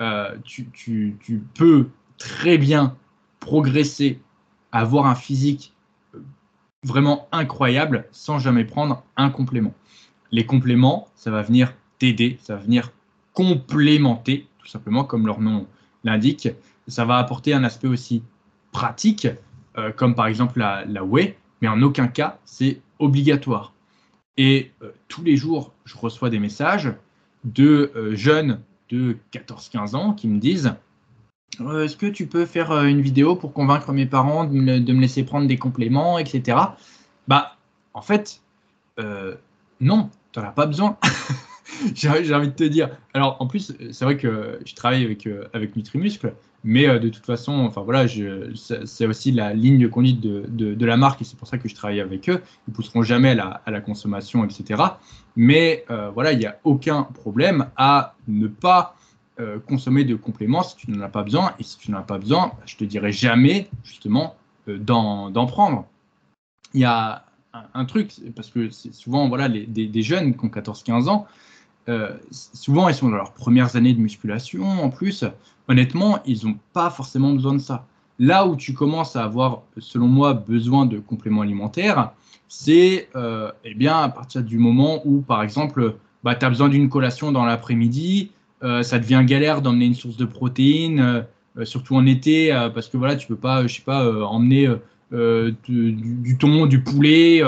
Euh, 0.00 0.36
tu, 0.44 1.16
peux 1.54 1.88
très 2.16 2.58
bien 2.58 2.96
progresser, 3.40 4.20
avoir 4.72 5.06
un 5.06 5.14
physique 5.14 5.72
vraiment 6.84 7.28
incroyable 7.32 8.06
sans 8.12 8.38
jamais 8.38 8.64
prendre 8.64 9.02
un 9.16 9.30
complément. 9.30 9.74
Les 10.30 10.46
compléments, 10.46 11.08
ça 11.14 11.30
va 11.30 11.42
venir 11.42 11.74
t'aider, 11.98 12.38
ça 12.42 12.56
va 12.56 12.62
venir 12.62 12.92
complémenter, 13.32 14.46
tout 14.58 14.66
simplement 14.66 15.04
comme 15.04 15.26
leur 15.26 15.40
nom 15.40 15.66
l'indique. 16.04 16.48
Ça 16.86 17.04
va 17.04 17.18
apporter 17.18 17.52
un 17.52 17.64
aspect 17.64 17.88
aussi 17.88 18.22
pratique, 18.72 19.28
euh, 19.76 19.90
comme 19.92 20.14
par 20.14 20.26
exemple 20.26 20.58
la, 20.58 20.84
la 20.84 21.04
whey, 21.04 21.36
mais 21.60 21.68
en 21.68 21.82
aucun 21.82 22.08
cas 22.08 22.38
c'est 22.44 22.80
obligatoire. 22.98 23.72
Et 24.36 24.70
tous 25.08 25.24
les 25.24 25.36
jours, 25.36 25.72
je 25.84 25.96
reçois 25.96 26.30
des 26.30 26.38
messages 26.38 26.94
de 27.42 27.92
jeunes 28.12 28.60
de 28.88 29.16
14-15 29.32 29.96
ans 29.96 30.12
qui 30.14 30.28
me 30.28 30.38
disent 30.38 30.74
euh, 31.60 31.84
Est-ce 31.84 31.96
que 31.96 32.06
tu 32.06 32.26
peux 32.26 32.46
faire 32.46 32.70
euh, 32.70 32.84
une 32.84 33.00
vidéo 33.00 33.36
pour 33.36 33.52
convaincre 33.52 33.92
mes 33.92 34.06
parents 34.06 34.44
de 34.44 34.52
me, 34.52 35.00
laisser 35.00 35.24
prendre 35.24 35.46
des 35.46 35.58
compléments, 35.58 36.18
etc. 36.18 36.58
Bah, 37.26 37.56
en 37.94 38.02
fait, 38.02 38.40
euh, 38.98 39.34
non, 39.80 40.10
tu 40.32 40.40
n'en 40.40 40.46
as 40.46 40.52
pas 40.52 40.66
besoin. 40.66 40.96
J'ai 41.94 42.08
envie 42.08 42.48
de 42.48 42.54
te 42.54 42.64
dire. 42.64 42.90
Alors, 43.14 43.36
en 43.40 43.46
plus, 43.46 43.74
c'est 43.92 44.04
vrai 44.04 44.16
que 44.16 44.58
je 44.64 44.74
travaille 44.74 45.04
avec, 45.04 45.28
avec 45.52 45.76
Nutrimuscle. 45.76 46.34
Mais 46.64 46.88
euh, 46.88 46.98
de 46.98 47.08
toute 47.08 47.24
façon, 47.24 47.52
enfin 47.52 47.82
voilà, 47.82 48.06
c'est 48.54 49.06
aussi 49.06 49.32
la 49.32 49.54
ligne 49.54 49.78
de 49.78 49.86
conduite 49.86 50.20
de, 50.20 50.74
de, 50.74 50.86
la 50.86 50.96
marque 50.96 51.22
et 51.22 51.24
c'est 51.24 51.38
pour 51.38 51.46
ça 51.46 51.58
que 51.58 51.68
je 51.68 51.74
travaille 51.74 52.00
avec 52.00 52.28
eux. 52.28 52.42
Ils 52.66 52.70
ne 52.70 52.74
pousseront 52.74 53.02
jamais 53.02 53.38
à 53.38 53.70
la, 53.70 53.80
consommation, 53.80 54.44
etc. 54.44 54.82
Mais 55.36 55.84
euh, 55.90 56.10
voilà, 56.10 56.32
il 56.32 56.38
n'y 56.38 56.46
a 56.46 56.58
aucun 56.64 57.04
problème 57.04 57.68
à 57.76 58.14
ne 58.26 58.48
pas 58.48 58.96
euh, 59.40 59.58
consommer 59.58 60.04
de 60.04 60.14
compléments 60.14 60.62
si 60.62 60.76
tu 60.76 60.90
n'en 60.90 61.00
as 61.02 61.08
pas 61.08 61.22
besoin. 61.22 61.54
Et 61.58 61.62
si 61.62 61.78
tu 61.78 61.90
n'en 61.90 61.98
as 61.98 62.02
pas 62.02 62.18
besoin, 62.18 62.52
je 62.66 62.76
te 62.76 62.84
dirais 62.84 63.12
jamais 63.12 63.68
justement 63.84 64.36
d'en 64.66 65.46
prendre. 65.46 65.86
Il 66.74 66.80
y 66.80 66.84
a 66.84 67.24
un, 67.72 67.84
truc, 67.86 68.12
parce 68.36 68.50
que 68.50 68.68
souvent 68.70 69.28
voilà, 69.28 69.48
les, 69.48 69.66
des, 69.66 70.02
jeunes 70.02 70.36
qui 70.36 70.44
ont 70.44 70.48
14-15 70.48 71.08
ans, 71.08 71.26
souvent 72.30 72.90
ils 72.90 72.94
sont 72.94 73.08
dans 73.08 73.16
leurs 73.16 73.32
premières 73.32 73.76
années 73.76 73.94
de 73.94 74.00
musculation 74.00 74.66
en 74.66 74.90
plus 74.90 75.24
honnêtement, 75.68 76.18
ils 76.26 76.46
n'ont 76.46 76.58
pas 76.72 76.90
forcément 76.90 77.32
besoin 77.32 77.54
de 77.54 77.58
ça. 77.58 77.86
Là 78.18 78.46
où 78.46 78.56
tu 78.56 78.74
commences 78.74 79.14
à 79.14 79.24
avoir, 79.24 79.62
selon 79.78 80.08
moi, 80.08 80.34
besoin 80.34 80.86
de 80.86 80.98
compléments 80.98 81.42
alimentaires, 81.42 82.12
c'est 82.48 83.08
euh, 83.14 83.52
eh 83.64 83.74
bien 83.74 83.98
à 83.98 84.08
partir 84.08 84.42
du 84.42 84.58
moment 84.58 85.02
où, 85.04 85.20
par 85.20 85.42
exemple, 85.42 85.96
bah, 86.24 86.34
tu 86.34 86.44
as 86.44 86.48
besoin 86.48 86.68
d'une 86.68 86.88
collation 86.88 87.30
dans 87.30 87.44
l'après-midi, 87.44 88.32
euh, 88.32 88.37
ça 88.60 88.98
devient 88.98 89.22
galère 89.24 89.62
d'emmener 89.62 89.86
une 89.86 89.94
source 89.94 90.16
de 90.16 90.24
protéines, 90.24 91.24
euh, 91.56 91.64
surtout 91.64 91.96
en 91.96 92.06
été, 92.06 92.50
parce 92.74 92.88
que 92.88 92.96
voilà, 92.96 93.16
tu 93.16 93.26
peux 93.26 93.36
pas, 93.36 93.66
je 93.66 93.74
sais 93.74 93.82
pas, 93.82 94.24
emmener 94.26 94.68
du, 95.10 96.36
thon, 96.38 96.66
du 96.66 96.82
poulet, 96.82 97.42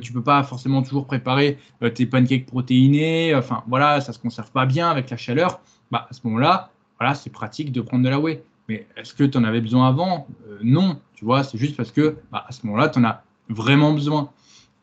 tu 0.00 0.12
peux 0.12 0.22
pas 0.22 0.42
forcément 0.42 0.82
toujours 0.82 1.06
préparer 1.06 1.58
tes 1.94 2.06
pancakes 2.06 2.46
protéinés, 2.46 3.34
enfin 3.34 3.62
voilà, 3.68 4.00
ça 4.00 4.12
se 4.12 4.18
conserve 4.18 4.50
pas 4.50 4.66
bien 4.66 4.90
avec 4.90 5.10
la 5.10 5.16
chaleur. 5.16 5.60
Bah, 5.90 6.06
à 6.10 6.12
ce 6.12 6.20
moment-là, 6.24 6.70
voilà, 6.98 7.14
c'est 7.14 7.30
pratique 7.30 7.72
de 7.72 7.80
prendre 7.80 8.04
de 8.04 8.08
la 8.08 8.18
whey. 8.18 8.42
Mais 8.68 8.86
est-ce 8.96 9.14
que 9.14 9.24
tu 9.24 9.36
en 9.36 9.44
avais 9.44 9.60
besoin 9.60 9.88
avant? 9.88 10.26
Euh, 10.48 10.58
Non, 10.62 10.98
tu 11.14 11.24
vois, 11.24 11.44
c'est 11.44 11.58
juste 11.58 11.76
parce 11.76 11.92
que 11.92 12.16
bah, 12.32 12.44
à 12.48 12.52
ce 12.52 12.66
moment-là, 12.66 12.88
tu 12.88 12.98
en 12.98 13.04
as 13.04 13.22
vraiment 13.48 13.92
besoin. 13.92 14.30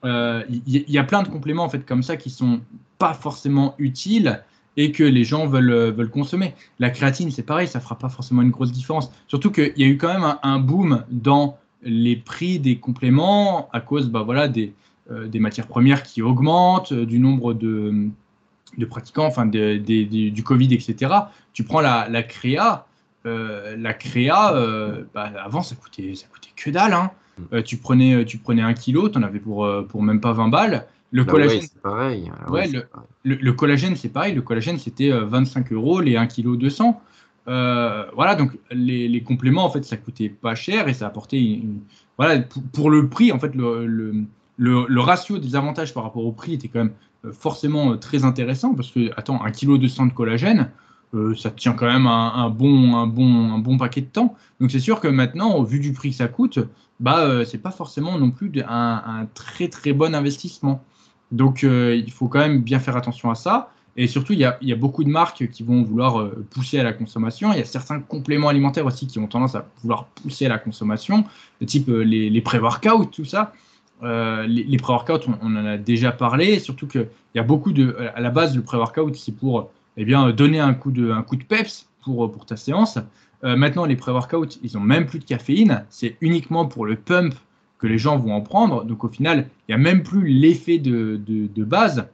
Il 0.03 0.09
euh, 0.09 0.43
y, 0.47 0.97
a 0.97 1.03
plein 1.03 1.21
de 1.21 1.27
compléments 1.27 1.63
en 1.63 1.69
fait 1.69 1.85
comme 1.85 2.01
ça 2.01 2.17
qui 2.17 2.31
sont 2.31 2.61
pas 2.97 3.13
forcément 3.13 3.75
utiles 3.77 4.43
et 4.77 4.91
que 4.91 5.03
les 5.03 5.23
gens 5.23 5.47
veulent, 5.47 5.71
euh, 5.71 5.91
veulent 5.91 6.09
consommer. 6.09 6.53
La 6.79 6.89
créatine, 6.89 7.31
c'est 7.31 7.43
pareil, 7.43 7.67
ça 7.67 7.79
fera 7.79 7.97
pas 7.97 8.09
forcément 8.09 8.41
une 8.41 8.51
grosse 8.51 8.71
différence. 8.71 9.11
Surtout 9.27 9.51
qu'il 9.51 9.73
y 9.77 9.83
a 9.83 9.87
eu 9.87 9.97
quand 9.97 10.13
même 10.13 10.35
un, 10.41 10.59
boom 10.59 11.03
dans 11.09 11.57
les 11.83 12.15
prix 12.15 12.59
des 12.59 12.77
compléments 12.77 13.69
à 13.73 13.81
cause 13.81 14.09
bah, 14.09 14.21
voilà, 14.23 14.47
des, 14.47 14.73
des 15.27 15.39
matières 15.39 15.67
premières 15.67 16.03
qui 16.03 16.21
augmentent, 16.21 16.93
du 16.93 17.19
nombre 17.19 17.53
de, 17.53 18.09
de 18.77 18.85
pratiquants, 18.85 19.25
enfin 19.25 19.45
du 19.45 20.43
Covid, 20.43 20.73
etc. 20.73 21.13
Tu 21.53 21.63
prends 21.63 21.81
la, 21.81 22.07
la 22.09 22.23
créa, 22.23 22.85
euh, 23.25 23.75
la 23.77 23.93
créa, 23.93 24.55
euh, 24.55 25.03
bah, 25.13 25.31
avant 25.43 25.61
ça 25.61 25.75
coûtait, 25.75 26.15
ça 26.15 26.27
coûtait 26.27 26.51
que 26.55 26.69
dalle. 26.69 26.93
Hein. 26.93 27.11
Mm. 27.37 27.43
Euh, 27.53 27.61
tu, 27.61 27.77
prenais, 27.77 28.25
tu 28.25 28.37
prenais 28.37 28.61
un 28.61 28.73
kilo, 28.73 29.09
tu 29.09 29.17
en 29.17 29.23
avais 29.23 29.39
pour, 29.39 29.67
pour 29.87 30.03
même 30.03 30.21
pas 30.21 30.33
20 30.33 30.47
balles. 30.47 30.87
Le 31.11 31.23
bah 31.23 31.31
collagène, 31.31 31.61
c'est 31.61 31.81
pareil. 31.81 32.31
Ouais, 32.49 32.69
le, 33.23 33.51
collagène, 33.51 33.95
c'est 33.95 34.09
pareil. 34.09 34.33
Le 34.33 34.41
collagène, 34.41 34.79
c'était 34.79 35.11
25 35.11 35.71
euros, 35.73 35.99
les 35.99 36.15
1 36.15 36.27
kg 36.27 36.55
200. 36.57 37.01
voilà, 37.45 38.35
donc 38.35 38.57
les, 38.71 39.07
les, 39.07 39.23
compléments, 39.23 39.65
en 39.65 39.69
fait, 39.69 39.83
ça 39.83 39.97
coûtait 39.97 40.29
pas 40.29 40.55
cher 40.55 40.87
et 40.87 40.93
ça 40.93 41.07
apportait 41.07 41.41
une, 41.41 41.81
voilà, 42.17 42.43
pour, 42.73 42.89
le 42.91 43.09
prix, 43.09 43.31
en 43.31 43.39
fait, 43.39 43.55
le, 43.55 43.87
le, 43.87 44.25
le, 44.57 45.01
ratio 45.01 45.39
des 45.39 45.55
avantages 45.55 45.93
par 45.93 46.03
rapport 46.03 46.23
au 46.23 46.31
prix 46.31 46.53
était 46.53 46.67
quand 46.67 46.79
même 46.79 46.93
euh, 47.25 47.31
forcément 47.31 47.93
euh, 47.93 47.95
très 47.95 48.23
intéressant 48.23 48.75
parce 48.75 48.91
que, 48.91 49.09
attends, 49.17 49.43
un 49.43 49.51
kilo 49.51 49.79
de 49.79 50.13
collagène, 50.13 50.69
euh, 51.15 51.35
ça 51.35 51.49
tient 51.49 51.73
quand 51.73 51.87
même 51.87 52.07
un, 52.07 52.49
bon, 52.49 52.95
un, 52.95 53.07
bon, 53.07 53.53
un 53.53 53.57
bon 53.57 53.77
paquet 53.77 54.01
de 54.01 54.05
temps. 54.05 54.35
Donc 54.59 54.71
c'est 54.71 54.79
sûr 54.79 54.99
que 54.99 55.07
maintenant, 55.07 55.55
au 55.55 55.63
vu 55.63 55.79
du 55.79 55.93
prix 55.93 56.11
que 56.11 56.15
ça 56.15 56.27
coûte, 56.27 56.59
bah, 56.99 57.43
c'est 57.45 57.57
pas 57.57 57.71
forcément 57.71 58.19
non 58.19 58.29
plus 58.29 58.51
un, 58.67 59.27
très 59.33 59.67
très 59.67 59.91
bon 59.91 60.13
investissement. 60.13 60.83
Donc 61.31 61.63
il 61.63 62.11
faut 62.11 62.27
quand 62.27 62.39
même 62.39 62.61
bien 62.61 62.79
faire 62.79 62.97
attention 62.97 63.29
à 63.31 63.35
ça. 63.35 63.71
Et 63.97 64.07
surtout, 64.07 64.31
il 64.31 64.39
y, 64.39 64.45
a, 64.45 64.75
beaucoup 64.77 65.03
de 65.03 65.09
marques 65.09 65.49
qui 65.49 65.63
vont 65.63 65.83
vouloir 65.83 66.29
pousser 66.49 66.79
à 66.79 66.83
la 66.83 66.93
consommation. 66.93 67.51
Il 67.51 67.59
y 67.59 67.61
a 67.61 67.65
certains 67.65 67.99
compléments 67.99 68.47
alimentaires 68.47 68.85
aussi 68.85 69.05
qui 69.05 69.19
ont 69.19 69.27
tendance 69.27 69.53
à 69.53 69.65
vouloir 69.81 70.05
pousser 70.05 70.45
à 70.45 70.49
la 70.49 70.57
consommation, 70.57 71.25
type 71.65 71.89
les, 71.89 72.29
les 72.29 72.41
pré-workouts, 72.41 73.05
tout 73.05 73.25
ça. 73.25 73.53
Euh, 74.03 74.47
les, 74.47 74.77
pré-workouts, 74.77 75.29
on, 75.41 75.55
en 75.55 75.65
a 75.65 75.77
déjà 75.77 76.11
parlé, 76.11 76.59
surtout 76.59 76.87
qu'il 76.87 77.07
y 77.35 77.39
a 77.39 77.43
beaucoup 77.43 77.71
de. 77.71 77.95
À 78.15 78.19
la 78.19 78.29
base, 78.29 78.55
le 78.55 78.63
pré-workout, 78.63 79.15
c'est 79.15 79.35
pour 79.35 79.69
eh 79.97 80.05
bien, 80.05 80.31
donner 80.31 80.59
un 80.59 80.73
coup 80.73 80.91
de, 80.91 81.11
un 81.11 81.21
coup 81.21 81.35
de 81.35 81.43
peps 81.43 81.87
pour, 82.03 82.31
pour 82.31 82.45
ta 82.45 82.57
séance. 82.57 82.97
Euh, 83.43 83.55
maintenant, 83.55 83.85
les 83.85 83.95
pré-workouts, 83.95 84.59
ils 84.63 84.73
n'ont 84.75 84.83
même 84.83 85.05
plus 85.05 85.19
de 85.19 85.25
caféine. 85.25 85.85
C'est 85.89 86.17
uniquement 86.21 86.65
pour 86.65 86.85
le 86.85 86.95
pump 86.95 87.35
que 87.81 87.87
les 87.87 87.97
gens 87.97 88.17
vont 88.17 88.33
en 88.33 88.41
prendre. 88.41 88.85
Donc, 88.85 89.03
au 89.03 89.09
final, 89.09 89.49
il 89.67 89.71
n'y 89.71 89.75
a 89.75 89.83
même 89.83 90.03
plus 90.03 90.27
l'effet 90.27 90.77
de, 90.77 91.19
de, 91.25 91.63
base. 91.63 92.07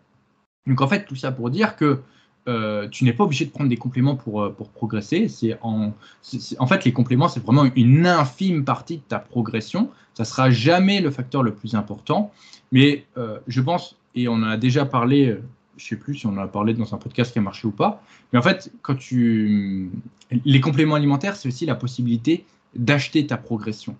Donc, 0.65 0.82
en 0.82 0.88
fait, 0.88 1.05
tout 1.05 1.15
ça 1.15 1.32
pour 1.32 1.49
dire 1.49 1.76
que 1.76 1.99
euh, 2.47 2.88
tu 2.88 3.03
n'es 3.03 3.11
pas 3.11 3.26
obligé 3.26 3.43
de 3.43 3.51
prendre 3.51 3.70
des 3.70 3.76
compléments 3.76 4.15
pour, 4.15 4.41
euh, 4.41 4.49
pour 4.49 4.70
progresser. 4.70 5.28
C'est 5.28 5.57
en, 5.61 5.91
en 6.59 6.68
fait, 6.68 6.86
les 6.86 6.93
compléments, 6.93 7.28
c'est 7.28 7.43
vraiment 7.43 7.65
une 7.76 8.07
infime 8.07 8.63
partie 8.63 8.97
de 8.97 9.01
ta 9.01 9.20
progression. 9.20 9.91
Ça 10.13 10.24
sera 10.24 10.49
jamais 10.49 11.01
le 11.01 11.11
facteur 11.11 11.43
le 11.43 11.53
plus 11.53 11.76
important. 11.76 12.32
Mais 12.72 13.05
euh, 13.18 13.39
je 13.47 13.59
pense, 13.59 13.97
et 14.15 14.30
on 14.30 14.36
en 14.36 14.43
a 14.43 14.57
déjà 14.57 14.86
parlé, 14.86 15.38
je 15.76 15.86
sais 15.86 15.97
plus 15.97 16.15
si 16.15 16.28
on 16.28 16.32
en 16.32 16.38
a 16.38 16.47
parlé 16.47 16.74
dans 16.74 16.95
un 16.95 16.97
podcast 16.97 17.34
qui 17.34 17.39
a 17.39 17.41
marché 17.41 17.68
ou 17.68 17.72
pas, 17.72 18.01
mais 18.32 18.39
en 18.39 18.41
fait, 18.41 18.72
quand 18.82 18.95
tu. 18.95 19.91
Les 20.45 20.59
compléments 20.59 20.95
alimentaires, 20.95 21.36
c'est 21.36 21.47
aussi 21.47 21.65
la 21.65 21.76
possibilité 21.76 22.45
d'acheter 22.76 23.28
ta 23.28 23.38
progression. 23.38 23.95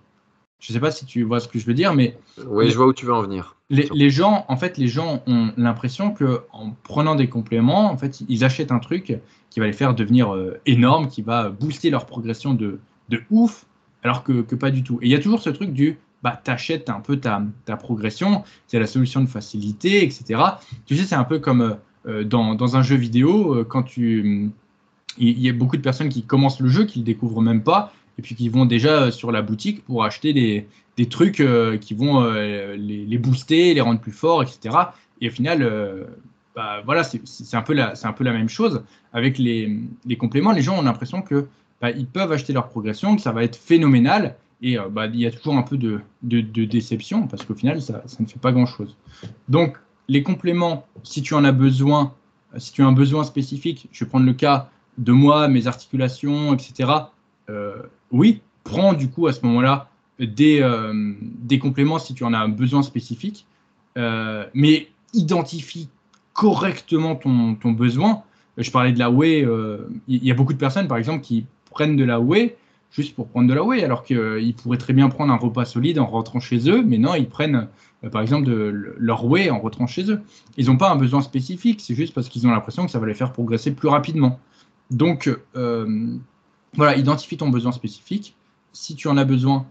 Je 0.60 0.72
ne 0.72 0.74
sais 0.74 0.80
pas 0.80 0.92
si 0.92 1.06
tu 1.06 1.24
vois 1.24 1.40
ce 1.40 1.48
que 1.48 1.60
je 1.60 1.66
veux 1.66 1.74
dire, 1.74 1.94
mais. 1.94 2.18
Oui, 2.46 2.70
je 2.70 2.78
vois 2.78 2.88
où 2.88 2.94
tu 2.94 3.06
veux 3.06 3.14
en 3.14 3.22
venir. 3.22 3.56
Les, 3.70 4.10
gens, 4.10 4.46
en 4.48 4.56
fait, 4.56 4.78
les 4.78 4.88
gens 4.88 5.22
ont 5.28 5.52
l'impression 5.58 6.12
que 6.12 6.42
en 6.54 6.72
prenant 6.84 7.16
des 7.16 7.28
compléments, 7.28 7.92
en 7.92 7.98
fait, 7.98 8.22
ils 8.30 8.46
achètent 8.46 8.72
un 8.72 8.80
truc 8.80 9.20
qui 9.50 9.60
va 9.60 9.66
les 9.66 9.74
faire 9.74 9.94
devenir 9.94 10.34
euh, 10.34 10.60
énorme, 10.66 11.10
qui 11.10 11.22
va 11.22 11.50
booster 11.50 11.90
leur 11.90 12.06
progression 12.06 12.54
de, 12.54 12.80
de 13.10 13.22
ouf, 13.30 13.66
alors 14.04 14.24
que, 14.24 14.42
que, 14.42 14.56
pas 14.56 14.72
du 14.72 14.84
tout. 14.84 15.00
Et 15.02 15.08
il 15.08 15.12
y 15.12 15.16
a 15.16 15.20
toujours 15.20 15.42
ce 15.42 15.50
truc 15.50 15.74
du 15.74 15.98
bah, 16.24 16.40
t'achètes 16.42 16.90
un 16.90 17.02
peu 17.02 17.18
ta, 17.18 17.44
ta 17.66 17.76
progression, 17.76 18.44
c'est 18.68 18.80
la 18.80 18.88
solution 18.88 19.22
de 19.22 19.28
facilité, 19.28 20.04
etc. 20.04 20.42
Tu 20.86 20.96
sais, 20.96 21.04
c'est 21.04 21.16
un 21.16 21.24
peu 21.24 21.40
comme 21.40 21.78
euh, 22.08 22.24
dans, 22.24 22.56
dans, 22.56 22.78
un 22.78 22.82
jeu 22.82 22.96
vidéo, 22.96 23.54
euh, 23.54 23.64
quand 23.64 23.84
tu. 23.84 24.50
Il 25.20 25.40
y 25.40 25.50
a 25.50 25.54
beaucoup 25.54 25.78
de 25.78 25.82
personnes 25.82 26.10
qui 26.10 26.24
commencent 26.24 26.60
le 26.60 26.70
jeu, 26.70 26.86
qui 26.86 27.00
ne 27.00 27.04
le 27.04 27.08
découvrent 27.08 27.42
même 27.42 27.64
pas, 27.64 27.92
et 28.18 28.22
puis 28.22 28.36
qui 28.36 28.50
vont 28.50 28.66
déjà 28.66 29.12
sur 29.12 29.32
la 29.32 29.42
boutique 29.42 29.84
pour 29.86 30.04
acheter 30.04 30.34
des, 30.34 30.68
des 30.98 31.08
trucs 31.08 31.40
euh, 31.40 31.78
qui 31.78 31.94
vont 31.94 32.24
euh, 32.24 32.76
les, 32.76 33.18
booster, 33.18 33.74
les 33.74 33.82
rendre 33.82 34.02
plus 34.02 34.12
forts, 34.12 34.42
etc. 34.42 34.76
Et 35.22 35.30
au 35.30 35.32
final, 35.32 35.62
euh, 35.62 36.06
bah, 36.56 36.82
voilà, 36.84 37.04
c'est 37.04 37.56
un, 37.56 37.62
peu 37.62 37.74
la, 37.74 37.94
un 38.04 38.14
peu 38.14 38.24
la 38.24 38.34
même 38.34 38.50
chose. 38.50 38.84
Avec 39.14 39.38
les, 39.38 39.80
les 40.06 40.18
compléments, 40.18 40.52
les 40.52 40.64
gens 40.64 40.78
ont 40.78 40.82
l'impression 40.82 41.22
que 41.22 41.48
bah, 41.82 41.92
ils 41.92 42.08
peuvent 42.08 42.32
acheter 42.32 42.52
leur 42.52 42.68
progression, 42.68 43.16
que 43.16 43.22
ça 43.22 43.32
va 43.32 43.44
être 43.44 43.56
phénoménal. 43.56 44.36
Et 44.64 44.76
bah, 44.90 45.06
il 45.06 45.20
y 45.20 45.28
a 45.28 45.32
toujours 45.32 45.56
un 45.56 45.62
peu 45.62 45.78
de, 45.78 46.02
déception 46.24 47.28
parce 47.28 47.46
qu'au 47.46 47.54
final, 47.54 47.80
ça, 47.80 48.02
ne 48.20 48.26
fait 48.26 48.40
pas 48.40 48.52
grand-chose. 48.52 48.98
Donc, 49.50 49.78
les 50.08 50.24
compléments, 50.24 50.88
si 51.04 51.22
tu 51.22 51.36
en 51.36 51.44
as 51.44 51.52
besoin, 51.52 52.16
si 52.58 52.74
tu 52.74 52.82
as 52.82 52.88
un 52.88 52.92
besoin 52.92 53.24
spécifique, 53.24 53.88
je 53.92 54.04
vais 54.04 54.10
prendre 54.10 54.26
le 54.26 54.34
cas 54.34 54.72
de 54.98 55.12
moi, 55.12 55.48
mes 55.48 55.68
articulations, 55.68 56.56
etc. 56.56 56.90
oui, 58.12 58.42
prends 58.64 58.94
du 58.94 59.10
coup 59.10 59.28
à 59.28 59.34
ce 59.34 59.46
moment-là 59.46 59.90
des, 60.20 60.68
des 61.20 61.60
compléments 61.60 62.00
si 62.00 62.14
tu 62.14 62.24
en 62.24 62.34
as 62.34 62.40
un 62.40 62.50
besoin 62.50 62.84
spécifique. 62.84 63.46
mais 63.96 64.88
identifie 65.14 65.90
correctement 66.38 67.16
ton, 67.16 67.56
ton, 67.56 67.72
besoin. 67.72 68.24
Je 68.58 68.72
parlais 68.72 68.94
de 68.94 69.00
la 69.00 69.10
whey. 69.10 69.44
Euh, 69.44 69.90
il 70.08 70.24
y 70.24 70.32
a 70.32 70.36
beaucoup 70.36 70.54
de 70.54 70.58
personnes, 70.58 70.88
par 70.88 70.98
exemple, 70.98 71.22
qui 71.22 71.46
prennent 71.72 71.98
de 71.98 72.06
la 72.06 72.20
whey 72.20 72.56
juste 72.92 73.16
pour 73.16 73.28
prendre 73.28 73.50
de 73.50 73.54
la 73.54 73.64
whey, 73.64 73.84
alors 73.84 74.04
qu'ils 74.04 74.56
pourraient 74.56 74.78
très 74.78 74.94
bien 74.94 75.10
prendre 75.10 75.34
un 75.34 75.38
repas 75.38 75.66
solide 75.66 76.00
en 76.00 76.06
rentrant 76.06 76.40
chez 76.40 76.70
eux, 76.70 76.84
mais 76.84 76.98
non, 76.98 77.16
ils 77.16 77.28
prennent, 77.28 77.68
euh, 78.04 78.10
par 78.10 78.22
exemple, 78.22 78.46
de, 78.46 78.96
leur 78.98 79.26
whey 79.26 79.50
en 79.50 79.60
rentrant 79.60 79.88
chez 79.88 80.10
eux. 80.10 80.22
Ils 80.56 80.68
n'ont 80.68 80.78
pas 80.78 80.90
un 80.92 80.96
besoin 80.96 81.22
spécifique, 81.22 81.82
c'est 81.82 81.96
juste 81.96 82.14
parce 82.14 82.30
qu'ils 82.30 82.48
ont 82.48 82.52
l'impression 82.52 82.86
que 82.86 82.92
ça 82.92 83.00
va 83.00 83.08
les 83.08 83.14
faire 83.14 83.34
progresser 83.34 83.72
plus 83.72 83.90
rapidement. 83.90 84.40
Donc, 84.90 85.30
euh, 85.56 86.18
voilà, 86.78 86.96
identifie 86.96 87.38
ton 87.38 87.50
besoin 87.50 87.72
spécifique. 87.72 88.36
Si 88.72 88.96
tu 88.96 89.08
en 89.08 89.18
as 89.18 89.26
besoin, 89.26 89.66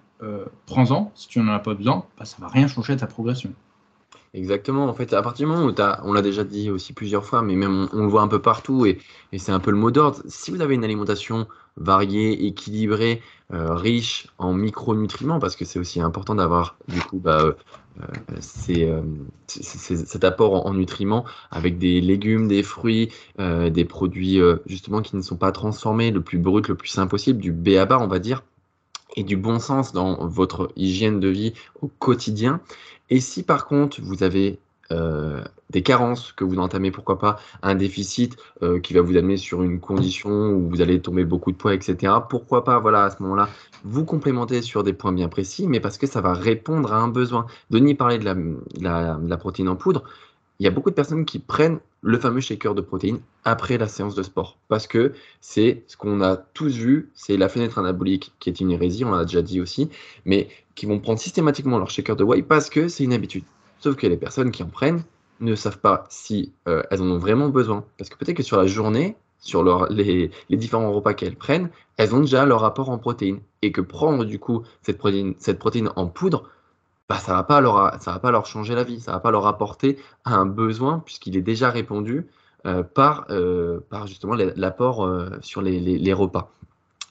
prends-en. 0.66 1.12
Si 1.14 1.28
tu 1.28 1.38
n'en 1.40 1.52
as 1.54 1.58
pas 1.60 1.74
besoin, 1.74 2.04
bah, 2.18 2.24
ça 2.24 2.36
ne 2.38 2.42
va 2.42 2.48
rien 2.48 2.66
changer 2.66 2.92
à 2.92 2.96
ta 2.96 3.06
progression. 3.06 3.52
Exactement. 4.36 4.84
En 4.84 4.92
fait, 4.92 5.14
à 5.14 5.22
partir 5.22 5.46
du 5.46 5.52
moment 5.52 5.66
où 5.66 5.80
as, 5.80 6.02
on 6.04 6.12
l'a 6.12 6.20
déjà 6.20 6.44
dit 6.44 6.70
aussi 6.70 6.92
plusieurs 6.92 7.24
fois, 7.24 7.40
mais 7.40 7.56
même 7.56 7.88
on, 7.94 8.02
le 8.02 8.08
voit 8.08 8.20
un 8.20 8.28
peu 8.28 8.38
partout 8.38 8.84
et, 8.84 8.98
c'est 9.38 9.50
un 9.50 9.60
peu 9.60 9.70
le 9.70 9.78
mot 9.78 9.90
d'ordre. 9.90 10.20
Si 10.28 10.50
vous 10.50 10.60
avez 10.60 10.74
une 10.74 10.84
alimentation 10.84 11.48
variée, 11.78 12.46
équilibrée, 12.46 13.22
euh, 13.54 13.74
riche 13.74 14.28
en 14.36 14.52
micronutriments, 14.52 15.38
parce 15.38 15.56
que 15.56 15.64
c'est 15.64 15.78
aussi 15.78 16.02
important 16.02 16.34
d'avoir 16.34 16.76
du 16.88 17.00
coup 17.00 17.18
bah, 17.18 17.44
euh, 17.44 17.52
euh, 18.68 19.02
cet 19.46 20.24
apport 20.24 20.66
en, 20.66 20.74
nutriments 20.74 21.24
avec 21.50 21.78
des 21.78 22.02
légumes, 22.02 22.46
des 22.46 22.62
fruits, 22.62 23.10
des 23.38 23.84
produits 23.86 24.38
justement 24.66 25.00
qui 25.00 25.16
ne 25.16 25.22
sont 25.22 25.36
pas 25.36 25.50
transformés, 25.50 26.10
le 26.10 26.20
plus 26.20 26.38
brut, 26.38 26.68
le 26.68 26.74
plus 26.74 26.90
simple 26.90 27.08
possible, 27.08 27.40
du 27.40 27.52
B 27.52 27.68
à 27.78 27.86
bas, 27.86 27.98
on 27.98 28.06
va 28.06 28.18
dire 28.18 28.42
et 29.16 29.22
du 29.22 29.36
bon 29.36 29.58
sens 29.58 29.92
dans 29.92 30.26
votre 30.26 30.70
hygiène 30.76 31.20
de 31.20 31.28
vie 31.28 31.54
au 31.80 31.88
quotidien, 31.88 32.60
et 33.10 33.20
si 33.20 33.42
par 33.42 33.66
contre 33.66 34.00
vous 34.02 34.22
avez 34.22 34.58
euh, 34.92 35.42
des 35.70 35.82
carences, 35.82 36.32
que 36.32 36.44
vous 36.44 36.58
entamez 36.58 36.92
pourquoi 36.92 37.18
pas 37.18 37.40
un 37.62 37.74
déficit 37.74 38.36
euh, 38.62 38.78
qui 38.78 38.94
va 38.94 39.00
vous 39.00 39.16
amener 39.16 39.36
sur 39.36 39.64
une 39.64 39.80
condition 39.80 40.30
où 40.30 40.68
vous 40.68 40.80
allez 40.80 41.00
tomber 41.00 41.24
beaucoup 41.24 41.50
de 41.50 41.56
poids, 41.56 41.74
etc. 41.74 42.12
Pourquoi 42.30 42.62
pas, 42.62 42.78
voilà, 42.78 43.04
à 43.04 43.10
ce 43.10 43.20
moment-là, 43.24 43.48
vous 43.82 44.04
complémenter 44.04 44.62
sur 44.62 44.84
des 44.84 44.92
points 44.92 45.12
bien 45.12 45.28
précis, 45.28 45.66
mais 45.66 45.80
parce 45.80 45.98
que 45.98 46.06
ça 46.06 46.20
va 46.20 46.34
répondre 46.34 46.92
à 46.92 46.98
un 46.98 47.08
besoin. 47.08 47.46
Denis 47.70 47.96
parlait 47.96 48.18
de 48.18 48.24
la, 48.80 49.18
la 49.20 49.36
protéine 49.36 49.68
en 49.68 49.74
poudre 49.74 50.04
il 50.58 50.64
y 50.64 50.66
a 50.66 50.70
beaucoup 50.70 50.90
de 50.90 50.94
personnes 50.94 51.24
qui 51.24 51.38
prennent 51.38 51.80
le 52.02 52.18
fameux 52.18 52.40
shaker 52.40 52.74
de 52.74 52.80
protéines 52.80 53.20
après 53.44 53.78
la 53.78 53.88
séance 53.88 54.14
de 54.14 54.22
sport. 54.22 54.58
Parce 54.68 54.86
que 54.86 55.12
c'est 55.40 55.84
ce 55.86 55.96
qu'on 55.96 56.20
a 56.22 56.36
tous 56.36 56.74
vu, 56.74 57.10
c'est 57.14 57.36
la 57.36 57.48
fenêtre 57.48 57.78
anabolique 57.78 58.32
qui 58.38 58.48
est 58.48 58.60
une 58.60 58.70
hérésie, 58.70 59.04
on 59.04 59.10
l'a 59.10 59.24
déjà 59.24 59.42
dit 59.42 59.60
aussi, 59.60 59.90
mais 60.24 60.48
qui 60.76 60.86
vont 60.86 61.00
prendre 61.00 61.18
systématiquement 61.18 61.78
leur 61.78 61.90
shaker 61.90 62.14
de 62.14 62.22
whey 62.22 62.42
parce 62.42 62.70
que 62.70 62.86
c'est 62.86 63.02
une 63.02 63.14
habitude. 63.14 63.42
Sauf 63.80 63.96
que 63.96 64.06
les 64.06 64.16
personnes 64.16 64.52
qui 64.52 64.62
en 64.62 64.68
prennent 64.68 65.02
ne 65.40 65.54
savent 65.54 65.78
pas 65.78 66.04
si 66.08 66.52
euh, 66.68 66.82
elles 66.90 67.02
en 67.02 67.10
ont 67.10 67.18
vraiment 67.18 67.48
besoin. 67.48 67.84
Parce 67.98 68.08
que 68.08 68.16
peut-être 68.16 68.36
que 68.36 68.42
sur 68.42 68.56
la 68.58 68.66
journée, 68.66 69.16
sur 69.40 69.64
les, 69.90 70.30
différents 70.50 70.92
repas 70.92 71.14
qu'elles 71.14 71.36
prennent, 71.36 71.70
elles 71.96 72.14
ont 72.14 72.20
déjà 72.20 72.46
leur 72.46 72.64
apport 72.64 72.90
en 72.90 72.98
protéines. 72.98 73.40
Et 73.62 73.72
que 73.72 73.80
prendre 73.80 74.24
du 74.24 74.38
coup 74.38 74.62
cette 74.82 74.98
protéine, 74.98 75.34
cette 75.38 75.58
protéine 75.58 75.90
en 75.96 76.06
poudre 76.06 76.48
bah, 77.08 77.18
ça 77.18 77.32
ne 77.32 77.36
va, 77.36 77.44
pas 77.44 77.60
leur, 77.60 77.76
va 77.76 78.18
pas 78.18 78.30
leur 78.32 78.46
changer 78.46 78.74
la 78.74 78.82
vie, 78.82 78.98
ça 78.98 79.12
ne 79.12 79.16
va 79.16 79.20
pas 79.20 79.30
leur 79.30 79.46
apporter 79.46 79.96
un 80.24 80.44
besoin 80.44 80.98
puisqu'il 80.98 81.36
est 81.36 81.42
déjà 81.42 81.70
répondu 81.70 82.26
euh, 82.66 82.82
par, 82.82 83.26
euh, 83.30 83.78
par 83.90 84.08
justement 84.08 84.34
l'apport 84.34 85.08
sur 85.40 85.62
les, 85.62 85.78
les, 85.78 86.12
repas. 86.12 86.50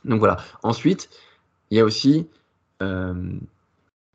Donc 0.04 0.20
voilà. 0.20 0.36
Ensuite, 0.64 1.10
il 1.72 1.78
y 1.78 1.80
a 1.80 1.86
aussi 1.86 2.28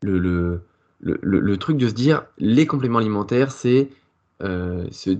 le, 0.01 0.19
le, 0.19 0.61
le, 0.99 1.19
le, 1.21 1.57
truc 1.57 1.77
de 1.77 1.87
se 1.87 1.93
dire 1.93 2.23
les 2.37 2.65
compléments 2.65 2.99
alimentaires, 2.99 3.51
c'est 3.51 3.89
se, 4.39 5.17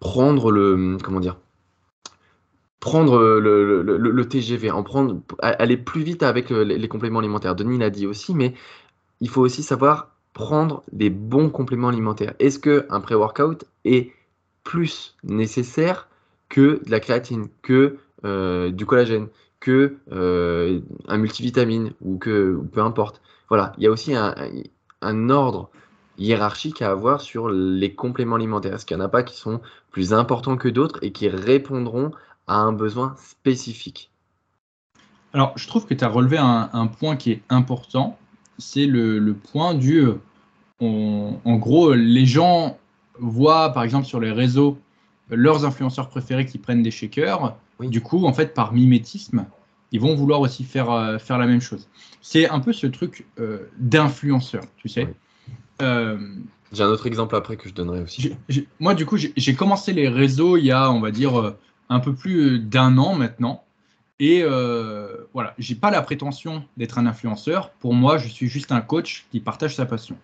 prendre 0.00 0.52
le 0.52 0.98
comment 1.02 1.20
dire 1.20 1.36
prendre 2.80 3.18
le, 3.40 3.82
le, 3.82 4.28
TGV, 4.28 4.70
en 4.70 4.84
prendre, 4.84 5.20
aller 5.40 5.76
plus 5.76 6.02
vite 6.02 6.22
avec 6.22 6.50
les, 6.50 6.78
les 6.78 6.88
compléments 6.88 7.18
alimentaires. 7.18 7.56
Denis 7.56 7.76
l'a 7.76 7.90
dit 7.90 8.06
aussi, 8.06 8.34
mais 8.34 8.54
il 9.20 9.28
faut 9.28 9.42
aussi 9.42 9.62
savoir 9.62 10.10
prendre 10.32 10.84
des 10.92 11.10
bons 11.10 11.50
compléments 11.50 11.88
alimentaires. 11.88 12.34
Est-ce 12.38 12.58
qu'un 12.58 13.00
pré-workout 13.00 13.64
est 13.84 14.12
plus 14.62 15.16
nécessaire 15.24 16.08
que 16.48 16.80
de 16.84 16.90
la 16.90 17.00
créatine, 17.00 17.48
que 17.62 17.96
euh, 18.24 18.70
du 18.70 18.86
collagène, 18.86 19.28
que 19.60 19.96
euh, 20.12 20.80
un 21.08 21.18
multivitamine 21.18 21.92
ou 22.00 22.18
que 22.18 22.60
peu 22.72 22.80
importe? 22.80 23.20
Voilà, 23.48 23.72
il 23.78 23.84
y 23.84 23.86
a 23.86 23.90
aussi 23.90 24.14
un, 24.14 24.34
un, 25.00 25.30
ordre 25.30 25.70
hiérarchique 26.18 26.82
à 26.82 26.90
avoir 26.90 27.20
sur 27.20 27.48
les 27.48 27.94
compléments 27.94 28.36
alimentaires. 28.36 28.74
Est-ce 28.74 28.86
qu'il 28.86 28.96
n'y 28.96 29.02
en 29.02 29.06
a 29.06 29.08
pas 29.08 29.22
qui 29.22 29.36
sont 29.36 29.60
plus 29.90 30.12
importants 30.12 30.56
que 30.56 30.68
d'autres 30.68 30.98
et 31.02 31.12
qui 31.12 31.28
répondront 31.28 32.10
à 32.46 32.56
un 32.56 32.72
besoin 32.72 33.14
spécifique? 33.18 34.10
Alors, 35.32 35.52
je 35.56 35.66
trouve 35.66 35.86
que 35.86 35.94
tu 35.94 36.04
as 36.04 36.08
relevé 36.08 36.38
un, 36.38 36.70
un, 36.72 36.86
point 36.86 37.16
qui 37.16 37.32
est 37.32 37.42
important 37.48 38.18
c'est 38.58 38.86
le, 38.86 39.34
point 39.34 39.74
du. 39.74 40.00
Euh, 40.00 40.18
en 40.80 41.56
gros, 41.56 41.94
les 41.94 42.26
gens 42.26 42.78
voient, 43.18 43.72
par 43.72 43.84
exemple, 43.84 44.06
sur 44.06 44.20
les 44.20 44.32
réseaux, 44.32 44.78
leurs 45.30 45.64
influenceurs 45.64 46.08
préférés 46.08 46.46
qui 46.46 46.58
prennent 46.58 46.82
des 46.82 46.90
shakers. 46.90 47.56
Du 47.80 48.00
coup, 48.02 48.26
en 48.26 48.32
fait, 48.32 48.54
par 48.54 48.72
mimétisme, 48.72 49.46
ils 49.92 50.00
vont 50.00 50.14
vouloir 50.14 50.40
aussi 50.40 50.64
faire, 50.64 50.90
euh, 50.90 51.18
faire 51.18 51.38
la 51.38 51.46
même 51.46 51.60
chose. 51.60 51.88
C'est 52.20 52.48
un 52.48 52.60
peu 52.60 52.72
ce 52.72 52.86
truc 52.86 53.26
euh, 53.38 53.68
d'influenceur, 53.78 54.64
tu 54.76 54.88
sais. 54.88 55.08
j'ai 55.80 56.82
un 56.82 56.88
autre 56.88 57.06
exemple 57.06 57.36
après 57.36 57.56
que 57.56 57.68
je 57.68 57.74
donnerai 57.74 58.00
aussi. 58.02 58.34
moi, 58.80 58.94
du 58.94 59.06
coup, 59.06 59.16
j'ai 59.16 59.54
commencé 59.54 59.92
les 59.92 60.08
réseaux 60.08 60.56
il 60.56 60.64
y 60.64 60.72
a, 60.72 60.90
on 60.90 61.00
va 61.00 61.10
dire, 61.10 61.54
un 61.88 62.00
peu 62.00 62.14
plus 62.14 62.58
d'un 62.58 62.98
an 62.98 63.14
maintenant. 63.14 63.64
Et 64.20 64.42
euh, 64.42 65.26
voilà, 65.32 65.54
j'ai 65.58 65.76
pas 65.76 65.90
la 65.90 66.02
prétention 66.02 66.64
d'être 66.76 66.98
un 66.98 67.06
influenceur. 67.06 67.70
Pour 67.78 67.94
moi, 67.94 68.18
je 68.18 68.28
suis 68.28 68.48
juste 68.48 68.72
un 68.72 68.80
coach 68.80 69.26
qui 69.30 69.40
partage 69.40 69.76
sa 69.76 69.86
passion. 69.86 70.16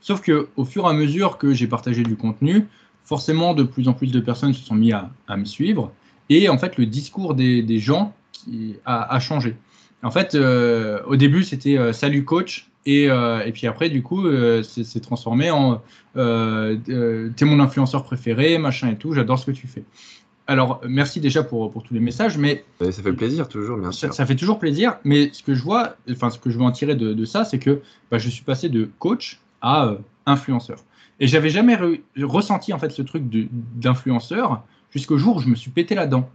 Sauf 0.00 0.20
que 0.20 0.48
au 0.56 0.64
fur 0.64 0.84
et 0.84 0.88
à 0.88 0.92
mesure 0.92 1.38
que 1.38 1.54
j'ai 1.54 1.68
partagé 1.68 2.02
du 2.02 2.16
contenu, 2.16 2.66
forcément, 3.04 3.54
de 3.54 3.62
plus 3.62 3.88
en 3.88 3.92
plus 3.92 4.10
de 4.10 4.20
personnes 4.20 4.52
se 4.52 4.64
sont 4.64 4.74
mis 4.74 4.92
à, 4.92 5.10
me 5.36 5.44
suivre. 5.44 5.92
Et 6.28 6.48
en 6.48 6.58
fait, 6.58 6.76
le 6.76 6.86
discours 6.86 7.34
des, 7.34 7.78
gens 7.78 8.12
qui 8.46 8.76
a, 8.84 9.18
changé. 9.20 9.56
En 10.02 10.10
fait, 10.10 10.34
euh, 10.34 11.00
au 11.06 11.16
début, 11.16 11.42
c'était 11.42 11.76
euh, 11.76 11.92
salut 11.92 12.24
coach. 12.24 12.68
Et, 12.84 13.10
euh, 13.10 13.44
et, 13.44 13.50
puis 13.50 13.66
après, 13.66 13.88
du 13.88 14.02
coup, 14.02 14.26
c'est 14.62 15.00
transformé 15.00 15.50
en 15.50 15.82
t'es 16.14 17.44
mon 17.44 17.60
influenceur 17.60 18.04
préféré, 18.04 18.58
machin 18.58 18.90
et 18.90 18.96
tout, 18.96 19.12
j'adore 19.12 19.38
ce 19.38 19.46
que 19.46 19.50
tu 19.50 19.66
fais 19.66 19.84
alors, 20.48 20.80
merci 20.86 21.18
déjà 21.18 21.42
pour, 21.42 21.72
pour, 21.72 21.82
tous 21.82 21.92
les 21.92 21.98
messages, 21.98 22.38
mais 22.38 22.64
ça 22.78 23.02
fait 23.02 23.12
plaisir 23.12 23.48
toujours, 23.48 23.78
bien 23.78 23.90
sûr. 23.90 24.14
Ça, 24.14 24.24
fait 24.26 24.36
toujours 24.36 24.60
plaisir, 24.60 24.96
mais 25.02 25.30
ce 25.32 25.42
que 25.42 25.54
je 25.54 25.62
vois, 25.64 25.96
enfin 26.08 26.30
ce 26.30 26.38
que 26.38 26.50
je 26.50 26.56
veux 26.56 26.62
en 26.62 26.70
tirer 26.70 26.94
de, 26.94 27.24
ça, 27.24 27.44
c'est 27.44 27.58
que 27.58 27.82
bah, 28.12 28.18
je 28.18 28.28
suis 28.28 28.44
passé 28.44 28.68
de 28.68 28.88
coach 29.00 29.40
à 29.60 29.96
influenceur. 30.24 30.78
Et 31.18 31.26
j'avais 31.26 31.50
jamais 31.50 31.76
ressenti 32.22 32.72
en 32.72 32.78
fait 32.78 32.90
ce 32.90 33.02
truc 33.02 33.24
d'influenceur 33.74 34.62
jusqu'au 34.90 35.18
jour 35.18 35.36
où 35.36 35.40
je 35.40 35.48
me 35.48 35.56
suis 35.56 35.72
pété 35.72 35.96
la 35.96 36.06
dent. 36.06 36.30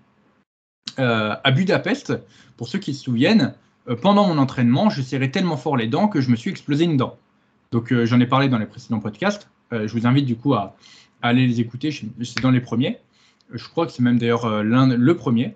Euh, 1.00 1.36
à 1.44 1.52
Budapest, 1.52 2.14
pour 2.58 2.68
ceux 2.68 2.80
qui 2.80 2.94
se 2.94 3.04
souviennent, 3.04 3.54
euh, 3.88 3.96
pendant 3.96 4.28
mon 4.28 4.38
entraînement, 4.38 4.90
je 4.90 5.02
serrais 5.02 5.32
tellement 5.32 5.58
fort 5.58 5.78
les 5.78 5.88
dents 5.88 6.08
que 6.08 6.22
je 6.22 6.30
me 6.30 6.36
suis 6.36 6.52
explosé 6.52 6.84
une 6.84 6.98
dent. 6.98 7.18
Donc 7.72 7.94
j'en 8.04 8.20
ai 8.20 8.28
parlé 8.28 8.50
dans 8.50 8.58
les 8.58 8.66
précédents 8.66 9.00
podcasts. 9.00 9.50
je 9.72 9.88
vous 9.94 10.06
invite 10.06 10.26
du 10.26 10.36
coup 10.36 10.54
à, 10.54 10.76
aller 11.22 11.48
les 11.48 11.60
écouter. 11.60 11.92
C'est 11.92 12.42
dans 12.42 12.52
les 12.52 12.62
premiers. 12.62 13.00
Je 13.54 13.68
crois 13.68 13.86
que 13.86 13.92
c'est 13.92 14.04
même 14.04 14.18
d'ailleurs 14.18 14.46
euh, 14.46 14.64
le 14.64 15.16
premier. 15.16 15.56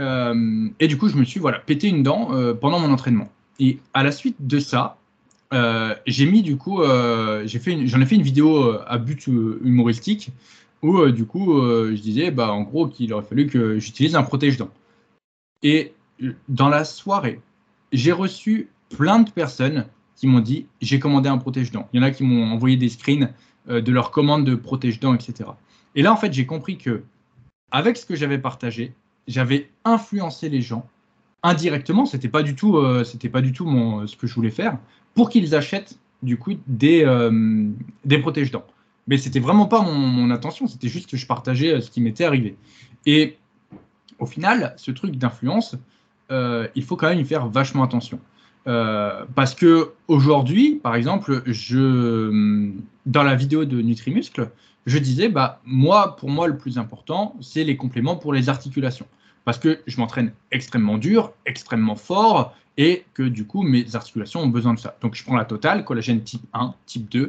Euh, 0.00 0.68
et 0.80 0.88
du 0.88 0.98
coup, 0.98 1.08
je 1.08 1.16
me 1.16 1.24
suis 1.24 1.40
voilà 1.40 1.58
pété 1.58 1.88
une 1.88 2.02
dent 2.02 2.30
euh, 2.32 2.54
pendant 2.54 2.80
mon 2.80 2.92
entraînement. 2.92 3.28
Et 3.60 3.78
à 3.92 4.02
la 4.02 4.12
suite 4.12 4.36
de 4.40 4.58
ça, 4.58 4.96
j'ai 6.06 6.26
mis 6.26 6.42
du 6.42 6.56
coup, 6.56 6.82
fait, 6.82 7.86
j'en 7.86 8.00
ai 8.00 8.06
fait 8.06 8.16
une 8.16 8.22
vidéo 8.22 8.76
à 8.88 8.98
but 8.98 9.28
humoristique 9.28 10.30
où 10.84 11.10
du 11.10 11.24
coup, 11.24 11.60
je 11.62 12.00
disais, 12.00 12.30
bah 12.30 12.52
en 12.52 12.62
gros, 12.62 12.86
qu'il 12.86 13.12
aurait 13.14 13.24
fallu 13.24 13.46
que 13.46 13.78
j'utilise 13.78 14.14
un 14.16 14.22
protège-dents. 14.22 14.70
Et 15.62 15.94
dans 16.48 16.68
la 16.68 16.84
soirée, 16.84 17.40
j'ai 17.90 18.12
reçu 18.12 18.68
plein 18.90 19.20
de 19.20 19.30
personnes 19.30 19.86
qui 20.14 20.26
m'ont 20.26 20.40
dit, 20.40 20.66
j'ai 20.82 20.98
commandé 20.98 21.30
un 21.30 21.38
protège-dents. 21.38 21.88
Il 21.92 22.00
y 22.00 22.00
en 22.00 22.06
a 22.06 22.10
qui 22.10 22.22
m'ont 22.22 22.52
envoyé 22.52 22.76
des 22.76 22.90
screens 22.90 23.30
de 23.66 23.92
leur 23.92 24.10
commande 24.10 24.44
de 24.44 24.54
protège-dents, 24.54 25.14
etc. 25.14 25.48
Et 25.94 26.02
là, 26.02 26.12
en 26.12 26.16
fait, 26.16 26.32
j'ai 26.34 26.44
compris 26.44 26.76
que 26.76 27.02
avec 27.70 27.96
ce 27.96 28.04
que 28.04 28.14
j'avais 28.14 28.38
partagé, 28.38 28.92
j'avais 29.26 29.70
influencé 29.86 30.50
les 30.50 30.60
gens 30.60 30.86
indirectement, 31.42 32.04
c'était 32.04 32.28
pas 32.28 32.42
du 32.42 32.54
tout, 32.54 32.78
c'était 33.04 33.30
pas 33.30 33.40
du 33.40 33.52
tout 33.52 33.66
ce 34.06 34.16
que 34.16 34.26
je 34.26 34.34
voulais 34.34 34.50
faire, 34.50 34.78
pour 35.14 35.30
qu'ils 35.30 35.54
achètent 35.54 35.98
du 36.22 36.36
coup 36.36 36.52
des, 36.66 37.04
des 38.04 38.18
protège-dents. 38.18 38.66
Mais 39.06 39.18
c'était 39.18 39.40
vraiment 39.40 39.66
pas 39.66 39.82
mon, 39.82 39.94
mon 39.94 40.30
intention, 40.30 40.66
c'était 40.66 40.88
juste 40.88 41.10
que 41.10 41.16
je 41.16 41.26
partageais 41.26 41.80
ce 41.80 41.90
qui 41.90 42.00
m'était 42.00 42.24
arrivé. 42.24 42.56
Et 43.06 43.36
au 44.18 44.26
final, 44.26 44.74
ce 44.76 44.90
truc 44.90 45.16
d'influence, 45.16 45.76
il 46.30 46.82
faut 46.82 46.96
quand 46.96 47.08
même 47.08 47.20
y 47.20 47.24
faire 47.24 47.48
vachement 47.48 47.82
attention. 47.82 48.18
Euh, 48.66 49.24
parce 49.34 49.54
que 49.54 49.92
aujourd'hui, 50.08 50.76
par 50.82 50.94
exemple, 50.94 51.42
je, 51.46 52.72
dans 53.06 53.22
la 53.22 53.34
vidéo 53.34 53.64
de 53.64 53.80
Nutrimuscle, 53.82 54.50
je 54.86 54.98
disais, 54.98 55.28
bah, 55.28 55.60
moi, 55.64 56.16
pour 56.16 56.30
moi, 56.30 56.46
le 56.46 56.56
plus 56.56 56.78
important, 56.78 57.36
c'est 57.40 57.64
les 57.64 57.76
compléments 57.76 58.16
pour 58.16 58.32
les 58.32 58.48
articulations. 58.48 59.06
Parce 59.44 59.58
que 59.58 59.80
je 59.86 59.98
m'entraîne 59.98 60.32
extrêmement 60.50 60.98
dur, 60.98 61.32
extrêmement 61.46 61.96
fort, 61.96 62.54
et 62.76 63.04
que 63.14 63.22
du 63.22 63.46
coup, 63.46 63.62
mes 63.62 63.94
articulations 63.94 64.40
ont 64.40 64.48
besoin 64.48 64.74
de 64.74 64.78
ça. 64.78 64.96
Donc, 65.00 65.14
je 65.14 65.22
prends 65.24 65.36
la 65.36 65.44
totale, 65.44 65.84
collagène 65.84 66.22
type 66.22 66.44
1, 66.54 66.74
type 66.86 67.08
2, 67.10 67.20
euh, 67.20 67.28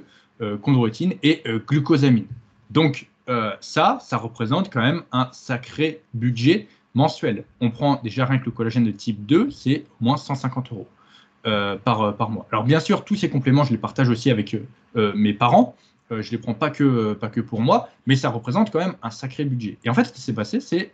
chondroïtine 0.62 1.14
et 1.24 1.42
euh, 1.48 1.60
glucosamine. 1.66 2.28
Donc, 2.70 3.10
euh, 3.30 3.52
ça, 3.60 3.98
ça 4.02 4.18
représente 4.18 4.72
quand 4.72 4.82
même 4.82 5.04
un 5.12 5.30
sacré 5.32 6.02
budget 6.14 6.68
mensuel. 6.94 7.44
On 7.60 7.72
prend 7.72 8.00
déjà 8.04 8.26
rien 8.26 8.40
que 8.40 8.46
le 8.46 8.52
collagène 8.52 8.86
de 8.86 8.92
type 8.92 9.26
2, 9.26 9.50
c'est 9.50 9.86
au 10.00 10.06
moins 10.06 10.18
150 10.18 10.72
euros. 10.72 10.88
Euh, 11.48 11.76
par, 11.78 12.02
euh, 12.02 12.28
mois. 12.28 12.48
Alors 12.52 12.64
bien 12.64 12.80
sûr, 12.80 13.06
tous 13.06 13.14
ces 13.14 13.30
compléments, 13.30 13.64
je 13.64 13.70
les 13.70 13.78
partage 13.78 14.10
aussi 14.10 14.32
avec 14.32 14.58
euh, 14.96 15.14
mes 15.14 15.32
parents. 15.32 15.76
je 16.10 16.16
ne 16.16 16.24
les 16.32 16.38
prends 16.40 16.56
pas 16.56 16.72
que, 16.72 17.14
pas 17.14 17.28
que 17.28 17.40
pour 17.40 17.62
moi, 17.62 17.90
mais 18.08 18.16
ça 18.16 18.30
représente 18.30 18.72
quand 18.72 18.80
même 18.80 18.96
un 19.04 19.12
sacré 19.12 19.46
budget. 19.46 19.78
Et 19.84 19.90
en 19.92 19.94
fait, 19.94 20.06
ce 20.06 20.12
qui 20.12 20.22
s'est 20.22 20.34
passé, 20.34 20.60
c'est 20.60 20.92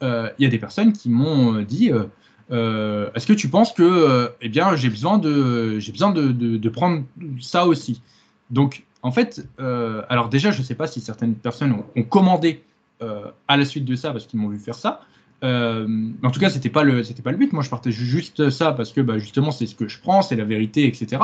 il 0.00 0.32
y 0.38 0.46
a 0.46 0.48
des 0.48 0.58
personnes 0.58 0.94
qui 0.94 1.10
m'ont 1.10 1.60
dit 1.60 1.90
Est-ce 2.50 3.26
que 3.26 3.34
tu 3.34 3.48
penses 3.50 3.74
que 3.74 4.32
eh 4.40 4.50
j'ai 4.50 4.88
besoin, 4.88 5.18
de, 5.18 6.68
prendre 6.70 7.04
ça 7.38 7.66
aussi? 7.66 8.00
Donc, 8.50 8.84
en 9.02 9.12
fait, 9.12 9.46
alors 9.58 10.28
déjà, 10.28 10.50
je 10.50 10.58
ne 10.58 10.64
sais 10.64 10.74
pas 10.74 10.86
si 10.86 11.00
certaines 11.00 11.34
personnes 11.34 11.72
ont, 11.72 12.02
commandé 12.02 12.62
à 13.00 13.56
la 13.56 13.64
suite 13.64 13.84
de 13.84 13.94
ça 13.96 14.12
parce 14.12 14.26
qu'ils 14.26 14.38
m'ont 14.38 14.48
vu 14.48 14.58
faire 14.58 14.74
ça. 14.74 15.00
Euh, 15.42 16.10
en 16.22 16.30
tout 16.30 16.40
cas, 16.40 16.50
c'était 16.50 16.68
pas 16.68 16.82
pas 16.82 17.30
le 17.32 17.36
but. 17.36 17.52
Moi, 17.52 17.62
je 17.62 17.70
partage 17.70 17.94
juste 17.94 18.50
ça 18.50 18.72
parce 18.72 18.92
que 18.92 19.00
bah, 19.00 19.18
justement, 19.18 19.50
c'est 19.50 19.66
ce 19.66 19.74
que 19.74 19.88
je 19.88 19.98
prends, 20.00 20.22
c'est 20.22 20.36
la 20.36 20.44
vérité, 20.44 20.86
etc. 20.86 21.22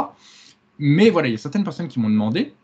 Mais 0.79 1.11
voilà, 1.11 1.29
il 1.29 1.33
y 1.33 1.35
a 1.35 1.39
certaines 1.39 1.65
personnes 1.65 1.89
qui 1.89 2.01
m'ont 2.01 2.11
demandé, 2.11 2.55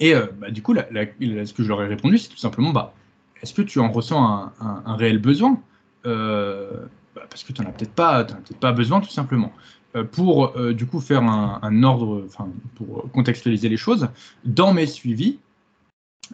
et 0.00 0.14
euh, 0.14 0.26
bah, 0.38 0.50
du 0.50 0.62
coup, 0.62 0.74
ce 0.74 1.52
que 1.52 1.62
je 1.62 1.68
leur 1.68 1.82
ai 1.82 1.86
répondu, 1.86 2.18
c'est 2.18 2.28
tout 2.28 2.36
simplement, 2.36 2.70
bah, 2.70 2.94
est-ce 3.42 3.54
que 3.54 3.62
tu 3.62 3.78
en 3.80 3.90
ressens 3.90 4.52
un, 4.60 4.96
réel 4.96 5.18
besoin? 5.18 5.60
Euh, 6.06 6.70
bah, 7.14 7.22
Parce 7.28 7.44
que 7.44 7.52
tu 7.52 7.62
n'en 7.62 7.68
as 7.68 7.72
peut-être 7.72 7.94
pas, 7.94 8.24
peut 8.24 8.54
pas 8.58 8.72
besoin, 8.72 9.00
tout 9.00 9.10
simplement. 9.10 9.52
Pour 10.12 10.54
du 10.72 10.86
coup 10.86 11.00
faire 11.00 11.22
un, 11.22 11.60
un 11.62 11.82
ordre, 11.82 12.26
pour 12.74 13.10
contextualiser 13.12 13.68
les 13.68 13.76
choses, 13.76 14.08
dans 14.44 14.72
mes 14.72 14.86
suivis, 14.86 15.38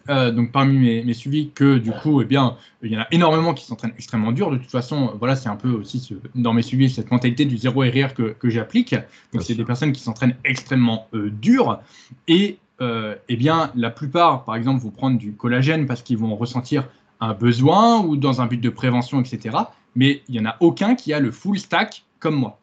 euh, 0.09 0.31
donc 0.31 0.51
parmi 0.51 1.03
mes, 1.03 1.13
suivis 1.13 1.51
que 1.51 1.77
du 1.77 1.91
coup, 1.91 2.21
eh 2.21 2.25
bien, 2.25 2.57
il 2.81 2.91
y 2.91 2.97
en 2.97 3.01
a 3.01 3.07
énormément 3.11 3.53
qui 3.53 3.65
s'entraînent 3.65 3.93
extrêmement 3.97 4.31
dur. 4.31 4.51
De 4.51 4.57
toute 4.57 4.71
façon, 4.71 5.13
voilà, 5.19 5.35
c'est 5.35 5.49
un 5.49 5.55
peu 5.55 5.69
aussi 5.69 6.15
dans 6.35 6.53
mes 6.53 6.61
suivis 6.61 6.89
cette 6.89 7.11
mentalité 7.11 7.45
du 7.45 7.57
zéro 7.57 7.81
RR 7.81 8.13
que, 8.13 8.33
que 8.33 8.49
j'applique. 8.49 8.95
Donc 9.33 9.43
c'est 9.43 9.55
des 9.55 9.65
personnes 9.65 9.91
qui 9.91 10.01
s'entraînent 10.01 10.35
extrêmement 10.45 11.07
euh, 11.13 11.29
dur 11.29 11.79
et 12.27 12.57
euh, 12.81 13.15
eh 13.29 13.35
bien, 13.35 13.71
la 13.75 13.91
plupart, 13.91 14.43
par 14.43 14.55
exemple, 14.55 14.81
vont 14.81 14.89
prendre 14.89 15.17
du 15.17 15.33
collagène 15.33 15.85
parce 15.85 16.01
qu'ils 16.01 16.17
vont 16.17 16.35
ressentir 16.35 16.87
un 17.19 17.33
besoin 17.33 18.01
ou 18.01 18.17
dans 18.17 18.41
un 18.41 18.47
but 18.47 18.59
de 18.59 18.69
prévention, 18.69 19.21
etc. 19.21 19.55
Mais 19.95 20.23
il 20.27 20.33
n'y 20.33 20.39
en 20.39 20.49
a 20.49 20.57
aucun 20.61 20.95
qui 20.95 21.13
a 21.13 21.19
le 21.19 21.31
full 21.31 21.59
stack 21.59 22.03
comme 22.19 22.35
moi. 22.35 22.60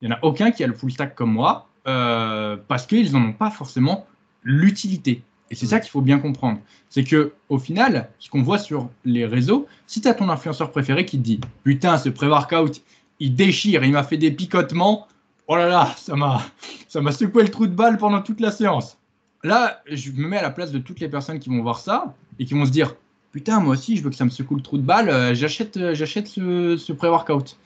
Il 0.00 0.08
n'y 0.08 0.14
en 0.14 0.16
a 0.16 0.20
aucun 0.22 0.50
qui 0.50 0.62
a 0.64 0.66
le 0.66 0.74
full 0.74 0.92
stack 0.92 1.14
comme 1.14 1.32
moi 1.32 1.66
parce 1.84 2.86
qu'ils 2.86 3.12
n'en 3.12 3.28
ont 3.28 3.32
pas 3.32 3.50
forcément 3.50 4.06
l'utilité. 4.42 5.22
Et 5.50 5.54
c'est 5.54 5.66
ça 5.66 5.80
qu'il 5.80 5.90
faut 5.90 6.00
bien 6.00 6.18
comprendre. 6.18 6.60
C'est 6.90 7.04
que 7.04 7.32
au 7.48 7.58
final, 7.58 8.10
ce 8.18 8.28
qu'on 8.28 8.42
voit 8.42 8.58
sur 8.58 8.90
les 9.04 9.24
réseaux, 9.26 9.66
si 9.86 10.00
tu 10.00 10.08
as 10.08 10.14
ton 10.14 10.28
influenceur 10.28 10.70
préféré 10.70 11.04
qui 11.04 11.18
te 11.18 11.22
dit 11.22 11.40
Putain, 11.64 11.98
ce 11.98 12.08
pré-workout, 12.08 12.82
il 13.20 13.34
déchire, 13.34 13.84
il 13.84 13.92
m'a 13.92 14.04
fait 14.04 14.16
des 14.16 14.30
picotements. 14.30 15.06
Oh 15.46 15.56
là 15.56 15.66
là, 15.66 15.94
ça 15.96 16.14
m'a, 16.16 16.42
ça 16.88 17.00
m'a 17.00 17.12
secoué 17.12 17.42
le 17.42 17.50
trou 17.50 17.66
de 17.66 17.74
balle 17.74 17.96
pendant 17.96 18.20
toute 18.20 18.40
la 18.40 18.50
séance. 18.50 18.98
Là, 19.44 19.80
je 19.90 20.10
me 20.10 20.28
mets 20.28 20.38
à 20.38 20.42
la 20.42 20.50
place 20.50 20.72
de 20.72 20.78
toutes 20.78 21.00
les 21.00 21.08
personnes 21.08 21.38
qui 21.38 21.48
vont 21.48 21.62
voir 21.62 21.78
ça 21.78 22.14
et 22.38 22.44
qui 22.44 22.54
vont 22.54 22.66
se 22.66 22.70
dire 22.70 22.94
Putain, 23.32 23.60
moi 23.60 23.74
aussi, 23.74 23.96
je 23.96 24.02
veux 24.02 24.10
que 24.10 24.16
ça 24.16 24.24
me 24.24 24.30
secoue 24.30 24.56
le 24.56 24.62
trou 24.62 24.78
de 24.78 24.82
balle, 24.82 25.08
euh, 25.08 25.34
j'achète, 25.34 25.76
euh, 25.76 25.94
j'achète 25.94 26.28
ce, 26.28 26.76
ce 26.76 26.92
pré-workout. 26.92 27.56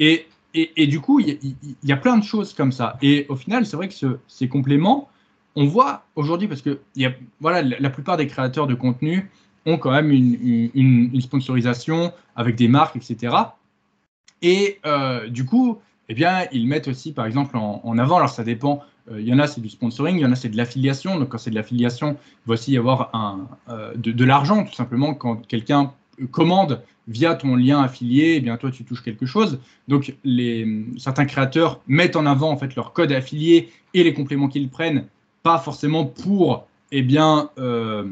Et, 0.00 0.26
et, 0.76 0.86
du 0.86 1.00
coup, 1.00 1.20
il 1.20 1.38
y, 1.82 1.92
a 1.92 1.96
plein 1.96 2.16
de 2.16 2.24
choses 2.24 2.54
comme 2.54 2.72
ça. 2.72 2.96
Et 3.02 3.26
au 3.28 3.36
final, 3.36 3.66
c'est 3.66 3.76
vrai 3.76 3.88
que 3.88 3.94
ce, 3.94 4.18
ces 4.26 4.48
compléments, 4.48 5.08
on 5.56 5.66
voit 5.66 6.04
aujourd'hui, 6.14 6.48
parce 6.48 6.62
que 6.62 6.80
voilà, 7.40 7.62
la 7.62 7.90
plupart 7.90 8.16
des 8.16 8.26
créateurs 8.26 8.66
de 8.66 8.74
contenu 8.74 9.30
ont 9.66 9.76
quand 9.76 9.90
même 9.90 10.10
une, 10.10 11.20
sponsorisation 11.20 12.12
avec 12.36 12.56
des 12.56 12.68
marques, 12.68 12.96
etc. 12.96 13.36
Et 14.42 14.78
euh, 14.86 15.28
du 15.28 15.44
coup, 15.44 15.78
eh 16.08 16.14
bien, 16.14 16.46
ils 16.52 16.66
mettent 16.66 16.88
aussi, 16.88 17.12
par 17.12 17.26
exemple, 17.26 17.56
en, 17.56 17.98
avant, 17.98 18.16
alors 18.16 18.30
ça 18.30 18.44
dépend, 18.44 18.82
euh, 19.10 19.20
il 19.20 19.26
y 19.26 19.34
en 19.34 19.38
a 19.38 19.46
c'est 19.46 19.60
du 19.60 19.68
sponsoring, 19.68 20.16
il 20.16 20.22
y 20.22 20.26
en 20.26 20.32
a 20.32 20.36
c'est 20.36 20.48
de 20.48 20.56
l'affiliation. 20.56 21.18
Donc 21.18 21.30
quand 21.30 21.38
c'est 21.38 21.50
de 21.50 21.54
l'affiliation, 21.54 22.16
il 22.46 22.48
va 22.48 22.54
aussi 22.54 22.72
y 22.72 22.78
avoir 22.78 23.10
un, 23.14 23.48
euh, 23.68 23.92
de, 23.96 24.24
l'argent, 24.24 24.64
tout 24.64 24.74
simplement, 24.74 25.14
quand 25.14 25.46
quelqu'un 25.46 25.92
commande 26.30 26.82
via 27.08 27.34
ton 27.34 27.56
lien 27.56 27.80
affilié, 27.80 28.34
eh 28.36 28.40
bien 28.40 28.56
toi 28.56 28.70
tu 28.70 28.84
touches 28.84 29.02
quelque 29.02 29.26
chose. 29.26 29.58
Donc 29.88 30.14
les, 30.24 30.84
certains 30.98 31.24
créateurs 31.24 31.80
mettent 31.88 32.16
en 32.16 32.26
avant 32.26 32.50
en 32.50 32.56
fait 32.56 32.76
leur 32.76 32.92
code 32.92 33.10
affilié 33.12 33.70
et 33.94 34.04
les 34.04 34.14
compléments 34.14 34.48
qu'ils 34.48 34.68
prennent 34.68 35.06
pas 35.42 35.58
forcément 35.58 36.04
pour 36.04 36.66
eh 36.92 37.02
bien, 37.02 37.50
euh, 37.58 38.04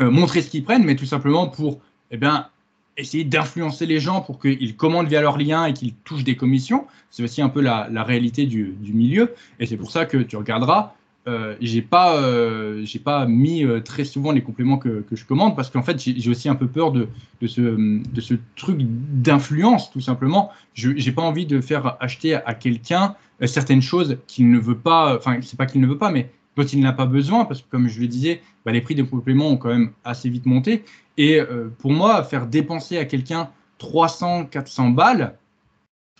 euh, 0.00 0.10
montrer 0.10 0.42
ce 0.42 0.50
qu'ils 0.50 0.64
prennent, 0.64 0.84
mais 0.84 0.96
tout 0.96 1.06
simplement 1.06 1.48
pour 1.48 1.80
eh 2.10 2.16
bien, 2.16 2.48
essayer 2.96 3.24
d'influencer 3.24 3.86
les 3.86 4.00
gens 4.00 4.20
pour 4.20 4.38
qu'ils 4.40 4.76
commandent 4.76 5.08
via 5.08 5.20
leur 5.20 5.38
lien 5.38 5.66
et 5.66 5.72
qu'ils 5.72 5.94
touchent 5.94 6.24
des 6.24 6.36
commissions. 6.36 6.86
C'est 7.10 7.22
aussi 7.22 7.42
un 7.42 7.48
peu 7.48 7.60
la, 7.60 7.88
réalité 8.02 8.46
du, 8.46 8.76
milieu. 8.82 9.34
Et 9.58 9.66
c'est 9.66 9.76
pour 9.76 9.90
ça 9.90 10.06
que 10.06 10.18
tu 10.18 10.36
regarderas. 10.36 10.94
Euh, 11.26 11.56
j'ai 11.60 11.80
pas, 11.80 12.18
euh, 12.18 12.84
j'ai 12.84 12.98
pas 12.98 13.24
mis 13.24 13.64
très 13.82 14.04
souvent 14.04 14.30
les 14.30 14.42
compléments 14.42 14.76
que, 14.76 15.00
que 15.00 15.16
je 15.16 15.24
commande 15.24 15.56
parce 15.56 15.70
qu'en 15.70 15.82
fait 15.82 15.98
j'ai 15.98 16.30
aussi 16.30 16.50
un 16.50 16.54
peu 16.54 16.66
peur 16.66 16.92
de, 16.92 17.08
de, 17.40 17.46
ce, 17.46 17.60
de 17.60 18.20
ce 18.20 18.34
truc 18.56 18.78
d'influence 18.80 19.90
tout 19.90 20.02
simplement. 20.02 20.50
Je 20.74 20.90
j'ai 20.96 21.12
pas 21.12 21.22
envie 21.22 21.46
de 21.46 21.62
faire 21.62 21.96
acheter 22.00 22.34
à 22.34 22.52
quelqu'un 22.52 23.16
euh, 23.42 23.46
certaines 23.46 23.82
choses 23.82 24.18
qu'il 24.26 24.50
ne 24.50 24.58
veut 24.58 24.78
pas, 24.78 25.16
enfin, 25.16 25.38
c'est 25.42 25.56
pas 25.56 25.66
qu'il 25.66 25.80
ne 25.80 25.86
veut 25.86 25.98
pas, 25.98 26.10
mais 26.10 26.30
dont 26.56 26.64
il 26.64 26.80
n'a 26.80 26.92
pas 26.92 27.06
besoin, 27.06 27.44
parce 27.44 27.62
que 27.62 27.68
comme 27.68 27.88
je 27.88 28.00
le 28.00 28.06
disais, 28.06 28.40
bah, 28.64 28.72
les 28.72 28.80
prix 28.80 28.94
des 28.94 29.04
compléments 29.04 29.48
ont 29.48 29.56
quand 29.56 29.70
même 29.70 29.92
assez 30.04 30.28
vite 30.28 30.46
monté. 30.46 30.84
Et 31.16 31.40
euh, 31.40 31.68
pour 31.78 31.92
moi, 31.92 32.22
faire 32.22 32.46
dépenser 32.46 32.98
à 32.98 33.04
quelqu'un 33.04 33.50
300, 33.78 34.46
400 34.46 34.90
balles 34.90 35.36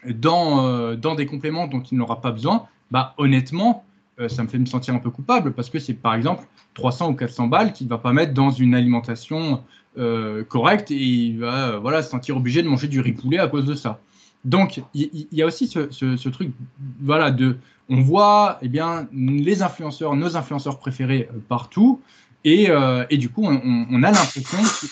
dans, 0.08 0.66
euh, 0.66 0.96
dans 0.96 1.14
des 1.14 1.26
compléments 1.26 1.66
dont 1.66 1.82
il 1.82 1.98
n'aura 1.98 2.20
pas 2.20 2.32
besoin, 2.32 2.66
bah, 2.90 3.14
honnêtement, 3.16 3.84
ça 4.28 4.42
me 4.42 4.48
fait 4.48 4.58
me 4.58 4.66
sentir 4.66 4.94
un 4.94 4.98
peu 4.98 5.10
coupable 5.10 5.52
parce 5.52 5.70
que 5.70 5.78
c'est 5.78 5.94
par 5.94 6.14
exemple 6.14 6.46
300 6.74 7.10
ou 7.10 7.14
400 7.14 7.48
balles 7.48 7.72
qu'il 7.72 7.86
ne 7.86 7.90
va 7.90 7.98
pas 7.98 8.12
mettre 8.12 8.32
dans 8.32 8.50
une 8.50 8.74
alimentation 8.74 9.62
correcte 10.48 10.90
et 10.90 10.96
il 10.96 11.38
va 11.38 11.78
voilà, 11.78 12.02
se 12.02 12.10
sentir 12.10 12.36
obligé 12.36 12.62
de 12.62 12.68
manger 12.68 12.88
du 12.88 13.00
riz 13.00 13.12
poulet 13.12 13.38
à 13.38 13.48
cause 13.48 13.64
de 13.64 13.74
ça. 13.74 14.00
Donc, 14.44 14.82
il 14.92 15.26
y, 15.32 15.42
a 15.42 15.46
aussi 15.46 15.68
ce, 15.68 16.28
truc, 16.28 16.52
voilà, 17.00 17.30
de, 17.30 17.56
on 17.88 18.02
voit, 18.02 18.58
eh 18.60 18.68
bien, 18.68 19.08
les 19.12 19.62
influenceurs, 19.62 20.14
nos 20.16 20.36
influenceurs 20.36 20.78
préférés 20.78 21.28
euh, 21.32 21.38
partout, 21.48 22.02
et, 22.44 22.68
euh, 22.68 23.06
et, 23.08 23.16
du 23.16 23.30
coup, 23.30 23.42
on, 23.44 24.02
a 24.02 24.10
l'impression 24.10 24.58
que... 24.58 24.86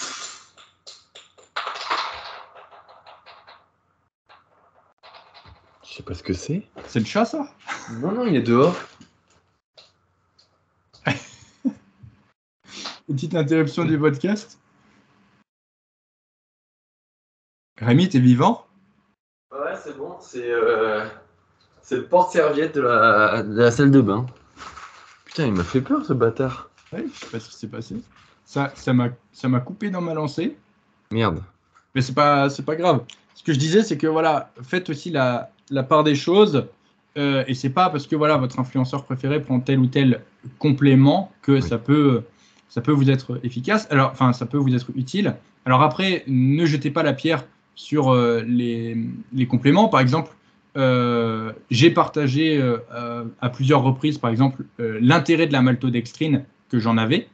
Je 5.85 5.97
sais 5.97 6.03
pas 6.03 6.15
ce 6.15 6.23
que 6.23 6.33
c'est. 6.33 6.67
C'est 6.87 7.01
le 7.01 7.05
chat, 7.05 7.27
ça? 7.27 7.47
Non, 8.01 8.13
non, 8.13 8.27
il 8.27 8.37
est 8.37 8.43
dehors. 8.43 8.75
Petite 13.13 13.35
interruption 13.35 13.85
du 13.85 13.99
podcast. 13.99 14.59
Rémi, 17.79 18.09
t'es 18.09 18.21
vivant? 18.21 18.67
C'est 19.85 19.99
bon. 19.99 20.17
Euh, 20.37 21.07
c'est 21.83 21.97
le 21.97 22.07
porte-serviette 22.07 22.75
de 22.75 22.81
la, 22.81 23.43
de 23.43 23.55
la 23.55 23.71
salle 23.71 23.91
de 23.91 24.01
bain. 24.01 24.25
Putain, 25.27 25.47
il 25.47 25.53
m'a 25.53 25.63
fait 25.63 25.83
peur 25.83 26.07
ce 26.07 26.15
bâtard. 26.15 26.71
Ouais, 26.91 27.05
je 27.13 27.19
sais 27.19 27.27
pas 27.27 27.41
ce 27.41 27.51
qui 27.51 27.57
s'est 27.57 27.69
passé. 27.69 27.97
Ça, 28.47 28.73
m'a, 28.95 29.11
ça 29.33 29.49
coupé 29.61 29.91
dans 29.91 30.01
ma 30.01 30.15
lancée. 30.15 30.57
Merde. 31.11 31.43
Mais 31.95 32.01
c'est 32.01 32.15
pas, 32.15 32.49
pas 32.65 32.77
grave. 32.77 33.05
Ce 33.35 33.43
que 33.43 33.53
je 33.53 33.59
disais, 33.59 33.83
c'est 33.83 33.99
que 33.99 34.07
voilà, 34.07 34.51
faites 34.63 34.89
aussi 34.89 35.11
la, 35.11 35.51
la 35.69 35.83
part 35.83 36.03
des 36.03 36.15
choses. 36.15 36.67
Euh, 37.19 37.45
et 37.47 37.53
c'est 37.53 37.69
pas 37.69 37.91
parce 37.91 38.07
que 38.07 38.17
voilà 38.17 38.39
votre 38.39 38.59
influenceur 38.59 39.05
préféré 39.05 39.43
prend 39.43 39.61
tel 39.61 39.81
ou 39.81 39.87
tel 39.87 40.23
complément 40.59 41.31
que 41.43 41.61
ça 41.61 41.77
peut, 41.77 42.23
ça 42.73 42.81
peut 42.81 42.93
vous 42.93 43.11
être 43.11 43.39
efficace. 43.43 43.87
Alors, 43.91 44.11
enfin, 44.13 44.33
ça 44.33 44.47
peut 44.47 44.57
vous 44.57 44.75
être 44.75 44.89
utile. 44.97 45.37
Alors 45.67 45.83
après, 45.83 46.25
ne 46.27 46.65
jetez 46.65 46.91
pas 46.91 47.03
la 47.03 47.13
pierre 47.13 47.45
sur 47.75 48.15
les, 48.15 48.97
les, 49.33 49.47
compléments. 49.47 49.89
Par 49.89 50.01
exemple, 50.01 50.35
j'ai 51.71 51.91
partagé 51.91 52.63
à 53.41 53.49
plusieurs 53.51 53.83
reprises, 53.83 54.17
par 54.17 54.31
exemple, 54.31 54.65
l'intérêt 54.79 55.47
de 55.47 55.53
la 55.53 55.61
maltodextrine 55.61 56.45
que 56.71 56.79
j'en 56.79 56.97
avais 56.97 57.29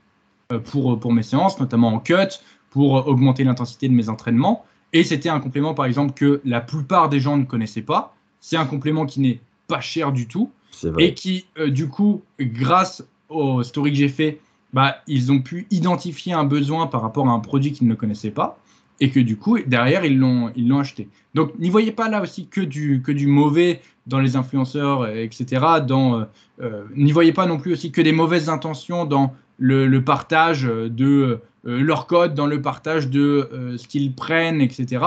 pour, 0.65 0.98
pour 0.98 1.12
mes 1.12 1.23
séances, 1.23 1.60
notamment 1.60 1.89
en 1.89 2.01
cut, 2.01 2.40
pour 2.70 3.06
augmenter 3.06 3.44
l'intensité 3.44 3.89
de 3.89 3.94
mes 3.94 4.09
entraînements. 4.09 4.65
Et 4.93 5.05
c'était 5.05 5.28
un 5.28 5.39
complément, 5.39 5.73
par 5.73 5.86
exemple, 5.86 6.15
que 6.15 6.40
la 6.44 6.60
plupart 6.60 7.09
des 7.09 7.20
gens 7.20 7.36
ne 7.36 7.44
connaissaient 7.44 7.82
pas. 7.82 8.16
C'est 8.40 8.56
un 8.56 8.66
complément 8.66 9.06
qui 9.06 9.20
n'est 9.20 9.40
pas 9.69 9.81
cher 9.81 10.12
du 10.12 10.27
tout 10.27 10.51
et 10.98 11.15
qui, 11.15 11.47
euh, 11.59 11.70
du 11.70 11.89
coup, 11.89 12.23
grâce 12.40 13.05
au 13.28 13.62
story 13.62 13.90
que 13.90 13.97
j'ai 13.98 14.09
fait, 14.09 14.40
bah, 14.73 14.97
ils 15.07 15.32
ont 15.32 15.40
pu 15.40 15.66
identifier 15.70 16.32
un 16.32 16.45
besoin 16.45 16.86
par 16.86 17.03
rapport 17.03 17.28
à 17.28 17.32
un 17.32 17.40
produit 17.40 17.73
qu'ils 17.73 17.89
ne 17.89 17.95
connaissaient 17.95 18.31
pas 18.31 18.59
et 19.01 19.11
que 19.11 19.20
du 19.20 19.36
coup, 19.36 19.59
derrière, 19.61 20.05
ils 20.05 20.19
l'ont, 20.19 20.53
acheté. 20.78 21.09
Donc, 21.35 21.57
n'y 21.59 21.70
voyez 21.70 21.93
pas 21.93 22.09
là 22.09 22.20
aussi 22.20 22.49
que 22.49 22.61
du, 22.61 23.01
que 23.01 23.12
du 23.12 23.28
mauvais 23.28 23.81
dans 24.07 24.19
les 24.19 24.35
influenceurs, 24.36 25.07
etc. 25.07 25.65
Dans, 25.86 26.20
euh, 26.20 26.24
euh, 26.61 26.85
n'y 26.97 27.12
voyez 27.12 27.32
pas 27.32 27.47
non 27.47 27.59
plus 27.59 27.73
aussi 27.73 27.93
que 27.93 28.01
des 28.01 28.12
mauvaises 28.12 28.49
intentions 28.49 29.05
dans 29.05 29.35
le 29.59 29.99
partage 30.01 30.65
de 30.65 31.40
leur 31.65 32.07
code, 32.07 32.35
dans 32.35 32.47
le 32.47 32.62
partage 32.62 33.09
de 33.09 33.77
ce 33.77 33.89
qu'ils 33.89 34.15
prennent, 34.15 34.61
etc. 34.61 35.05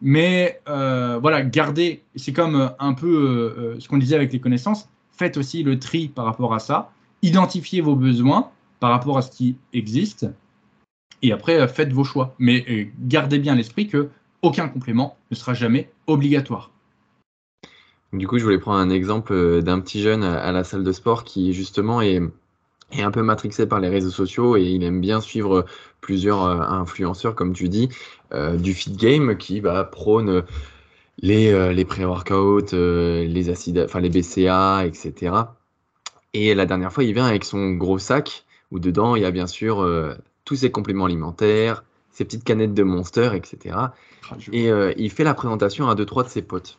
Mais 0.00 0.60
voilà, 0.66 1.42
gardez, 1.42 2.02
c'est 2.16 2.32
comme 2.32 2.72
un 2.80 2.94
peu 2.94 3.76
ce 3.78 3.88
qu'on 3.88 3.98
disait 3.98 4.16
avec 4.16 4.32
les 4.32 4.40
connaissances, 4.40 4.88
faites 5.12 5.36
aussi 5.36 5.62
le 5.62 5.78
tri 5.78 6.08
par 6.08 6.24
rapport 6.24 6.52
à 6.52 6.58
ça, 6.58 6.90
identifiez 7.22 7.80
vos 7.80 7.94
besoins 7.94 8.50
par 8.82 8.90
rapport 8.90 9.16
à 9.16 9.22
ce 9.22 9.30
qui 9.30 9.54
existe, 9.72 10.26
et 11.22 11.30
après 11.30 11.60
euh, 11.60 11.68
faites 11.68 11.92
vos 11.92 12.02
choix. 12.02 12.34
Mais 12.40 12.64
euh, 12.68 12.86
gardez 12.98 13.38
bien 13.38 13.54
l'esprit 13.54 13.86
que 13.86 14.08
aucun 14.42 14.66
complément 14.66 15.16
ne 15.30 15.36
sera 15.36 15.54
jamais 15.54 15.88
obligatoire. 16.08 16.72
Du 18.12 18.26
coup, 18.26 18.38
je 18.38 18.42
voulais 18.42 18.58
prendre 18.58 18.80
un 18.80 18.90
exemple 18.90 19.34
euh, 19.34 19.62
d'un 19.62 19.78
petit 19.78 20.02
jeune 20.02 20.24
à 20.24 20.50
la 20.50 20.64
salle 20.64 20.82
de 20.82 20.90
sport 20.90 21.22
qui 21.22 21.52
justement 21.52 22.02
est, 22.02 22.20
un 22.98 23.10
peu 23.12 23.22
matrixé 23.22 23.68
par 23.68 23.78
les 23.78 23.88
réseaux 23.88 24.10
sociaux 24.10 24.56
et 24.56 24.64
il 24.64 24.82
aime 24.82 25.00
bien 25.00 25.20
suivre 25.20 25.64
plusieurs 26.00 26.42
influenceurs, 26.42 27.36
comme 27.36 27.52
tu 27.52 27.68
dis, 27.68 27.88
du 28.58 28.74
fit 28.74 28.90
game 28.90 29.38
qui 29.38 29.60
bah, 29.60 29.84
prône 29.84 30.42
les, 31.18 31.72
les 31.72 31.84
pré-workouts, 31.84 32.72
les 32.72 33.48
acides, 33.48 33.78
enfin 33.78 34.00
les 34.00 34.10
BCA, 34.10 34.84
etc. 34.84 35.36
Et 36.34 36.54
la 36.54 36.66
dernière 36.66 36.92
fois, 36.92 37.04
il 37.04 37.14
vient 37.14 37.24
avec 37.24 37.44
son 37.44 37.70
gros 37.70 37.98
sac 37.98 38.44
où 38.72 38.80
dedans 38.80 39.14
il 39.14 39.22
y 39.22 39.24
a 39.24 39.30
bien 39.30 39.46
sûr 39.46 39.80
euh, 39.80 40.14
tous 40.44 40.56
ses 40.56 40.72
compléments 40.72 41.04
alimentaires, 41.04 41.84
ses 42.10 42.24
petites 42.24 42.42
canettes 42.42 42.74
de 42.74 42.82
Monster, 42.82 43.30
etc. 43.34 43.76
Et 44.52 44.70
ah, 44.70 44.90
il 44.96 45.10
fait 45.10 45.24
la 45.24 45.34
présentation 45.34 45.88
à 45.88 45.94
deux 45.94 46.04
trois 46.04 46.24
de 46.24 46.28
ses 46.28 46.42
potes. 46.42 46.78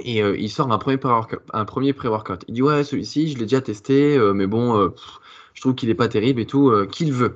Et 0.00 0.18
il 0.18 0.50
sort 0.50 0.72
un 0.72 0.78
premier 0.78 1.92
pré-workout. 1.92 2.44
il 2.48 2.54
dit 2.54 2.62
ouais 2.62 2.84
celui-ci 2.84 3.28
je 3.28 3.38
l'ai 3.38 3.44
déjà 3.44 3.60
testé, 3.60 4.18
mais 4.34 4.46
bon 4.46 4.92
je 5.54 5.60
trouve 5.60 5.74
qu'il 5.74 5.88
n'est 5.88 5.94
pas 5.94 6.08
terrible 6.08 6.40
et 6.40 6.46
tout. 6.46 6.72
qu'il 6.90 7.12
veut 7.12 7.32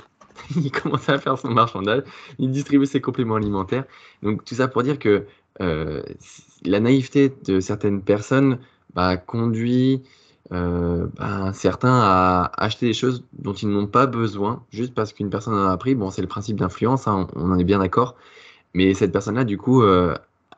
il 0.56 0.70
commence 0.70 1.08
à 1.08 1.18
faire 1.18 1.38
son 1.38 1.50
marchandage, 1.50 2.02
il 2.38 2.50
distribue 2.50 2.86
ses 2.86 3.00
compléments 3.00 3.36
alimentaires. 3.36 3.84
Donc 4.22 4.44
tout 4.44 4.54
ça 4.54 4.68
pour 4.68 4.82
dire 4.82 4.98
que 4.98 5.26
euh, 5.60 6.02
la 6.64 6.80
naïveté 6.80 7.32
de 7.44 7.60
certaines 7.60 8.02
personnes 8.02 8.58
bah, 8.94 9.16
conduit 9.16 10.02
euh, 10.52 11.06
bah, 11.16 11.52
certains 11.52 12.00
à 12.00 12.50
acheter 12.56 12.86
des 12.86 12.94
choses 12.94 13.24
dont 13.32 13.52
ils 13.52 13.68
n'ont 13.68 13.86
pas 13.86 14.06
besoin, 14.06 14.64
juste 14.70 14.94
parce 14.94 15.12
qu'une 15.12 15.30
personne 15.30 15.54
en 15.54 15.68
a 15.68 15.76
pris. 15.76 15.94
Bon, 15.94 16.10
c'est 16.10 16.22
le 16.22 16.28
principe 16.28 16.56
d'influence, 16.58 17.06
hein, 17.08 17.28
on, 17.36 17.50
en 17.50 17.58
est 17.58 17.64
bien 17.64 17.78
d'accord. 17.80 18.16
Mais 18.74 18.94
cette 18.94 19.12
personne-là, 19.12 19.44
du 19.44 19.58
coup, 19.58 19.82
euh, 19.82 20.14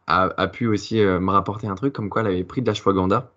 a, 0.07 0.49
pu 0.49 0.67
aussi 0.67 0.97
me 0.97 1.31
rapporter 1.31 1.67
un 1.69 1.75
truc 1.77 1.93
comme 1.93 2.09
quoi 2.11 2.23
elle 2.23 2.29
avait 2.29 2.45
pris 2.45 2.63
de 2.63 2.67
l'ashwagandha. 2.67 3.31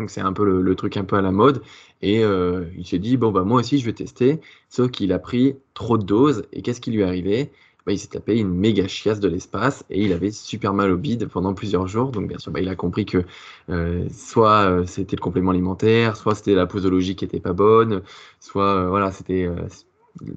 Donc 0.00 0.10
c'est 0.10 0.20
un 0.20 0.32
peu 0.32 0.44
le, 0.44 0.74
truc 0.74 0.96
un 0.96 1.04
peu 1.04 1.16
à 1.16 1.22
la 1.22 1.30
mode. 1.30 1.62
Et 2.02 2.22
il 2.22 2.86
s'est 2.86 2.98
dit, 2.98 3.16
bon, 3.16 3.30
bah 3.30 3.44
moi 3.44 3.60
aussi, 3.60 3.78
je 3.78 3.86
vais 3.86 3.92
tester. 3.92 4.40
Sauf 4.68 4.90
qu'il 4.90 5.12
a 5.12 5.18
pris 5.18 5.56
trop 5.74 5.98
de 5.98 6.04
doses. 6.04 6.46
Et 6.52 6.62
qu'est-ce 6.62 6.80
qui 6.80 6.90
lui 6.90 7.02
est 7.02 7.04
arrivé? 7.04 7.52
Bah, 7.86 7.92
il 7.92 7.98
s'est 7.98 8.08
tapé 8.08 8.38
une 8.38 8.52
méga 8.52 8.86
chiasse 8.86 9.20
de 9.20 9.28
l'espace 9.28 9.84
et 9.90 10.02
il 10.04 10.12
avait 10.12 10.30
super 10.30 10.74
mal 10.74 10.90
au 10.92 10.96
bide 10.96 11.26
pendant 11.28 11.54
plusieurs 11.54 11.86
jours. 11.86 12.10
Donc 12.10 12.28
bien 12.28 12.38
sûr, 12.38 12.52
bah, 12.52 12.60
il 12.60 12.68
a 12.68 12.76
compris 12.76 13.06
que 13.06 13.24
euh, 13.70 14.06
soit 14.10 14.70
euh, 14.70 14.86
c'était 14.86 15.16
le 15.16 15.20
complément 15.22 15.50
alimentaire, 15.50 16.16
soit 16.16 16.34
c'était 16.34 16.54
la 16.54 16.66
posologie 16.66 17.16
qui 17.16 17.24
était 17.24 17.40
pas 17.40 17.52
bonne, 17.52 18.02
soit 18.38 18.74
euh, 18.76 18.88
voilà, 18.88 19.12
c'était 19.12 19.48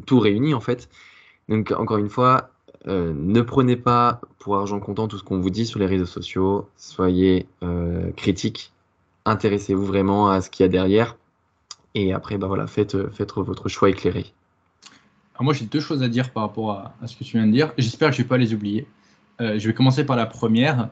tout 0.05 0.19
réuni 0.19 0.53
en 0.53 0.61
fait. 0.61 0.89
Donc 1.49 1.71
encore 1.71 1.97
une 1.97 2.09
fois, 2.09 2.49
ne 2.85 3.41
prenez 3.41 3.75
pas 3.75 4.21
pour 4.39 4.57
argent 4.57 4.79
comptant 4.79 5.07
tout 5.07 5.17
ce 5.17 5.23
qu'on 5.23 5.39
vous 5.39 5.49
dit 5.49 5.65
sur 5.65 5.79
les 5.79 5.85
réseaux 5.85 6.05
sociaux. 6.05 6.69
Soyez 6.77 7.47
critiques, 8.15 8.73
intéressez-vous 9.25 9.85
vraiment 9.85 10.29
à 10.29 10.41
ce 10.41 10.49
qu'il 10.49 10.63
y 10.63 10.67
a 10.67 10.69
derrière. 10.69 11.17
Et 11.95 12.13
après, 12.13 12.37
bah 12.37 12.47
voilà, 12.47 12.67
faites 12.67 12.95
votre 12.95 13.69
choix 13.69 13.89
éclairé 13.89 14.33
moi, 15.41 15.53
j'ai 15.53 15.65
deux 15.65 15.79
choses 15.79 16.03
à 16.03 16.07
dire 16.07 16.31
par 16.31 16.43
rapport 16.43 16.71
à, 16.71 17.07
ce 17.07 17.15
que 17.15 17.23
tu 17.23 17.37
viens 17.37 17.47
de 17.47 17.51
dire. 17.51 17.73
J'espère 17.77 18.09
que 18.09 18.15
je 18.15 18.21
ne 18.21 18.23
vais 18.23 18.29
pas 18.29 18.37
les 18.37 18.53
oublier. 18.53 18.87
Euh, 19.41 19.57
je 19.57 19.67
vais 19.67 19.73
commencer 19.73 20.05
par 20.05 20.15
la 20.15 20.25
première. 20.25 20.89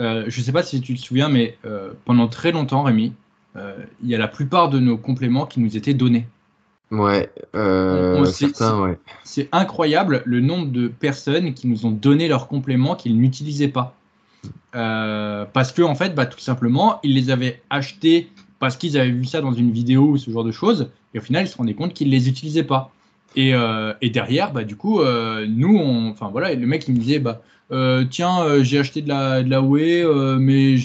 Euh, 0.00 0.24
je 0.28 0.40
ne 0.40 0.44
sais 0.44 0.52
pas 0.52 0.62
si 0.62 0.80
tu 0.80 0.94
te 0.94 1.00
souviens, 1.00 1.28
mais 1.28 1.58
euh, 1.64 1.92
pendant 2.04 2.28
très 2.28 2.52
longtemps, 2.52 2.82
Rémi, 2.82 3.12
il 3.56 4.08
y 4.08 4.14
a 4.14 4.18
la 4.18 4.28
plupart 4.28 4.70
de 4.70 4.78
nos 4.78 4.96
compléments 4.96 5.44
qui 5.44 5.60
nous 5.60 5.76
étaient 5.76 5.94
donnés. 5.94 6.26
Ouais, 6.92 7.30
c'est 9.24 9.48
incroyable 9.52 10.22
le 10.24 10.40
nombre 10.40 10.70
de 10.70 10.88
personnes 10.88 11.52
qui 11.54 11.66
nous 11.66 11.84
ont 11.84 11.90
donné 11.90 12.28
leurs 12.28 12.48
compléments 12.48 12.94
qu'ils 12.94 13.16
n'utilisaient 13.18 13.68
pas. 13.68 13.96
parce 14.72 15.72
que, 15.72 15.82
en 15.82 15.96
fait, 15.96 16.14
bah, 16.14 16.26
tout 16.26 16.38
simplement, 16.38 17.00
ils 17.02 17.14
les 17.14 17.30
avaient 17.30 17.60
achetés 17.70 18.30
parce 18.60 18.76
qu'ils 18.76 18.98
avaient 18.98 19.10
vu 19.10 19.24
ça 19.24 19.40
dans 19.40 19.52
une 19.52 19.72
vidéo 19.72 20.10
ou 20.10 20.18
ce 20.18 20.30
genre 20.30 20.44
de 20.44 20.52
choses, 20.52 20.90
et 21.14 21.18
au 21.18 21.22
final, 21.22 21.44
ils 21.44 21.48
se 21.48 21.56
rendaient 21.56 21.74
compte 21.74 21.92
qu'ils 21.92 22.08
ne 22.08 22.12
les 22.12 22.28
utilisaient 22.28 22.62
pas. 22.62 22.92
Et, 23.36 23.54
euh, 23.54 23.92
et, 24.00 24.10
derrière, 24.10 24.52
bah, 24.52 24.64
du 24.64 24.76
coup, 24.76 25.00
euh, 25.00 25.46
nous, 25.48 25.76
on, 25.76 26.10
enfin 26.10 26.28
voilà, 26.30 26.54
le 26.54 26.66
mec 26.66 26.88
il 26.88 26.94
me 26.94 27.00
disait, 27.00 27.20
bah, 27.20 27.42
euh, 27.70 28.04
tiens, 28.08 28.62
j'ai 28.62 28.78
acheté 28.78 29.02
de 29.02 29.08
la, 29.08 29.42
de 29.42 29.50
la 29.50 29.62
whey, 29.62 30.04
mais 30.38 30.76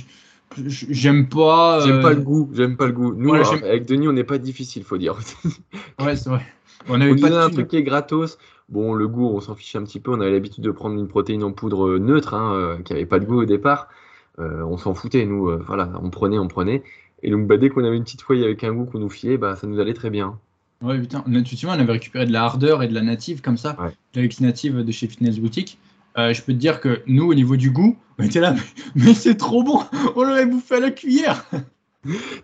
j'aime 0.57 1.27
pas. 1.27 1.81
J'aime 1.85 2.01
pas 2.01 2.13
le 2.13 2.21
goût, 2.21 2.49
j'aime 2.53 2.77
pas 2.77 2.85
le 2.85 2.91
goût. 2.91 3.13
Nous, 3.15 3.33
avec 3.33 3.85
Denis, 3.85 4.07
on 4.07 4.13
n'est 4.13 4.23
pas 4.23 4.37
difficile, 4.37 4.83
faut 4.83 4.97
dire. 4.97 5.17
ouais, 5.99 6.15
c'est 6.15 6.29
vrai. 6.29 6.45
On 6.87 7.01
avait 7.01 7.15
pas 7.15 7.45
un 7.45 7.49
truc 7.49 7.67
qui 7.67 7.77
est 7.77 7.83
gratos. 7.83 8.37
Bon, 8.69 8.93
le 8.93 9.07
goût, 9.07 9.27
on 9.27 9.41
s'en 9.41 9.55
fiche 9.55 9.75
un 9.75 9.83
petit 9.83 9.99
peu. 9.99 10.11
On 10.11 10.21
avait 10.21 10.31
l'habitude 10.31 10.63
de 10.63 10.71
prendre 10.71 10.99
une 10.99 11.07
protéine 11.07 11.43
en 11.43 11.51
poudre 11.51 11.97
neutre, 11.97 12.35
hein, 12.35 12.79
qui 12.85 12.93
avait 12.93 13.05
pas 13.05 13.19
de 13.19 13.25
goût 13.25 13.41
au 13.41 13.45
départ. 13.45 13.89
on 14.37 14.77
s'en 14.77 14.93
foutait, 14.93 15.25
nous. 15.25 15.49
voilà, 15.65 15.91
on 16.03 16.11
prenait, 16.11 16.37
on 16.37 16.47
prenait. 16.47 16.83
Et 17.23 17.31
donc, 17.31 17.47
bah, 17.47 17.57
dès 17.57 17.69
qu'on 17.69 17.83
avait 17.83 17.97
une 17.97 18.03
petite 18.03 18.21
feuille 18.21 18.43
avec 18.43 18.63
un 18.63 18.71
goût 18.71 18.85
qu'on 18.85 18.99
nous 18.99 19.09
fiait, 19.09 19.37
bah, 19.37 19.55
ça 19.55 19.65
nous 19.65 19.79
allait 19.79 19.95
très 19.95 20.11
bien. 20.11 20.37
Ouais, 20.81 20.99
putain. 20.99 21.23
Tu 21.43 21.65
on 21.65 21.71
avait 21.71 21.91
récupéré 21.91 22.25
de 22.25 22.31
la 22.31 22.43
hardeur 22.43 22.83
et 22.83 22.87
de 22.87 22.93
la 22.93 23.01
native 23.01 23.41
comme 23.41 23.57
ça, 23.57 23.77
de 24.13 24.21
la 24.21 24.27
native 24.39 24.83
de 24.83 24.91
chez 24.91 25.07
Fitness 25.07 25.39
Boutique. 25.39 25.79
Euh, 26.17 26.33
je 26.33 26.41
peux 26.41 26.53
te 26.53 26.57
dire 26.57 26.79
que 26.79 27.01
nous, 27.07 27.29
au 27.29 27.33
niveau 27.33 27.57
du 27.57 27.71
goût, 27.71 27.97
on 28.19 28.23
était 28.23 28.39
là, 28.39 28.55
mais, 28.95 29.13
c'est 29.13 29.35
trop 29.35 29.63
bon, 29.63 29.81
on 30.15 30.23
l'aurait 30.23 30.45
bouffé 30.45 30.75
à 30.75 30.79
la 30.79 30.91
cuillère. 30.91 31.45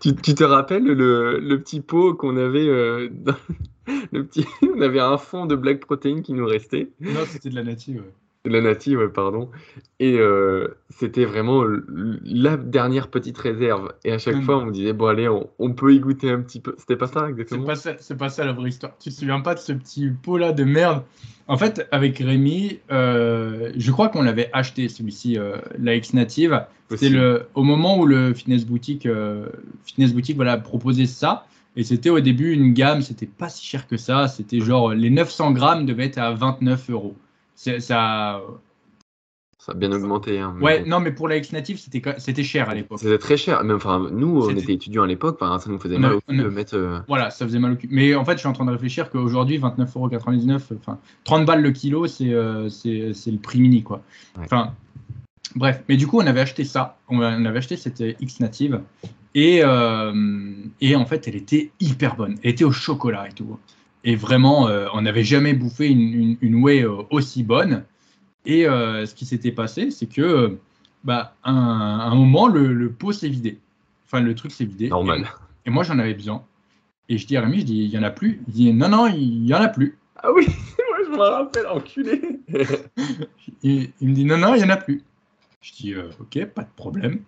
Tu, 0.02 0.16
te 0.16 0.44
rappelles 0.44 0.84
le, 0.84 1.56
petit 1.58 1.82
pot 1.82 2.16
qu'on 2.16 2.36
avait 2.36 2.68
euh, 2.68 3.10
le 4.12 4.26
petit, 4.26 4.46
On 4.76 4.82
avait 4.82 5.00
un 5.00 5.18
fond 5.18 5.46
de 5.46 5.56
black 5.56 5.80
protein 5.80 6.22
qui 6.22 6.34
nous 6.34 6.46
restait? 6.46 6.90
Non, 7.00 7.22
c'était 7.28 7.50
de 7.50 7.56
la 7.56 7.64
native. 7.64 8.04
La 8.44 8.60
native, 8.60 9.12
pardon. 9.14 9.52
Et 10.00 10.18
euh, 10.18 10.70
c'était 10.90 11.26
vraiment 11.26 11.64
la 12.24 12.58
dernière 12.58 13.10
petite 13.10 13.38
réserve. 13.38 13.94
Et 14.04 14.12
à 14.12 14.18
chaque 14.18 14.42
fois, 14.42 14.58
on 14.58 14.66
me 14.66 14.72
disait, 14.72 14.94
bon, 14.94 15.06
allez, 15.06 15.30
on, 15.60 15.74
peut 15.74 15.94
y 15.94 16.00
goûter 16.00 16.32
un 16.32 16.42
petit 16.42 16.60
peu. 16.60 16.74
C'était 16.80 16.96
pas 16.96 17.06
ça, 17.06 17.30
exactement? 17.30 17.68
C'est 17.76 18.18
pas 18.18 18.30
ça, 18.30 18.44
la 18.44 18.54
vraie 18.54 18.70
histoire. 18.70 18.94
Tu 19.00 19.12
te 19.12 19.16
souviens 19.16 19.42
pas 19.42 19.54
de 19.54 19.60
ce 19.60 19.74
petit 19.74 20.10
pot-là 20.10 20.54
de 20.54 20.64
merde? 20.64 21.04
En 21.48 21.56
fait, 21.58 21.88
avec 21.92 22.18
Rémi, 22.18 22.80
euh, 22.92 23.72
je 23.78 23.92
crois 23.92 24.10
qu'on 24.10 24.24
l'avait 24.24 24.50
acheté, 24.54 24.90
celui-ci, 24.90 25.38
euh, 25.38 25.58
la 25.78 25.94
X 25.94 26.16
Native. 26.16 26.66
C'était 26.90 27.10
le, 27.10 27.44
au 27.54 27.62
moment 27.62 28.00
où 28.00 28.08
le 28.08 28.34
Fitness 28.34 28.66
Boutique, 28.66 29.08
Fitness 29.86 30.14
Boutique 30.14 30.36
voilà, 30.36 30.58
proposait 30.58 31.06
ça. 31.06 31.46
Et 31.76 31.84
c'était 31.84 32.10
au 32.10 32.20
début 32.20 32.54
une 32.54 32.74
gamme, 32.74 33.04
c'était 33.04 33.28
pas 33.28 33.50
si 33.50 33.64
cher 33.66 33.88
que 33.88 33.98
ça. 33.98 34.28
C'était 34.28 34.62
genre, 34.62 34.96
les 34.96 35.12
900 35.12 35.52
grammes 35.52 35.86
devaient 35.86 36.06
être 36.06 36.18
à 36.18 36.32
29 36.32 36.90
euros 36.90 37.16
ça. 37.56 38.42
Ça 39.62 39.74
a 39.74 39.76
bien 39.76 39.92
augmenté. 39.92 40.40
Hein, 40.40 40.56
ouais, 40.60 40.84
non, 40.86 41.00
mais 41.00 41.12
pour 41.12 41.28
la 41.28 41.38
X 41.38 41.52
native, 41.52 41.78
c'était 41.78 42.44
cher 42.44 42.68
à 42.68 42.74
l'époque. 42.74 42.98
C'était 42.98 43.20
très 43.20 43.38
cher. 43.38 43.64
Mais 43.64 43.74
enfin, 43.74 44.10
nous, 44.12 44.42
on 44.42 44.50
était 44.50 44.74
étudiants 44.74 45.04
à 45.04 45.08
l'époque, 45.08 45.38
ça 45.40 45.60
nous 45.68 45.78
faisait 45.78 46.00
mal 46.00 46.14
au 46.14 46.22
cul 46.22 46.36
de 46.36 46.50
mettre. 46.50 46.76
Euh, 46.76 47.00
voilà, 47.08 47.30
ça 47.30 47.46
faisait 47.46 47.60
mal 47.60 47.74
au 47.74 47.76
cul. 47.76 47.88
Mais 47.92 48.16
en 48.16 48.26
fait, 48.26 48.34
je 48.34 48.40
suis 48.40 48.48
en 48.48 48.54
train 48.54 48.66
de 48.66 48.72
réfléchir 48.72 49.12
qu'aujourd'hui, 49.12 49.60
29,99€, 49.60 50.62
enfin, 50.80 50.98
30 51.26 51.46
balles 51.46 51.62
le 51.62 51.72
kilo, 51.72 52.08
euh, 52.22 52.70
c'est 52.70 53.14
c'est 53.14 53.32
le 53.32 53.38
prix 53.38 53.62
mini, 53.62 53.84
quoi. 53.84 54.02
Enfin, 54.40 54.74
bref. 55.56 55.84
Mais 55.88 55.96
du 55.96 56.08
coup, 56.08 56.18
on 56.18 56.26
avait 56.26 56.42
acheté 56.42 56.64
ça. 56.64 56.98
On 57.08 57.22
avait 57.22 57.60
acheté 57.60 57.78
cette 57.78 58.04
X 58.20 58.40
native. 58.40 58.82
Et, 59.34 59.62
euh, 59.64 60.54
et 60.82 60.96
en 60.96 61.06
fait, 61.06 61.28
elle 61.28 61.36
était 61.36 61.72
hyper 61.80 62.16
bonne. 62.16 62.38
Elle 62.44 62.52
était 62.52 62.64
au 62.64 62.72
chocolat 62.72 63.28
et 63.30 63.34
tout. 63.34 63.60
Et 64.04 64.16
vraiment, 64.16 64.68
euh, 64.68 64.88
on 64.94 65.02
n'avait 65.02 65.24
jamais 65.24 65.54
bouffé 65.54 65.88
une, 65.90 66.56
whey 66.56 66.84
euh, 66.84 67.04
aussi 67.10 67.44
bonne. 67.44 67.84
Et 68.46 68.66
euh, 68.68 69.06
ce 69.06 69.14
qui 69.14 69.26
s'était 69.26 69.52
passé, 69.52 69.92
c'est 69.92 70.08
que 70.08 70.58
bah, 71.04 71.36
un, 71.44 71.54
un 71.54 72.16
moment, 72.16 72.48
le, 72.48 72.74
le 72.74 72.92
pot 72.92 73.12
s'est 73.12 73.30
vidé. 73.30 73.60
Enfin, 74.06 74.22
le 74.22 74.34
truc 74.34 74.52
s'est 74.52 74.66
vidé. 74.66 74.90
Normal. 74.90 75.30
Et, 75.66 75.70
et 75.70 75.72
moi, 75.72 75.84
j'en 75.84 76.00
avais 76.00 76.16
besoin. 76.16 76.44
Et 77.10 77.18
je 77.18 77.28
dis 77.28 77.38
à 77.38 77.42
Rémi, 77.42 77.60
je 77.60 77.66
dis, 77.66 77.84
il 77.84 77.90
n'y 77.90 77.98
en 77.98 78.04
a 78.04 78.10
plus. 78.10 78.42
Il 78.48 78.54
dit, 78.54 78.74
non, 78.74 78.90
non, 78.90 79.08
il 79.08 79.44
n'y 79.44 79.54
en 79.54 79.62
a 79.62 79.68
plus. 79.68 79.98
Ah 80.16 80.32
oui, 80.34 80.48
moi 80.90 80.98
je 81.06 81.12
me 81.12 81.18
rappelle, 81.18 81.68
enculé. 81.68 82.40
Et 83.64 83.92
il 84.00 84.10
me 84.10 84.14
dit, 84.14 84.26
non, 84.26 84.38
non, 84.38 84.56
il 84.56 84.60
n'y 84.60 84.64
en 84.64 84.70
a 84.70 84.78
plus. 84.78 85.04
Je 85.62 85.74
dis, 85.74 85.96
ok, 85.96 86.46
pas 86.46 86.64
de 86.64 86.70
problème. 86.76 87.22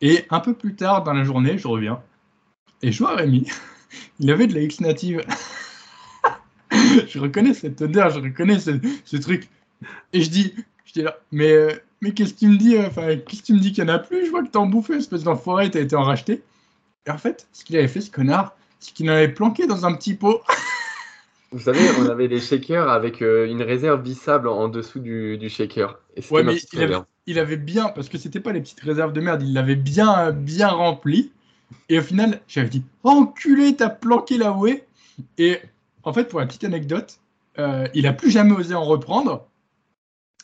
Et 0.00 0.24
un 0.30 0.40
peu 0.40 0.54
plus 0.54 0.74
tard 0.74 1.04
dans 1.04 1.12
la 1.12 1.24
journée, 1.24 1.58
je 1.58 1.68
reviens. 1.68 2.00
Et 2.82 2.92
je 2.92 2.98
vois 2.98 3.16
Rémi. 3.16 3.46
Il 4.20 4.30
avait 4.30 4.46
de 4.46 4.54
la 4.54 4.60
X 4.60 4.80
native. 4.80 5.22
je 7.08 7.18
reconnais 7.18 7.54
cette 7.54 7.80
odeur, 7.82 8.10
je 8.10 8.20
reconnais 8.20 8.58
ce, 8.58 8.72
ce 9.04 9.16
truc. 9.16 9.48
Et 10.12 10.22
je 10.22 10.30
dis, 10.30 10.54
je 10.84 10.92
dis 10.92 11.02
là, 11.02 11.18
mais, 11.32 11.52
euh, 11.52 11.72
mais 12.00 12.12
qu'est-ce 12.12 12.34
que 12.34 12.40
tu 12.40 12.48
me 12.48 12.56
dis 12.56 12.76
euh, 12.76 12.86
Enfin, 12.86 13.16
qu'est-ce 13.16 13.42
que 13.42 13.46
tu 13.46 13.54
me 13.54 13.58
dis 13.58 13.72
qu'il 13.72 13.84
n'y 13.84 13.90
en 13.90 13.94
a 13.94 13.98
plus? 13.98 14.26
Je 14.26 14.30
vois 14.30 14.42
que 14.42 14.50
t'en 14.50 14.66
bouffais, 14.66 14.96
espèce 14.96 15.22
d'enfoiré, 15.22 15.70
t'as 15.70 15.80
été 15.80 15.96
en 15.96 16.02
racheté. 16.02 16.42
Et 17.06 17.10
en 17.10 17.18
fait, 17.18 17.46
ce 17.52 17.64
qu'il 17.64 17.76
avait 17.76 17.88
fait, 17.88 18.00
ce 18.00 18.10
connard, 18.10 18.56
c'est 18.80 18.92
qu'il 18.92 19.10
en 19.10 19.14
avait 19.14 19.28
planqué 19.28 19.66
dans 19.66 19.86
un 19.86 19.94
petit 19.94 20.14
pot. 20.14 20.42
Vous 21.52 21.60
savez, 21.60 21.80
on 22.00 22.08
avait 22.08 22.28
des 22.28 22.40
shakers 22.40 22.88
avec 22.88 23.22
euh, 23.22 23.46
une 23.46 23.62
réserve 23.62 24.02
vissable 24.02 24.48
en 24.48 24.68
dessous 24.68 24.98
du, 24.98 25.38
du 25.38 25.48
shaker. 25.48 25.98
Et 26.16 26.22
Ouais, 26.30 26.42
ma 26.42 26.52
mais 26.52 26.58
il 26.72 26.82
avait, 26.82 26.96
il 27.26 27.38
avait 27.38 27.56
bien, 27.56 27.88
parce 27.88 28.08
que 28.08 28.18
c'était 28.18 28.40
pas 28.40 28.52
les 28.52 28.60
petites 28.60 28.80
réserves 28.80 29.12
de 29.12 29.20
merde, 29.20 29.42
il 29.42 29.52
l'avait 29.54 29.76
bien, 29.76 30.32
bien 30.32 30.68
rempli. 30.68 31.30
Et 31.88 31.98
au 31.98 32.02
final, 32.02 32.40
j'avais 32.48 32.68
dit, 32.68 32.82
enculé, 33.04 33.76
t'as 33.76 33.88
planqué 33.88 34.38
la 34.38 34.52
whey. 34.52 34.84
Et 35.38 35.60
en 36.06 36.12
fait, 36.14 36.24
pour 36.28 36.40
la 36.40 36.46
petite 36.46 36.64
anecdote, 36.64 37.18
euh, 37.58 37.86
il 37.94 38.06
a 38.06 38.14
plus 38.14 38.30
jamais 38.30 38.52
osé 38.52 38.74
en 38.74 38.84
reprendre. 38.84 39.46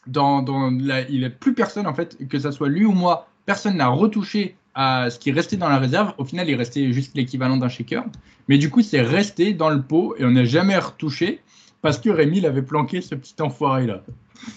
Dans, 0.06 0.42
dans 0.42 0.70
la- 0.70 1.08
il 1.08 1.24
a 1.24 1.30
plus 1.30 1.54
personne, 1.54 1.86
en 1.86 1.94
fait, 1.94 2.18
que 2.28 2.38
ça 2.38 2.50
soit 2.50 2.68
lui 2.68 2.84
ou 2.84 2.92
moi, 2.92 3.28
personne 3.46 3.76
n'a 3.76 3.88
retouché 3.88 4.56
à 4.74 5.10
ce 5.10 5.18
qui 5.18 5.30
restait 5.30 5.56
dans 5.56 5.68
la 5.68 5.78
réserve. 5.78 6.12
Au 6.18 6.24
final, 6.24 6.48
il 6.48 6.56
restait 6.56 6.92
juste 6.92 7.14
l'équivalent 7.14 7.56
d'un 7.56 7.68
shaker. 7.68 8.04
Mais 8.48 8.58
du 8.58 8.68
coup, 8.68 8.82
c'est 8.82 9.00
resté 9.02 9.52
dans 9.54 9.70
le 9.70 9.80
pot 9.80 10.16
et 10.18 10.24
on 10.24 10.32
n'a 10.32 10.44
jamais 10.44 10.76
retouché 10.76 11.40
parce 11.82 11.98
que 11.98 12.10
Rémi 12.10 12.40
l'avait 12.40 12.62
planqué, 12.62 13.00
ce 13.00 13.14
petit 13.14 13.40
enfoiré-là. 13.40 14.02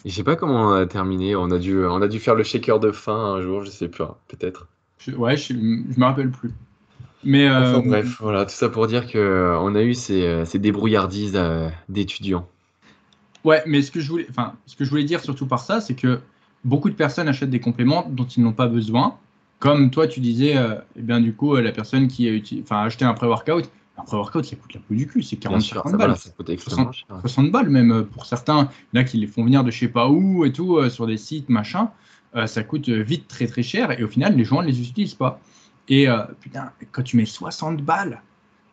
Je 0.04 0.10
sais 0.12 0.24
pas 0.24 0.36
comment 0.36 0.70
on 0.70 0.74
a 0.74 0.86
terminé. 0.88 1.36
On 1.36 1.52
a 1.52 1.60
dû, 1.60 1.86
on 1.86 2.02
a 2.02 2.08
dû 2.08 2.20
faire 2.20 2.34
le 2.34 2.44
shaker 2.44 2.80
de 2.80 2.92
fin 2.92 3.36
un 3.36 3.42
jour, 3.42 3.64
je 3.64 3.70
sais 3.70 3.88
plus, 3.88 4.06
peut-être. 4.28 4.68
Je- 4.98 5.12
ouais, 5.12 5.38
je, 5.38 5.54
je 5.54 6.00
me 6.00 6.06
rappelle 6.06 6.32
plus. 6.32 6.52
Mais 7.26 7.48
euh, 7.50 7.78
Enfin, 7.78 7.82
bref, 7.90 8.18
voilà, 8.22 8.46
tout 8.46 8.54
ça 8.56 8.70
pour 8.70 8.88
dire 8.88 9.08
que 9.12 9.18
euh, 9.18 9.60
on 9.60 9.76
a 9.76 9.82
eu 9.84 9.94
ces, 9.96 10.22
euh, 10.26 10.46
ces 10.46 10.60
débrouillardises 10.60 11.34
euh, 11.36 11.70
d'étudiants. 11.90 12.48
ouais, 13.44 13.64
mais 13.66 13.82
ce 13.82 13.92
que 13.92 14.00
je 14.00 14.10
voulais, 14.10 14.28
enfin, 14.30 14.54
ce 14.66 14.76
que 14.76 14.86
je 14.86 14.90
voulais 14.90 15.04
dire 15.04 15.22
surtout 15.22 15.48
par 15.48 15.60
ça, 15.60 15.82
c'est 15.82 15.96
que 15.96 16.20
beaucoup 16.64 16.90
de 16.90 16.96
personnes 16.96 17.28
achètent 17.28 17.50
des 17.50 17.60
compléments 17.60 18.06
dont 18.10 18.26
ils 18.26 18.44
n'ont 18.44 18.54
pas 18.54 18.68
besoin. 18.68 19.18
Comme 19.60 19.90
toi, 19.92 20.08
tu 20.08 20.20
disais, 20.20 20.58
euh, 20.58 20.76
eh 20.98 21.02
bien 21.02 21.20
du 21.22 21.34
coup, 21.36 21.56
euh, 21.56 21.62
la 21.62 21.72
personne 21.72 22.08
qui 22.08 22.30
a, 22.30 22.34
enfin, 22.62 22.84
acheté 22.84 23.06
un 23.06 23.14
pré-workout, 23.14 23.70
un 23.98 24.04
pré-workout, 24.04 24.46
ça 24.46 24.56
coûte 24.58 24.74
la 24.74 24.82
peau 24.82 24.94
du 24.96 25.08
cul, 25.08 25.24
c'est 25.24 25.38
Bien 25.48 25.60
40 25.60 25.62
sûr, 25.62 25.76
50 25.78 25.92
ça, 25.92 25.98
balles. 25.98 26.08
voilà, 26.08 26.16
ça 26.20 26.30
coûte 26.32 26.50
extrêmement 26.50 26.92
cher. 26.92 27.08
60 27.22 27.52
balles 27.52 27.70
même 27.70 27.92
euh, 27.92 28.04
pour 28.04 28.26
certains, 28.26 28.70
là 28.94 29.04
qui 29.04 29.18
les 29.18 29.28
font 29.28 29.44
venir 29.46 29.64
de 29.64 29.72
je 29.72 29.80
sais 29.80 29.88
pas 29.88 30.10
où 30.10 30.46
et 30.46 30.52
tout, 30.52 30.78
euh, 30.78 30.90
sur 30.90 31.08
des 31.08 31.18
sites, 31.18 31.50
machin, 31.50 31.92
euh, 32.36 32.48
ça 32.48 32.64
coûte 32.64 32.90
euh, 32.90 33.02
vite 33.02 33.28
très 33.28 33.48
très 33.48 33.64
cher 33.64 33.92
et 33.98 34.04
au 34.04 34.08
final 34.10 34.36
les 34.36 34.44
gens 34.44 34.62
ne 34.62 34.68
les 34.68 34.82
utilisent 34.82 35.14
pas. 35.16 35.40
Et 35.90 36.08
euh, 36.10 36.24
putain, 36.42 36.72
quand 36.92 37.04
tu 37.04 37.18
mets 37.18 37.26
60 37.26 37.82
balles, 37.82 38.22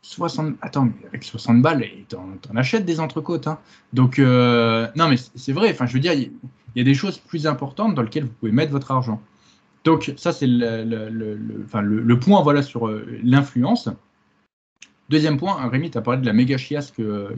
60, 0.03 0.55
attends, 0.63 0.87
mais 0.87 1.07
avec 1.09 1.23
60 1.25 1.63
balles, 1.63 1.85
t'en, 2.09 2.27
achètes 2.57 2.85
des 2.85 3.01
entrecôtes. 3.01 3.47
Hein. 3.47 3.59
Donc, 3.93 4.19
euh, 4.19 4.89
non 4.97 5.09
mais 5.09 5.17
c'est- 5.35 5.53
vrai, 5.53 5.71
enfin 5.71 5.87
je 5.87 5.93
veux 5.95 6.01
dire, 6.01 6.13
il 6.15 6.33
y, 6.75 6.81
a 6.81 6.85
des 6.85 6.95
choses 6.95 7.19
plus 7.19 7.47
importantes 7.47 7.95
dans 7.95 8.03
lesquelles 8.03 8.25
vous 8.25 8.33
pouvez 8.41 8.53
mettre 8.53 8.73
votre 8.73 8.91
argent. 8.91 9.21
Donc 9.85 10.13
ça 10.17 10.33
c'est 10.33 10.47
le, 10.47 10.85
le, 10.85 11.09
le- 11.11 11.35
le- 11.37 11.63
enfin, 11.65 11.83
le- 11.83 12.01
le 12.01 12.19
point 12.19 12.43
voilà, 12.43 12.63
sur 12.63 12.89
euh, 12.89 13.07
l'influence. 13.23 13.89
Deuxième 15.09 15.37
point, 15.37 15.69
Rémi, 15.69 15.91
tu 15.91 15.99
as 15.99 16.03
parlé 16.03 16.21
de 16.21 16.27
la 16.27 16.33
méga 16.33 16.57
chiasse 16.57 16.91
que- 16.91 17.35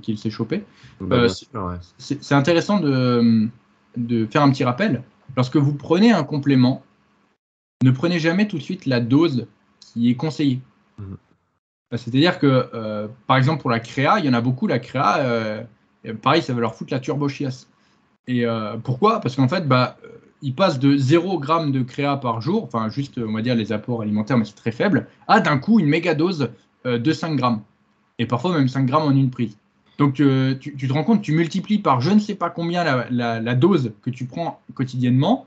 qu'il 0.00 0.16
s'est 0.18 0.30
chopé 0.30 0.64
Bah, 1.00 1.16
Euh, 1.16 1.28
c'est- 1.28 1.48
ouais. 1.56 2.34
intéressant 2.34 2.80
de, 2.80 3.48
de 3.96 4.26
faire 4.26 4.42
un 4.42 4.50
petit 4.50 4.64
rappel. 4.64 5.02
Lorsque 5.36 5.56
vous 5.56 5.74
prenez 5.74 6.10
un 6.12 6.24
complément, 6.24 6.82
ne 7.82 7.90
prenez 7.90 8.18
jamais 8.18 8.48
tout 8.48 8.58
de 8.58 8.62
suite 8.62 8.86
la 8.86 9.00
dose 9.00 9.46
qui 9.80 10.10
est 10.10 10.14
conseillée. 10.14 10.60
Mhm. 10.98 11.16
C'est-à-dire 11.92 12.38
que, 12.38 12.68
euh, 12.74 13.08
par 13.26 13.36
exemple, 13.38 13.62
pour 13.62 13.70
la 13.70 13.80
créa, 13.80 14.18
il 14.18 14.26
y 14.26 14.28
en 14.28 14.34
a 14.34 14.40
beaucoup, 14.40 14.66
la 14.66 14.78
créa, 14.78 15.18
euh, 15.18 15.62
pareil, 16.20 16.42
ça 16.42 16.52
va 16.52 16.60
leur 16.60 16.74
foutre 16.74 16.92
la 16.92 17.00
turbo-chiasse. 17.00 17.68
Et 18.26 18.44
euh, 18.44 18.76
pourquoi? 18.76 19.20
Parce 19.20 19.36
qu'en 19.36 19.48
fait, 19.48 19.66
bah, 19.66 19.96
ils 20.42 20.54
passent 20.54 20.78
de 20.78 20.96
0 20.96 21.42
g 21.42 21.70
de 21.70 21.82
créa 21.82 22.16
par 22.18 22.42
jour, 22.42 22.64
enfin 22.64 22.90
juste, 22.90 23.18
on 23.18 23.32
va 23.32 23.40
dire, 23.42 23.54
les 23.54 23.72
apports 23.72 24.02
alimentaires, 24.02 24.36
mais 24.36 24.44
c'est 24.44 24.54
très 24.54 24.70
faible, 24.72 25.08
à 25.26 25.40
d'un 25.40 25.58
coup 25.58 25.80
une 25.80 25.86
méga 25.86 26.14
dose 26.14 26.50
de 26.84 27.12
5 27.12 27.36
grammes. 27.36 27.62
Et 28.18 28.26
parfois 28.26 28.52
même 28.56 28.68
5 28.68 28.84
grammes 28.86 29.04
en 29.04 29.10
une 29.12 29.30
prise. 29.30 29.56
Donc 29.96 30.14
tu, 30.14 30.58
tu 30.60 30.86
te 30.88 30.92
rends 30.92 31.04
compte, 31.04 31.22
tu 31.22 31.32
multiplies 31.32 31.78
par 31.78 32.00
je 32.00 32.10
ne 32.10 32.18
sais 32.20 32.34
pas 32.34 32.50
combien 32.50 32.84
la, 32.84 33.06
la- 33.10 33.40
la 33.40 33.54
dose 33.54 33.92
que 34.02 34.10
tu 34.10 34.26
prends 34.26 34.60
quotidiennement, 34.74 35.46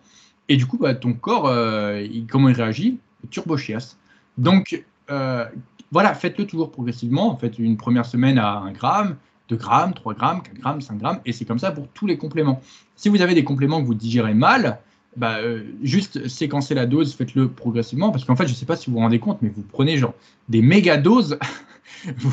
et 0.49 0.57
du 0.57 0.65
coup, 0.65 0.77
bah, 0.77 0.95
ton 0.95 1.13
corps, 1.13 1.47
euh, 1.47 2.05
comment 2.30 2.49
il 2.49 2.55
réagit? 2.55 2.99
Turbo 3.30 3.57
chiasse. 3.57 3.97
Donc 4.38 4.84
euh, 5.09 5.45
voilà, 5.91 6.13
faites-le 6.13 6.45
toujours 6.45 6.72
progressivement. 6.72 7.35
Faites 7.38 7.59
une 7.59 7.77
première 7.77 8.05
semaine 8.05 8.38
à 8.38 8.57
1 8.57 8.72
gramme, 8.72 9.15
2 9.49 9.55
grammes, 9.55 9.93
3 9.93 10.13
grammes, 10.13 10.41
4 10.41 10.55
grammes, 10.55 10.81
5 10.81 10.97
grammes, 10.97 11.19
et 11.26 11.34
c'est 11.34 11.45
comme 11.45 11.59
ça 11.59 11.72
pour 11.72 11.88
tous 11.89 12.07
les 12.07 12.18
compléments. 12.18 12.61
Si 12.95 13.09
vous 13.09 13.22
avez 13.22 13.34
des 13.34 13.43
compléments 13.43 13.81
que 13.81 13.88
vous 13.88 13.95
digérez 13.95 14.34
mal, 14.34 14.80
bah, 15.18 15.38
euh, 15.39 15.63
juste 15.84 16.27
séquencez 16.27 16.73
la 16.73 16.85
dose, 16.85 17.13
faites-le 17.13 17.49
progressivement, 17.49 18.11
parce 18.11 18.23
qu'en 18.23 18.35
fait, 18.35 18.47
je 18.47 18.53
ne 18.53 18.57
sais 18.57 18.65
pas 18.65 18.77
si 18.77 18.89
vous 18.89 18.95
vous 18.95 19.01
rendez 19.01 19.19
compte, 19.19 19.41
mais 19.41 19.49
vous 19.49 19.63
prenez 19.63 19.97
genre 19.97 20.13
des 20.47 20.61
méga 20.61 20.97
doses, 20.97 21.38
vous, 22.18 22.31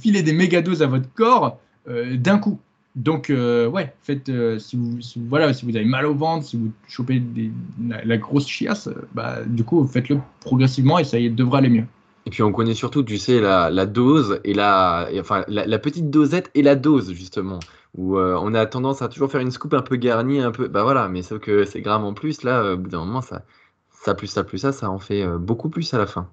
filez 0.00 0.22
des 0.22 0.32
méga 0.32 0.62
doses 0.62 0.82
à 0.82 0.86
votre 0.86 1.12
corps 1.14 1.58
d'un 1.86 2.38
coup. 2.38 2.60
Donc, 2.96 3.30
euh, 3.30 3.68
ouais, 3.68 3.94
faites, 4.02 4.28
euh, 4.28 4.58
si, 4.58 4.76
vous, 4.76 4.98
voilà, 5.28 5.52
si 5.54 5.64
vous 5.64 5.76
avez 5.76 5.84
mal 5.84 6.06
au 6.06 6.14
ventre, 6.14 6.44
si 6.44 6.56
vous 6.56 6.72
chopez 6.88 7.22
la, 7.88 8.16
grosse 8.16 8.48
chiasse, 8.48 8.88
euh, 8.88 9.06
bah, 9.14 9.44
du 9.46 9.62
coup, 9.62 9.86
faites-le 9.86 10.18
progressivement 10.40 10.98
et 10.98 11.04
ça 11.04 11.18
y 11.18 11.30
devrait 11.30 11.58
aller 11.58 11.68
mieux. 11.68 11.84
Et 12.26 12.30
puis 12.30 12.42
on 12.42 12.52
connaît 12.52 12.74
surtout, 12.74 13.02
tu 13.02 13.16
sais, 13.16 13.40
la, 13.40 13.86
dose 13.86 14.40
et 14.44 14.54
la, 14.54 15.08
enfin, 15.18 15.44
la, 15.48 15.78
petite 15.78 16.10
dosette 16.10 16.50
et 16.54 16.62
la 16.62 16.74
dose, 16.74 17.12
justement. 17.12 17.60
Où 17.96 18.18
on 18.18 18.54
a 18.54 18.66
tendance 18.66 19.02
à 19.02 19.08
toujours 19.08 19.30
faire 19.30 19.40
une 19.40 19.50
scoop 19.50 19.72
un 19.74 19.82
peu 19.82 19.96
garnie, 19.96 20.40
un 20.40 20.52
peu. 20.52 20.68
Bah 20.68 20.82
voilà, 20.82 21.08
mais 21.08 21.22
sauf 21.22 21.40
que 21.40 21.64
ces 21.64 21.80
grammes 21.80 22.04
en 22.04 22.12
plus, 22.12 22.42
là, 22.42 22.74
au 22.74 22.76
bout 22.76 22.90
d'un 22.90 23.04
moment, 23.04 23.22
ça, 23.22 23.42
ça 23.90 24.14
plus 24.14 24.26
ça 24.26 24.44
plus 24.44 24.58
ça, 24.58 24.70
ça 24.70 24.90
en 24.90 24.98
fait 24.98 25.26
beaucoup 25.38 25.70
plus 25.70 25.92
à 25.94 25.98
la 25.98 26.06
fin. 26.06 26.28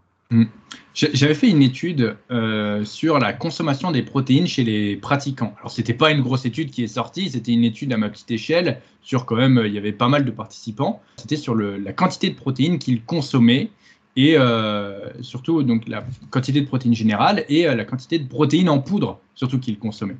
J'ai- 0.94 1.12
J'avais 1.14 1.36
fait 1.36 1.50
une 1.50 1.62
étude 1.62 2.18
euh, 2.32 2.84
sur 2.84 3.20
la 3.20 3.32
consommation 3.34 3.92
des 3.92 4.02
protéines 4.02 4.48
chez 4.48 4.64
les 4.64 4.96
pratiquants. 4.98 5.54
Alors, 5.60 5.72
c'était 5.72 5.94
pas 5.94 6.12
une 6.12 6.22
grosse 6.22 6.46
étude 6.46 6.72
qui 6.72 6.84
est 6.84 6.88
sortie, 6.88 7.30
c'était 7.30 7.54
une 7.54 7.64
étude 7.64 7.94
à 7.94 7.98
ma 7.98 8.10
petite 8.10 8.32
échelle 8.32 8.82
sur 9.02 9.26
quand 9.26 9.36
même, 9.36 9.62
il 9.66 9.74
y 9.74 9.78
avait 9.78 9.92
pas 9.92 10.08
mal 10.08 10.26
de 10.26 10.32
participants. 10.32 11.02
C'était 11.18 11.38
sur 11.38 11.56
la 11.56 11.94
quantité 11.94 12.30
de 12.30 12.36
protéines 12.36 12.80
qu'ils 12.80 13.04
consommaient 13.04 13.70
et 14.16 14.36
euh, 14.38 15.00
surtout 15.22 15.62
donc 15.62 15.88
la 15.88 16.04
quantité 16.32 16.60
de 16.62 16.66
protéines 16.66 16.96
générales 16.96 17.46
et 17.48 17.68
euh, 17.68 17.76
la 17.76 17.86
quantité 17.86 18.18
de 18.18 18.28
protéines 18.28 18.70
en 18.70 18.80
poudre 18.80 19.20
surtout 19.36 19.60
qu'ils 19.60 19.78
consommaient. 19.78 20.18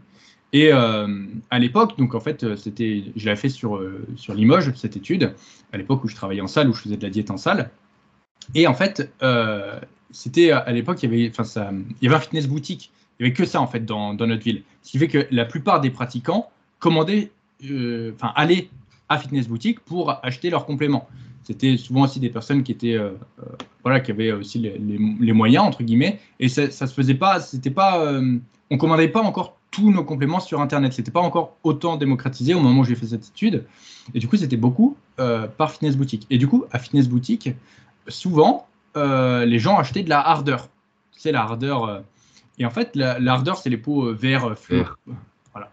Et 0.54 0.72
euh, 0.72 1.26
à 1.50 1.60
l'époque, 1.60 1.98
donc 1.98 2.16
en 2.16 2.20
fait, 2.22 2.44
euh, 2.44 2.56
c'était, 2.56 3.04
je 3.16 3.26
l'avais 3.26 3.36
fait 3.40 3.50
sur, 3.50 3.78
euh, 3.78 4.06
sur 4.16 4.34
Limoges, 4.34 4.72
cette 4.76 4.96
étude, 4.96 5.34
à 5.74 5.78
l'époque 5.78 6.04
où 6.04 6.08
je 6.08 6.16
travaillais 6.16 6.42
en 6.42 6.48
salle, 6.48 6.70
où 6.70 6.74
je 6.74 6.82
faisais 6.84 6.96
de 6.98 7.04
la 7.04 7.10
diète 7.10 7.32
en 7.32 7.38
salle. 7.38 7.72
Et 8.56 8.66
en 8.68 8.74
fait, 8.74 9.12
euh, 9.24 9.78
c'était 10.12 10.52
à 10.52 10.72
l'époque, 10.72 11.02
il 11.04 11.10
y 11.10 11.14
avait, 11.14 11.32
il 11.32 12.04
y 12.04 12.08
avait 12.08 12.16
un 12.16 12.20
fitness 12.20 12.48
boutique. 12.48 12.92
Il 13.20 13.24
n'y 13.24 13.30
avait 13.30 13.36
que 13.36 13.46
ça 13.46 13.60
en 13.62 13.68
fait 13.68 13.84
dans, 13.86 14.14
dans 14.14 14.28
notre 14.28 14.44
ville. 14.44 14.64
Ce 14.84 14.92
qui 14.92 15.00
fait 15.00 15.08
que 15.08 15.28
la 15.32 15.46
plupart 15.46 15.82
des 15.82 15.90
pratiquants 15.90 16.50
commandaient, 16.80 17.32
euh, 17.70 18.12
allaient 18.36 18.70
à 19.10 19.18
fitness 19.18 19.48
boutique 19.48 19.80
pour 19.80 20.24
acheter 20.24 20.50
leurs 20.50 20.66
compléments. 20.66 21.08
C'était 21.44 21.78
souvent 21.78 22.02
aussi 22.02 22.20
des 22.20 22.30
personnes 22.30 22.62
qui 22.64 22.74
étaient, 22.74 22.94
euh, 22.94 23.12
euh, 23.40 23.46
voilà, 23.84 24.02
qui 24.02 24.12
avaient 24.12 24.34
aussi 24.34 24.60
les, 24.60 24.78
les- 24.78 25.34
moyens 25.34 25.66
entre 25.66 25.82
guillemets. 25.82 26.20
Et 26.40 26.50
ça, 26.50 26.70
ça 26.70 26.88
se 26.88 26.94
faisait 26.94 27.16
pas, 27.16 27.40
c'était 27.40 27.72
pas, 27.72 28.00
euh, 28.02 28.38
on 28.70 28.78
commandait 28.78 29.08
pas 29.08 29.22
encore 29.22 29.58
tous 29.72 29.92
nos 29.92 30.04
compléments 30.04 30.40
sur 30.42 30.60
Internet. 30.62 30.94
C'était 30.94 31.12
pas 31.12 31.22
encore 31.22 31.56
autant 31.64 31.96
démocratisé 31.98 32.54
au 32.54 32.60
moment 32.60 32.82
où 32.82 32.84
j'ai 32.84 32.96
fait 32.96 33.08
cette 33.08 33.28
étude. 33.28 33.66
Et 34.14 34.20
du 34.20 34.28
coup, 34.28 34.36
c'était 34.38 34.58
beaucoup 34.58 34.98
euh, 35.20 35.48
par 35.48 35.72
fitness 35.72 35.96
boutique. 35.96 36.28
Et 36.30 36.38
du 36.38 36.48
coup, 36.48 36.66
à 36.72 36.80
fitness 36.80 37.08
boutique, 37.08 37.50
souvent, 38.08 38.68
euh, 38.96 39.46
les 39.46 39.60
gens 39.60 39.78
achetaient 39.78 40.04
de 40.04 40.10
la 40.10 40.26
hardeur. 40.26 40.70
C'est 41.12 41.32
la 41.32 41.42
hardeur. 41.42 41.86
euh, 41.86 42.00
et 42.60 42.66
en 42.66 42.70
fait, 42.70 42.96
la, 42.96 43.20
la 43.20 43.34
hardeur, 43.34 43.58
c'est 43.58 43.70
les 43.70 43.78
pots 43.78 44.08
euh, 44.08 44.14
verts 44.14 44.58
fluo. 44.58 44.78
Vert. 44.78 44.98
Voilà. 45.54 45.72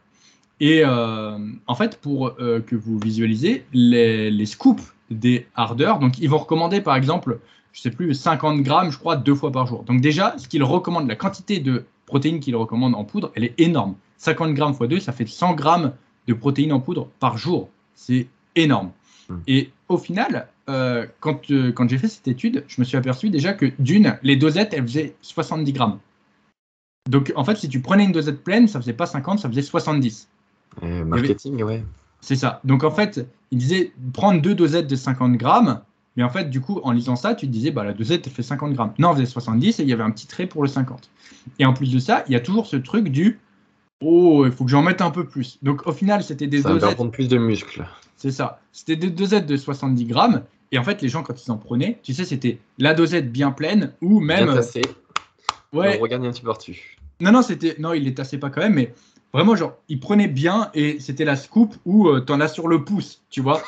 Et 0.60 0.84
en 0.84 1.74
fait, 1.74 2.00
pour 2.00 2.36
que 2.36 2.76
vous 2.76 2.98
visualisez, 2.98 3.66
les, 3.72 4.30
les 4.30 4.46
scoops 4.46 4.94
des 5.10 5.46
hardeurs, 5.54 5.98
donc 5.98 6.18
ils 6.18 6.28
vont 6.30 6.38
recommander 6.38 6.80
par 6.80 6.96
exemple, 6.96 7.40
je 7.72 7.80
sais 7.80 7.90
plus, 7.90 8.14
50 8.14 8.62
grammes, 8.62 8.90
je 8.90 8.98
crois, 8.98 9.16
deux 9.16 9.34
fois 9.34 9.50
par 9.50 9.66
jour. 9.66 9.82
Donc 9.82 10.00
déjà, 10.00 10.36
ce 10.38 10.48
qu'ils 10.48 10.62
recommandent, 10.62 11.08
la 11.08 11.16
quantité 11.16 11.58
de 11.58 11.84
protéines 12.06 12.40
qu'ils 12.40 12.56
recommandent 12.56 12.94
en 12.94 13.04
poudre, 13.04 13.32
elle 13.34 13.44
est 13.44 13.54
énorme. 13.58 13.96
50 14.18 14.54
grammes 14.54 14.74
x 14.80 14.88
2, 14.88 15.00
ça 15.00 15.12
fait 15.12 15.26
100 15.26 15.54
grammes 15.54 15.92
de 16.28 16.34
protéines 16.34 16.72
en 16.72 16.80
poudre 16.80 17.08
par 17.18 17.36
jour. 17.36 17.68
C'est 17.94 18.28
énorme. 18.54 18.90
Hmm. 19.28 19.38
Et 19.46 19.70
au 19.88 19.98
final, 19.98 20.48
euh, 20.68 21.06
quand, 21.20 21.50
euh, 21.50 21.72
quand 21.72 21.88
j'ai 21.88 21.98
fait 21.98 22.08
cette 22.08 22.28
étude, 22.28 22.64
je 22.68 22.80
me 22.80 22.84
suis 22.84 22.96
aperçu 22.96 23.30
déjà 23.30 23.52
que 23.52 23.66
d'une, 23.78 24.18
les 24.22 24.36
dosettes, 24.36 24.72
elles 24.72 24.86
faisaient 24.86 25.14
70 25.22 25.72
grammes. 25.72 25.98
Donc 27.10 27.32
en 27.36 27.44
fait, 27.44 27.56
si 27.56 27.68
tu 27.68 27.80
prenais 27.80 28.04
une 28.04 28.12
dosette 28.12 28.42
pleine, 28.42 28.66
ça 28.66 28.80
faisait 28.80 28.94
pas 28.94 29.06
50, 29.06 29.40
ça 29.40 29.48
faisait 29.48 29.62
70. 29.62 30.28
Euh, 30.82 31.04
marketing, 31.04 31.62
ouais. 31.62 31.84
C'est 32.20 32.36
ça. 32.36 32.60
Donc 32.64 32.82
en 32.84 32.90
fait, 32.90 33.26
il 33.50 33.58
disait 33.58 33.92
prendre 34.14 34.40
deux 34.40 34.54
dosettes 34.54 34.86
de 34.86 34.96
50 34.96 35.32
grammes, 35.36 35.82
mais 36.16 36.22
en 36.22 36.30
fait, 36.30 36.48
du 36.48 36.60
coup, 36.60 36.80
en 36.82 36.92
lisant 36.92 37.16
ça, 37.16 37.34
tu 37.34 37.46
te 37.46 37.52
disais, 37.52 37.70
bah, 37.70 37.84
la 37.84 37.92
dosette, 37.92 38.26
elle 38.26 38.32
fait 38.32 38.42
50 38.42 38.72
grammes. 38.72 38.94
Non, 38.98 39.10
elle 39.10 39.16
faisait 39.16 39.26
70 39.26 39.80
et 39.80 39.82
il 39.82 39.88
y 39.88 39.92
avait 39.92 40.02
un 40.02 40.10
petit 40.10 40.26
trait 40.26 40.46
pour 40.46 40.62
le 40.62 40.68
50. 40.68 41.10
Et 41.58 41.66
en 41.66 41.74
plus 41.74 41.92
de 41.92 41.98
ça, 41.98 42.24
il 42.26 42.32
y 42.32 42.36
a 42.36 42.40
toujours 42.40 42.66
ce 42.66 42.76
truc 42.76 43.08
du, 43.08 43.38
oh, 44.02 44.46
il 44.46 44.52
faut 44.52 44.64
que 44.64 44.70
j'en 44.70 44.82
mette 44.82 45.02
un 45.02 45.10
peu 45.10 45.26
plus. 45.26 45.58
Donc 45.62 45.86
au 45.86 45.92
final, 45.92 46.22
c'était 46.24 46.46
des 46.46 46.62
Ça 46.62 46.70
dosettes. 46.70 46.94
prendre 46.94 47.10
plus 47.10 47.28
de 47.28 47.36
muscles. 47.36 47.84
C'est 48.24 48.30
ça. 48.30 48.58
C'était 48.72 48.96
des 48.96 49.10
dosettes 49.10 49.44
de 49.44 49.54
70 49.54 50.06
grammes. 50.06 50.44
Et 50.72 50.78
en 50.78 50.82
fait, 50.82 51.02
les 51.02 51.10
gens, 51.10 51.22
quand 51.22 51.44
ils 51.44 51.50
en 51.50 51.58
prenaient, 51.58 52.00
tu 52.02 52.14
sais, 52.14 52.24
c'était 52.24 52.58
la 52.78 52.94
dosette 52.94 53.30
bien 53.30 53.50
pleine 53.50 53.92
ou 54.00 54.18
même. 54.18 54.46
Bien 54.46 54.54
tassé. 54.54 54.80
ouais, 55.74 55.98
On 55.98 56.02
regarde 56.02 56.24
un 56.24 56.30
petit 56.30 56.40
peu 56.40 56.46
par-dessus. 56.46 56.96
non, 57.20 57.32
non, 57.32 57.42
c'était. 57.42 57.76
Non, 57.78 57.92
il 57.92 58.04
les 58.04 58.14
tassait 58.14 58.38
pas 58.38 58.48
quand 58.48 58.62
même, 58.62 58.72
mais 58.72 58.94
vraiment, 59.34 59.54
genre, 59.56 59.74
ils 59.90 60.00
prenaient 60.00 60.26
bien 60.26 60.70
et 60.72 61.00
c'était 61.00 61.26
la 61.26 61.36
scoop 61.36 61.74
où 61.84 62.18
tu 62.18 62.24
t'en 62.24 62.40
as 62.40 62.48
sur 62.48 62.66
le 62.66 62.82
pouce, 62.82 63.22
tu 63.28 63.42
vois. 63.42 63.62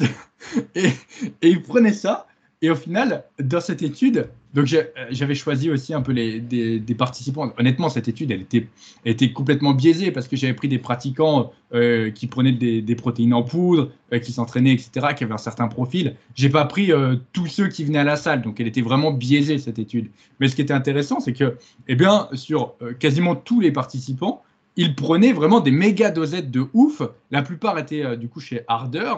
et, 0.74 0.88
et 0.88 1.48
ils 1.48 1.62
prenaient 1.62 1.92
ça. 1.92 2.26
Et 2.60 2.70
au 2.70 2.74
final, 2.74 3.22
dans 3.38 3.60
cette 3.60 3.82
étude, 3.82 4.28
donc 4.54 4.70
euh, 4.72 4.84
j'avais 5.10 5.34
choisi 5.34 5.70
aussi 5.70 5.94
un 5.94 6.02
peu 6.02 6.12
les, 6.12 6.40
des, 6.40 6.94
participants. 6.94 7.52
Honnêtement, 7.58 7.88
cette 7.88 8.08
étude, 8.08 8.30
elle 8.30 8.42
était, 8.42 9.32
complètement 9.32 9.72
biaisée 9.72 10.10
parce 10.10 10.28
que 10.28 10.36
j'avais 10.36 10.52
pris 10.52 10.68
des 10.68 10.78
pratiquants 10.78 11.52
euh, 11.74 12.10
qui 12.10 12.26
prenaient 12.26 12.52
des, 12.52 12.94
protéines 12.94 13.32
en 13.32 13.42
poudre, 13.42 13.90
euh, 14.12 14.18
qui 14.18 14.32
s'entraînaient, 14.32 14.72
etc., 14.72 15.08
qui 15.16 15.24
avaient 15.24 15.32
un 15.32 15.38
certain 15.38 15.68
profil. 15.68 16.16
J'ai 16.34 16.50
pas 16.50 16.66
pris 16.66 16.90
tous 17.32 17.46
ceux 17.46 17.68
qui 17.68 17.84
venaient 17.84 18.00
à 18.00 18.04
la 18.04 18.16
salle, 18.16 18.42
donc 18.42 18.60
elle 18.60 18.66
était 18.66 18.82
vraiment 18.82 19.10
biaisée 19.10 19.58
cette 19.58 19.78
étude. 19.78 20.10
Mais 20.38 20.48
ce 20.48 20.56
qui 20.56 20.62
était 20.62 20.74
intéressant, 20.74 21.20
c'est 21.20 21.32
que, 21.32 21.56
eh 21.88 21.94
bien, 21.94 22.28
sur 22.34 22.74
quasiment 22.98 23.34
tous 23.34 23.60
les 23.60 23.72
participants, 23.72 24.42
ils 24.76 24.94
prenaient 24.94 25.32
vraiment 25.32 25.60
des 25.60 25.70
méga 25.70 26.10
dosettes 26.10 26.50
de 26.50 26.66
ouf. 26.72 27.02
La 27.30 27.42
plupart 27.42 27.78
étaient 27.78 28.16
du 28.16 28.28
coup 28.28 28.40
chez 28.40 28.62
Harder. 28.68 29.14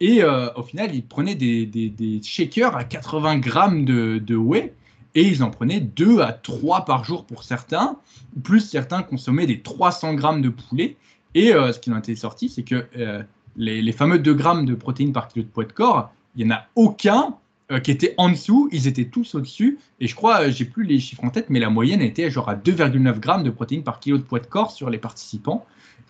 Et 0.00 0.22
euh, 0.22 0.50
au 0.54 0.62
final, 0.62 0.94
ils 0.94 1.04
prenaient 1.04 1.34
des, 1.34 2.20
shakers 2.24 2.74
à 2.74 2.84
80 2.84 3.38
grammes 3.38 3.84
de, 3.84 4.18
de 4.18 4.34
whey. 4.34 4.72
Et 5.14 5.26
ils 5.26 5.42
en 5.42 5.50
prenaient 5.50 5.80
2 5.80 6.20
à 6.20 6.32
3 6.32 6.84
par 6.84 7.04
jour 7.04 7.26
pour 7.26 7.42
certains. 7.42 7.96
Plus 8.42 8.60
certains 8.60 9.02
consommaient 9.02 9.46
des 9.46 9.60
300 9.60 10.14
grammes 10.14 10.40
de 10.40 10.48
poulet. 10.48 10.96
Et 11.34 11.52
euh, 11.52 11.72
ce 11.72 11.78
qui 11.78 11.92
en 11.92 11.98
était 11.98 12.16
sorti, 12.16 12.48
c'est 12.48 12.62
que 12.62 12.86
euh, 12.96 13.22
les, 13.56 13.92
fameux 13.92 14.18
2 14.18 14.34
grammes 14.34 14.64
de 14.64 14.74
protéines 14.74 15.12
par 15.12 15.28
kilo 15.28 15.44
de 15.44 15.50
poids 15.50 15.64
de 15.64 15.72
corps, 15.72 16.12
il 16.36 16.46
n'y 16.46 16.52
en 16.52 16.56
a 16.56 16.66
aucun 16.74 17.36
qui 17.84 17.92
était 17.92 18.14
en 18.16 18.30
dessous. 18.30 18.68
Ils 18.72 18.88
étaient 18.88 19.04
tous 19.04 19.36
au-dessus. 19.36 19.78
Et 20.00 20.08
je 20.08 20.16
crois, 20.16 20.50
j'ai 20.50 20.64
plus 20.64 20.82
les 20.82 20.98
chiffres 20.98 21.22
en 21.22 21.30
tête, 21.30 21.50
mais 21.50 21.60
la 21.60 21.70
moyenne 21.70 22.02
était 22.02 22.28
genre 22.28 22.48
à 22.48 22.56
2,9 22.56 23.20
grammes 23.20 23.44
de 23.44 23.50
protéines 23.50 23.84
par 23.84 24.00
kilo 24.00 24.18
de 24.18 24.24
poids 24.24 24.40
de 24.40 24.46
corps 24.46 24.72
sur 24.72 24.90
les 24.90 24.98
participants. 24.98 25.64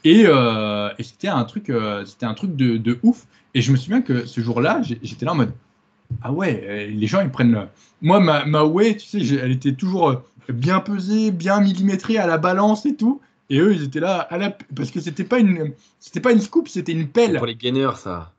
Et, 0.05 0.25
euh, 0.27 0.91
et 0.99 1.03
c'était 1.03 1.29
un 1.29 1.45
truc, 1.45 1.71
euh, 1.71 2.05
c'était 2.07 2.27
un 2.27 2.35
truc 2.35 2.57
de, 2.57 2.77
de 2.77 2.99
ouf. 3.03 3.27
Et 3.55 3.63
je 3.63 3.73
me 3.73 3.77
souviens 3.77 4.03
que 4.03 4.27
ce 4.27 4.41
jour-là, 4.41 4.81
j'étais 4.83 5.25
là 5.27 5.33
en 5.33 5.37
mode 5.37 5.53
Ah 6.23 6.33
ouais, 6.33 6.65
euh, 6.67 6.87
les 6.87 7.07
gens 7.07 7.21
ils 7.21 7.31
prennent. 7.31 7.69
Moi, 8.01 8.21
ma, 8.21 8.45
ma 8.47 8.65
whey, 8.65 8.97
tu 8.97 9.07
sais, 9.25 9.35
elle 9.37 9.53
était 9.53 9.75
toujours 9.75 10.23
bien 10.49 10.81
pesée, 10.81 11.31
bien 11.31 11.61
millimétrée 11.61 12.19
à 12.19 12.27
la 12.27 12.39
balance 12.39 12.87
et 12.87 12.97
tout. 12.97 13.21
Et 13.51 13.59
eux, 13.59 13.75
ils 13.75 13.83
étaient 13.85 14.01
là 14.01 14.21
à 14.21 14.39
la. 14.39 14.51
Parce 14.51 14.91
que 14.91 15.01
c'était 15.01 15.25
pas 15.25 15.39
une, 15.41 15.73
c'était 15.99 16.21
pas 16.21 16.33
une 16.33 16.41
scoop, 16.41 16.69
c'était 16.69 16.93
une 16.93 17.09
pelle. 17.09 17.37
Pour 17.37 17.47
les 17.47 17.57
gainers, 17.57 17.97
ça. 17.97 18.33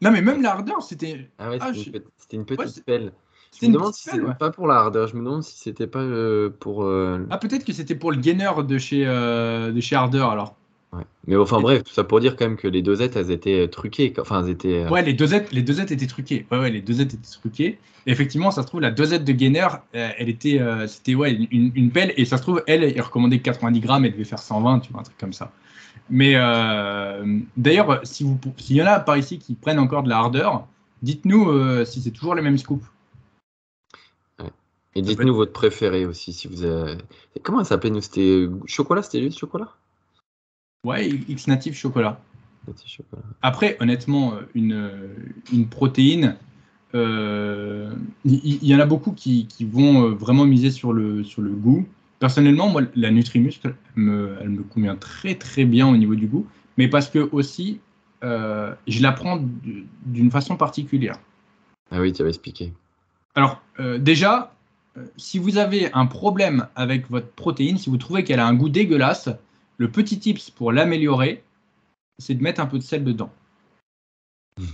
Non, 0.00 0.10
mais 0.10 0.22
même 0.22 0.42
la 0.42 0.52
hardeur, 0.52 0.82
c'était. 0.82 1.28
Ah 1.38 1.50
ouais, 1.50 1.58
Ah, 1.60 1.72
c'était 1.74 1.80
je- 1.80 1.96
une, 1.96 2.02
pe- 2.02 2.08
c'était 2.18 2.36
une 2.36 2.44
petite 2.46 2.76
Ouais, 2.78 2.82
pelle. 2.86 3.12
Je 3.52 3.66
me 3.66 3.72
demande 3.72 3.94
si 3.94 4.08
c'était 4.10 4.22
ouais. 4.22 4.34
pas 4.38 4.50
pour 4.50 4.66
la 4.66 4.76
hardeur. 4.76 5.08
Je 5.08 5.14
me 5.16 5.20
demande 5.24 5.42
si 5.42 5.58
c'était 5.58 5.86
pas 5.86 6.00
euh, 6.00 6.50
pour. 6.60 6.84
euh, 6.84 7.26
Ah, 7.30 7.38
peut-être 7.38 7.64
que 7.64 7.72
c'était 7.72 7.94
pour 7.96 8.12
le 8.12 8.18
gainer 8.18 8.50
de 8.66 8.78
chez, 8.78 9.04
euh, 9.06 9.72
de 9.72 9.80
chez 9.80 9.96
Harder 9.96 10.26
alors. 10.30 10.56
ouais. 10.92 11.04
Mais 11.26 11.36
enfin 11.36 11.60
bref, 11.60 11.82
tout 11.84 11.92
ça 11.92 12.04
pour 12.04 12.20
dire 12.20 12.36
quand 12.36 12.46
même 12.46 12.56
que 12.56 12.68
les 12.68 12.82
dosettes, 12.82 13.16
elles 13.16 13.30
étaient 13.30 13.60
euh, 13.64 13.68
truquées. 13.68 14.12
Enfin, 14.20 14.42
elles 14.44 14.50
étaient. 14.50 14.84
euh, 14.84 14.88
Ouais, 14.88 15.02
les 15.02 15.12
dosettes, 15.14 15.52
les 15.52 15.62
dosettes 15.62 15.90
étaient 15.90 16.06
truquées. 16.06 16.46
Ouais, 16.50 16.58
ouais, 16.58 16.70
les 16.70 16.80
dosettes 16.82 17.14
étaient 17.14 17.30
truquées. 17.30 17.78
Et 18.06 18.10
effectivement, 18.12 18.50
ça 18.50 18.62
se 18.62 18.66
trouve, 18.68 18.80
la 18.80 18.90
dosette 18.90 19.24
de 19.24 19.32
gainer, 19.32 19.66
euh, 19.94 20.10
elle 20.18 20.28
était, 20.30 20.60
euh, 20.60 20.86
c'était 20.86 21.14
ouais, 21.14 21.32
une, 21.50 21.72
une 21.74 21.90
pelle. 21.90 22.14
Et 22.16 22.24
ça 22.24 22.38
se 22.38 22.42
trouve, 22.42 22.62
elle, 22.66 22.84
elle 22.84 23.00
recommandait 23.02 23.40
90 23.40 23.80
grammes, 23.80 24.04
elle 24.06 24.12
devait 24.12 24.24
faire 24.24 24.38
120, 24.38 24.80
tu 24.80 24.92
vois, 24.92 25.00
un 25.00 25.04
truc 25.04 25.18
comme 25.18 25.32
ça. 25.34 25.52
Mais 26.10 26.32
euh, 26.36 27.40
d'ailleurs, 27.56 28.00
si 28.04 28.24
vous, 28.24 28.38
s'il 28.58 28.76
y 28.76 28.82
en 28.82 28.86
a 28.86 29.00
par 29.00 29.16
ici 29.18 29.38
qui 29.38 29.54
prennent 29.54 29.78
encore 29.78 30.02
de 30.04 30.08
la 30.08 30.18
hardeur, 30.18 30.66
dites-nous 31.02 31.50
euh, 31.50 31.84
si 31.84 32.00
c'est 32.00 32.10
toujours 32.12 32.34
les 32.34 32.42
mêmes 32.42 32.58
scoops. 32.58 32.86
Et 34.98 35.02
dites-nous 35.02 35.34
votre 35.34 35.52
préféré 35.52 36.04
aussi. 36.06 36.32
Si 36.32 36.48
vous 36.48 36.64
avez... 36.64 36.98
Comment 37.44 37.60
elle 37.60 37.66
s'appelait 37.66 37.90
nous 37.90 38.00
C'était 38.00 38.48
chocolat 38.66 39.02
C'était 39.02 39.22
juste 39.22 39.38
chocolat? 39.38 39.68
Ouais, 40.84 41.08
X 41.08 41.46
native 41.46 41.74
chocolat. 41.74 42.20
Après, 43.40 43.76
honnêtement, 43.78 44.34
euh, 44.34 44.40
une, 44.54 44.72
euh, 44.72 45.14
une 45.52 45.68
protéine, 45.68 46.36
euh, 46.94 47.92
il 48.24 48.64
y, 48.64 48.74
en 48.74 48.80
a 48.80 48.86
beaucoup 48.86 49.12
qui, 49.12 49.46
qui 49.46 49.64
vont 49.64 50.10
vraiment 50.14 50.44
miser 50.44 50.72
sur 50.72 50.92
le, 50.92 51.22
sur 51.22 51.42
le 51.42 51.50
goût. 51.50 51.86
Personnellement, 52.18 52.68
moi, 52.68 52.82
la 52.96 53.12
Nutrimuscle, 53.12 53.76
elle 53.96 54.02
me, 54.02 54.36
elle 54.40 54.48
me 54.48 54.62
convient 54.64 54.96
très 54.96 55.36
très 55.36 55.64
bien 55.64 55.86
au 55.88 55.96
niveau 55.96 56.16
du 56.16 56.26
goût, 56.26 56.46
mais 56.76 56.88
parce 56.88 57.08
que 57.08 57.28
aussi, 57.30 57.78
euh, 58.24 58.74
je 58.88 59.00
la 59.00 59.12
prends 59.12 59.40
d'une 60.06 60.30
façon 60.32 60.56
particulière. 60.56 61.20
Ah 61.92 62.00
oui, 62.00 62.12
tu 62.12 62.22
avais 62.22 62.30
expliqué. 62.30 62.72
Alors, 63.34 63.62
euh, 63.78 63.98
déjà, 63.98 64.52
si 65.16 65.38
vous 65.38 65.58
avez 65.58 65.92
un 65.92 66.06
problème 66.06 66.66
avec 66.74 67.10
votre 67.10 67.30
protéine, 67.30 67.78
si 67.78 67.90
vous 67.90 67.98
trouvez 67.98 68.24
qu'elle 68.24 68.40
a 68.40 68.46
un 68.46 68.54
goût 68.54 68.68
dégueulasse, 68.68 69.28
le 69.76 69.90
petit 69.90 70.18
tips 70.18 70.50
pour 70.50 70.72
l'améliorer, 70.72 71.42
c'est 72.18 72.34
de 72.34 72.42
mettre 72.42 72.60
un 72.60 72.66
peu 72.66 72.78
de 72.78 72.82
sel 72.82 73.04
dedans. 73.04 73.30
Mhm. 74.58 74.66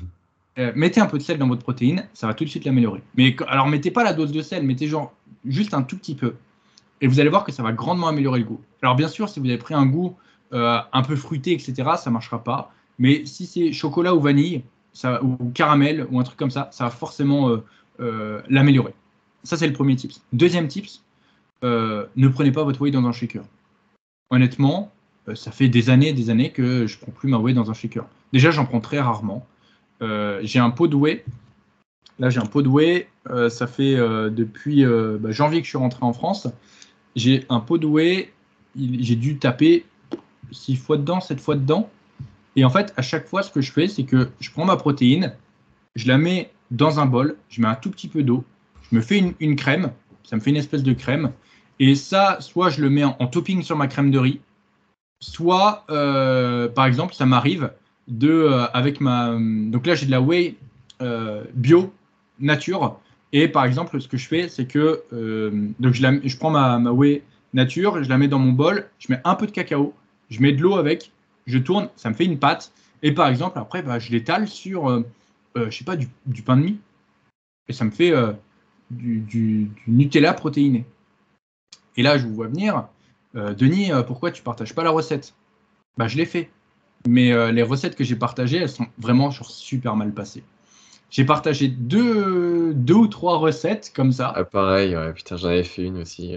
Euh, 0.58 0.72
mettez 0.76 1.00
un 1.00 1.06
peu 1.06 1.18
de 1.18 1.22
sel 1.22 1.38
dans 1.38 1.48
votre 1.48 1.62
protéine, 1.62 2.08
ça 2.14 2.26
va 2.26 2.34
tout 2.34 2.44
de 2.44 2.48
suite 2.48 2.64
l'améliorer. 2.64 3.02
Mais 3.16 3.36
alors, 3.48 3.66
mettez 3.66 3.90
pas 3.90 4.04
la 4.04 4.12
dose 4.12 4.32
de 4.32 4.40
sel, 4.40 4.62
mettez 4.62 4.86
genre 4.86 5.12
juste 5.44 5.74
un 5.74 5.82
tout 5.82 5.98
petit 5.98 6.14
peu. 6.14 6.34
Et 7.00 7.06
vous 7.06 7.20
allez 7.20 7.28
voir 7.28 7.44
que 7.44 7.52
ça 7.52 7.62
va 7.62 7.72
grandement 7.72 8.08
améliorer 8.08 8.38
le 8.38 8.44
goût. 8.44 8.60
Alors, 8.80 8.94
bien 8.94 9.08
sûr, 9.08 9.28
si 9.28 9.40
vous 9.40 9.46
avez 9.46 9.58
pris 9.58 9.74
un 9.74 9.84
goût 9.84 10.16
euh, 10.52 10.78
un 10.92 11.02
peu 11.02 11.16
fruité, 11.16 11.52
etc., 11.52 11.74
ça 11.98 12.10
marchera 12.10 12.42
pas. 12.42 12.72
Mais 12.98 13.26
si 13.26 13.46
c'est 13.46 13.72
chocolat 13.72 14.14
ou 14.14 14.20
vanille, 14.20 14.62
ça, 14.92 15.22
ou 15.22 15.36
caramel, 15.52 16.06
ou 16.10 16.20
un 16.20 16.22
truc 16.22 16.38
comme 16.38 16.52
ça, 16.52 16.68
ça 16.72 16.84
va 16.84 16.90
forcément 16.90 17.50
euh, 17.50 17.64
euh, 18.00 18.40
l'améliorer. 18.48 18.94
Ça, 19.44 19.56
c'est 19.56 19.66
le 19.66 19.72
premier 19.72 19.94
tips. 19.94 20.22
Deuxième 20.32 20.68
tips, 20.68 21.02
euh, 21.62 22.06
ne 22.16 22.28
prenez 22.28 22.50
pas 22.50 22.64
votre 22.64 22.80
whey 22.80 22.90
dans 22.90 23.04
un 23.04 23.12
shaker. 23.12 23.44
Honnêtement, 24.30 24.90
euh, 25.28 25.34
ça 25.34 25.50
fait 25.50 25.68
des 25.68 25.90
années 25.90 26.08
et 26.08 26.12
des 26.12 26.30
années 26.30 26.50
que 26.50 26.86
je 26.86 26.98
prends 26.98 27.12
plus 27.12 27.28
ma 27.28 27.38
whey 27.38 27.54
dans 27.54 27.70
un 27.70 27.74
shaker. 27.74 28.06
Déjà, 28.32 28.50
j'en 28.50 28.64
prends 28.64 28.80
très 28.80 29.00
rarement. 29.00 29.46
Euh, 30.02 30.40
j'ai 30.42 30.58
un 30.58 30.70
pot 30.70 30.88
de 30.88 30.96
whey. 30.96 31.24
Là, 32.18 32.30
j'ai 32.30 32.40
un 32.40 32.46
pot 32.46 32.62
de 32.62 32.68
whey. 32.68 33.08
ça 33.48 33.66
fait 33.66 33.96
depuis 34.30 34.84
bah, 34.84 35.32
janvier 35.32 35.60
que 35.60 35.64
je 35.64 35.70
suis 35.70 35.78
rentré 35.78 36.04
en 36.04 36.12
France. 36.12 36.46
J'ai 37.16 37.44
un 37.48 37.60
pot 37.60 37.76
de 37.76 37.86
whey. 37.86 38.32
J'ai 38.76 39.16
dû 39.16 39.36
taper 39.36 39.84
six 40.52 40.76
fois 40.76 40.96
dedans, 40.96 41.20
sept 41.20 41.40
fois 41.40 41.56
dedans. 41.56 41.90
Et 42.56 42.64
en 42.64 42.70
fait, 42.70 42.94
à 42.96 43.02
chaque 43.02 43.26
fois, 43.26 43.42
ce 43.42 43.50
que 43.50 43.60
je 43.60 43.72
fais, 43.72 43.88
c'est 43.88 44.04
que 44.04 44.30
je 44.38 44.50
prends 44.52 44.64
ma 44.64 44.76
protéine, 44.76 45.34
je 45.96 46.06
la 46.06 46.18
mets 46.18 46.52
dans 46.70 47.00
un 47.00 47.06
bol, 47.06 47.36
je 47.48 47.60
mets 47.60 47.68
un 47.68 47.74
tout 47.74 47.90
petit 47.90 48.06
peu 48.06 48.22
d'eau, 48.22 48.44
je 48.90 48.96
me 48.96 49.00
fais 49.00 49.22
une, 49.40 49.56
crème, 49.56 49.92
ça 50.22 50.36
me 50.36 50.40
fait 50.40 50.50
une 50.50 50.56
espèce 50.56 50.82
de 50.82 50.92
crème. 50.92 51.32
Et 51.80 51.94
ça, 51.94 52.38
soit 52.40 52.70
je 52.70 52.80
le 52.80 52.90
mets 52.90 53.04
en, 53.04 53.26
topping 53.26 53.62
sur 53.62 53.76
ma 53.76 53.88
crème 53.88 54.10
de 54.10 54.18
riz, 54.18 54.40
soit, 55.20 55.84
euh, 55.90 56.68
par 56.68 56.86
exemple, 56.86 57.14
ça 57.14 57.26
m'arrive 57.26 57.72
de, 58.06 58.30
euh, 58.30 58.66
avec 58.72 59.00
ma. 59.00 59.36
Donc 59.36 59.86
là, 59.86 59.94
j'ai 59.94 60.06
de 60.06 60.10
la 60.10 60.20
whey 60.20 60.54
euh, 61.02 61.44
bio, 61.54 61.92
nature. 62.38 63.00
Et 63.32 63.48
par 63.48 63.64
exemple, 63.64 64.00
ce 64.00 64.06
que 64.06 64.16
je 64.16 64.28
fais, 64.28 64.48
c'est 64.48 64.66
que 64.66 65.02
donc 65.80 65.94
je, 65.94 66.20
je 66.24 66.36
prends 66.36 66.50
ma, 66.50 66.78
ma 66.78 66.92
whey 66.92 67.24
nature, 67.54 68.02
je 68.02 68.08
la 68.08 68.18
mets 68.18 68.28
dans 68.28 68.38
mon 68.38 68.52
bol, 68.52 68.88
je 68.98 69.12
mets 69.12 69.20
un 69.24 69.34
peu 69.34 69.46
de 69.46 69.50
cacao, 69.50 69.94
je 70.28 70.40
mets 70.40 70.52
de 70.52 70.60
l'eau 70.60 70.76
avec, 70.76 71.12
je 71.46 71.58
tourne, 71.58 71.88
ça 71.96 72.10
me 72.10 72.14
fait 72.14 72.24
une 72.24 72.38
pâte. 72.38 72.72
Et 73.02 73.12
par 73.12 73.28
exemple, 73.28 73.58
après, 73.58 73.82
bah, 73.82 73.98
je 73.98 74.10
l'étale 74.10 74.48
sur, 74.48 74.88
euh, 74.88 75.02
euh, 75.56 75.70
je 75.70 75.78
sais 75.78 75.84
pas, 75.84 75.96
du, 75.96 76.08
pain 76.44 76.56
de 76.56 76.62
mie. 76.62 76.78
Et 77.68 77.72
ça 77.72 77.84
me 77.84 77.90
fait 77.90 78.12
du, 78.96 79.18
du- 79.20 79.64
du 79.64 79.90
Nutella 79.90 80.32
protéiné. 80.32 80.84
Et 81.96 82.02
là, 82.02 82.18
je 82.18 82.26
vous 82.26 82.34
vois 82.34 82.48
venir. 82.48 82.88
Euh, 83.36 83.54
Denis, 83.54 83.92
euh, 83.92 84.02
pourquoi 84.02 84.30
tu 84.30 84.42
partages 84.42 84.74
pas 84.74 84.82
la 84.84 84.90
recette? 84.90 85.34
Bah, 85.96 86.08
je 86.08 86.16
l'ai 86.16 86.26
fait. 86.26 86.50
Mais 87.06 87.32
euh, 87.32 87.52
les 87.52 87.62
recettes 87.62 87.96
que 87.96 88.04
j'ai 88.04 88.16
partagées, 88.16 88.58
elles 88.58 88.68
sont 88.68 88.86
vraiment 88.98 89.30
genre, 89.30 89.50
super 89.50 89.94
mal 89.96 90.12
passées. 90.12 90.42
J'ai 91.10 91.24
partagé 91.24 91.68
deux, 91.68 92.72
deux 92.74 92.94
ou 92.94 93.06
trois 93.06 93.38
recettes 93.38 93.92
comme 93.94 94.10
ça. 94.10 94.32
Ah, 94.34 94.44
pareil, 94.44 94.96
ouais, 94.96 95.12
putain, 95.12 95.36
j'en 95.36 95.48
avais 95.48 95.62
fait 95.62 95.82
une 95.84 95.98
aussi. 95.98 96.36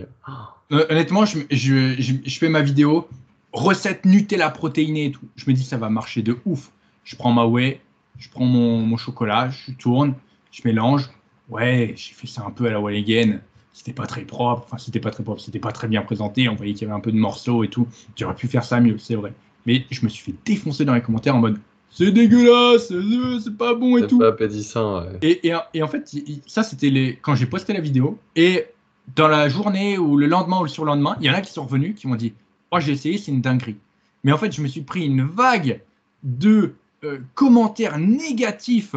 Euh, 0.71 0.85
honnêtement, 0.89 1.25
je, 1.25 1.39
je- 1.49 1.95
je- 1.99 2.13
je 2.23 2.38
fais 2.38 2.49
ma 2.49 2.61
vidéo 2.61 3.07
recette 3.53 4.05
Nutella 4.05 4.49
protéinée 4.51 5.05
et 5.05 5.11
tout. 5.11 5.25
Je 5.35 5.45
me 5.49 5.55
dis 5.55 5.63
ça 5.63 5.77
va 5.77 5.89
marcher 5.89 6.21
de 6.21 6.38
ouf. 6.45 6.71
Je 7.05 7.15
prends 7.15 7.31
ma 7.31 7.45
whey, 7.45 7.79
je 8.19 8.29
prends 8.29 8.45
mon, 8.45 8.81
mon 8.81 8.97
chocolat, 8.97 9.49
je 9.49 9.71
tourne, 9.71 10.13
je 10.51 10.61
mélange. 10.65 11.09
Ouais, 11.49 11.94
j'ai 11.95 12.14
fait 12.14 12.28
ça 12.28 12.44
un 12.45 12.52
peu 12.52 12.65
à 12.68 12.72
la 12.72 12.80
Walligan. 12.80 13.40
C'était 13.74 13.94
pas 13.94 14.07
très 14.07 14.22
propre, 14.24 14.64
enfin, 14.65 14.78
c'était 14.78 14.99
pas 14.99 15.11
très 15.11 15.24
propre, 15.24 15.40
c'était 15.40 15.60
pas 15.60 15.72
très 15.72 15.88
bien 15.88 16.02
présenté. 16.02 16.49
On 16.49 16.56
voyait 16.56 16.74
qu'il 16.74 16.84
y 16.84 16.86
avait 16.90 16.98
un 16.98 17.02
peu 17.02 17.11
de 17.11 17.18
morceaux 17.18 17.64
et 17.64 17.68
tout. 17.69 17.88
J'aurais 18.15 18.36
pu 18.36 18.48
faire 18.48 18.64
ça 18.64 18.80
mieux, 18.80 18.98
c'est 18.98 19.15
vrai. 19.15 19.34
Mais 19.65 19.86
je 19.91 20.03
me 20.03 20.10
suis 20.10 20.24
fait 20.32 20.38
défoncer 20.45 20.84
dans 20.84 20.95
les 20.95 21.02
commentaires 21.02 21.36
en 21.36 21.40
mode 21.40 21.60
c'est 21.90 22.11
dégueulasse, 22.11 22.91
euh, 22.91 23.40
c'est 23.40 23.57
pas 23.57 23.74
bon 23.74 23.98
et 23.98 24.02
C'est 24.02 24.07
tout. 24.07 24.19
pas 24.19 24.28
appétissant. 24.28 25.02
ouais. 25.02 25.18
Et, 25.22 25.48
et, 25.48 25.53
et 25.74 25.82
en 25.82 25.88
fait, 25.88 26.14
ça, 26.45 26.61
c'était 26.64 26.90
les... 26.90 27.15
quand 27.22 27.34
j'ai 27.36 27.45
posté 27.45 27.74
la 27.74 27.80
vidéo. 27.80 28.19
Et 28.36 28.65
dans 29.15 29.28
la 29.28 29.48
journée 29.49 29.98
ou 29.98 30.18
le 30.18 30.28
lendemain 30.28 30.60
ou 30.60 30.64
le 30.64 30.69
surlendemain, 30.69 31.15
il 31.22 31.26
y 31.26 31.30
en 31.30 31.34
a 31.34 31.41
qui 31.41 31.52
sont 31.52 31.64
revenus 31.64 31.95
qui 31.95 32.07
m'ont 32.07 32.15
dit 32.15 32.34
Oh, 32.72 32.80
j'ai 32.80 32.91
essayé, 32.91 33.18
c'est 33.18 33.32
une 33.32 33.41
dinguerie. 33.41 33.78
Mais 34.24 34.32
en 34.32 34.38
fait, 34.38 34.52
je 34.52 34.61
me 34.61 34.68
suis 34.68 34.82
pris 34.82 35.06
une 35.06 35.24
vague 35.24 35.82
de 36.24 36.74
euh, 37.03 37.19
commentaires 37.36 37.98
négatifs 37.98 38.95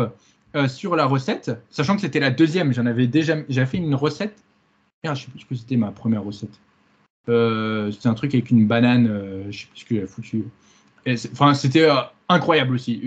euh, 0.57 0.69
sur 0.69 0.97
la 0.97 1.07
recette, 1.07 1.51
sachant 1.71 1.95
que 1.95 2.01
c'était 2.01 2.21
la 2.21 2.31
deuxième. 2.31 2.73
J'en 2.73 2.87
avais 2.87 3.07
déjà 3.07 3.37
j'avais 3.49 3.67
fait 3.67 3.79
une 3.79 3.95
recette. 3.95 4.43
Merde, 5.05 5.17
je 5.17 5.25
sais 5.25 5.31
plus 5.31 5.45
que 5.45 5.55
c'était 5.55 5.77
ma 5.77 5.91
première 5.91 6.25
recette. 6.25 6.61
Euh, 7.29 7.91
c'était 7.93 8.09
un 8.09 8.15
truc 8.15 8.35
avec 8.35 8.51
une 8.51 8.67
banane, 8.67 9.07
euh, 9.09 9.51
je 9.51 9.61
sais 9.61 9.67
plus 9.67 9.81
ce 9.81 9.85
que 9.85 9.95
j'avais 9.95 10.07
foutu. 10.07 10.45
Enfin, 11.33 11.55
c'était 11.55 11.89
euh, 11.89 12.01
incroyable 12.29 12.75
aussi. 12.75 13.03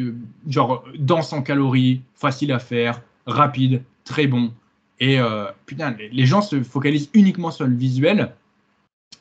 Genre, 0.47 0.83
dense 0.97 1.33
en 1.33 1.41
calories, 1.41 2.01
facile 2.15 2.51
à 2.51 2.59
faire, 2.59 3.01
rapide, 3.25 3.83
très 4.03 4.27
bon. 4.27 4.53
Et 4.99 5.19
putain, 5.65 5.97
les, 6.11 6.25
gens 6.25 6.41
se 6.41 6.63
focalisent 6.63 7.09
uniquement 7.13 7.51
sur 7.51 7.67
le 7.67 7.75
visuel 7.75 8.31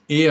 et, 0.08 0.28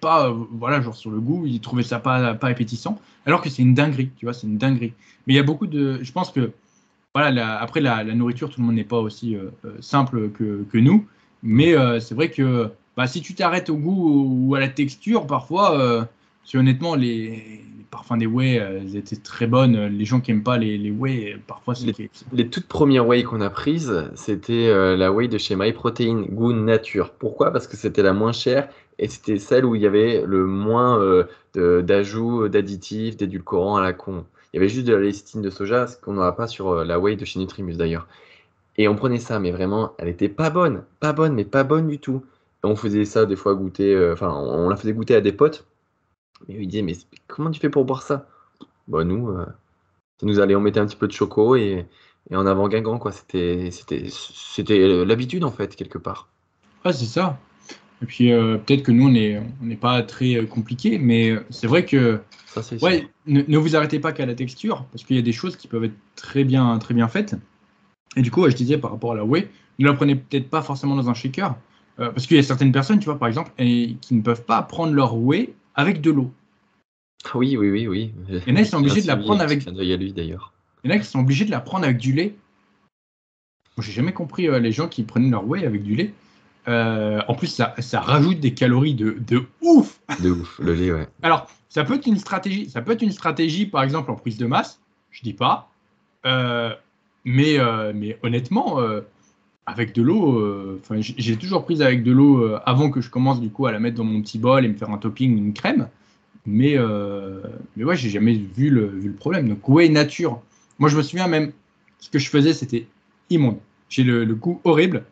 pas, 0.00 0.34
voilà, 0.50 0.80
genre 0.80 0.96
sur 0.96 1.10
le 1.10 1.20
goût. 1.20 1.46
Ils 1.46 1.60
trouvaient 1.60 1.84
ça 1.84 2.00
pas, 2.00 2.34
pas 2.34 2.48
appétissant. 2.48 3.00
Alors 3.26 3.42
que 3.42 3.48
c'est 3.48 3.62
une 3.62 3.74
dinguerie, 3.74 4.10
tu 4.16 4.26
vois, 4.26 4.32
c'est 4.32 4.48
une 4.48 4.58
dinguerie. 4.58 4.92
Mais 5.26 5.34
il 5.34 5.36
y 5.36 5.38
a 5.40 5.44
beaucoup 5.44 5.68
de. 5.68 6.00
Je 6.02 6.10
pense 6.10 6.32
que, 6.32 6.50
voilà, 7.16 7.30
la- 7.30 7.58
après 7.60 7.80
la, 7.80 8.04
la 8.04 8.14
nourriture, 8.14 8.50
tout 8.50 8.60
le 8.60 8.66
monde 8.66 8.76
n'est 8.76 8.84
pas 8.84 8.98
aussi 9.00 9.36
euh, 9.36 9.50
euh, 9.64 9.70
simple 9.80 10.30
que, 10.30 10.64
que 10.70 10.78
nous. 10.78 11.06
Mais 11.42 11.76
euh, 11.76 11.98
c'est 12.00 12.14
vrai 12.14 12.30
que 12.30 12.68
bah, 12.96 13.06
si 13.06 13.20
tu 13.22 13.34
t'arrêtes 13.34 13.70
au 13.70 13.76
goût 13.76 14.26
ou 14.48 14.54
à 14.54 14.60
la 14.60 14.68
texture, 14.68 15.26
parfois, 15.26 15.78
euh, 15.78 16.04
si 16.44 16.56
honnêtement, 16.56 16.94
les, 16.94 17.28
les 17.28 17.64
parfums 17.90 18.18
des 18.18 18.26
whey, 18.26 18.60
étaient 18.94 19.16
très 19.16 19.46
bonnes. 19.46 19.86
Les 19.86 20.04
gens 20.04 20.20
qui 20.20 20.30
aiment 20.30 20.42
pas 20.42 20.58
les, 20.58 20.76
les 20.76 20.90
whey, 20.90 21.36
parfois, 21.46 21.74
c'est 21.74 21.86
Les- 21.86 22.10
Les 22.32 22.48
toutes 22.48 22.66
premières 22.66 23.06
whey 23.06 23.22
qu'on 23.22 23.40
a 23.40 23.50
prises, 23.50 24.10
c'était 24.14 24.96
la 24.96 25.12
whey 25.12 25.28
de 25.28 25.38
chez 25.38 25.56
MyProtein, 25.56 26.26
goût 26.28 26.52
nature. 26.52 27.10
Pourquoi? 27.12 27.50
Parce 27.52 27.66
que 27.66 27.76
c'était 27.76 28.02
la 28.02 28.12
moins 28.12 28.32
chère 28.32 28.68
et 28.98 29.08
c'était 29.08 29.38
celle 29.38 29.64
où 29.64 29.74
il 29.74 29.82
y 29.82 29.86
avait 29.86 30.24
le 30.26 30.46
moins 30.46 31.00
d'ajouts, 31.54 32.48
d'additifs, 32.48 33.16
d'édulcorants 33.16 33.76
à 33.76 33.82
la 33.82 33.92
con. 33.92 34.24
Il 34.56 34.60
y 34.60 34.62
avait 34.62 34.70
juste 34.70 34.86
de 34.86 34.94
la 34.94 35.02
lécithine 35.02 35.42
de 35.42 35.50
soja, 35.50 35.86
ce 35.86 35.98
qu'on 35.98 36.14
n'aura 36.14 36.34
pas 36.34 36.46
sur 36.46 36.70
euh, 36.70 36.84
la 36.86 36.98
whey 36.98 37.14
de 37.14 37.26
chez 37.26 37.38
Nutrimus 37.38 37.76
d'ailleurs. 37.76 38.08
Et 38.78 38.88
on 38.88 38.96
prenait 38.96 39.18
ça, 39.18 39.38
mais 39.38 39.50
vraiment, 39.50 39.92
elle 39.98 40.08
était 40.08 40.30
pas 40.30 40.48
bonne, 40.48 40.82
pas 40.98 41.12
bonne, 41.12 41.34
mais 41.34 41.44
pas 41.44 41.62
bonne 41.62 41.88
du 41.88 41.98
tout. 41.98 42.24
Et 42.64 42.66
on 42.66 42.74
faisait 42.74 43.04
ça 43.04 43.26
des 43.26 43.36
fois 43.36 43.54
goûter, 43.54 43.94
euh, 43.94 44.14
enfin, 44.14 44.32
on 44.32 44.70
la 44.70 44.76
faisait 44.76 44.94
goûter 44.94 45.14
à 45.14 45.20
des 45.20 45.32
potes. 45.32 45.66
Mais 46.48 46.54
ils 46.54 46.66
disaient, 46.66 46.80
mais 46.80 46.94
comment 47.26 47.50
tu 47.50 47.60
fais 47.60 47.68
pour 47.68 47.84
boire 47.84 48.00
ça? 48.00 48.30
Bah 48.88 49.04
nous, 49.04 49.28
euh, 49.28 49.44
nous 50.22 50.40
allait, 50.40 50.56
on 50.56 50.60
mettait 50.62 50.80
un 50.80 50.86
petit 50.86 50.96
peu 50.96 51.06
de 51.06 51.12
choco 51.12 51.54
et, 51.54 51.84
en 52.32 52.46
avant 52.46 52.66
Guingamp, 52.68 52.98
quoi. 52.98 53.12
C'était, 53.12 53.70
l'habitude 55.04 55.44
en 55.44 55.52
fait 55.52 55.76
quelque 55.76 55.98
part. 55.98 56.30
Ouais, 56.82 56.94
c'est 56.94 57.04
ça. 57.04 57.38
Et 58.02 58.06
puis 58.06 58.32
euh, 58.32 58.58
peut-être 58.58 58.82
que 58.82 58.92
nous, 58.92 59.06
on 59.06 59.10
n'est 59.10 59.40
on 59.62 59.76
pas 59.76 60.02
très 60.02 60.36
euh, 60.36 60.46
compliqué, 60.46 60.98
mais 60.98 61.30
euh, 61.30 61.44
c'est 61.50 61.66
vrai 61.66 61.84
que 61.84 62.20
Ça 62.46 62.60
ouais, 62.82 63.08
ne, 63.26 63.42
ne 63.46 63.58
vous 63.58 63.74
arrêtez 63.74 63.98
pas 64.00 64.12
qu'à 64.12 64.26
la 64.26 64.34
texture, 64.34 64.84
parce 64.92 65.04
qu'il 65.04 65.16
y 65.16 65.18
a 65.18 65.22
des 65.22 65.32
choses 65.32 65.56
qui 65.56 65.66
peuvent 65.66 65.84
être 65.84 65.96
très 66.14 66.44
bien, 66.44 66.78
très 66.78 66.94
bien 66.94 67.08
faites. 67.08 67.36
Et 68.16 68.22
du 68.22 68.30
coup, 68.30 68.42
ouais, 68.42 68.50
je 68.50 68.56
disais 68.56 68.78
par 68.78 68.90
rapport 68.90 69.12
à 69.12 69.14
la 69.16 69.24
whey, 69.24 69.48
ne 69.78 69.86
la 69.86 69.94
prenez 69.94 70.16
peut-être 70.16 70.48
pas 70.48 70.62
forcément 70.62 70.94
dans 70.94 71.08
un 71.08 71.14
shaker, 71.14 71.56
euh, 71.98 72.10
parce 72.10 72.26
qu'il 72.26 72.36
y 72.36 72.40
a 72.40 72.42
certaines 72.42 72.72
personnes, 72.72 72.98
tu 72.98 73.06
vois, 73.06 73.18
par 73.18 73.28
exemple, 73.28 73.52
et, 73.58 73.96
qui 74.00 74.14
ne 74.14 74.22
peuvent 74.22 74.44
pas 74.44 74.62
prendre 74.62 74.92
leur 74.92 75.16
whey 75.16 75.54
avec 75.74 76.00
de 76.00 76.10
l'eau. 76.10 76.30
Oui, 77.34 77.56
oui, 77.56 77.70
oui, 77.70 77.88
oui. 77.88 78.12
Il 78.28 78.42
y 78.46 78.52
en 78.52 78.56
a 78.56 78.62
qui 78.62 78.68
sont 78.68 78.78
obligés 78.78 79.02
de 79.02 79.06
la 79.06 79.16
prendre 79.16 79.40
avec- 79.40 79.64
lui 79.66 80.12
d'ailleurs. 80.12 80.52
Il 80.84 80.90
y 80.90 80.92
en 80.92 80.96
a 80.96 81.00
qui 81.00 81.06
sont 81.06 81.20
obligés 81.20 81.44
de 81.44 81.50
la 81.50 81.60
prendre 81.60 81.84
avec 81.84 81.98
du 81.98 82.12
lait. 82.12 82.34
J'ai 83.78 83.92
jamais 83.92 84.12
compris 84.12 84.48
euh, 84.48 84.58
les 84.58 84.72
gens 84.72 84.88
qui 84.88 85.02
prenaient 85.02 85.30
leur 85.30 85.46
whey 85.46 85.66
avec 85.66 85.82
du 85.82 85.94
lait. 85.94 86.12
Euh, 86.68 87.20
en 87.28 87.34
plus, 87.34 87.46
ça, 87.46 87.74
ça 87.78 88.00
rajoute 88.00 88.40
des 88.40 88.52
calories 88.52 88.94
de, 88.94 89.16
de 89.26 89.44
ouf. 89.62 90.00
De 90.20 90.30
ouf, 90.30 90.58
le 90.58 90.74
lait, 90.74 90.92
ouais. 90.92 91.08
Alors, 91.22 91.46
ça 91.68 91.84
peut 91.84 91.94
être 91.94 92.06
une 92.06 92.18
stratégie. 92.18 92.68
Ça 92.68 92.82
peut 92.82 92.92
être 92.92 93.02
une 93.02 93.12
stratégie, 93.12 93.66
par 93.66 93.82
exemple, 93.82 94.10
en 94.10 94.16
prise 94.16 94.36
de 94.36 94.46
masse. 94.46 94.80
Je 95.10 95.22
dis 95.22 95.32
pas. 95.32 95.70
Euh, 96.24 96.74
mais, 97.24 97.58
euh, 97.58 97.92
mais 97.94 98.18
honnêtement, 98.22 98.78
avec 99.66 99.94
de 99.94 100.02
l'eau, 100.02 100.80
j'ai 100.98 101.36
toujours 101.36 101.64
prise 101.64 101.82
avec 101.82 102.02
de 102.02 102.12
l'eau 102.12 102.54
avant 102.64 102.90
que 102.90 103.00
je 103.00 103.10
commence 103.10 103.40
du 103.40 103.50
coup 103.50 103.66
à 103.66 103.72
la 103.72 103.78
mettre 103.78 103.96
dans 103.96 104.04
mon 104.04 104.20
petit 104.22 104.38
bol 104.38 104.64
et 104.64 104.68
me 104.68 104.74
faire 104.76 104.90
un 104.90 104.98
topping, 104.98 105.36
une 105.36 105.52
crème. 105.52 105.88
Mais, 106.46 106.76
mais 107.76 107.84
ouais, 107.84 107.96
j'ai 107.96 108.10
jamais 108.10 108.34
vu 108.34 108.70
le, 108.70 108.86
vu 108.86 109.08
le 109.08 109.14
problème. 109.14 109.48
Donc, 109.48 109.68
whey 109.68 109.88
nature. 109.88 110.40
Moi, 110.78 110.88
je 110.88 110.96
me 110.96 111.02
souviens 111.02 111.28
même, 111.28 111.52
ce 111.98 112.10
que 112.10 112.18
je 112.18 112.28
faisais, 112.28 112.52
c'était 112.52 112.86
immonde. 113.30 113.58
J'ai 113.88 114.02
le, 114.02 114.24
le 114.24 114.34
goût 114.34 114.60
horrible. 114.64 115.04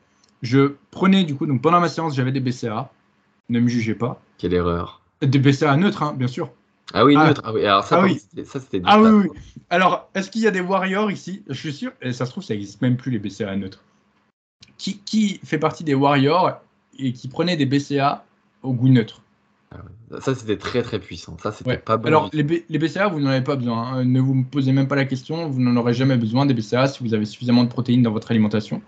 Je 0.44 0.74
prenais 0.90 1.24
du 1.24 1.34
coup, 1.34 1.46
donc 1.46 1.62
pendant 1.62 1.80
ma 1.80 1.88
séance, 1.88 2.14
j'avais 2.14 2.30
des 2.30 2.40
BCA. 2.40 2.90
Ne 3.48 3.60
me 3.60 3.68
jugez 3.68 3.94
pas. 3.94 4.20
Quelle 4.38 4.52
erreur. 4.52 5.00
Des 5.22 5.38
BCA 5.38 5.76
neutres, 5.78 6.02
hein, 6.02 6.14
bien 6.16 6.26
sûr. 6.28 6.50
Ah 6.92 7.04
oui, 7.04 7.14
Ah. 7.16 7.28
neutre. 7.28 7.40
Ah 7.44 7.52
oui, 7.54 7.64
alors 7.64 7.84
ça, 7.84 7.98
Ah 8.00 8.04
oui. 8.04 8.18
c'était- 8.20 8.44
ça 8.44 8.60
c'était 8.60 8.78
du 8.78 8.84
Ah 8.86 9.00
oui, 9.00 9.08
oui. 9.10 9.28
Alors, 9.70 10.10
est-ce 10.14 10.30
qu'il 10.30 10.42
y 10.42 10.46
a 10.46 10.50
des 10.50 10.60
warriors 10.60 11.10
ici? 11.10 11.42
Je 11.48 11.54
suis 11.54 11.72
sûr, 11.72 11.92
et 12.02 12.12
ça 12.12 12.26
se 12.26 12.30
trouve, 12.30 12.44
ça 12.44 12.52
n'existe 12.52 12.82
même 12.82 12.96
plus 12.98 13.10
les 13.10 13.18
BCA 13.18 13.56
neutres. 13.56 13.82
Qui, 14.76 14.98
qui 14.98 15.40
fait 15.44 15.58
partie 15.58 15.82
des 15.82 15.94
warriors 15.94 16.60
et 16.98 17.12
qui 17.14 17.28
prenait 17.28 17.56
des 17.56 17.64
BCA 17.66 18.24
au 18.62 18.74
goût 18.74 18.88
neutre? 18.88 19.22
Ça 20.20 20.34
c'était 20.36 20.56
très 20.58 20.82
très 20.82 21.00
puissant. 21.00 21.36
Ça 21.42 21.50
c'était 21.50 21.70
Ouais. 21.70 21.78
pas 21.78 21.96
bon. 21.96 22.06
Alors, 22.06 22.30
les, 22.32 22.44
B- 22.44 22.62
les 22.68 22.78
BCA, 22.78 23.08
vous 23.08 23.18
n'en 23.18 23.30
avez 23.30 23.42
pas 23.42 23.56
besoin. 23.56 23.82
hein. 23.94 24.04
Ne 24.04 24.20
vous 24.20 24.44
posez 24.44 24.70
même 24.72 24.86
pas 24.86 24.94
la 24.94 25.04
question. 25.06 25.48
Vous 25.48 25.60
n'en 25.60 25.74
aurez 25.76 25.94
jamais 25.94 26.16
besoin 26.16 26.46
des 26.46 26.54
BCA 26.54 26.86
si 26.86 27.02
vous 27.02 27.12
avez 27.14 27.24
suffisamment 27.24 27.64
de 27.64 27.68
protéines 27.68 28.02
dans 28.02 28.12
votre 28.12 28.30
alimentation. 28.30 28.82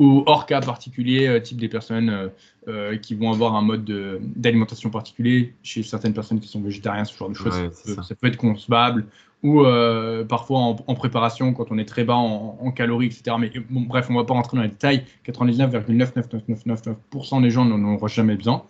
Ou 0.00 0.22
hors 0.26 0.46
cas 0.46 0.60
particulier, 0.60 1.28
euh, 1.28 1.40
type 1.40 1.58
des 1.58 1.68
personnes 1.68 2.08
euh, 2.10 2.28
euh, 2.68 2.96
qui 2.96 3.14
vont 3.14 3.30
avoir 3.32 3.54
un 3.54 3.62
mode 3.62 3.84
de- 3.84 4.18
d'alimentation 4.22 4.90
particulier. 4.90 5.54
Chez 5.62 5.82
certaines 5.82 6.14
personnes 6.14 6.40
qui 6.40 6.48
sont 6.48 6.60
végétariens, 6.60 7.04
ce 7.04 7.16
genre 7.16 7.28
de 7.28 7.34
choses, 7.34 7.54
Ouais, 7.54 7.70
ça, 7.72 7.82
peut, 7.84 7.94
ça. 7.96 8.02
ça 8.02 8.14
peut 8.14 8.26
être 8.26 8.36
concevable. 8.38 9.06
Ou 9.42 9.62
euh, 9.62 10.24
parfois 10.24 10.58
en, 10.58 10.76
en 10.86 10.94
préparation, 10.94 11.52
quand 11.54 11.66
on 11.70 11.78
est 11.78 11.84
très 11.84 12.04
bas 12.04 12.16
en, 12.16 12.58
en 12.60 12.70
calories, 12.72 13.06
etc. 13.06 13.36
Mais 13.38 13.50
bon, 13.70 13.82
bref, 13.82 14.06
on 14.10 14.14
ne 14.14 14.18
va 14.18 14.24
pas 14.24 14.34
rentrer 14.34 14.56
dans 14.56 14.62
les 14.62 14.68
détails. 14.70 15.04
99,99999% 15.26 17.42
des 17.42 17.50
gens 17.50 17.64
n'en 17.64 17.94
auront 17.94 18.06
jamais 18.08 18.36
besoin. 18.36 18.64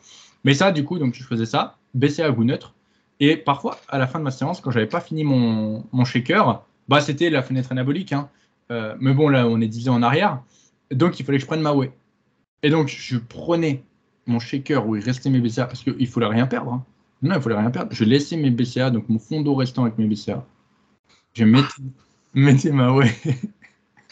Mais 0.44 0.55
ça, 0.55 0.73
du 0.73 0.85
coup, 0.85 0.98
donc 0.98 1.15
je 1.15 1.24
faisais 1.24 1.47
ça, 1.47 1.77
baisser 1.94 2.23
à 2.23 2.31
goût 2.31 2.44
neutre. 2.44 2.74
Et 3.20 3.36
parfois, 3.36 3.78
à 3.89 3.98
la 3.98 4.07
fin 4.07 4.19
de 4.19 4.24
ma 4.24 4.31
séance, 4.31 4.61
quand 4.61 4.70
j'avais 4.70 4.86
pas 4.86 5.01
fini 5.01 5.24
mon, 5.24 5.85
mon 5.93 6.05
shaker, 6.05 6.62
bah 6.89 7.01
c'était 7.01 7.31
la 7.31 7.43
fenêtre 7.43 7.70
anabolique. 7.73 8.12
hein. 8.12 8.28
Euh, 8.70 8.94
mais 9.01 9.12
bon, 9.12 9.28
là, 9.28 9.47
on 9.48 9.61
est 9.61 9.66
10 9.69 9.89
ans 9.89 9.94
en 9.97 10.02
arrière. 10.02 10.40
Donc, 10.91 11.21
il 11.21 11.27
fallait 11.27 11.39
que 11.39 11.43
je 11.43 11.47
prenne 11.47 11.62
ma 11.62 11.73
whey. 11.73 11.91
Et 12.62 12.71
donc, 12.71 12.89
je 12.89 13.17
prenais 13.19 13.83
mon 14.27 14.39
shaker 14.39 14.87
où 14.87 14.97
il 14.97 15.03
restait 15.03 15.31
mes 15.31 15.41
BCA 15.41 15.67
parce 15.67 15.83
qu'il 15.83 15.97
ne 15.99 16.07
fallait 16.07 16.27
rien 16.27 16.47
perdre. 16.47 16.73
hein. 16.73 16.85
Non, 17.23 17.37
il 17.37 17.41
fallait 17.43 17.57
rien 17.59 17.71
perdre. 17.71 17.93
Je 17.93 18.05
laissais 18.05 18.37
mes 18.37 18.51
BCA, 18.51 18.91
donc 18.91 19.09
mon 19.09 19.19
fond 19.19 19.41
d'eau 19.43 19.55
restant 19.55 19.83
avec 19.85 19.99
mes 19.99 20.07
BCA. 20.07 20.47
Je 21.35 21.45
mettais, 21.45 21.69
mettais 22.35 22.71
ma 22.73 22.93
whey. 22.93 23.12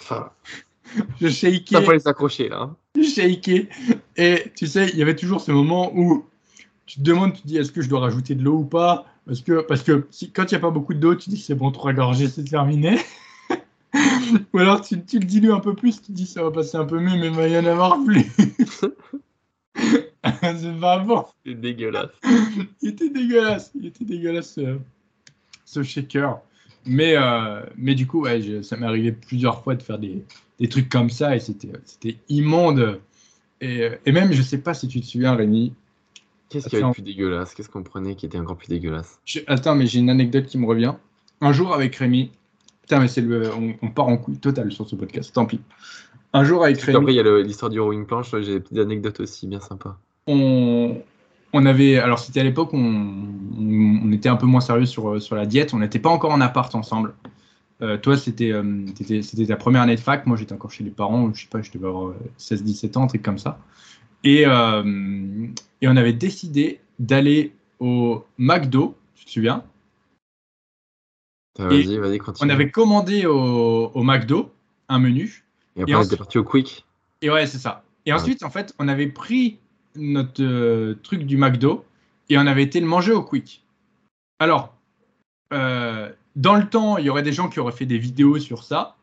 Enfin, 0.01 0.31
Je 1.21 1.29
shakeais. 1.29 1.75
ça 1.77 1.83
faut 1.83 1.93
les 1.93 2.09
accrocher 2.09 2.49
là. 2.49 2.63
hein. 2.63 3.03
shaké. 3.03 3.69
Et 4.17 4.45
tu 4.57 4.67
sais, 4.67 4.89
il 4.91 4.97
y 4.99 5.03
avait 5.03 5.17
toujours 5.17 5.41
ce 5.41 5.53
moment 5.53 5.93
où 5.95 6.27
tu 6.87 6.99
te 6.99 7.03
demandes, 7.03 7.35
tu 7.35 7.43
te 7.43 7.47
dis, 7.47 7.57
est-ce 7.59 7.71
que 7.73 7.83
je 7.83 7.89
dois 7.89 8.01
rajouter 8.01 8.35
de 8.35 8.43
l'eau 8.43 8.59
ou 8.61 8.65
pas? 8.65 9.05
Parce 9.27 9.43
que, 9.43 9.61
parce 9.61 9.83
que 9.83 10.07
si, 10.11 10.31
quand 10.33 10.45
il 10.51 10.55
n'y 10.55 10.57
a 10.57 10.61
pas 10.61 10.71
beaucoup 10.71 10.95
d'eau, 10.95 11.15
tu 11.15 11.29
dis, 11.29 11.37
c'est 11.37 11.55
bon, 11.55 11.71
trois 11.71 11.93
gorgées, 11.93 12.29
c'est 12.29 12.45
terminé. 12.45 12.99
ou 14.53 14.59
alors 14.59 14.81
tu, 14.81 15.05
tu 15.05 15.19
le 15.19 15.25
dilues 15.25 15.53
un 15.53 15.61
peu 15.61 15.75
plus, 15.75 16.01
tu 16.03 16.13
dis, 16.13 16.27
ça 16.27 16.43
va 16.43 16.51
passer 16.51 16.77
un 16.77 16.85
peu 16.85 16.99
mieux, 17.01 17.17
mais 17.19 17.27
il 17.29 17.33
va 17.35 17.49
y 17.49 17.59
en 17.59 17.65
avoir 17.67 17.99
plus. 18.05 18.25
c'est 20.43 20.81
pas 20.81 20.99
bon. 20.99 21.25
C'est 21.47 21.55
dégueulasse. 21.55 22.11
Il 22.83 22.89
était 22.91 23.11
dégueulasse. 23.11 23.71
Il 23.75 23.87
était 23.87 24.05
dégueulasse, 24.05 24.55
ce, 24.55 24.79
ce 25.65 25.83
shaker. 25.83 26.41
Mais, 26.87 27.15
euh, 27.17 27.63
mais 27.77 27.95
du 27.95 28.07
coup, 28.07 28.23
ouais, 28.23 28.41
je- 28.41 28.63
ça 28.63 28.77
m'est 28.77 28.87
arrivé 28.87 29.13
plusieurs 29.13 29.63
fois 29.63 29.75
de 29.75 29.83
faire 29.83 29.99
des, 29.99 30.25
des 30.59 30.69
trucs 30.69 30.89
comme 30.89 31.11
ça 31.11 31.37
et 31.37 31.41
c'était 31.41 32.17
immonde. 32.29 33.01
Et, 33.61 33.83
euh, 33.83 33.97
et 34.07 34.13
même, 34.13 34.33
je 34.33 34.43
sais 34.43 34.59
pas 34.59 34.75
si 34.75 34.89
tu 34.89 35.01
te 35.01 35.07
souviens, 35.07 35.35
Rémi. 35.35 35.75
Qu'est-ce 36.49 36.69
qu'il 36.69 36.79
y 36.79 36.83
avait 36.83 36.89
de 36.89 36.95
plus 36.95 37.03
dégueulasse? 37.03 37.55
Qu'est-ce 37.55 37.69
qu'on 37.69 37.83
prenait 37.83 38.15
qui 38.17 38.27
était 38.27 38.39
encore 38.39 38.57
plus 38.57 38.69
dégueulasse? 38.69 39.21
Je- 39.25 39.41
attends, 39.47 39.75
mais 39.75 39.87
j'ai 39.87 39.99
une 40.01 40.11
anecdote 40.11 40.47
qui 40.47 40.59
me 40.59 40.67
revient. 40.67 40.95
Un 41.41 41.53
jour 41.53 41.75
avec 41.75 41.95
Rémi. 41.97 42.31
Putain, 42.89 43.01
mais 43.01 43.09
c'est 43.09 43.20
le, 43.20 43.51
on, 43.55 43.74
on 43.82 43.90
part 43.90 44.09
en 44.09 44.16
couille 44.16 44.39
totale 44.39 44.73
sur 44.73 44.89
ce 44.89 44.97
podcast. 44.97 45.31
Tant 45.35 45.44
pis. 45.44 45.60
Un 46.32 46.43
jour 46.43 46.65
avec 46.65 46.81
Rémi. 46.81 46.97
Après, 46.98 47.12
il 47.12 47.16
y 47.16 47.20
a 47.20 47.39
l'histoire 47.43 47.70
du 47.70 47.78
rowing 47.81 48.06
planche. 48.06 48.31
J'ai 48.40 48.55
des 48.55 48.60
petites 48.60 48.78
anecdotes 48.78 49.20
aussi 49.20 49.47
bien 49.47 49.60
sympas. 49.60 49.98
on, 50.27 50.97
on 51.52 51.66
avait, 51.66 51.98
alors 51.98 52.19
c'était 52.19 52.40
à 52.40 52.44
l'époque 52.44 52.70
on, 52.73 52.78
on- 53.59 54.12
était 54.12 54.31
un 54.31 54.36
peu 54.36 54.47
moins 54.47 54.62
sérieux 54.62 54.86
sur, 54.86 55.20
sur 55.20 55.36
la 55.36 55.44
diète, 55.44 55.74
on 55.74 55.81
n'était 55.81 55.98
pas 55.98 56.09
encore 56.09 56.31
en 56.32 56.40
appart 56.40 56.74
ensemble. 56.74 57.12
Euh, 57.82 57.98
toi, 57.98 58.16
c'était 58.16 58.52
euh, 58.52 58.86
c'était 59.23 59.47
ta 59.47 59.56
première 59.56 59.82
année 59.82 59.94
de 59.94 60.01
fac. 60.01 60.24
Moi, 60.27 60.39
j'étais 60.39 60.55
encore 60.55 60.70
chez 60.70 60.82
les 60.82 60.90
parents. 60.90 61.31
Je 61.35 61.43
sais 61.43 61.48
pas, 61.48 61.60
je 61.60 61.70
devais 61.70 61.89
avoir 61.89 62.15
16-17 62.39 62.97
ans, 62.97 63.02
un 63.05 63.06
truc 63.06 63.23
comme 63.23 63.39
ça. 63.39 63.59
Et, 64.24 64.44
euh, 64.47 64.82
et 65.82 65.89
on 65.89 65.97
avait 65.97 66.15
décidé 66.15 66.81
d'aller 66.98 67.52
au 67.81 68.24
McDo, 68.39 68.97
tu 69.15 69.27
te 69.27 69.31
souviens? 69.31 69.62
Vas-y, 71.59 71.97
vas-y, 71.99 72.19
continue. 72.19 72.49
On 72.51 72.53
avait 72.55 72.71
commandé 72.71 73.27
au, 73.27 73.91
au 73.95 74.03
McDo 74.03 74.51
un 74.89 74.99
menu. 74.99 75.45
Et 75.77 75.83
après, 75.83 75.95
on 75.97 76.03
était 76.03 76.17
parti 76.17 76.39
au 76.39 76.45
Quick. 76.45 76.85
Et 77.23 77.31
ouais, 77.31 77.47
c'est 77.47 77.59
ça. 77.59 77.83
Et 78.07 78.13
Ouais. 78.13 78.19
ensuite, 78.19 78.43
en 78.43 78.51
fait, 78.51 78.75
on 78.79 78.89
avait 78.89 79.09
pris 79.09 79.59
notre 79.97 80.43
euh, 80.43 80.95
truc 81.03 81.25
du 81.25 81.37
McDo 81.37 81.85
et 82.29 82.39
on 82.39 82.47
avait 82.47 82.63
été 82.63 82.81
le 82.81 82.87
manger 82.87 83.13
au 83.13 83.23
Quick. 83.23 83.65
Alors, 84.39 84.75
euh, 85.53 86.11
dans 86.37 86.55
le 86.55 86.69
temps, 86.69 86.97
il 86.99 87.05
y 87.07 87.11
aurait 87.11 87.23
des 87.23 87.33
gens 87.33 87.49
qui 87.49 87.59
auraient 87.61 87.73
fait 87.73 87.87
des 87.87 87.99
vidéos 87.99 88.39
sur 88.39 88.63
ça. 88.63 88.97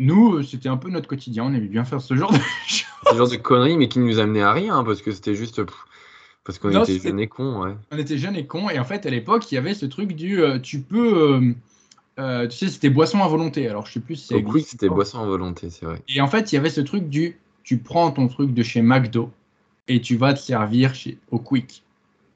Nous, 0.00 0.34
euh, 0.34 0.42
c'était 0.42 0.68
un 0.68 0.76
peu 0.76 0.90
notre 0.90 1.08
quotidien. 1.08 1.44
On 1.44 1.54
aimait 1.54 1.60
bien 1.68 1.84
faire 1.84 2.00
ce 2.00 2.14
genre 2.14 2.32
de 2.32 2.38
choses. 2.66 2.84
Ce 3.10 3.16
genre 3.16 3.28
de 3.30 3.36
conneries, 3.36 3.76
mais 3.78 3.88
qui 3.88 3.98
nous 3.98 4.18
amenait 4.18 4.42
à 4.42 4.52
rien, 4.52 4.76
hein, 4.78 4.84
parce 4.84 5.00
que 5.02 5.10
c'était 5.12 5.34
juste. 5.34 5.60
parce 6.44 6.58
qu'on 6.58 6.70
était 6.82 6.98
jeunes 6.98 7.20
et 7.20 7.28
cons, 7.28 7.62
ouais. 7.62 7.74
On 7.92 7.98
était 7.98 8.18
jeunes 8.18 8.36
et 8.36 8.46
cons. 8.46 8.68
Et 8.70 8.78
en 8.78 8.84
fait, 8.84 9.06
à 9.06 9.10
l'époque, 9.10 9.50
il 9.50 9.54
y 9.54 9.58
avait 9.58 9.74
ce 9.74 9.86
truc 9.86 10.14
du 10.14 10.42
euh, 10.42 10.58
tu 10.58 10.80
peux. 10.80 11.54
Euh, 12.18 12.46
tu 12.46 12.56
sais, 12.56 12.68
c'était 12.68 12.90
boisson 12.90 13.22
à 13.22 13.28
volonté. 13.28 13.68
Alors, 13.68 13.86
je 13.86 13.92
sais 13.92 14.00
plus 14.00 14.16
si 14.16 14.34
existe 14.34 14.52
Quick, 14.52 14.66
c'était 14.66 14.88
boisson 14.88 15.18
en 15.18 15.26
volonté, 15.26 15.70
c'est 15.70 15.84
vrai. 15.84 16.02
Et 16.08 16.20
en 16.20 16.28
fait, 16.28 16.52
il 16.52 16.54
y 16.54 16.58
avait 16.58 16.70
ce 16.70 16.80
truc 16.80 17.08
du 17.08 17.38
tu 17.64 17.78
prends 17.78 18.10
ton 18.12 18.28
truc 18.28 18.52
de 18.52 18.62
chez 18.62 18.82
McDo 18.82 19.32
et 19.88 20.00
tu 20.00 20.16
vas 20.16 20.34
te 20.34 20.38
servir 20.38 20.94
chez, 20.94 21.18
au 21.30 21.38
Quick 21.38 21.82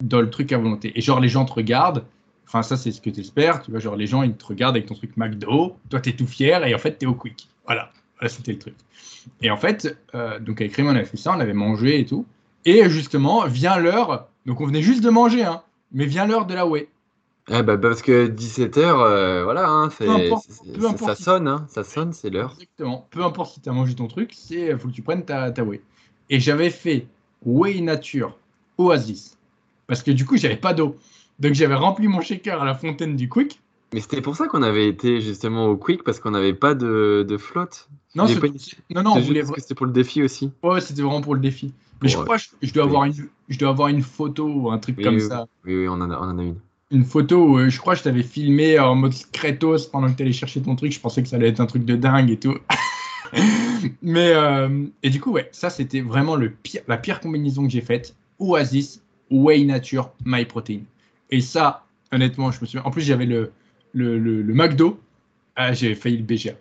dans 0.03 0.21
le 0.21 0.31
truc 0.31 0.53
à 0.53 0.59
volonté. 0.59 0.93
Et 0.97 1.01
genre, 1.01 1.21
les 1.21 1.29
gens 1.29 1.45
te 1.45 1.53
regardent. 1.53 2.05
Enfin, 2.47 2.63
ça, 2.63 2.77
c'est 2.77 2.91
ce 2.91 3.01
que 3.01 3.11
tu 3.11 3.21
espères. 3.21 3.63
Tu 3.63 3.71
vois, 3.71 3.79
genre, 3.79 3.95
les 3.95 4.07
gens, 4.07 4.23
ils 4.23 4.35
te 4.35 4.47
regardent 4.47 4.77
avec 4.77 4.87
ton 4.87 4.95
truc 4.95 5.17
McDo. 5.17 5.77
Toi, 5.91 6.01
tu 6.01 6.11
es 6.11 6.13
tout 6.15 6.27
fier 6.27 6.67
et 6.67 6.75
en 6.75 6.79
fait, 6.79 6.99
tu 6.99 7.05
es 7.05 7.09
au 7.09 7.15
Quick. 7.15 7.49
Voilà. 7.67 7.93
Voilà, 8.19 8.33
c'était 8.33 8.53
le 8.53 8.59
truc. 8.59 8.75
Et 9.43 9.51
en 9.51 9.57
fait, 9.57 9.97
euh, 10.15 10.41
donc 10.41 10.61
avec 10.61 10.75
Raymond, 10.75 10.91
on 10.91 10.97
avait 10.97 11.05
fait 11.05 11.17
ça, 11.19 11.33
on 11.37 11.41
avait 11.41 11.53
mangé 11.53 12.01
et 12.01 12.07
tout. 12.07 12.27
Et 12.65 12.89
justement, 12.89 13.47
vient 13.47 13.77
l'heure. 13.77 14.29
Donc, 14.47 14.61
on 14.61 14.67
venait 14.67 14.83
juste 14.83 15.05
de 15.05 15.11
manger, 15.11 15.45
hein. 15.45 15.63
Mais 15.93 16.07
vient 16.07 16.27
l'heure 16.27 16.47
de 16.47 16.55
la 16.55 16.67
way. 16.67 16.89
Ah 17.51 17.63
bah 17.63 17.79
parce 17.79 18.03
que 18.03 18.27
17h, 18.27 19.43
voilà, 19.45 19.69
hein, 19.69 19.91
c'est, 19.91 20.05
Peu 20.05 20.11
importe- 20.13 20.47
c'est- 20.49 20.73
peu 20.73 20.81
c'est- 20.81 20.87
importe 20.87 21.11
ça 21.11 21.15
si- 21.17 21.23
sonne, 21.23 21.49
hein, 21.49 21.67
ça 21.69 21.85
sonne, 21.85 22.13
c'est 22.13 22.31
l'heure. 22.31 22.53
Exactement. 22.55 23.07
Peu 23.11 23.25
importe 23.25 23.55
si 23.55 23.61
tu 23.61 23.69
as 23.69 23.73
mangé 23.73 23.95
ton 23.95 24.07
truc, 24.07 24.33
c'est 24.37 24.77
faut 24.79 24.89
que 24.89 24.93
tu 24.93 25.03
prennes 25.03 25.25
ta, 25.25 25.51
ta 25.51 25.65
whey. 25.65 25.81
Et 26.31 26.41
j'avais 26.41 26.71
fait 26.71 27.07
whey 27.45 27.81
nature 27.81 28.37
Oasis 28.77 29.39
parce 29.87 30.03
que 30.03 30.11
du 30.11 30.25
coup 30.25 30.37
j'avais 30.37 30.57
pas 30.57 30.75
d'eau. 30.75 30.97
Donc 31.39 31.55
j'avais 31.55 31.75
rempli 31.75 32.09
mon 32.09 32.21
shaker 32.21 32.61
à 32.61 32.65
la 32.65 32.75
fontaine 32.75 33.17
du 33.17 33.29
Quick. 33.29 33.61
Mais 33.95 34.01
c'était 34.01 34.21
pour 34.21 34.37
ça 34.37 34.49
qu'on 34.49 34.63
avait 34.63 34.87
été 34.87 35.23
justement 35.23 35.67
au 35.69 35.77
Quick, 35.77 36.05
parce 36.05 36.21
qu'on 36.21 36.33
n'avait 36.33 36.53
pas 36.53 36.75
de, 36.75 37.25
de 37.27 37.37
flotte. 37.39 37.89
Non, 38.15 38.27
pas- 38.27 38.49
non, 38.91 39.03
non, 39.03 39.13
on 39.17 39.21
voulait. 39.21 39.43
c'était 39.57 39.75
pour 39.75 39.87
le 39.87 39.93
défi 39.93 40.23
aussi. 40.23 40.51
Ouais, 40.63 40.83
c'était 40.83 41.01
vraiment 41.01 41.23
pour 41.23 41.35
le 41.35 41.41
défi. 41.41 41.73
Mais 42.03 42.09
je 42.09 42.19
crois 42.19 42.37
que 42.37 42.43
je, 42.61 42.67
je 42.69 42.75
dois 42.75 42.85
oui. 42.85 42.89
avoir 42.91 43.05
une, 43.05 43.15
je 43.49 43.59
dois 43.59 43.71
avoir 43.71 43.89
une 43.89 44.03
photo 44.03 44.47
ou 44.47 44.71
un 44.71 44.79
truc 44.79 44.97
Oui, 44.99 45.05
comme 45.05 45.15
oui, 45.15 45.23
ça. 45.23 45.47
Oui, 45.65 45.75
oui, 45.77 45.89
on 45.89 45.95
en 45.95 46.11
a, 46.11 46.19
on 46.19 46.31
en 46.31 46.39
a 46.39 46.43
une. 46.43 46.61
Une 46.91 47.05
photo 47.05 47.45
où 47.45 47.59
euh, 47.59 47.69
je 47.69 47.79
crois 47.79 47.95
que 47.95 47.99
je 47.99 48.05
t'avais 48.05 48.23
filmé 48.23 48.79
en 48.79 48.95
mode 48.95 49.15
Kratos 49.33 49.87
pendant 49.87 50.11
que 50.11 50.17
tu 50.17 50.23
allais 50.23 50.33
chercher 50.33 50.63
ton 50.63 50.75
truc. 50.75 50.93
Je 50.93 51.01
pensais 51.01 51.23
que 51.23 51.29
ça 51.29 51.37
allait 51.37 51.49
être 51.49 51.61
un 51.61 51.67
truc 51.67 51.85
de 51.85 51.97
dingue 51.97 52.31
et 52.31 52.39
tout. 52.39 52.57
Mais 54.03 54.33
euh, 54.33 54.87
et 55.03 55.11
du 55.11 55.21
coup, 55.21 55.33
ouais, 55.33 55.49
ça 55.53 55.69
c'était 55.69 56.01
vraiment 56.01 56.35
le 56.35 56.51
pire, 56.51 56.81
la 56.89 56.97
pire 56.97 57.21
combinaison 57.21 57.65
que 57.65 57.71
j'ai 57.71 57.83
faite. 57.83 58.15
Oasis, 58.39 59.03
Whey 59.31 59.65
Nature, 59.65 60.13
My 60.25 60.47
Protein. 60.47 60.81
Et 61.31 61.43
ça, 61.43 61.85
honnêtement, 62.11 62.51
je 62.51 62.61
me 62.61 62.67
souviens. 62.67 62.83
En 62.85 62.91
plus, 62.91 63.03
j'avais 63.03 63.27
le, 63.27 63.53
le, 63.93 64.19
le, 64.19 64.41
le 64.41 64.55
McDo. 64.55 64.99
Ah, 65.57 65.73
j'ai 65.75 65.95
failli 65.95 66.17
le 66.17 66.23
BGA. 66.23 66.55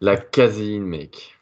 La 0.00 0.16
caséine, 0.16 0.82
mec. 0.82 1.38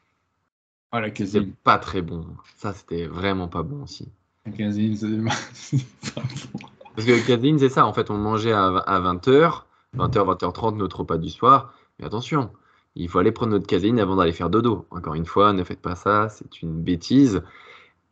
Ah, 0.92 1.00
la 1.00 1.08
C'était 1.14 1.46
pas 1.64 1.78
très 1.78 2.02
bon. 2.02 2.26
Ça, 2.56 2.74
c'était 2.74 3.06
vraiment 3.06 3.48
pas 3.48 3.62
bon 3.62 3.84
aussi. 3.84 4.08
La 4.44 4.52
caséine, 4.52 4.96
c'est 4.96 5.78
pas 6.14 6.22
bon. 6.22 6.68
Parce 6.94 7.06
que 7.06 7.12
la 7.12 7.20
caséine, 7.20 7.58
c'est 7.58 7.68
ça. 7.68 7.86
En 7.86 7.92
fait, 7.92 8.10
on 8.10 8.16
mangeait 8.16 8.52
à, 8.52 8.66
à 8.66 9.00
20h, 9.00 9.62
20h, 9.96 10.36
20h30, 10.36 10.76
notre 10.76 11.00
repas 11.00 11.18
du 11.18 11.30
soir. 11.30 11.72
Mais 11.98 12.06
attention, 12.06 12.50
il 12.96 13.08
faut 13.08 13.18
aller 13.18 13.32
prendre 13.32 13.52
notre 13.52 13.66
caséine 13.66 14.00
avant 14.00 14.16
d'aller 14.16 14.32
faire 14.32 14.50
dodo. 14.50 14.86
Encore 14.90 15.14
une 15.14 15.26
fois, 15.26 15.52
ne 15.52 15.64
faites 15.64 15.80
pas 15.80 15.94
ça, 15.94 16.28
c'est 16.28 16.62
une 16.62 16.80
bêtise. 16.82 17.42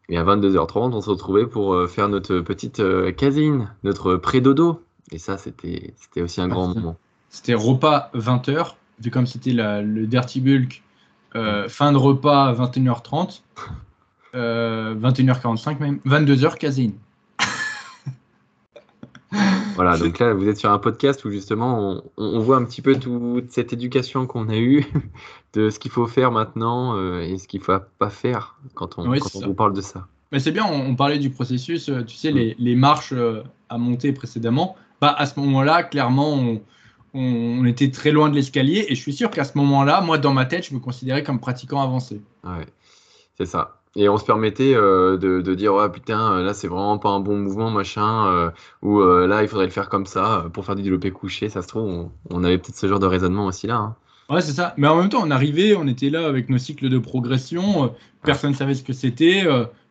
Et 0.09 0.17
à 0.17 0.25
22h30, 0.25 0.95
on 0.95 1.01
se 1.01 1.11
retrouvait 1.11 1.47
pour 1.47 1.75
euh, 1.75 1.87
faire 1.87 2.09
notre 2.09 2.41
petite 2.41 2.81
euh, 2.81 3.13
caséine, 3.13 3.75
notre 3.83 4.17
pré-dodo. 4.17 4.83
Et 5.11 5.19
ça, 5.19 5.37
c'était 5.37 5.95
aussi 6.17 6.41
un 6.41 6.45
Ah, 6.45 6.49
grand 6.49 6.75
moment. 6.75 6.97
C'était 7.31 7.55
repas 7.55 8.11
20h, 8.15 8.75
vu 9.01 9.11
comme 9.11 9.27
c'était 9.27 9.53
le 9.53 10.07
Dirty 10.07 10.41
Bulk, 10.41 10.83
euh, 11.37 11.69
fin 11.69 11.93
de 11.93 11.99
repas 11.99 12.53
21h30, 12.55 13.43
euh, 14.35 14.95
21h45 14.95 15.79
même, 15.79 16.01
22h 16.07 16.57
caséine. 16.57 16.95
Voilà, 19.79 19.97
donc 19.97 20.19
là, 20.19 20.35
vous 20.35 20.49
êtes 20.49 20.57
sur 20.59 20.71
un 20.71 20.79
podcast 20.79 21.25
où 21.25 21.31
justement, 21.31 22.03
on, 22.17 22.25
on 22.37 22.41
voit 22.41 22.57
un 22.57 22.65
petit 22.65 22.83
peu 22.83 22.99
toute 22.99 23.51
cette 23.53 23.73
éducation 23.73 24.27
qu'on 24.27 24.49
a 24.49 24.57
eue, 24.57 24.85
de 25.55 25.71
ce 25.71 25.79
qu'il 25.79 25.91
faut 25.91 26.07
faire 26.07 26.33
maintenant 26.33 26.97
euh, 26.97 27.21
et 27.21 27.39
ce 27.39 27.47
qu'il 27.47 27.61
ne 27.61 27.65
faut 27.65 27.79
pas 27.99 28.11
faire 28.11 28.59
quand 28.75 28.99
on, 28.99 29.09
Oui, 29.09 29.21
quand 29.21 29.31
on 29.37 29.47
vous 29.47 29.55
parle 29.55 29.73
de 29.73 29.81
ça. 29.81 30.09
Mais 30.33 30.41
c'est 30.41 30.51
bien, 30.53 30.67
on, 30.67 30.91
on 30.91 30.97
parlait 30.97 31.19
du 31.19 31.31
processus, 31.31 31.89
euh, 31.89 32.03
tu 32.03 32.17
sais, 32.17 32.33
les, 32.33 32.57
les 32.59 32.75
marches 32.75 33.13
euh, 33.13 33.43
à 33.69 33.79
monter 33.79 34.13
précédemment. 34.13 34.77
Bah, 35.01 35.15
à 35.17 35.27
ce 35.27 35.39
moment-là, 35.41 35.85
clairement, 35.85 36.35
on, 36.35 36.61
on- 37.15 37.59
on 37.61 37.65
était 37.65 37.91
très 37.91 38.11
loin 38.11 38.29
de 38.29 38.35
l'escalier 38.35 38.87
et 38.89 38.95
je 38.95 39.01
suis 39.01 39.13
sûr 39.13 39.31
qu'à 39.31 39.45
ce 39.45 39.57
moment-là, 39.59 40.01
moi, 40.01 40.19
dans 40.19 40.33
ma 40.35 40.45
tête, 40.45 40.67
je 40.67 40.75
me 40.75 40.81
considérais 40.81 41.23
comme 41.23 41.41
pratiquant 41.41 41.81
avancé. 41.81 42.21
Ouais, 42.45 42.67
c'est 43.37 43.47
ça. 43.47 43.78
Et 44.01 44.09
on 44.09 44.17
se 44.17 44.25
permettait 44.25 44.75
euh, 44.75 45.17
de, 45.19 45.41
de 45.41 45.55
dire, 45.55 45.75
ouais, 45.75 45.91
putain, 45.91 46.33
euh, 46.39 46.43
là, 46.45 46.55
c'est 46.55 46.69
vraiment 46.69 46.99
pas 46.99 47.09
un 47.11 47.19
bon 47.21 47.37
mouvement, 47.37 47.71
machin, 47.71 48.27
euh, 48.29 48.51
ou 48.83 49.01
euh, 49.01 49.27
là, 49.27 49.43
il 49.43 49.49
faudrait 49.49 49.65
le 49.67 49.73
faire 49.73 49.89
comme 49.89 50.07
ça 50.07 50.47
pour 50.53 50.65
faire 50.65 50.77
du 50.77 50.83
développé 50.83 51.11
couché. 51.11 51.49
Ça 51.49 51.63
se 51.63 51.69
trouve, 51.69 51.83
on, 51.89 52.13
on 52.31 52.45
avait 52.45 52.59
peut-être 52.59 52.77
ce 52.77 52.87
genre 52.87 53.01
de 53.01 53.07
raisonnement 53.07 53.47
aussi 53.47 53.67
là. 53.67 53.77
hein. 53.77 53.97
Ouais, 54.31 54.41
c'est 54.43 54.53
ça. 54.53 54.75
Mais 54.77 54.87
en 54.87 54.97
même 54.97 55.09
temps, 55.09 55.23
on 55.25 55.31
arrivait, 55.31 55.75
on 55.75 55.87
était 55.89 56.11
là 56.11 56.27
avec 56.29 56.49
nos 56.51 56.59
cycles 56.59 56.89
de 56.91 56.99
progression. 56.99 57.95
personne 58.23 58.51
ne 58.53 58.57
savait 58.57 58.75
ce 58.75 58.85
que 58.85 58.93
c'était. 58.93 59.45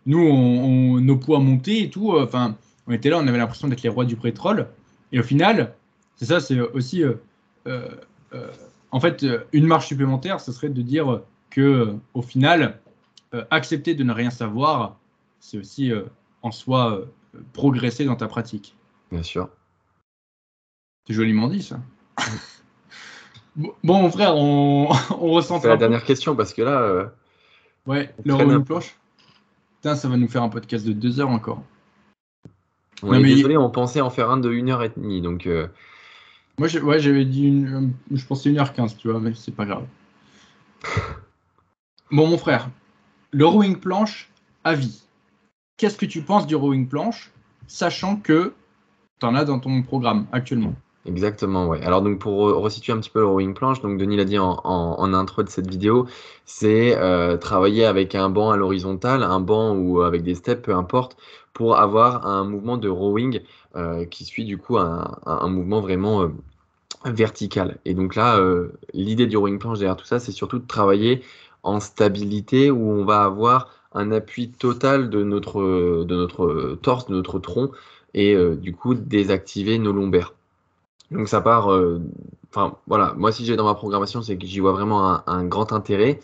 nous, 0.06 0.20
on, 0.20 0.96
on- 0.96 1.00
nos 1.02 1.18
poids 1.18 1.40
montaient 1.40 1.80
et 1.82 1.90
tout. 1.90 2.16
Enfin, 2.18 2.56
on 2.88 2.94
était 2.94 3.10
là, 3.10 3.18
on 3.20 3.28
avait 3.28 3.38
l'impression 3.40 3.68
d'être 3.68 3.82
les 3.84 3.90
rois 3.90 4.06
du 4.06 4.16
pétrole. 4.16 4.68
Et 5.12 5.20
au 5.20 5.24
final, 5.24 5.74
c'est 6.18 6.26
ça, 6.26 6.40
c'est 6.40 6.60
aussi. 6.62 7.04
en 8.92 9.00
fait, 9.00 9.26
une 9.54 9.66
marche 9.66 9.88
supplémentaire, 9.88 10.40
ce 10.40 10.52
serait 10.52 10.70
de 10.70 10.82
dire 10.82 11.22
que, 11.50 11.96
au 12.14 12.22
final, 12.22 12.80
accepter 13.52 13.96
de 13.96 14.04
ne 14.04 14.14
rien 14.14 14.30
savoir, 14.30 14.98
c'est 15.40 15.58
aussi 15.58 15.92
euh, 15.92 16.04
en 16.42 16.52
soi 16.52 16.94
euh, 17.00 17.06
progresser 17.54 18.06
dans 18.06 18.16
ta 18.16 18.28
pratique. 18.28 18.76
Bien 19.12 19.24
sûr. 19.24 19.50
C'est 21.08 21.14
joliment 21.14 21.48
dit, 21.48 21.62
ça. 21.64 21.80
Bon, 23.84 24.02
mon 24.04 24.12
frère, 24.12 24.36
on, 24.36 24.88
on 25.20 25.32
ressent 25.32 25.60
C'est 25.60 25.68
la 25.68 25.78
dernière 25.78 26.04
question 26.04 26.36
parce 26.36 26.54
que 26.54 26.62
là, 26.62 26.80
euh, 26.80 27.08
Ouais, 27.88 28.14
le 28.24 28.38
peu. 28.38 28.64
planche. 28.64 28.96
Putain, 29.78 29.96
ça 29.96 30.08
va 30.10 30.18
nous 30.18 30.28
faire 30.28 30.44
un 30.44 30.50
podcast 30.50 30.86
de 30.86 30.94
deux 30.94 31.20
heures 31.20 31.30
encore. 31.30 31.64
on 33.02 33.08
Non, 33.08 33.14
est 33.14 33.20
mais- 33.22 33.34
désolé, 33.36 33.58
on 33.58 33.72
pensait 33.72 34.02
en 34.02 34.12
faire 34.12 34.30
un 34.30 34.38
de 34.38 34.52
1h30. 34.52 35.22
Donc, 35.24 35.48
euh, 35.48 35.68
Moi, 36.60 36.68
je- 36.68 36.78
ouais, 36.80 37.00
j'avais 37.00 37.26
dit 37.26 37.48
une, 37.48 37.94
je 38.12 38.26
pensais 38.26 38.52
1h15, 38.52 38.96
tu 38.98 39.10
vois, 39.10 39.20
mais 39.20 39.34
c'est 39.34 39.56
pas 39.56 39.66
grave. 39.66 39.86
Bon, 42.12 42.28
mon 42.28 42.38
frère, 42.38 42.70
le 43.32 43.46
rowing 43.46 43.78
planche 43.78 44.30
à 44.64 44.74
vie. 44.74 45.04
Qu'est-ce 45.78 45.98
que 45.98 46.06
tu 46.06 46.22
penses 46.22 46.48
du 46.48 46.56
rowing 46.56 46.88
planche, 46.88 47.32
sachant 47.68 48.16
que 48.16 48.54
tu 49.20 49.26
en 49.26 49.36
as 49.36 49.46
dans 49.46 49.60
ton 49.60 49.84
programme 49.84 50.28
actuellement? 50.32 50.74
Exactement, 51.06 51.68
ouais. 51.68 51.82
Alors 51.84 52.02
donc 52.02 52.20
pour 52.20 52.34
re- 52.34 52.54
resituer 52.54 52.92
un 52.92 53.00
petit 53.00 53.10
peu 53.10 53.20
le 53.20 53.28
rowing 53.28 53.54
planche, 53.54 53.82
donc 53.82 53.98
Denis 53.98 54.18
l'a 54.18 54.26
dit 54.26 54.38
en, 54.38 55.14
intro 55.14 55.44
de 55.44 55.50
cette 55.50 55.70
vidéo, 55.70 56.08
c'est 56.46 56.98
euh, 56.98 57.38
travailler 57.38 57.86
avec 57.86 58.14
un 58.14 58.30
banc 58.30 58.52
à 58.52 58.58
l'horizontale, 58.58 59.24
un 59.24 59.40
banc 59.40 59.74
ou 59.74 60.02
avec 60.02 60.24
des 60.24 60.36
steps, 60.36 60.62
peu 60.62 60.76
importe, 60.76 61.16
pour 61.54 61.78
avoir 61.78 62.28
un 62.28 62.44
mouvement 62.44 62.78
de 62.78 62.90
rowing 62.90 63.40
euh, 63.76 64.06
qui 64.06 64.26
suit 64.26 64.44
du 64.44 64.58
coup 64.58 64.78
un, 64.78 65.48
mouvement 65.48 65.80
vraiment 65.80 66.24
euh, 66.24 66.30
vertical. 67.06 67.78
Et 67.86 67.94
donc 67.94 68.16
là, 68.16 68.38
euh, 68.38 68.74
l'idée 68.94 69.28
du 69.28 69.38
rowing 69.38 69.60
planche 69.60 69.80
derrière 69.80 69.96
tout 69.96 70.06
ça, 70.06 70.20
c'est 70.20 70.32
surtout 70.32 70.60
de 70.60 70.68
travailler 70.68 71.24
en 71.68 71.80
stabilité 71.80 72.72
où 72.72 72.92
on 72.92 73.04
va 73.04 73.24
avoir 73.24 73.70
un 73.94 74.12
appui 74.12 74.50
total 74.50 75.10
de 75.10 75.24
notre, 75.24 75.62
de 76.06 76.16
notre 76.16 76.78
torse, 76.82 77.08
de 77.08 77.14
notre 77.14 77.40
tronc, 77.40 77.72
et 78.14 78.34
euh, 78.34 78.56
du 78.56 78.74
coup 78.74 78.94
désactiver 78.94 79.78
nos 79.78 79.92
lombaires. 79.92 80.34
Donc 81.12 81.28
ça 81.28 81.42
part, 81.42 81.72
euh, 81.72 82.02
enfin 82.50 82.78
voilà, 82.88 83.14
moi 83.18 83.32
si 83.32 83.46
j'ai 83.46 83.56
dans 83.56 83.66
ma 83.66 83.76
programmation, 83.76 84.22
c'est 84.22 84.38
que 84.38 84.46
j'y 84.46 84.60
vois 84.60 84.72
vraiment 84.72 85.28
un, 85.28 85.46
grand 85.46 85.74
intérêt. 85.74 86.20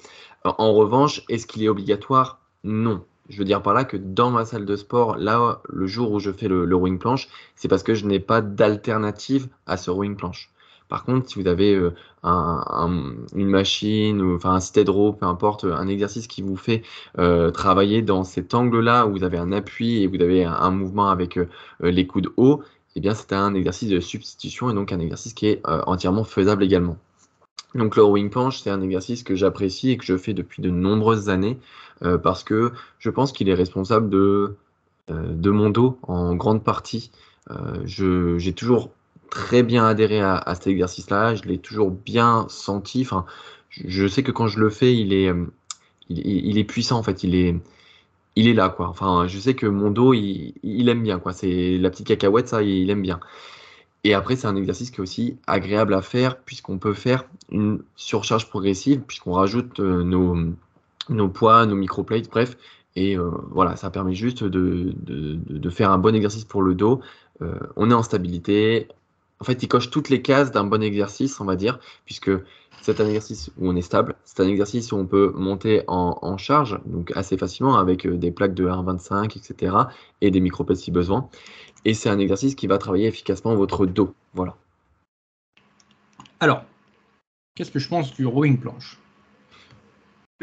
En 0.46 0.74
revanche, 0.74 1.24
est-ce 1.30 1.46
qu'il 1.46 1.64
est 1.64 1.70
obligatoire? 1.70 2.40
Non. 2.64 3.04
Je 3.30 3.38
veux 3.38 3.46
dire 3.46 3.62
par 3.62 3.74
là 3.74 3.86
que 3.86 3.98
dans 3.98 4.32
ma 4.32 4.46
salle 4.46 4.66
de 4.66 4.76
sport, 4.76 5.16
là, 5.18 5.62
le 5.70 5.88
jour 5.88 6.12
où 6.12 6.20
je 6.20 6.32
fais 6.32 6.50
le, 6.50 6.66
le 6.66 6.76
rowing 6.76 7.00
planche, 7.00 7.30
c'est 7.56 7.70
parce 7.70 7.84
que 7.84 7.94
je 7.94 8.06
n'ai 8.06 8.20
pas 8.20 8.42
d'alternative 8.42 9.48
à 9.66 9.78
ce 9.78 9.90
rowing 9.92 10.16
planche. 10.16 10.53
Par 10.90 11.04
contre, 11.06 11.30
si 11.30 11.42
vous 11.42 11.48
avez 11.48 11.76
euh, 11.76 11.92
une 12.24 13.48
machine, 13.48 14.22
enfin 14.36 14.52
un 14.52 14.60
stead 14.60 14.90
row, 14.90 15.14
peu 15.14 15.26
importe, 15.26 15.66
un 15.66 15.88
exercice 15.88 16.28
qui 16.28 16.42
vous 16.42 16.56
fait 16.56 16.84
euh, 17.18 17.52
travailler 17.52 18.02
dans 18.02 18.24
cet 18.24 18.54
angle-là 18.54 19.08
où 19.08 19.12
vous 19.12 19.24
avez 19.24 19.38
un 19.38 19.52
appui 19.52 20.04
et 20.04 20.08
vous 20.08 20.22
avez 20.22 20.44
un, 20.44 20.72
mouvement 20.72 21.10
avec 21.10 21.40
les 21.82 22.08
coudes 22.08 22.32
hauts, 22.38 22.64
eh 22.96 23.00
bien 23.00 23.14
c'est 23.14 23.34
un 23.34 23.54
exercice 23.54 23.90
de 23.90 24.00
substitution 24.00 24.70
et 24.70 24.74
donc 24.74 24.92
un 24.92 25.00
exercice 25.00 25.34
qui 25.34 25.48
est 25.48 25.62
entièrement 25.66 26.24
faisable 26.24 26.64
également. 26.64 26.98
Donc 27.76 27.96
le 27.96 28.04
rowing 28.04 28.30
planche, 28.30 28.62
c'est 28.62 28.70
un 28.70 28.82
exercice 28.82 29.24
que 29.24 29.36
j'apprécie 29.36 29.92
et 29.92 29.98
que 29.98 30.06
je 30.06 30.18
fais 30.18 30.34
depuis 30.34 30.62
de 30.62 30.70
nombreuses 30.70 31.30
années 31.30 31.58
parce 32.22 32.44
que 32.44 32.72
je 33.00 33.10
pense 33.10 33.32
qu'il 33.32 33.50
est 33.50 33.54
responsable 33.54 34.10
de, 34.10 34.56
de 35.10 35.50
mon 35.50 35.70
dos 35.70 35.98
en 36.04 36.36
grande 36.36 36.64
partie. 36.64 37.12
Euh, 37.52 37.82
j'ai 37.86 38.54
toujours 38.54 38.92
très 39.34 39.64
bien 39.64 39.84
adhéré 39.88 40.22
à, 40.22 40.44
cet 40.54 40.68
exercice-là, 40.68 41.34
je 41.34 41.44
l'ai 41.46 41.58
toujours 41.58 41.90
bien 41.90 42.46
senti. 42.50 43.02
Enfin, 43.02 43.26
je 43.72 44.08
sais 44.08 44.22
que 44.22 44.32
quand 44.32 44.46
je 44.46 44.60
le 44.60 44.70
fais, 44.70 44.96
il 44.96 45.12
est, 45.12 45.28
euh, 45.28 45.46
il, 46.10 46.60
est 46.60 46.64
puissant 46.64 47.00
en 47.00 47.04
fait, 47.04 47.24
il 47.24 47.34
est, 47.34 47.56
il 48.36 48.48
est 48.48 48.54
là 48.54 48.70
quoi. 48.70 48.88
Enfin, 48.88 49.26
je 49.28 49.40
sais 49.40 49.56
que 49.56 49.66
mon 49.66 49.90
dos, 49.90 50.14
il, 50.14 50.88
aime 50.88 51.02
bien 51.02 51.18
quoi. 51.18 51.34
C'est 51.34 51.80
la 51.80 51.90
petite 51.90 52.08
cacahuète, 52.08 52.48
ça, 52.48 52.62
il 52.62 52.88
aime 52.92 53.02
bien. 53.02 53.20
Et 54.04 54.14
après, 54.14 54.36
c'est 54.36 54.46
un 54.46 54.56
exercice 54.56 54.92
qui 54.92 54.98
est 54.98 55.02
aussi 55.02 55.38
agréable 55.48 55.96
à 55.96 56.04
faire 56.04 56.38
puisqu'on 56.38 56.78
peut 56.78 56.94
faire 56.94 57.26
une 57.50 57.82
surcharge 57.96 58.50
progressive 58.50 59.02
puisqu'on 59.02 59.34
rajoute 59.34 59.80
euh, 59.80 60.04
nos, 60.04 60.38
nos 61.10 61.30
poids, 61.30 61.66
nos 61.66 61.76
microplates, 61.76 62.30
bref. 62.30 62.56
Et 62.96 63.18
voilà, 63.50 63.76
ça 63.76 63.90
permet 63.90 64.14
juste 64.14 64.44
de, 64.44 64.94
de, 64.96 65.70
faire 65.72 65.90
un 65.90 65.98
bon 65.98 66.14
exercice 66.14 66.46
pour 66.46 66.62
le 66.62 66.76
dos 66.76 67.02
euh, 67.42 67.56
on 67.76 67.92
est 67.92 67.94
en 67.94 68.04
stabilité. 68.04 68.88
En 69.44 69.46
fait, 69.46 69.62
il 69.62 69.68
coche 69.68 69.90
toutes 69.90 70.08
les 70.08 70.22
cases 70.22 70.52
d'un 70.52 70.64
bon 70.64 70.82
exercice, 70.82 71.42
on 71.42 71.44
va 71.44 71.58
dire, 71.58 71.78
puisque 72.06 72.32
c'est 72.82 73.02
un 73.02 73.08
exercice 73.08 73.52
où 73.58 73.68
on 73.68 73.76
est 73.76 73.82
stable, 73.82 74.16
c'est 74.24 74.40
un 74.40 74.48
exercice 74.48 74.94
où 74.94 74.96
on 74.96 75.06
peut 75.06 75.34
monter 75.36 75.84
en, 75.88 76.38
charge, 76.38 76.80
donc 76.86 77.12
assez 77.18 77.36
facilement 77.36 77.78
avec 77.78 78.06
euh, 78.06 78.16
des 78.16 78.32
plaques 78.32 78.54
de 78.54 78.66
1,25, 78.66 79.38
etc. 79.38 79.76
et 80.22 80.32
des 80.32 80.40
micro 80.40 80.66
si 80.76 80.92
besoin. 80.92 81.28
Et 81.84 81.94
c'est 81.94 82.08
un 82.08 82.20
exercice 82.20 82.56
qui 82.56 82.68
va 82.68 82.78
travailler 82.78 83.06
efficacement 83.06 83.54
votre 83.54 83.86
dos. 83.86 84.14
Voilà. 84.34 84.56
Alors, 86.40 86.64
qu'est-ce 87.54 87.72
que 87.72 87.80
je 87.80 87.90
pense 87.90 88.14
du 88.14 88.26
rowing 88.26 88.58
planche? 88.58 88.98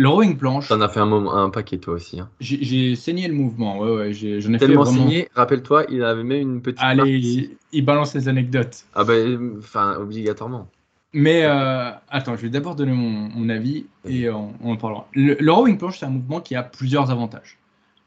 Le 0.00 0.08
rowing 0.08 0.38
planche. 0.38 0.68
T'en 0.68 0.80
as 0.80 0.88
fait 0.88 1.00
un, 1.00 1.12
un 1.12 1.50
paquet 1.50 1.76
toi 1.76 1.94
aussi. 1.94 2.20
Hein. 2.20 2.30
J'ai 2.40 2.96
saigné 2.96 3.28
le 3.28 3.34
mouvement. 3.34 3.78
Ouais, 3.80 3.90
ouais, 3.90 4.12
j'en 4.14 4.54
ai, 4.54 4.58
Tellement 4.58 4.86
fait 4.86 4.92
saigné. 4.92 5.28
Rappelle-toi, 5.34 5.84
il 5.90 6.02
avait 6.02 6.24
même 6.24 6.40
une 6.40 6.62
petite. 6.62 6.80
Allez, 6.80 7.50
il, 7.72 7.84
balance 7.84 8.14
les 8.14 8.26
anecdotes. 8.26 8.86
Ah 8.94 9.04
ben, 9.04 9.58
enfin, 9.58 9.96
obligatoirement. 10.00 10.68
Mais 11.12 11.42
euh, 11.44 11.90
attends, 12.08 12.34
je 12.36 12.42
vais 12.42 12.48
d'abord 12.48 12.76
donner 12.76 12.92
mon, 12.92 13.48
avis 13.50 13.84
et 14.06 14.30
on, 14.30 14.54
en 14.64 14.76
parlera. 14.76 15.06
Le, 15.12 15.52
rowing 15.52 15.76
planche, 15.76 15.98
c'est 15.98 16.06
un 16.06 16.10
mouvement 16.10 16.40
qui 16.40 16.54
a 16.54 16.62
plusieurs 16.62 17.10
avantages. 17.10 17.58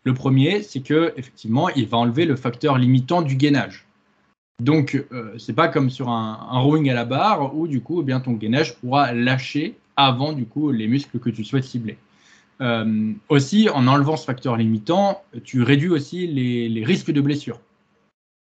Le 0.03 0.15
premier, 0.15 0.63
c'est 0.63 0.81
que 0.81 1.13
effectivement, 1.15 1.69
il 1.69 1.87
va 1.87 1.97
enlever 1.97 2.25
le 2.25 2.35
facteur 2.35 2.79
limitant 2.79 3.21
du 3.21 3.35
gainage. 3.35 3.85
Donc, 4.59 5.05
euh, 5.11 5.35
c'est 5.37 5.53
pas 5.53 5.67
comme 5.67 5.91
sur 5.91 6.09
un, 6.09 6.37
rowing 6.59 6.89
à 6.89 6.95
la 6.95 7.05
barre 7.05 7.55
où 7.55 7.67
du 7.67 7.81
coup, 7.81 8.01
eh 8.01 8.03
bien, 8.03 8.19
ton 8.19 8.31
gainage 8.31 8.77
pourra 8.77 9.13
lâcher 9.13 9.75
avant 9.95 10.33
du 10.33 10.45
coup 10.45 10.71
les 10.71 10.87
muscles 10.87 11.19
que 11.19 11.29
tu 11.29 11.43
souhaites 11.43 11.63
cibler. 11.63 11.97
Euh, 12.61 13.13
aussi, 13.29 13.69
en 13.69 13.87
enlevant 13.87 14.15
ce 14.15 14.25
facteur 14.25 14.55
limitant, 14.57 15.23
tu 15.43 15.63
réduis 15.63 15.89
aussi 15.89 16.27
les, 16.27 16.83
risques 16.85 17.11
de 17.11 17.21
blessure. 17.21 17.59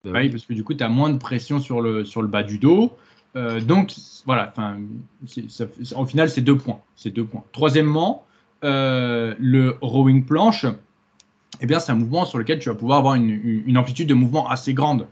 Ben 0.03 0.13
oui. 0.13 0.29
parce 0.29 0.45
que 0.45 0.53
du 0.53 0.63
coup, 0.63 0.73
tu 0.73 0.83
as 0.83 0.89
moins 0.89 1.09
de 1.09 1.17
pression 1.17 1.59
sur 1.59 1.81
le, 1.81 2.05
sur 2.05 2.21
le 2.21 2.27
bas 2.27 2.43
du 2.43 2.57
dos. 2.57 2.95
Euh, 3.35 3.59
donc, 3.59 3.93
voilà, 4.25 4.53
au 5.95 6.05
final, 6.05 6.29
c'est 6.29 6.41
deux 6.41 6.57
points. 6.57 6.79
C'est 6.95 7.11
deux 7.11 7.25
points. 7.25 7.43
Troisièmement, 7.51 8.25
euh, 8.63 9.35
le 9.37 9.77
rowing 9.81 10.25
planche, 10.25 10.65
eh 11.59 11.65
bien, 11.65 11.79
c'est 11.79 11.91
un 11.91 11.95
mouvement 11.95 12.25
sur 12.25 12.37
lequel 12.37 12.59
tu 12.59 12.69
vas 12.69 12.75
pouvoir 12.75 12.99
avoir 12.99 13.15
une, 13.15 13.29
une 13.65 13.77
amplitude 13.77 14.07
de 14.07 14.13
mouvement 14.13 14.49
assez 14.49 14.73
grande. 14.73 15.07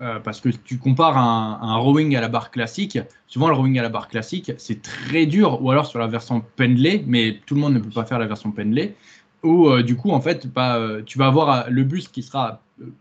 Euh, 0.00 0.20
parce 0.20 0.40
que 0.40 0.48
tu 0.50 0.78
compares 0.78 1.18
un, 1.18 1.76
rowing 1.76 2.14
à 2.14 2.20
la 2.20 2.28
barre 2.28 2.52
classique, 2.52 3.00
souvent 3.26 3.48
le 3.48 3.54
rowing 3.54 3.80
à 3.80 3.82
la 3.82 3.88
barre 3.88 4.06
classique, 4.06 4.52
c'est 4.56 4.80
très 4.80 5.26
dur, 5.26 5.60
ou 5.60 5.72
alors 5.72 5.86
sur 5.86 5.98
la 5.98 6.06
version 6.06 6.40
pendlée, 6.54 7.02
mais 7.08 7.40
tout 7.46 7.56
le 7.56 7.60
monde 7.60 7.74
ne 7.74 7.80
peut 7.80 7.90
pas 7.90 8.04
faire 8.04 8.20
la 8.20 8.28
version 8.28 8.52
pendlée, 8.52 8.94
où 9.42 9.68
euh, 9.68 9.82
du 9.82 9.96
coup, 9.96 10.12
en 10.12 10.20
fait, 10.20 10.46
bah, 10.46 10.76
euh, 10.76 11.02
tu 11.04 11.18
vas 11.18 11.26
avoir 11.26 11.68
le 11.68 11.82
buste 11.82 12.12
qui 12.12 12.22
sera 12.22 12.60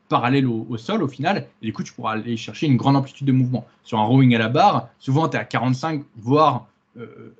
parallèle 0.09 0.47
au, 0.47 0.75
sol 0.77 1.03
au 1.03 1.07
final, 1.07 1.45
et 1.61 1.67
du 1.67 1.73
coup, 1.73 1.83
tu 1.83 1.93
pourras 1.93 2.13
aller 2.13 2.35
chercher 2.35 2.65
une 2.65 2.77
grande 2.77 2.95
amplitude 2.95 3.27
de 3.27 3.31
mouvement. 3.31 3.67
Sur 3.83 3.99
un 3.99 4.03
rowing 4.03 4.33
à 4.33 4.39
la 4.39 4.49
barre, 4.49 4.89
souvent, 4.97 5.29
tu 5.29 5.37
es 5.37 5.39
à 5.39 5.45
45, 5.45 6.01
voire 6.15 6.65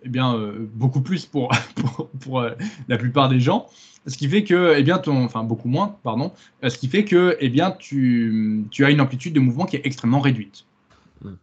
eh 0.04 0.08
bien, 0.08 0.40
beaucoup 0.76 1.02
plus 1.02 1.26
pour, 1.26 1.50
pour 2.20 2.46
la 2.88 2.98
plupart 3.00 3.28
des 3.28 3.40
gens 3.40 3.66
ce 4.08 4.18
qui 4.18 4.28
fait 4.30 4.44
que, 4.44 4.76
eh 4.78 4.84
bien, 4.84 4.98
ton, 4.98 5.26
enfin 5.26 5.44
beaucoup 5.44 5.68
moins, 5.68 5.98
pardon, 6.04 6.32
euh, 6.64 6.70
ce 6.70 6.78
qui 6.78 6.88
fait 6.88 7.04
que, 7.04 7.38
eh 7.40 7.50
bien, 7.50 7.72
tu, 7.72 8.66
tu 8.72 8.86
as 8.86 8.90
une 8.90 9.02
amplitude 9.02 9.34
de 9.34 9.40
mouvement 9.40 9.66
qui 9.66 9.76
est 9.76 9.86
extrêmement 9.86 10.22
réduite. 10.22 10.66
Hmm. 11.22 11.34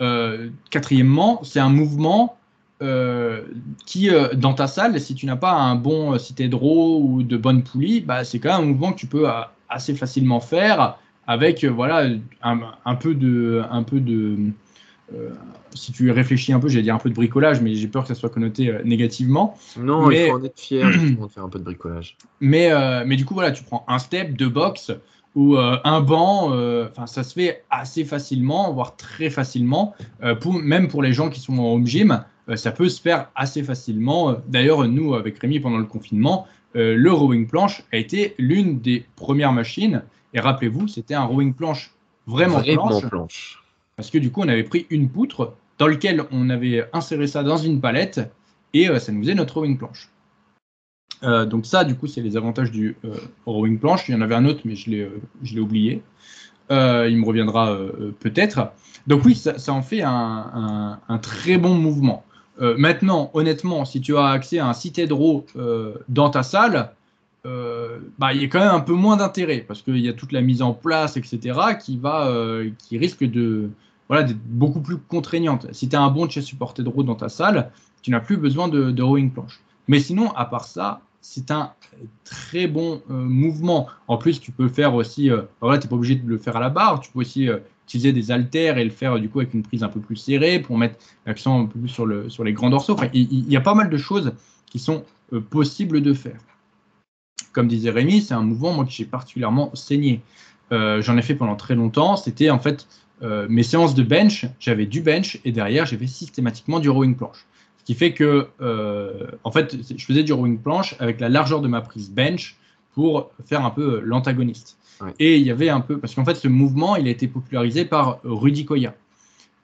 Euh, 0.00 0.48
quatrièmement, 0.70 1.44
c'est 1.44 1.60
un 1.60 1.68
mouvement 1.68 2.38
euh, 2.82 3.42
qui, 3.84 4.10
dans 4.34 4.54
ta 4.54 4.66
salle, 4.66 4.98
si 4.98 5.14
tu 5.14 5.26
n'as 5.26 5.36
pas 5.36 5.52
un 5.52 5.74
bon 5.74 6.18
cité 6.18 6.48
draw 6.48 7.02
ou 7.02 7.22
de 7.22 7.36
bonne 7.36 7.62
poulie, 7.62 8.00
bah, 8.00 8.24
c'est 8.24 8.38
quand 8.38 8.58
même 8.58 8.68
un 8.68 8.72
mouvement 8.72 8.92
que 8.92 8.98
tu 8.98 9.06
peux 9.06 9.28
assez 9.68 9.94
facilement 9.94 10.40
faire 10.40 10.98
avec 11.26 11.64
voilà 11.64 12.08
un, 12.42 12.60
un 12.84 12.94
peu 12.94 13.14
de, 13.14 13.62
un 13.70 13.82
peu 13.82 14.00
de 14.00 14.52
si 15.74 15.92
tu 15.92 16.10
réfléchis 16.10 16.52
un 16.52 16.60
peu, 16.60 16.68
j'allais 16.68 16.82
dire 16.82 16.94
un 16.94 16.98
peu 16.98 17.10
de 17.10 17.14
bricolage, 17.14 17.60
mais 17.60 17.74
j'ai 17.74 17.88
peur 17.88 18.02
que 18.02 18.08
ça 18.08 18.14
soit 18.14 18.30
connoté 18.30 18.68
euh, 18.68 18.82
négativement. 18.84 19.56
Non, 19.78 20.10
il 20.10 20.26
faut 20.26 20.36
en 20.36 20.44
être 20.44 20.58
fier 20.58 20.86
de 20.90 21.28
faire 21.34 21.44
un 21.44 21.48
peu 21.48 21.58
de 21.58 21.64
bricolage. 21.64 22.16
Mais, 22.40 22.72
euh, 22.72 23.04
mais 23.06 23.16
du 23.16 23.24
coup, 23.24 23.34
voilà, 23.34 23.52
tu 23.52 23.62
prends 23.62 23.84
un 23.88 23.98
step, 23.98 24.32
deux 24.32 24.48
box 24.48 24.92
ou 25.36 25.56
un 25.56 26.00
banc, 26.00 26.46
enfin 26.90 27.06
ça 27.06 27.22
se 27.22 27.34
fait 27.34 27.62
assez 27.70 28.04
facilement, 28.04 28.72
voire 28.72 28.96
très 28.96 29.30
facilement, 29.30 29.94
pour, 30.40 30.54
même 30.54 30.88
pour 30.88 31.04
les 31.04 31.12
gens 31.12 31.30
qui 31.30 31.38
sont 31.38 31.56
en 31.56 31.72
home 31.72 31.86
gym, 31.86 32.24
ça 32.56 32.72
peut 32.72 32.88
se 32.88 33.00
faire 33.00 33.30
assez 33.36 33.62
facilement. 33.62 34.34
D'ailleurs, 34.48 34.88
nous, 34.88 35.14
avec 35.14 35.38
Rémi, 35.38 35.60
pendant 35.60 35.78
le 35.78 35.84
confinement, 35.84 36.48
le 36.74 37.12
rowing 37.12 37.46
planche 37.46 37.84
a 37.92 37.98
été 37.98 38.34
l'une 38.38 38.80
des 38.80 39.06
premières 39.14 39.52
machines. 39.52 40.02
Et 40.34 40.40
rappelez-vous, 40.40 40.88
c'était 40.88 41.14
un 41.14 41.26
rowing 41.26 41.54
planche 41.54 41.92
vraiment, 42.26 42.58
vraiment 42.58 43.00
planche 43.00 43.60
parce 44.00 44.10
que 44.10 44.16
du 44.16 44.32
coup, 44.32 44.40
on 44.40 44.48
avait 44.48 44.64
pris 44.64 44.86
une 44.88 45.10
poutre 45.10 45.52
dans 45.80 45.88
laquelle 45.88 46.24
on 46.30 46.50
avait 46.50 46.86
inséré 46.92 47.26
ça 47.26 47.42
dans 47.42 47.56
une 47.56 47.80
palette 47.80 48.20
et 48.74 48.88
euh, 48.88 48.98
ça 48.98 49.12
nous 49.12 49.22
faisait 49.22 49.34
notre 49.34 49.54
rowing 49.54 49.78
planche. 49.78 50.10
Euh, 51.22 51.46
donc 51.46 51.64
ça, 51.64 51.84
du 51.84 51.96
coup, 51.96 52.06
c'est 52.06 52.20
les 52.20 52.36
avantages 52.36 52.70
du 52.70 52.96
euh, 53.04 53.14
rowing 53.46 53.78
planche. 53.78 54.06
Il 54.08 54.12
y 54.12 54.14
en 54.14 54.20
avait 54.20 54.34
un 54.34 54.44
autre, 54.44 54.60
mais 54.66 54.76
je 54.76 54.90
l'ai 54.90 55.60
oublié. 55.60 56.02
il 56.70 57.16
me 57.16 57.24
reviendra 57.24 57.76
peut-être. 58.20 58.72
Donc 59.06 59.24
oui, 59.24 59.34
ça, 59.34 59.54
en 59.72 59.82
fait 59.82 60.02
un, 60.02 60.98
très 61.22 61.56
bon 61.56 61.74
mouvement. 61.74 62.24
maintenant, 62.60 63.30
honnêtement, 63.32 63.86
si 63.86 64.02
tu 64.02 64.16
as 64.18 64.26
accès 64.26 64.58
à 64.58 64.68
un 64.68 64.74
site 64.74 65.00
row 65.10 65.46
dans 66.08 66.28
ta 66.28 66.42
salle, 66.42 66.92
bah, 67.44 68.34
il 68.34 68.42
y 68.42 68.44
a 68.44 68.48
quand 68.48 68.60
même 68.60 68.74
un 68.74 68.80
peu 68.80 68.92
moins 68.92 69.16
d'intérêt 69.16 69.64
parce 69.66 69.80
qu'il 69.80 69.98
y 69.98 70.08
a 70.10 70.12
toute 70.12 70.32
la 70.32 70.42
mise 70.42 70.60
en 70.60 70.74
place, 70.74 71.16
etc., 71.16 71.58
qui, 71.82 71.98
va, 71.98 72.30
qui 72.78 72.98
risque 72.98 73.24
de, 73.24 73.70
voilà, 74.10 74.26
beaucoup 74.46 74.80
plus 74.80 74.96
contraignante. 74.96 75.68
Si 75.70 75.88
tu 75.88 75.94
as 75.94 76.02
un 76.02 76.10
bon 76.10 76.28
chest 76.28 76.48
supporté 76.48 76.82
de 76.82 76.88
roue 76.88 77.04
dans 77.04 77.14
ta 77.14 77.28
salle, 77.28 77.70
tu 78.02 78.10
n'as 78.10 78.18
plus 78.18 78.36
besoin 78.36 78.66
de, 78.66 79.00
rowing 79.00 79.30
planche. 79.30 79.60
Mais 79.86 80.00
sinon, 80.00 80.32
à 80.32 80.46
part 80.46 80.64
ça, 80.64 81.02
c'est 81.20 81.52
un 81.52 81.72
très 82.24 82.66
bon 82.66 83.02
euh, 83.08 83.14
mouvement. 83.14 83.86
En 84.08 84.16
plus, 84.16 84.40
tu 84.40 84.50
peux 84.50 84.68
faire 84.68 84.96
aussi, 84.96 85.30
euh, 85.30 85.42
voilà, 85.60 85.78
tu 85.78 85.86
n'es 85.86 85.90
pas 85.90 85.94
obligé 85.94 86.16
de 86.16 86.28
le 86.28 86.38
faire 86.38 86.56
à 86.56 86.60
la 86.60 86.70
barre, 86.70 86.98
tu 86.98 87.12
peux 87.12 87.20
aussi 87.20 87.48
euh, 87.48 87.58
utiliser 87.86 88.12
des 88.12 88.32
haltères 88.32 88.78
et 88.78 88.84
le 88.84 88.90
faire 88.90 89.16
du 89.20 89.28
coup 89.28 89.38
avec 89.38 89.54
une 89.54 89.62
prise 89.62 89.84
un 89.84 89.88
peu 89.88 90.00
plus 90.00 90.16
serrée 90.16 90.58
pour 90.58 90.76
mettre 90.76 90.98
l'accent 91.24 91.60
un 91.60 91.66
peu 91.66 91.78
plus 91.78 91.88
sur, 91.88 92.04
le, 92.04 92.28
sur 92.28 92.42
les 92.42 92.52
grands 92.52 92.70
dorsaux. 92.70 92.96
il, 93.14 93.48
y 93.48 93.56
a 93.56 93.60
pas 93.60 93.74
mal 93.74 93.90
de 93.90 93.96
choses 93.96 94.32
qui 94.66 94.80
sont 94.80 95.04
possibles 95.50 96.00
de 96.00 96.14
faire. 96.14 96.40
Comme 97.52 97.68
disait 97.68 97.90
Rémi, 97.90 98.22
c'est 98.22 98.34
un 98.34 98.42
mouvement 98.42 98.84
que 98.84 98.90
j'ai 98.90 99.04
particulièrement 99.04 99.70
saigné. 99.74 100.20
J'en 100.70 101.16
ai 101.16 101.22
fait 101.22 101.34
pendant 101.34 101.56
très 101.56 101.74
longtemps. 101.74 102.16
C'était 102.16 102.50
en 102.50 102.60
fait 102.60 102.86
euh, 103.22 103.46
mes 103.50 103.62
séances 103.62 103.94
de 103.94 104.02
bench, 104.02 104.46
j'avais 104.58 104.86
du 104.86 105.02
bench 105.02 105.38
et 105.44 105.52
derrière, 105.52 105.86
j'avais 105.86 106.06
systématiquement 106.06 106.80
du 106.80 106.88
rowing 106.88 107.16
planche. 107.16 107.46
Ce 107.78 107.84
qui 107.84 107.94
fait 107.94 108.12
que, 108.12 108.48
euh, 108.60 109.26
en 109.44 109.50
fait, 109.50 109.76
je 109.96 110.04
faisais 110.04 110.22
du 110.22 110.32
rowing 110.32 110.58
planche 110.58 110.94
avec 110.98 111.20
la 111.20 111.28
largeur 111.28 111.60
de 111.60 111.68
ma 111.68 111.80
prise 111.80 112.10
bench 112.10 112.56
pour 112.94 113.30
faire 113.46 113.64
un 113.64 113.70
peu 113.70 114.00
l'antagoniste. 114.00 114.76
Et 115.18 115.38
il 115.38 115.46
y 115.46 115.50
avait 115.50 115.70
un 115.70 115.80
peu, 115.80 115.98
parce 115.98 116.14
qu'en 116.14 116.26
fait, 116.26 116.34
ce 116.34 116.46
mouvement, 116.46 116.94
il 116.96 117.08
a 117.08 117.10
été 117.10 117.26
popularisé 117.26 117.86
par 117.86 118.20
Rudy 118.22 118.66
Koya. 118.66 118.94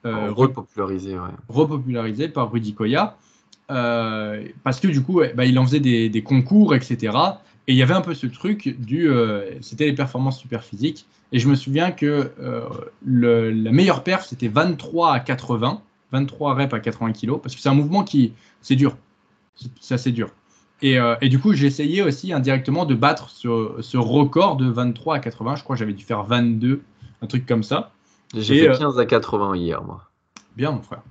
Euh, 0.05 0.31
repopularisé, 0.31 1.13
ouais. 1.13 1.29
Repopularisé 1.47 2.27
par 2.27 2.51
Rudy 2.51 2.73
Koya. 2.73 3.15
parce 3.67 4.79
que 4.79 4.87
du 4.87 5.03
coup, 5.03 5.21
bah, 5.35 5.45
il 5.45 5.59
en 5.59 5.65
faisait 5.65 5.79
des, 5.79 6.09
des, 6.09 6.23
concours, 6.23 6.73
etc. 6.73 7.13
Et 7.67 7.73
il 7.73 7.77
y 7.77 7.83
avait 7.83 7.93
un 7.93 8.01
peu 8.01 8.13
ce 8.13 8.27
truc 8.27 8.79
du. 8.79 9.09
C'était 9.61 9.85
les 9.85 9.93
performances 9.93 10.39
super 10.39 10.63
physiques. 10.63 11.05
Et 11.31 11.39
je 11.39 11.47
me 11.49 11.55
souviens 11.55 11.91
que 11.91 12.31
euh, 12.39 12.69
la 13.05 13.71
meilleure 13.71 14.03
perf, 14.03 14.25
c'était 14.25 14.47
23 14.47 15.13
à 15.13 15.19
80. 15.19 15.81
23 16.13 16.53
reps 16.53 16.73
à 16.73 16.79
80 16.79 17.11
kg, 17.11 17.37
parce 17.41 17.53
que 17.53 17.59
c'est 17.61 17.67
un 17.67 17.73
mouvement 17.73 18.03
qui, 18.03 18.33
c'est 18.61 18.75
dur. 18.75 18.95
C'est 19.81 19.95
assez 19.95 20.11
dur. 20.11 20.29
Et, 20.81 20.97
euh, 20.97 21.15
et, 21.21 21.27
du 21.27 21.39
coup, 21.39 21.51
essayé 21.51 22.01
aussi 22.01 22.31
indirectement 22.31 22.85
de 22.85 22.95
battre 22.95 23.29
ce, 23.29 23.75
ce, 23.81 23.97
record 23.97 24.55
de 24.55 24.69
23 24.69 25.15
à 25.15 25.19
80. 25.19 25.55
Je 25.55 25.63
crois 25.63 25.75
que 25.75 25.79
j'avais 25.79 25.93
dû 25.93 26.05
faire 26.05 26.23
22, 26.23 26.81
un 27.21 27.27
truc 27.27 27.45
comme 27.45 27.63
ça. 27.63 27.91
J'ai 28.33 28.69
fait 28.69 28.77
15 28.77 28.99
à 28.99 29.05
80 29.05 29.55
hier, 29.55 29.83
moi. 29.83 30.03
Bien, 30.55 30.71
mon 30.71 30.81
frère. 30.81 31.01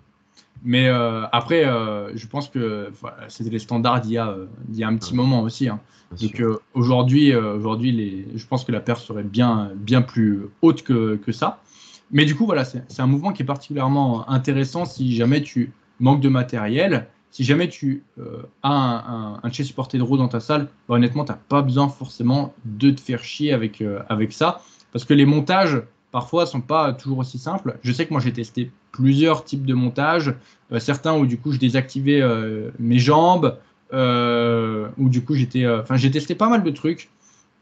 Mais 0.65 0.89
euh, 0.89 1.27
après, 1.33 1.65
euh, 1.65 2.17
je 2.17 2.27
pense 2.27 2.49
que 2.49 2.91
c'était 3.29 3.51
les 3.51 3.59
standards 3.59 4.01
d'il 4.01 4.13
y, 4.13 4.19
a, 4.19 4.37
il 4.71 4.77
y 4.77 4.85
a 4.85 4.89
un 4.89 4.97
petit 4.97 5.15
moment 5.15 5.43
aussi. 5.43 5.69
Hein. 5.69 5.81
Donc 6.21 6.43
aujourd'hui, 6.75 7.35
aujourd'hui 7.35 7.91
les, 7.91 8.29
je 8.37 8.47
pense 8.47 8.65
que 8.65 8.71
la 8.71 8.81
perte 8.81 9.01
serait 9.01 9.25
bien, 9.25 9.73
bien 9.75 10.03
plus 10.03 10.43
haute 10.63 10.83
que, 10.83 11.17
que 11.17 11.33
ça. 11.33 11.61
Mais 12.13 12.25
du 12.25 12.37
coup, 12.37 12.47
voilà, 12.47 12.65
c'est 12.65 13.01
un 13.01 13.07
mouvement 13.09 13.33
qui 13.33 13.43
est 13.43 13.47
particulièrement 13.47 14.29
intéressant 14.31 14.85
si 14.85 15.17
jamais 15.17 15.43
tu 15.43 15.73
manques 15.99 16.21
de 16.21 16.29
matériel. 16.29 17.09
Si 17.33 17.43
jamais 17.43 17.69
tu 17.69 18.05
as 18.63 18.71
un, 18.71 19.41
un, 19.43 19.51
chest 19.51 19.69
supporté 19.69 19.99
de 19.99 20.05
roue 20.05 20.17
dans 20.17 20.29
ta 20.29 20.39
salle, 20.39 20.69
bah, 20.89 20.95
honnêtement, 20.95 21.25
tu 21.25 21.33
n'as 21.33 21.39
pas 21.49 21.61
besoin 21.61 21.89
forcément 21.89 22.55
de 22.65 22.91
te 22.91 23.01
faire 23.01 23.25
chier 23.25 23.53
avec, 23.53 23.83
avec 24.09 24.33
ça. 24.33 24.63
Parce 24.93 25.05
que 25.05 25.13
les 25.13 25.27
montages, 25.27 25.83
parfois 26.17 26.47
sont 26.47 26.63
pas 26.63 26.95
toujours 26.95 27.19
aussi 27.19 27.37
simples. 27.37 27.77
Je 27.83 27.93
sais 27.93 28.07
que 28.07 28.11
moi 28.15 28.23
j'ai 28.23 28.33
testé 28.33 28.71
plusieurs 28.91 29.45
types 29.45 29.67
de 29.67 29.75
montages, 29.75 30.33
euh, 30.73 30.79
certains 30.79 31.15
où 31.15 31.27
du 31.27 31.37
coup 31.37 31.53
je 31.53 31.59
désactivais 31.59 32.23
euh, 32.23 32.71
mes 32.79 32.99
jambes, 32.99 33.59
euh, 33.93 34.89
où 34.97 35.11
du 35.11 35.23
coup 35.23 35.35
j'étais, 35.35 35.69
enfin 35.69 35.97
j'ai 35.97 36.11
testé 36.11 36.35
pas 36.35 36.49
mal 36.49 36.63
de 36.63 36.71
trucs 36.71 37.11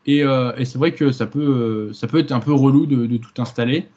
et, 0.06 0.22
c'est 0.64 0.76
vrai 0.76 0.92
que 0.94 1.10
ça 1.10 1.26
peut, 1.26 1.92
ça 1.92 2.06
peut 2.06 2.20
être 2.20 2.30
un 2.30 2.38
peu 2.38 2.52
relou 2.52 2.86
de, 2.86 3.16
tout 3.16 3.42
installer. 3.42 3.88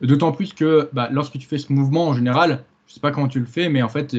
D'autant 0.00 0.32
plus 0.32 0.54
que 0.54 0.88
bah, 0.94 1.10
lorsque 1.12 1.36
tu 1.38 1.46
fais 1.46 1.58
ce 1.58 1.70
mouvement 1.70 2.08
en 2.08 2.14
général, 2.14 2.64
je 2.86 2.94
sais 2.94 3.00
pas 3.00 3.10
comment 3.10 3.28
tu 3.28 3.40
le 3.40 3.46
fais, 3.46 3.68
mais 3.68 3.82
en 3.82 3.90
fait, 3.90 4.16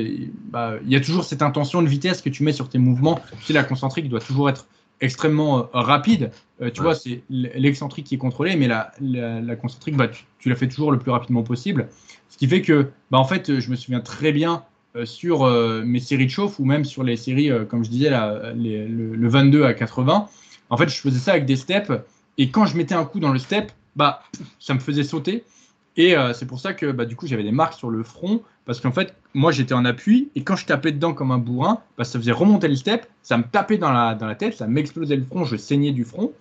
bah, 0.51 0.75
il 0.85 0.91
y 0.91 0.97
a 0.97 0.99
toujours 0.99 1.23
cette 1.23 1.41
intention 1.41 1.81
de 1.81 1.87
vitesse 1.87 2.21
que 2.21 2.29
tu 2.29 2.43
mets 2.43 2.53
sur 2.53 2.69
tes 2.69 2.77
mouvements. 2.77 3.19
Tu 3.39 3.45
sais, 3.45 3.53
la 3.53 3.63
concentrique 3.63 4.07
doit 4.07 4.19
toujours 4.19 4.51
être 4.51 4.67
extrêmement 5.01 5.59
euh, 5.59 5.63
rapide. 5.73 6.31
Euh, 6.61 6.69
tu 6.71 6.81
vois, 6.81 6.95
c'est 6.95 7.23
l'excentrique 7.29 8.05
qui 8.05 8.15
est 8.15 8.19
contrôlé, 8.19 8.55
mais 8.55 8.67
la, 8.67 8.91
la, 8.99 9.55
concentrique, 9.55 9.95
bah, 9.95 10.07
tu, 10.07 10.49
la 10.49 10.55
fais 10.55 10.67
toujours 10.67 10.91
le 10.91 10.99
plus 10.99 11.11
rapidement 11.11 11.43
possible. 11.43 11.89
Ce 12.29 12.37
qui 12.37 12.47
fait 12.47 12.61
que, 12.61 12.89
bah, 13.11 13.17
en 13.17 13.25
fait, 13.25 13.59
je 13.59 13.69
me 13.69 13.75
souviens 13.75 14.01
très 14.01 14.31
bien 14.31 14.63
euh, 14.95 15.05
sur 15.05 15.47
mes 15.85 15.99
séries 15.99 16.25
de 16.25 16.31
chauffe 16.31 16.59
ou 16.59 16.65
même 16.65 16.85
sur 16.85 17.03
les 17.03 17.17
séries, 17.17 17.51
comme 17.69 17.83
je 17.83 17.89
disais, 17.89 18.09
le, 18.09 19.29
22 19.29 19.63
à 19.63 19.73
80. 19.73 20.27
En 20.69 20.77
fait, 20.77 20.89
je 20.89 20.95
faisais 20.95 21.19
ça 21.19 21.31
avec 21.31 21.45
des 21.45 21.55
steps 21.55 21.91
et 22.37 22.49
quand 22.49 22.65
je 22.65 22.77
mettais 22.77 22.95
un 22.95 23.05
coup 23.05 23.19
dans 23.19 23.31
le 23.31 23.39
step, 23.39 23.71
bah, 23.95 24.23
ça 24.59 24.73
me 24.73 24.79
faisait 24.79 25.03
sauter. 25.03 25.43
Et 25.97 26.15
c'est 26.33 26.45
pour 26.45 26.59
ça 26.59 26.73
que 26.73 26.91
bah, 26.91 27.05
du 27.05 27.15
coup 27.15 27.27
j'avais 27.27 27.43
des 27.43 27.51
marques 27.51 27.73
sur 27.73 27.89
le 27.89 28.03
front 28.03 28.41
parce 28.65 28.79
qu'en 28.79 28.91
fait 28.91 29.15
moi 29.33 29.51
j'étais 29.51 29.73
en 29.73 29.85
appui 29.85 30.29
et 30.35 30.43
quand 30.43 30.55
je 30.55 30.65
tapais 30.65 30.91
dedans 30.91 31.13
comme 31.13 31.31
un 31.31 31.37
bourrin, 31.37 31.81
bah, 31.97 32.03
ça 32.03 32.19
faisait 32.19 32.31
remonter 32.31 32.67
le 32.67 32.75
step, 32.75 33.05
ça 33.21 33.37
me 33.37 33.43
tapait 33.43 33.77
dans 33.77 33.91
la, 33.91 34.15
dans 34.15 34.27
la 34.27 34.35
tête, 34.35 34.55
ça 34.55 34.67
m'explosait 34.67 35.17
le 35.17 35.25
front, 35.25 35.45
je 35.45 35.55
saignais 35.55 35.91
du 35.91 36.03
front. 36.03 36.33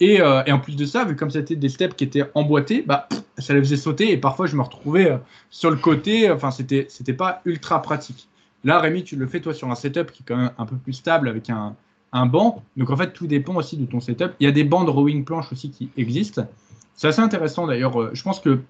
Et, 0.00 0.20
euh, 0.20 0.42
en 0.44 0.58
plus 0.60 0.76
de 0.76 0.84
ça, 0.84 1.04
vu 1.04 1.16
comme 1.16 1.30
c'était 1.30 1.56
des 1.56 1.68
steps 1.68 1.94
qui 1.96 2.04
étaient 2.04 2.24
emboîtés, 2.34 2.82
bah, 2.82 3.08
ça 3.38 3.54
les 3.54 3.60
faisait 3.60 3.76
sauter 3.76 4.12
et 4.12 4.16
parfois 4.16 4.46
je 4.46 4.56
me 4.56 4.62
retrouvais 4.62 5.10
euh, 5.10 5.18
sur 5.50 5.70
le 5.70 5.76
côté. 5.76 6.30
Enfin, 6.30 6.50
c'était, 6.50 6.86
c'était 6.88 7.12
pas 7.12 7.42
ultra 7.44 7.82
pratique. 7.82 8.28
Là, 8.64 8.78
Rémi, 8.78 9.04
tu 9.04 9.16
le 9.16 9.26
fais 9.26 9.40
toi 9.40 9.54
sur 9.54 9.70
un 9.70 9.74
setup 9.74 10.12
qui 10.12 10.22
est 10.22 10.26
quand 10.26 10.36
même 10.36 10.50
un 10.58 10.66
peu 10.66 10.76
plus 10.76 10.92
stable 10.92 11.28
avec 11.28 11.50
un, 11.50 11.74
un 12.12 12.26
banc. 12.26 12.62
Donc 12.76 12.90
en 12.90 12.96
fait, 12.96 13.12
tout 13.12 13.26
dépend 13.26 13.56
aussi 13.56 13.76
de 13.76 13.86
ton 13.86 14.00
setup. 14.00 14.32
Il 14.40 14.44
y 14.44 14.48
a 14.48 14.52
des 14.52 14.64
bancs 14.64 14.86
de 14.86 14.90
rowing 14.90 15.24
planche 15.24 15.52
aussi 15.52 15.70
qui 15.70 15.90
existent. 15.96 16.46
C'est 16.94 17.08
assez 17.08 17.20
intéressant 17.20 17.66
d'ailleurs. 17.66 18.00
Euh, 18.00 18.10
je 18.12 18.22
pense 18.22 18.40
que 18.40 18.60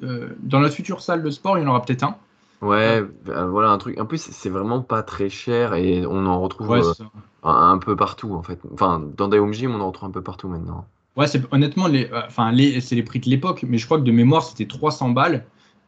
dans 0.00 0.60
notre 0.60 0.74
future 0.74 1.00
salle 1.00 1.24
de 1.24 1.30
sport, 1.30 1.58
il 1.58 1.62
y 1.62 1.64
en 1.64 1.70
aura 1.70 1.82
peut-être 1.82 2.04
un. 2.04 2.16
Ouais, 2.60 3.02
bah, 3.24 3.46
voilà 3.46 3.70
un 3.70 3.78
truc. 3.78 3.98
En 4.00 4.06
plus, 4.06 4.20
c'est 4.20 4.48
vraiment 4.48 4.80
pas 4.80 5.02
très 5.02 5.28
cher 5.28 5.74
et 5.74 6.04
on 6.06 6.26
en 6.26 6.40
retrouve 6.40 6.72
euh, 6.72 7.04
un, 7.44 7.78
peu 7.78 7.94
partout 7.94 8.34
en 8.34 8.42
fait. 8.42 8.58
Enfin, 8.72 9.02
dans 9.16 9.28
des 9.28 9.38
home 9.38 9.52
gym, 9.52 9.74
on 9.74 9.80
en 9.80 9.88
retrouve 9.88 10.08
un 10.08 10.12
peu 10.12 10.22
partout 10.22 10.48
maintenant. 10.48 10.84
Ouais, 11.16 11.26
c'est 11.26 11.42
honnêtement 11.52 11.86
les, 11.86 12.06
euh, 12.12 12.22
enfin 12.26 12.50
les, 12.52 12.80
c'est 12.80 12.96
les 12.96 13.02
prix 13.02 13.20
de 13.20 13.30
l'époque, 13.30 13.64
mais 13.66 13.78
je 13.78 13.86
crois 13.86 13.98
que 13.98 14.04
de 14.04 14.12
mémoire 14.12 14.42
c'était 14.42 14.66
300 14.66 15.10
balles 15.10 15.44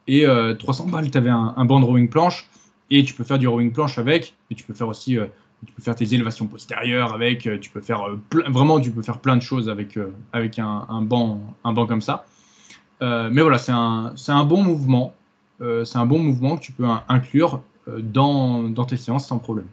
et 0.07 0.27
300 0.59 0.87
euh, 0.87 0.91
balles, 0.91 1.11
tu 1.11 1.19
avais 1.19 1.31
un, 1.31 1.55
un, 1.57 1.65
banc 1.65 1.81
de 1.81 1.85
rowing 1.85 2.09
planche 2.09 2.49
et 2.89 3.05
tu 3.05 3.15
peux 3.15 3.25
faire 3.25 3.39
du 3.39 3.47
rowing 3.47 3.73
planche 3.73 3.99
avec, 3.99 4.35
et 4.51 4.55
tu 4.55 4.65
peux 4.65 4.75
faire 4.75 4.89
aussi, 4.89 5.19
tu 5.67 5.73
peux 5.73 5.83
faire 5.83 5.95
tes 5.95 6.15
élévations 6.15 6.47
postérieures 6.47 7.15
avec, 7.15 7.49
tu 7.61 7.71
peux 7.71 7.81
faire 7.81 8.05
vraiment, 8.49 8.81
tu 8.81 8.91
peux 8.91 9.03
faire 9.03 9.19
plein 9.19 9.37
de 9.37 9.43
choses 9.43 9.69
avec 9.69 9.97
avec 10.33 10.59
un, 10.59 10.87
un 10.89 11.03
banc, 11.03 11.41
un 11.63 11.73
banc 11.73 11.87
comme 11.87 12.01
ça. 12.01 12.25
mais 13.01 13.43
voilà, 13.43 13.59
c'est 13.59 13.73
un, 13.73 14.13
c'est 14.17 14.33
un 14.33 14.45
bon 14.45 14.63
mouvement. 14.63 15.15
Euh, 15.61 15.85
c'est 15.85 15.99
un 15.99 16.07
bon 16.07 16.19
mouvement 16.19 16.57
que 16.57 16.63
tu 16.63 16.73
peux 16.73 16.87
inclure 17.09 17.61
euh, 17.89 18.01
dans, 18.01 18.73
tes 18.85 18.97
séances 18.97 19.27
sans 19.27 19.39
problème. 19.39 19.67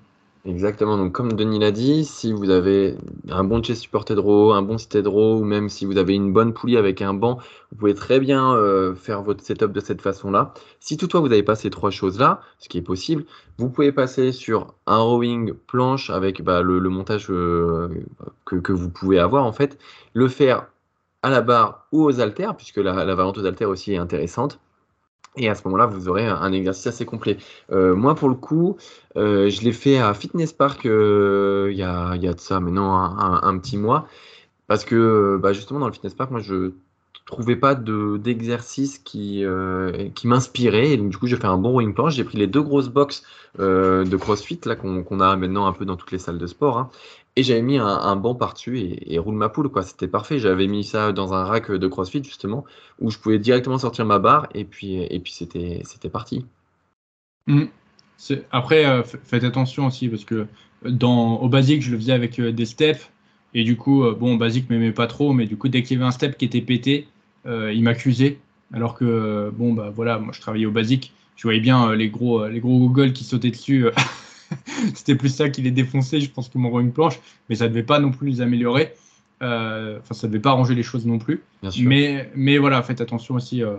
Exactement. 0.45 0.97
Donc, 0.97 1.11
comme 1.11 1.33
Denis 1.33 1.59
l'a 1.59 1.71
dit, 1.71 2.05
si 2.05 2.31
vous 2.31 2.49
avez 2.49 2.95
un 3.29 3.43
bon 3.43 3.61
chest 3.61 3.81
supporté 3.81 4.13
row, 4.13 4.53
un 4.53 4.61
bon 4.61 4.77
cité 4.77 5.01
row, 5.01 5.39
ou 5.39 5.43
même 5.43 5.67
si 5.67 5.85
vous 5.85 5.97
avez 5.97 6.13
une 6.13 6.31
bonne 6.31 6.53
poulie 6.53 6.77
avec 6.77 7.01
un 7.01 7.13
banc, 7.13 7.39
vous 7.71 7.77
pouvez 7.77 7.93
très 7.93 8.19
bien 8.19 8.55
euh, 8.55 8.95
faire 8.95 9.23
votre 9.23 9.43
setup 9.43 9.73
de 9.73 9.81
cette 9.81 10.01
façon-là. 10.01 10.53
Si 10.79 10.95
toutefois 10.95 11.19
vous 11.19 11.27
n'avez 11.27 11.43
pas 11.43 11.55
ces 11.55 11.69
trois 11.69 11.91
choses-là, 11.91 12.41
ce 12.59 12.69
qui 12.69 12.77
est 12.77 12.81
possible, 12.81 13.25
vous 13.57 13.69
pouvez 13.69 13.91
passer 13.91 14.31
sur 14.31 14.73
un 14.85 14.99
rowing 14.99 15.53
planche 15.53 16.09
avec 16.09 16.41
bah, 16.41 16.61
le, 16.61 16.79
montage 16.89 17.27
que, 17.27 17.89
que, 18.45 18.71
vous 18.71 18.89
pouvez 18.89 19.19
avoir 19.19 19.45
en 19.45 19.51
fait, 19.51 19.77
le 20.13 20.29
faire 20.29 20.67
à 21.23 21.29
la 21.29 21.41
barre 21.41 21.87
ou 21.91 22.03
aux 22.03 22.21
haltères, 22.21 22.55
puisque 22.55 22.77
la, 22.77 23.03
la 23.03 23.15
variante 23.15 23.37
aux 23.37 23.45
haltères 23.45 23.69
aussi 23.69 23.93
est 23.93 23.97
intéressante. 23.97 24.59
Et 25.37 25.49
à 25.49 25.55
ce 25.55 25.61
moment-là, 25.65 25.85
vous 25.85 26.09
aurez 26.09 26.25
un, 26.25 26.51
exercice 26.51 26.87
assez 26.87 27.05
complet. 27.05 27.37
Euh, 27.71 27.95
moi, 27.95 28.15
pour 28.15 28.29
le 28.29 28.35
coup, 28.35 28.77
euh, 29.15 29.49
je 29.49 29.61
l'ai 29.61 29.71
fait 29.71 29.97
à 29.97 30.13
Fitness 30.13 30.53
Park 30.53 30.85
euh, 30.85 31.69
il 31.71 31.77
y, 31.77 31.83
a, 31.83 32.15
y, 32.15 32.27
a, 32.27 32.33
de 32.33 32.39
ça 32.39 32.59
maintenant 32.59 32.95
un, 32.95 33.57
petit 33.59 33.77
mois. 33.77 34.07
Parce 34.67 34.83
que 34.83 35.39
bah, 35.41 35.53
justement, 35.53 35.79
dans 35.79 35.87
le 35.87 35.93
Fitness 35.93 36.13
Park, 36.13 36.31
moi, 36.31 36.41
je 36.41 36.71
trouvais 37.25 37.55
pas 37.55 37.75
d'exercice 37.75 38.99
qui, 38.99 39.45
qui 40.15 40.27
m'inspirait. 40.27 40.91
Et 40.91 40.97
donc, 40.97 41.09
du 41.09 41.17
coup, 41.17 41.27
j'ai 41.27 41.37
fait 41.37 41.45
un 41.45 41.57
bon 41.57 41.71
rowing 41.71 41.93
planche. 41.93 42.15
J'ai 42.15 42.23
pris 42.23 42.37
les 42.37 42.47
deux 42.47 42.61
grosses 42.61 42.89
box 42.89 43.23
de 43.59 44.17
CrossFit 44.17 44.59
qu'on 44.59 45.19
a 45.19 45.35
maintenant 45.35 45.67
un 45.67 45.73
peu 45.73 45.85
dans 45.85 45.95
toutes 45.95 46.11
les 46.11 46.19
salles 46.19 46.39
de 46.39 46.47
sport. 46.47 46.77
Hein. 46.77 46.89
Et 47.37 47.43
j'avais 47.43 47.61
mis 47.61 47.77
un, 47.77 48.15
banc 48.15 48.33
par-dessus 48.33 48.79
et, 48.79 49.19
roule 49.19 49.35
ma 49.35 49.47
poule, 49.47 49.69
quoi. 49.69 49.83
C'était 49.83 50.07
parfait. 50.07 50.39
J'avais 50.39 50.65
mis 50.65 50.83
ça 50.83 51.11
dans 51.11 51.35
un 51.35 51.43
rack 51.43 51.71
de 51.71 51.87
CrossFit, 51.87 52.23
justement, 52.23 52.65
où 52.99 53.11
je 53.11 53.19
pouvais 53.19 53.37
directement 53.37 53.77
sortir 53.77 54.05
ma 54.05 54.17
barre 54.17 54.49
et 54.55 54.65
puis, 54.65 54.95
et 55.03 55.19
puis 55.19 55.31
c'était, 55.31 56.09
parti. 56.11 56.47
Mmh. 57.45 57.65
Après, 58.49 58.87
euh, 58.87 59.03
faites 59.03 59.43
attention 59.43 59.85
aussi 59.85 60.09
parce 60.09 60.25
que 60.25 60.47
dans, 60.83 61.35
au 61.35 61.47
basique, 61.47 61.83
je 61.83 61.91
le 61.91 61.97
faisais 61.97 62.11
avec 62.11 62.39
euh, 62.39 62.51
des 62.51 62.65
steps. 62.65 63.07
Et 63.53 63.63
du 63.63 63.77
coup, 63.77 64.03
euh, 64.03 64.15
bon, 64.15 64.35
basique 64.35 64.67
m'aimait 64.71 64.91
pas 64.91 65.05
trop, 65.05 65.31
mais 65.31 65.45
du 65.45 65.57
coup, 65.57 65.67
dès 65.67 65.83
qu'il 65.83 65.95
y 65.95 66.01
avait 66.01 66.07
un 66.07 66.11
step 66.11 66.39
qui 66.39 66.45
était 66.45 66.61
pété, 66.61 67.07
il 67.45 67.83
m'accusait. 67.83 68.39
Alors 68.73 68.95
que, 68.95 69.51
bon, 69.55 69.73
bah 69.73 69.91
voilà, 69.95 70.17
moi 70.17 70.33
je 70.33 70.41
travaillais 70.41 70.65
au 70.65 70.71
basique. 70.71 71.13
Je 71.35 71.43
voyais 71.43 71.61
bien 71.61 71.93
les 71.93 72.09
gros, 72.09 72.47
les 72.47 72.59
gros 72.59 72.91
qui 73.13 73.23
sautaient 73.23 73.51
dessus. 73.51 73.85
C'était 74.95 75.15
plus 75.15 75.29
ça 75.29 75.49
qui 75.49 75.61
les 75.61 75.71
défonçait, 75.71 76.19
je 76.19 76.29
pense, 76.29 76.49
que 76.49 76.57
mon 76.57 76.69
rowing 76.69 76.91
planche, 76.91 77.19
mais 77.49 77.55
ça 77.55 77.65
ne 77.65 77.69
devait 77.69 77.83
pas 77.83 77.99
non 77.99 78.11
plus 78.11 78.27
les 78.27 78.41
améliorer. 78.41 78.93
Euh, 79.43 79.99
enfin, 79.99 80.13
ça 80.13 80.27
ne 80.27 80.31
devait 80.31 80.41
pas 80.41 80.51
arranger 80.51 80.75
les 80.75 80.83
choses 80.83 81.05
non 81.05 81.19
plus. 81.19 81.43
Mais, 81.79 82.31
mais 82.35 82.57
voilà, 82.57 82.81
faites 82.81 83.01
attention 83.01 83.35
aussi 83.35 83.63
euh, 83.63 83.75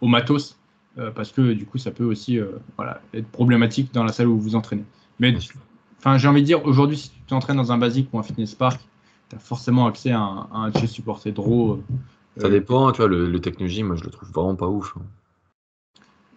au, 0.00 0.06
matos, 0.06 0.58
euh, 0.98 1.10
parce 1.10 1.30
que 1.30 1.52
du 1.52 1.66
coup, 1.66 1.78
ça 1.78 1.90
peut 1.90 2.04
aussi 2.04 2.38
voilà, 2.76 3.00
être 3.14 3.28
problématique 3.28 3.92
dans 3.92 4.04
la 4.04 4.12
salle 4.12 4.28
où 4.28 4.36
vous 4.36 4.42
vous 4.42 4.56
entraînez. 4.56 4.84
Mais 5.20 5.34
enfin, 5.98 6.18
j'ai 6.18 6.28
envie 6.28 6.42
de 6.42 6.46
dire, 6.46 6.64
aujourd'hui, 6.66 6.96
si 6.96 7.10
tu 7.10 7.20
t'entraînes 7.26 7.56
dans 7.56 7.72
un 7.72 7.78
basique 7.78 8.08
ou 8.12 8.18
un 8.18 8.22
fitness 8.22 8.54
park, 8.54 8.80
tu 9.28 9.36
as 9.36 9.38
forcément 9.38 9.86
accès 9.86 10.10
à 10.10 10.20
un, 10.20 10.48
à 10.52 10.58
un 10.58 10.72
chest 10.72 10.94
supporté 10.94 11.32
draw. 11.32 11.80
ça 12.36 12.48
dépend, 12.48 12.90
tu 12.92 12.98
vois, 12.98 13.08
le, 13.08 13.30
le 13.30 13.40
technologie, 13.40 13.82
moi 13.82 13.96
je 13.96 14.04
le 14.04 14.10
trouve 14.10 14.30
vraiment 14.30 14.56
pas 14.56 14.68
ouf. 14.68 14.94
Hein. 14.96 15.02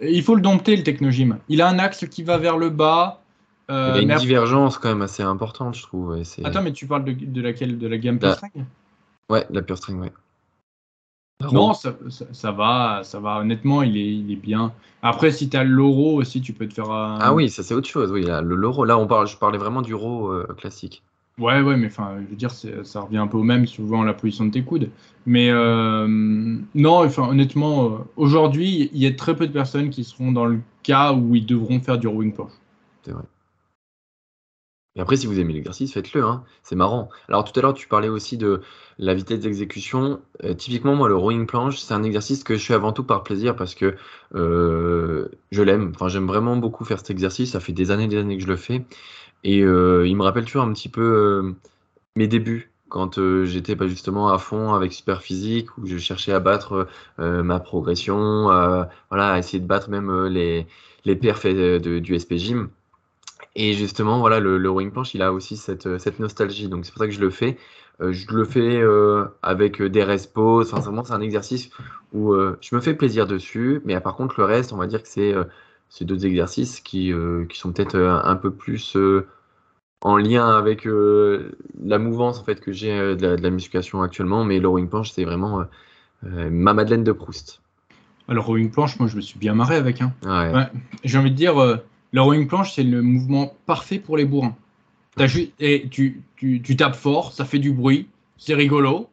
Il 0.01 0.21
faut 0.23 0.35
le 0.35 0.41
dompter, 0.41 0.75
le 0.75 0.83
technogym. 0.83 1.39
Il 1.47 1.61
a 1.61 1.69
un 1.69 1.79
axe 1.79 2.05
qui 2.07 2.23
va 2.23 2.37
vers 2.37 2.57
le 2.57 2.69
bas, 2.69 3.21
euh, 3.69 3.93
il 3.95 4.07
y 4.07 4.11
a 4.11 4.13
une 4.13 4.19
divergence 4.19 4.77
quand 4.77 4.89
même 4.89 5.01
assez 5.01 5.23
importante, 5.23 5.75
je 5.75 5.83
trouve. 5.83 6.21
Attends, 6.43 6.61
mais 6.61 6.73
tu 6.73 6.85
parles 6.85 7.05
de, 7.05 7.41
laquelle 7.41 7.77
De 7.77 7.87
la 7.87 7.97
gamme 7.97 8.19
Pure 8.19 8.33
String? 8.33 8.65
Ouais, 9.29 9.45
la 9.49 9.61
Pure 9.61 9.77
String, 9.77 9.99
ouais. 9.99 10.11
Non, 11.51 11.73
ça, 11.73 11.91
va, 12.51 13.01
ça 13.03 13.19
va. 13.19 13.39
Honnêtement, 13.39 13.83
il 13.83 13.97
est, 13.97 14.13
il 14.13 14.31
est 14.31 14.37
bien. 14.37 14.73
Après, 15.01 15.31
si 15.31 15.49
tu 15.49 15.57
as 15.57 15.63
l'euro 15.63 16.15
aussi, 16.15 16.41
tu 16.41 16.53
peux 16.53 16.67
te 16.67 16.73
faire. 16.73 16.89
Un... 16.89 17.19
Ah 17.19 17.33
oui, 17.33 17.49
ça 17.49 17.61
c'est 17.61 17.73
autre 17.73 17.87
chose. 17.87 18.11
Oui, 18.11 18.25
le 18.25 18.55
l'euro. 18.55 18.85
Là, 18.85 18.97
on 18.97 19.05
parle, 19.05 19.27
je 19.27 19.37
parlais 19.37 19.57
vraiment 19.57 19.81
du 19.81 19.91
euro 19.91 20.29
euh, 20.29 20.47
classique. 20.57 21.03
Ouais, 21.37 21.61
ouais, 21.61 21.75
mais 21.75 21.87
enfin, 21.87 22.15
je 22.21 22.29
veux 22.29 22.35
dire, 22.37 22.51
ça 22.51 23.01
revient 23.01 23.17
un 23.17 23.27
peu 23.27 23.37
au 23.37 23.43
même 23.43 23.67
suivant 23.67 24.03
la 24.03 24.13
position 24.13 24.45
de 24.45 24.51
tes 24.51 24.63
coudes. 24.63 24.89
Mais 25.25 25.49
euh, 25.49 26.07
non, 26.07 27.03
enfin, 27.03 27.27
honnêtement, 27.27 28.05
aujourd'hui, 28.15 28.89
il 28.93 28.99
y 28.99 29.05
a 29.05 29.11
très 29.11 29.35
peu 29.35 29.45
de 29.45 29.51
personnes 29.51 29.89
qui 29.89 30.05
seront 30.05 30.31
dans 30.31 30.45
le 30.45 30.61
cas 30.83 31.11
où 31.11 31.35
ils 31.35 31.45
devront 31.45 31.81
faire 31.81 31.97
du 31.97 32.07
rowing 32.07 32.31
planche. 32.31 32.53
C'est 33.03 33.11
vrai. 33.11 33.23
Et 34.95 35.01
après, 35.01 35.17
si 35.17 35.27
vous 35.27 35.39
aimez 35.39 35.53
l'exercice, 35.53 35.93
faites-le. 35.93 36.23
Hein. 36.23 36.43
C'est 36.63 36.75
marrant. 36.75 37.09
Alors, 37.27 37.43
tout 37.43 37.57
à 37.59 37.61
l'heure, 37.61 37.73
tu 37.73 37.87
parlais 37.87 38.07
aussi 38.07 38.37
de 38.37 38.61
la 38.97 39.13
vitesse 39.13 39.41
d'exécution. 39.41 40.21
Euh, 40.43 40.53
typiquement, 40.53 40.95
moi, 40.95 41.09
le 41.09 41.15
rowing 41.15 41.45
planche, 41.45 41.77
c'est 41.79 41.93
un 41.93 42.03
exercice 42.03 42.43
que 42.45 42.55
je 42.55 42.65
fais 42.65 42.73
avant 42.73 42.93
tout 42.93 43.03
par 43.03 43.23
plaisir 43.23 43.57
parce 43.57 43.75
que 43.75 43.95
euh, 44.35 45.27
je 45.51 45.61
l'aime. 45.61 45.91
Enfin, 45.93 46.07
j'aime 46.07 46.27
vraiment 46.27 46.55
beaucoup 46.55 46.85
faire 46.85 46.99
cet 46.99 47.09
exercice. 47.09 47.51
Ça 47.51 47.59
fait 47.59 47.73
des 47.73 47.91
années 47.91 48.05
et 48.05 48.07
des 48.07 48.17
années 48.17 48.37
que 48.37 48.43
je 48.43 48.47
le 48.47 48.55
fais. 48.55 48.85
Et 49.43 49.61
euh, 49.63 50.07
il 50.07 50.15
me 50.15 50.23
rappelle 50.23 50.45
toujours 50.45 50.63
un 50.63 50.71
petit 50.71 50.89
peu 50.89 51.53
mes 52.15 52.27
débuts 52.27 52.71
quand 52.87 53.19
j'étais 53.43 53.75
pas 53.75 53.87
justement 53.87 54.29
à 54.29 54.37
fond 54.37 54.73
avec 54.73 54.93
Super 54.93 55.21
Physique, 55.21 55.77
où 55.77 55.85
je 55.85 55.97
cherchais 55.97 56.31
à 56.31 56.39
battre 56.39 56.87
ma 57.17 57.59
progression, 57.59 58.45
voilà, 59.09 59.33
à 59.33 59.39
essayer 59.39 59.59
de 59.59 59.67
battre 59.67 59.89
même 59.89 60.27
les, 60.27 60.65
les 61.03 61.15
perfs 61.15 61.45
du 61.45 62.17
SP 62.17 62.35
Gym. 62.37 62.69
Et 63.55 63.73
justement, 63.73 64.19
voilà, 64.19 64.39
le, 64.39 64.57
le 64.57 64.69
rowing 64.69 64.91
planche, 64.91 65.13
il 65.13 65.21
a 65.21 65.31
aussi 65.31 65.55
cette, 65.55 65.97
cette 65.97 66.19
nostalgie. 66.19 66.67
Donc 66.67 66.85
c'est 66.85 66.91
pour 66.91 66.99
ça 66.99 67.07
que 67.07 67.13
je 67.13 67.21
le 67.21 67.29
fais. 67.29 67.57
Euh, 68.01 68.11
je 68.11 68.29
le 68.33 68.43
fais 68.43 68.81
euh, 68.81 69.25
avec 69.41 69.81
des 69.81 70.03
respos. 70.03 70.73
Enfin, 70.73 71.03
c'est 71.03 71.13
un 71.13 71.21
exercice 71.21 71.69
où 72.13 72.33
euh, 72.33 72.57
je 72.61 72.75
me 72.75 72.81
fais 72.81 72.93
plaisir 72.93 73.27
dessus. 73.27 73.81
Mais 73.85 73.99
par 73.99 74.15
contre, 74.15 74.39
le 74.39 74.45
reste, 74.45 74.73
on 74.73 74.77
va 74.77 74.87
dire 74.87 75.01
que 75.01 75.07
c'est 75.07 75.33
c'est 75.89 76.03
d'autres 76.03 76.25
exercices 76.25 76.81
qui, 76.81 77.13
qui 77.49 77.57
sont 77.57 77.71
peut-être 77.71 77.95
un 77.97 78.35
peu 78.35 78.51
plus 78.51 78.97
en 80.01 80.17
lien 80.17 80.49
avec 80.49 80.85
la 80.85 81.99
mouvance 81.99 82.39
en 82.39 82.43
fait 82.43 82.59
que 82.59 82.73
j'ai 82.73 83.15
de, 83.15 83.27
la 83.27 83.49
musculation 83.49 84.01
actuellement. 84.01 84.43
Mais 84.43 84.59
le 84.59 84.67
rowing 84.67 84.89
planche, 84.89 85.11
c'est 85.11 85.23
vraiment 85.23 85.63
ma 86.23 86.73
Madeleine 86.73 87.03
de 87.03 87.11
Proust. 87.11 87.61
Alors, 88.27 88.47
rowing 88.47 88.71
planche, 88.71 88.99
moi, 88.99 89.07
je 89.07 89.15
me 89.15 89.21
suis 89.21 89.37
bien 89.37 89.53
marré 89.53 89.75
avec. 89.75 90.01
Hein. 90.01 90.11
Ouais. 90.25 90.51
J'ai 91.03 91.17
envie 91.19 91.31
de 91.31 91.35
dire 91.35 91.55
le 92.15 92.21
rowing 92.21 92.47
planche, 92.47 92.73
c'est 92.73 92.83
le 92.83 93.01
mouvement 93.01 93.53
parfait 93.65 93.99
pour 93.99 94.15
les 94.15 94.23
bourrins. 94.23 94.55
et 95.59 95.89
tu, 95.89 96.21
tu, 96.37 96.75
tapes 96.77 96.95
fort, 96.95 97.33
ça 97.33 97.43
fait 97.43 97.59
du 97.59 97.73
bruit, 97.73 98.07
c'est 98.37 98.55
rigolo. 98.55 99.09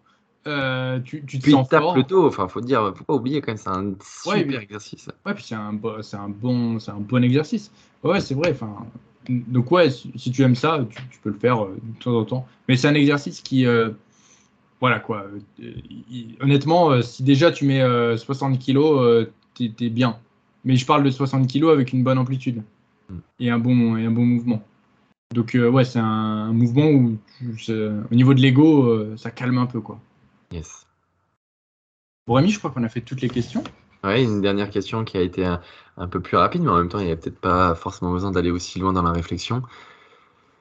Euh, 0.47 1.01
tu, 1.01 1.25
tu 1.25 1.39
te 1.39 1.43
puis 1.43 1.53
sens 1.53 1.69
tape 1.69 1.83
le 1.97 2.05
dos, 2.05 2.27
enfin 2.27 2.47
faut 2.47 2.61
dire, 2.61 2.93
faut 2.97 3.05
pas 3.05 3.15
oublier 3.15 3.41
quand 3.41 3.53
même, 3.53 3.57
c'est 3.57 3.69
un 3.69 3.95
super 4.01 4.61
exercice. 4.61 5.09
Ouais, 5.27 5.35
puis 5.35 5.43
c'est 5.43 5.57
un, 5.57 5.77
c'est 6.01 6.17
un 6.17 6.29
bon, 6.29 6.79
c'est 6.79 6.93
un 6.93 7.01
bon 7.01 7.25
exercice. 7.25 7.73
Ouais, 8.05 8.21
c'est 8.21 8.35
vrai. 8.35 8.53
Enfin, 8.53 8.87
donc 9.29 9.73
ouais, 9.73 9.91
si, 9.91 10.31
tu 10.31 10.43
aimes 10.43 10.55
ça, 10.55 10.85
tu, 10.89 11.19
peux 11.25 11.31
le 11.31 11.39
faire 11.39 11.65
euh, 11.65 11.77
de 11.83 12.03
temps 12.03 12.17
en 12.17 12.25
temps. 12.25 12.47
Mais 12.69 12.77
c'est 12.77 12.87
un 12.87 12.95
exercice 12.95 13.41
qui, 13.41 13.67
euh, 13.67 13.91
voilà 14.79 15.01
quoi. 15.01 15.27
honnêtement, 16.41 17.03
si 17.03 17.25
déjà 17.25 17.51
tu 17.51 17.65
mets 17.65 18.17
60 18.17 18.61
kilos, 18.61 19.27
t'es 19.55 19.73
es 19.81 19.91
bien. 19.91 20.19
Mais 20.65 20.77
je 20.77 20.87
parle 20.87 21.03
de 21.03 21.11
60 21.11 21.49
kilos 21.49 21.73
avec 21.73 21.93
une 21.93 22.05
bonne 22.05 22.19
amplitude 22.19 22.63
et 23.41 23.51
un 23.51 23.59
bon, 23.59 23.97
et 23.97 24.07
un 24.07 24.11
bon 24.11 24.25
mouvement. 24.25 24.63
Donc 25.33 25.55
euh, 25.55 25.69
ouais, 25.69 25.85
c'est 25.85 25.99
un, 25.99 26.53
mouvement 26.53 26.87
où 26.87 27.19
au 27.43 28.15
niveau 28.15 28.35
de 28.35 28.41
l'ego, 28.41 28.85
euh, 28.85 29.17
ça 29.17 29.31
calme 29.31 29.59
un 29.59 29.67
peu 29.67 29.81
quoi. 29.81 29.99
Yes. 30.53 30.87
Bon 32.27 32.35
Rémi, 32.35 32.51
je 32.51 32.59
crois 32.59 32.71
qu'on 32.71 32.85
a 32.85 32.89
fait 32.89 33.01
toutes 33.01 33.23
les 33.23 33.29
questions. 33.29 33.65
Ouais, 34.05 34.23
une 34.23 34.41
dernière 34.41 34.71
question 34.71 35.05
qui 35.05 35.17
a 35.17 35.23
été 35.23 35.45
un, 35.45 36.09
peu 36.09 36.21
plus 36.21 36.37
rapide, 36.37 36.63
mais 36.63 36.71
en 36.71 36.79
même 36.79 36.89
temps, 36.89 36.99
il 36.99 37.07
n'y 37.07 37.13
a 37.13 37.17
peut-être 37.17 37.39
pas 37.39 37.75
forcément 37.75 38.13
besoin 38.13 38.33
d'aller 38.33 38.51
aussi 38.51 38.79
loin 38.79 38.93
dans 38.93 39.03
la 39.03 39.13
réflexion. 39.13 39.63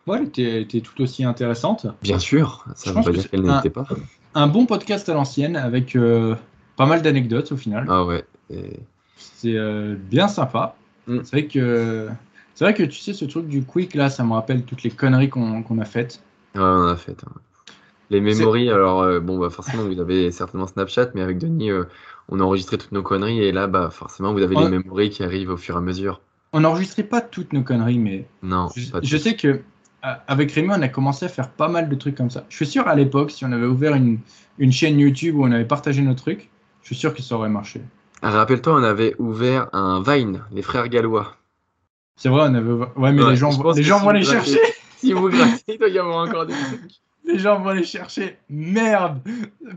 Ouais, 0.08 0.20
elle 0.38 0.62
était, 0.62 0.82
tout 0.82 1.02
aussi 1.02 1.24
intéressante. 1.24 1.88
Bien 2.02 2.20
sûr, 2.20 2.66
ça 2.76 2.92
ne 2.92 2.98
veut 2.98 3.04
pas 3.04 3.12
dire 3.12 3.30
qu'elle 3.30 3.42
n'était 3.42 3.70
pas. 3.70 3.88
Un 4.36 4.48
bon 4.48 4.66
podcast 4.66 5.10
à 5.10 5.14
l'ancienne 5.14 5.56
avec 5.56 5.96
euh, 5.96 6.36
pas 6.76 6.86
mal 6.86 7.02
d'anecdotes 7.02 7.52
au 7.52 7.58
final. 7.58 7.86
Ah 7.90 8.06
ouais. 8.06 8.24
C'est 9.18 9.58
bien 9.96 10.28
sympa. 10.28 10.76
Mm. 11.08 11.20
C'est 11.24 11.32
vrai 11.32 11.48
que 11.48 12.10
c'est 12.56 12.66
vrai 12.66 12.74
que 12.74 12.84
tu 12.84 13.00
sais, 13.00 13.14
ce 13.14 13.26
truc 13.26 13.48
du 13.48 13.64
quick, 13.64 13.96
là, 13.96 14.10
ça 14.10 14.24
me 14.24 14.34
rappelle 14.34 14.64
toutes 14.64 14.84
les 14.84 14.92
conneries 14.92 15.30
qu'on 15.30 15.80
a 15.80 15.86
faites. 15.86 16.22
Ouais, 16.56 16.62
on 16.62 16.88
a 16.88 16.96
fait. 16.96 17.18
Hein. 17.24 17.32
Les 18.10 18.20
memories, 18.20 18.70
alors, 18.70 19.02
euh, 19.04 19.22
bon, 19.22 19.40
bah, 19.40 19.50
forcément, 19.50 19.84
vous 19.84 20.00
avez 20.00 20.32
certainement 20.32 20.68
Snapchat, 20.68 21.12
mais 21.16 21.22
avec 21.22 21.38
Denis, 21.38 21.72
euh, 21.72 21.86
on 22.28 22.42
a 22.42 22.44
enregistré 22.44 22.78
toutes 22.78 22.92
nos 22.92 23.04
conneries, 23.04 23.40
et 23.40 23.54
là, 23.54 23.68
bah, 23.68 23.90
forcément, 23.90 24.34
vous 24.34 24.42
avez 24.42 24.56
les 24.56 24.70
memories 24.70 25.10
qui 25.10 25.24
arrivent 25.24 25.52
au 25.52 25.58
fur 25.58 25.76
et 25.76 25.78
à 25.78 25.82
mesure. 25.82 26.20
On 26.52 26.60
n'enregistrait 26.60 27.04
pas 27.04 27.22
toutes 27.22 27.54
nos 27.54 27.64
conneries, 27.64 28.00
mais. 28.00 28.28
Non. 28.44 28.68
Je, 29.02 29.18
sais 29.18 29.36
que 29.36 29.62
avec 30.02 30.52
Rémi, 30.52 30.70
on 30.72 30.82
a 30.82 30.90
commencé 30.90 31.26
à 31.26 31.30
faire 31.30 31.50
pas 31.50 31.70
mal 31.70 31.88
de 31.88 31.96
trucs 31.96 32.16
comme 32.16 32.30
ça. 32.30 32.44
Je 32.50 32.58
suis 32.58 32.66
sûr, 32.66 32.88
à 32.88 32.96
l'époque, 32.96 33.32
si 33.32 33.46
on 33.46 33.52
avait 33.54 33.66
ouvert 33.66 33.96
une, 33.96 34.20
une, 34.58 34.74
chaîne 34.74 35.00
YouTube 35.00 35.38
où 35.38 35.46
on 35.46 35.52
avait 35.52 35.64
partagé 35.64 36.02
nos 36.02 36.14
trucs, 36.14 36.50
je 36.82 36.88
suis 36.88 36.96
sûr 36.96 37.14
que 37.14 37.22
ça 37.22 37.36
aurait 37.36 37.50
marché. 37.50 37.82
Rappelle-toi, 38.22 38.74
on 38.74 38.84
avait 38.84 39.16
ouvert 39.20 39.70
un 39.72 40.04
Vine, 40.04 40.42
les 40.52 40.62
frères 40.62 40.90
gallois. 40.90 41.38
C'est 42.16 42.30
vrai, 42.30 42.48
on 42.50 42.54
avait. 42.54 42.72
Ouais, 42.96 43.12
mais 43.12 43.24
les 43.24 43.36
gens, 43.36 43.52
les 43.74 43.84
gens 43.84 44.00
vont 44.00 44.12
les 44.12 44.24
chercher. 44.24 44.60
Si 44.98 45.14
vous 45.14 45.30
grattez, 45.30 45.64
il 45.68 45.80
doit 45.80 45.90
y 45.90 45.98
avoir 45.98 46.28
encore 46.28 46.46
des 46.46 46.54
trucs. 46.54 46.92
Les 47.26 47.40
gens 47.40 47.60
vont 47.60 47.72
les 47.72 47.84
chercher. 47.84 48.38
Merde 48.50 49.20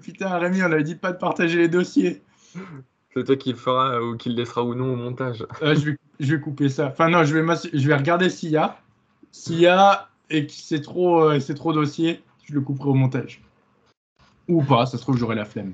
Putain, 0.03 0.37
Rémi, 0.37 0.63
on 0.63 0.67
avait 0.67 0.83
dit 0.83 0.97
pas 0.97 1.13
de 1.13 1.17
partager 1.17 1.57
les 1.57 1.69
dossiers. 1.69 2.23
C'est 3.15 3.25
toi 3.25 3.35
qui 3.35 3.53
le 3.53 3.57
fera 3.57 4.03
ou 4.03 4.19
qui 4.19 4.29
le 4.29 4.35
laissera 4.35 4.63
ou 4.63 4.75
non 4.75 4.93
au 4.93 4.97
montage. 4.97 5.47
Euh, 5.63 5.75
je, 5.75 5.87
vais, 5.87 5.97
je, 6.21 6.35
vais, 6.35 6.41
couper 6.43 6.69
ça. 6.69 6.89
Enfin, 6.89 7.09
non, 7.09 7.25
je 7.25 7.35
vais, 7.35 7.55
je 7.73 7.89
vais 7.89 7.97
regarder 7.97 8.29
s'il 8.29 8.51
y 8.51 8.59
a. 8.59 8.79
S'il 9.33 9.61
y 9.61 9.67
a 9.67 10.11
et 10.31 10.47
que 10.47 10.53
c'est 10.53 10.81
trop, 10.81 11.23
euh, 11.23 11.41
c'est 11.41 11.55
trop 11.55 11.73
dossier, 11.73 12.23
je 12.45 12.55
le 12.55 12.61
couperai 12.61 12.91
au 12.91 12.95
montage. 12.95 13.41
Ou 14.49 14.63
pas, 14.63 14.87
ça 14.87 14.99
se 14.99 15.03
trouve, 15.03 15.17
j'aurai 15.17 15.37
la 15.37 15.45
flemme. 15.45 15.73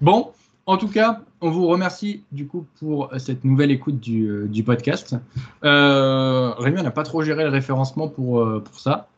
Bon, 0.00 0.32
en 0.66 0.76
tout 0.76 0.88
cas, 0.88 1.20
on 1.46 1.50
vous 1.50 1.66
remercie 1.68 2.24
du 2.32 2.48
coup 2.48 2.66
pour 2.80 3.08
cette 3.18 3.44
nouvelle 3.44 3.70
écoute 3.70 4.00
du, 4.00 4.28
euh, 4.28 4.62
podcast. 4.64 5.14
Euh, 5.64 6.50
Rémi, 6.58 6.80
on 6.80 6.82
n'a 6.82 6.90
pas 6.90 7.04
trop 7.04 7.22
géré 7.22 7.44
le 7.44 7.50
référencement 7.50 8.08
pour, 8.08 8.40
euh, 8.40 8.60
pour 8.60 8.80
ça. 8.80 9.08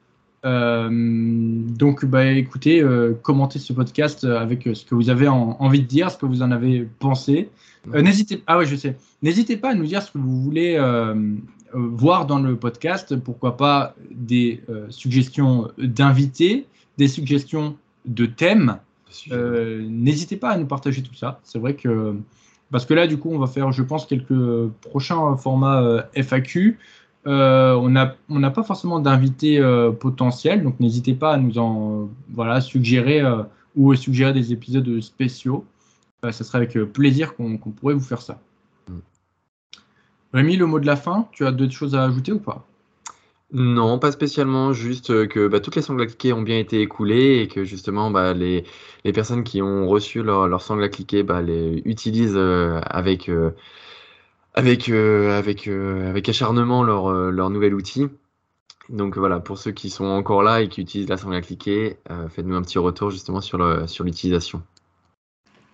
donc, 0.44 2.05
bah, 2.05 2.26
écoutez, 2.26 2.84
commentez 3.22 3.59
ce 3.59 3.72
podcast 3.72 4.24
avec 4.24 4.68
ce 4.74 4.84
que 4.84 4.94
vous 4.94 5.09
avez 5.09 5.26
envie 5.26 5.80
de 5.80 5.86
dire, 5.86 6.10
ce 6.10 6.18
que 6.18 6.26
vous 6.26 6.42
en 6.42 6.50
avez 6.50 6.86
pensé. 6.98 7.48
n'hésitez, 7.86 8.42
ah 8.46 8.59
ouais, 8.59 8.66
je 8.66 8.76
sais. 8.76 8.96
N'hésitez 9.22 9.56
pas 9.56 9.70
à 9.70 9.74
nous 9.74 9.86
dire 9.86 10.02
ce 10.02 10.12
que 10.12 10.18
vous 10.18 10.42
voulez 10.42 10.78
voir 11.72 12.26
dans 12.26 12.38
le 12.38 12.56
podcast. 12.56 13.16
Pourquoi 13.16 13.56
pas 13.56 13.94
des 14.10 14.62
suggestions 14.90 15.68
d'invités, 15.78 16.66
des 16.98 17.09
suggestions 17.09 17.76
de 18.05 18.26
thèmes. 18.26 18.78
Euh, 19.32 19.86
n'hésitez 19.89 20.36
pas 20.36 20.51
à 20.51 20.59
nous 20.59 20.66
partager 20.66 21.02
tout 21.02 21.14
ça. 21.14 21.40
C'est 21.44 21.59
vrai 21.59 21.74
que 21.74 22.16
parce 22.70 22.85
que 22.85 22.94
là, 22.94 23.06
du 23.06 23.16
coup, 23.18 23.30
on 23.30 23.39
va 23.39 23.47
faire, 23.47 23.72
je 23.72 23.82
pense, 23.82 24.06
quelques 24.06 24.68
prochains 24.82 25.36
formats 25.36 25.82
euh, 25.82 26.02
FAQ. 26.14 26.78
Euh, 27.26 27.74
on 27.74 27.89
n'a 27.89 28.16
on 28.28 28.40
pas 28.51 28.62
forcément 28.62 29.01
d'invités 29.01 29.60
potentiels, 30.01 30.62
donc 30.62 30.78
n'hésitez 30.80 31.14
pas 31.14 31.35
à 31.35 31.36
nous 31.36 31.59
en 31.59 32.09
voilà, 32.32 32.60
suggérer 32.60 33.22
ou 33.76 33.94
suggérer 33.94 34.32
des 34.32 34.52
épisodes 34.52 35.01
spéciaux. 35.01 35.64
ça 36.22 36.32
serait 36.32 36.59
avec 36.59 36.78
plaisir 36.93 37.35
qu'on 37.35 37.59
pourrait 37.59 37.94
vous 37.94 38.01
faire 38.01 38.22
ça. 38.22 38.40
Mm. 38.89 38.93
Rémi, 40.32 40.56
le 40.56 40.66
mot 40.66 40.80
de 40.80 40.86
la 40.86 40.97
fin, 40.97 41.28
tu 41.32 41.44
as 41.47 41.52
d'autres 41.52 41.72
choses 41.72 41.94
à 41.94 42.05
ajouter 42.05 42.32
ou 42.32 42.39
pas? 42.39 42.68
Non, 43.53 43.99
pas 43.99 44.12
spécialement, 44.12 44.73
juste 44.75 45.11
euh, 45.11 45.27
que 45.27 45.49
bah, 45.49 45.61
toutes 45.61 45.77
les 45.77 45.83
sangles 45.83 46.03
à 46.03 46.07
cliquer 46.07 46.33
ont 46.35 46.43
bien 46.43 46.59
été 46.59 46.83
écoulées 46.83 47.41
et 47.41 47.49
que 47.49 47.65
justement 47.65 48.11
bah, 48.11 48.35
les, 48.35 48.65
les 49.05 49.12
personnes 49.12 49.43
qui 49.43 49.62
ont 49.62 49.89
reçu 49.89 50.23
leur, 50.23 50.49
leur 50.49 50.61
sangle 50.61 50.85
à 50.85 50.89
cliquer 50.91 51.23
bah, 51.23 51.41
les 51.41 51.81
utilisent 51.87 52.37
euh, 52.37 52.79
avec, 52.85 53.31
euh, 53.31 53.53
avec, 54.55 54.91
avec, 54.91 55.66
avec 55.69 56.29
acharnement 56.29 56.83
leur, 56.83 57.11
leur 57.31 57.51
nouvel 57.51 57.75
outil. 57.75 58.09
Donc 58.91 59.16
voilà, 59.19 59.41
pour 59.41 59.59
ceux 59.59 59.73
qui 59.73 59.91
sont 59.91 60.07
encore 60.07 60.43
là 60.43 60.62
et 60.62 60.69
qui 60.69 60.83
utilisent 60.83 61.09
la 61.09 61.16
sangle 61.16 61.37
à 61.37 61.41
cliquer, 61.43 61.99
faites-nous 62.31 62.57
un 62.57 62.62
petit 62.62 62.79
retour 62.79 63.11
justement 63.11 63.41
sur 63.41 63.59
l'utilisation. 64.05 64.62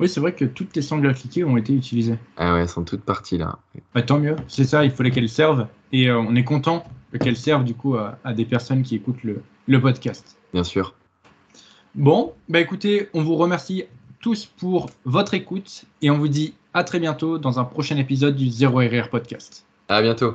Oui, 0.04 0.10
c'est 0.10 0.20
vrai 0.20 0.34
que 0.34 0.44
toutes 0.44 0.76
les 0.76 0.82
sangles 0.82 1.08
à 1.08 1.14
cliquer 1.14 1.44
ont 1.44 1.56
été 1.56 1.72
utilisées. 1.72 2.18
Ah 2.36 2.52
ouais, 2.52 2.60
elles 2.60 2.68
sont 2.68 2.84
toutes 2.84 3.00
parties 3.00 3.38
là. 3.38 3.58
Bah, 3.94 4.02
tant 4.02 4.18
mieux, 4.18 4.36
c'est 4.48 4.64
ça, 4.64 4.84
il 4.84 4.90
fallait 4.90 5.10
qu'elles 5.10 5.30
servent 5.30 5.66
et 5.92 6.12
on 6.12 6.34
est 6.34 6.44
content 6.44 6.84
qu'elles 7.18 7.38
servent 7.38 7.64
du 7.64 7.72
coup 7.74 7.96
à, 7.96 8.34
des 8.34 8.44
personnes 8.44 8.82
qui 8.82 8.96
écoutent 8.96 9.24
le, 9.24 9.80
podcast. 9.80 10.36
Bien 10.52 10.62
sûr. 10.62 10.92
Bon, 11.94 12.34
bah 12.50 12.60
écoutez, 12.60 13.08
on 13.14 13.22
vous 13.22 13.36
remercie 13.36 13.84
tous 14.20 14.44
pour 14.44 14.90
votre 15.06 15.32
écoute 15.32 15.86
et 16.02 16.10
on 16.10 16.18
vous 16.18 16.28
dit 16.28 16.52
à 16.74 16.84
très 16.84 17.00
bientôt 17.00 17.38
dans 17.38 17.58
un 17.58 17.64
prochain 17.64 17.96
épisode 17.96 18.36
du 18.36 18.50
Zero 18.50 18.80
RR 18.80 19.08
Podcast. 19.08 19.64
À 19.88 20.02
bientôt. 20.02 20.34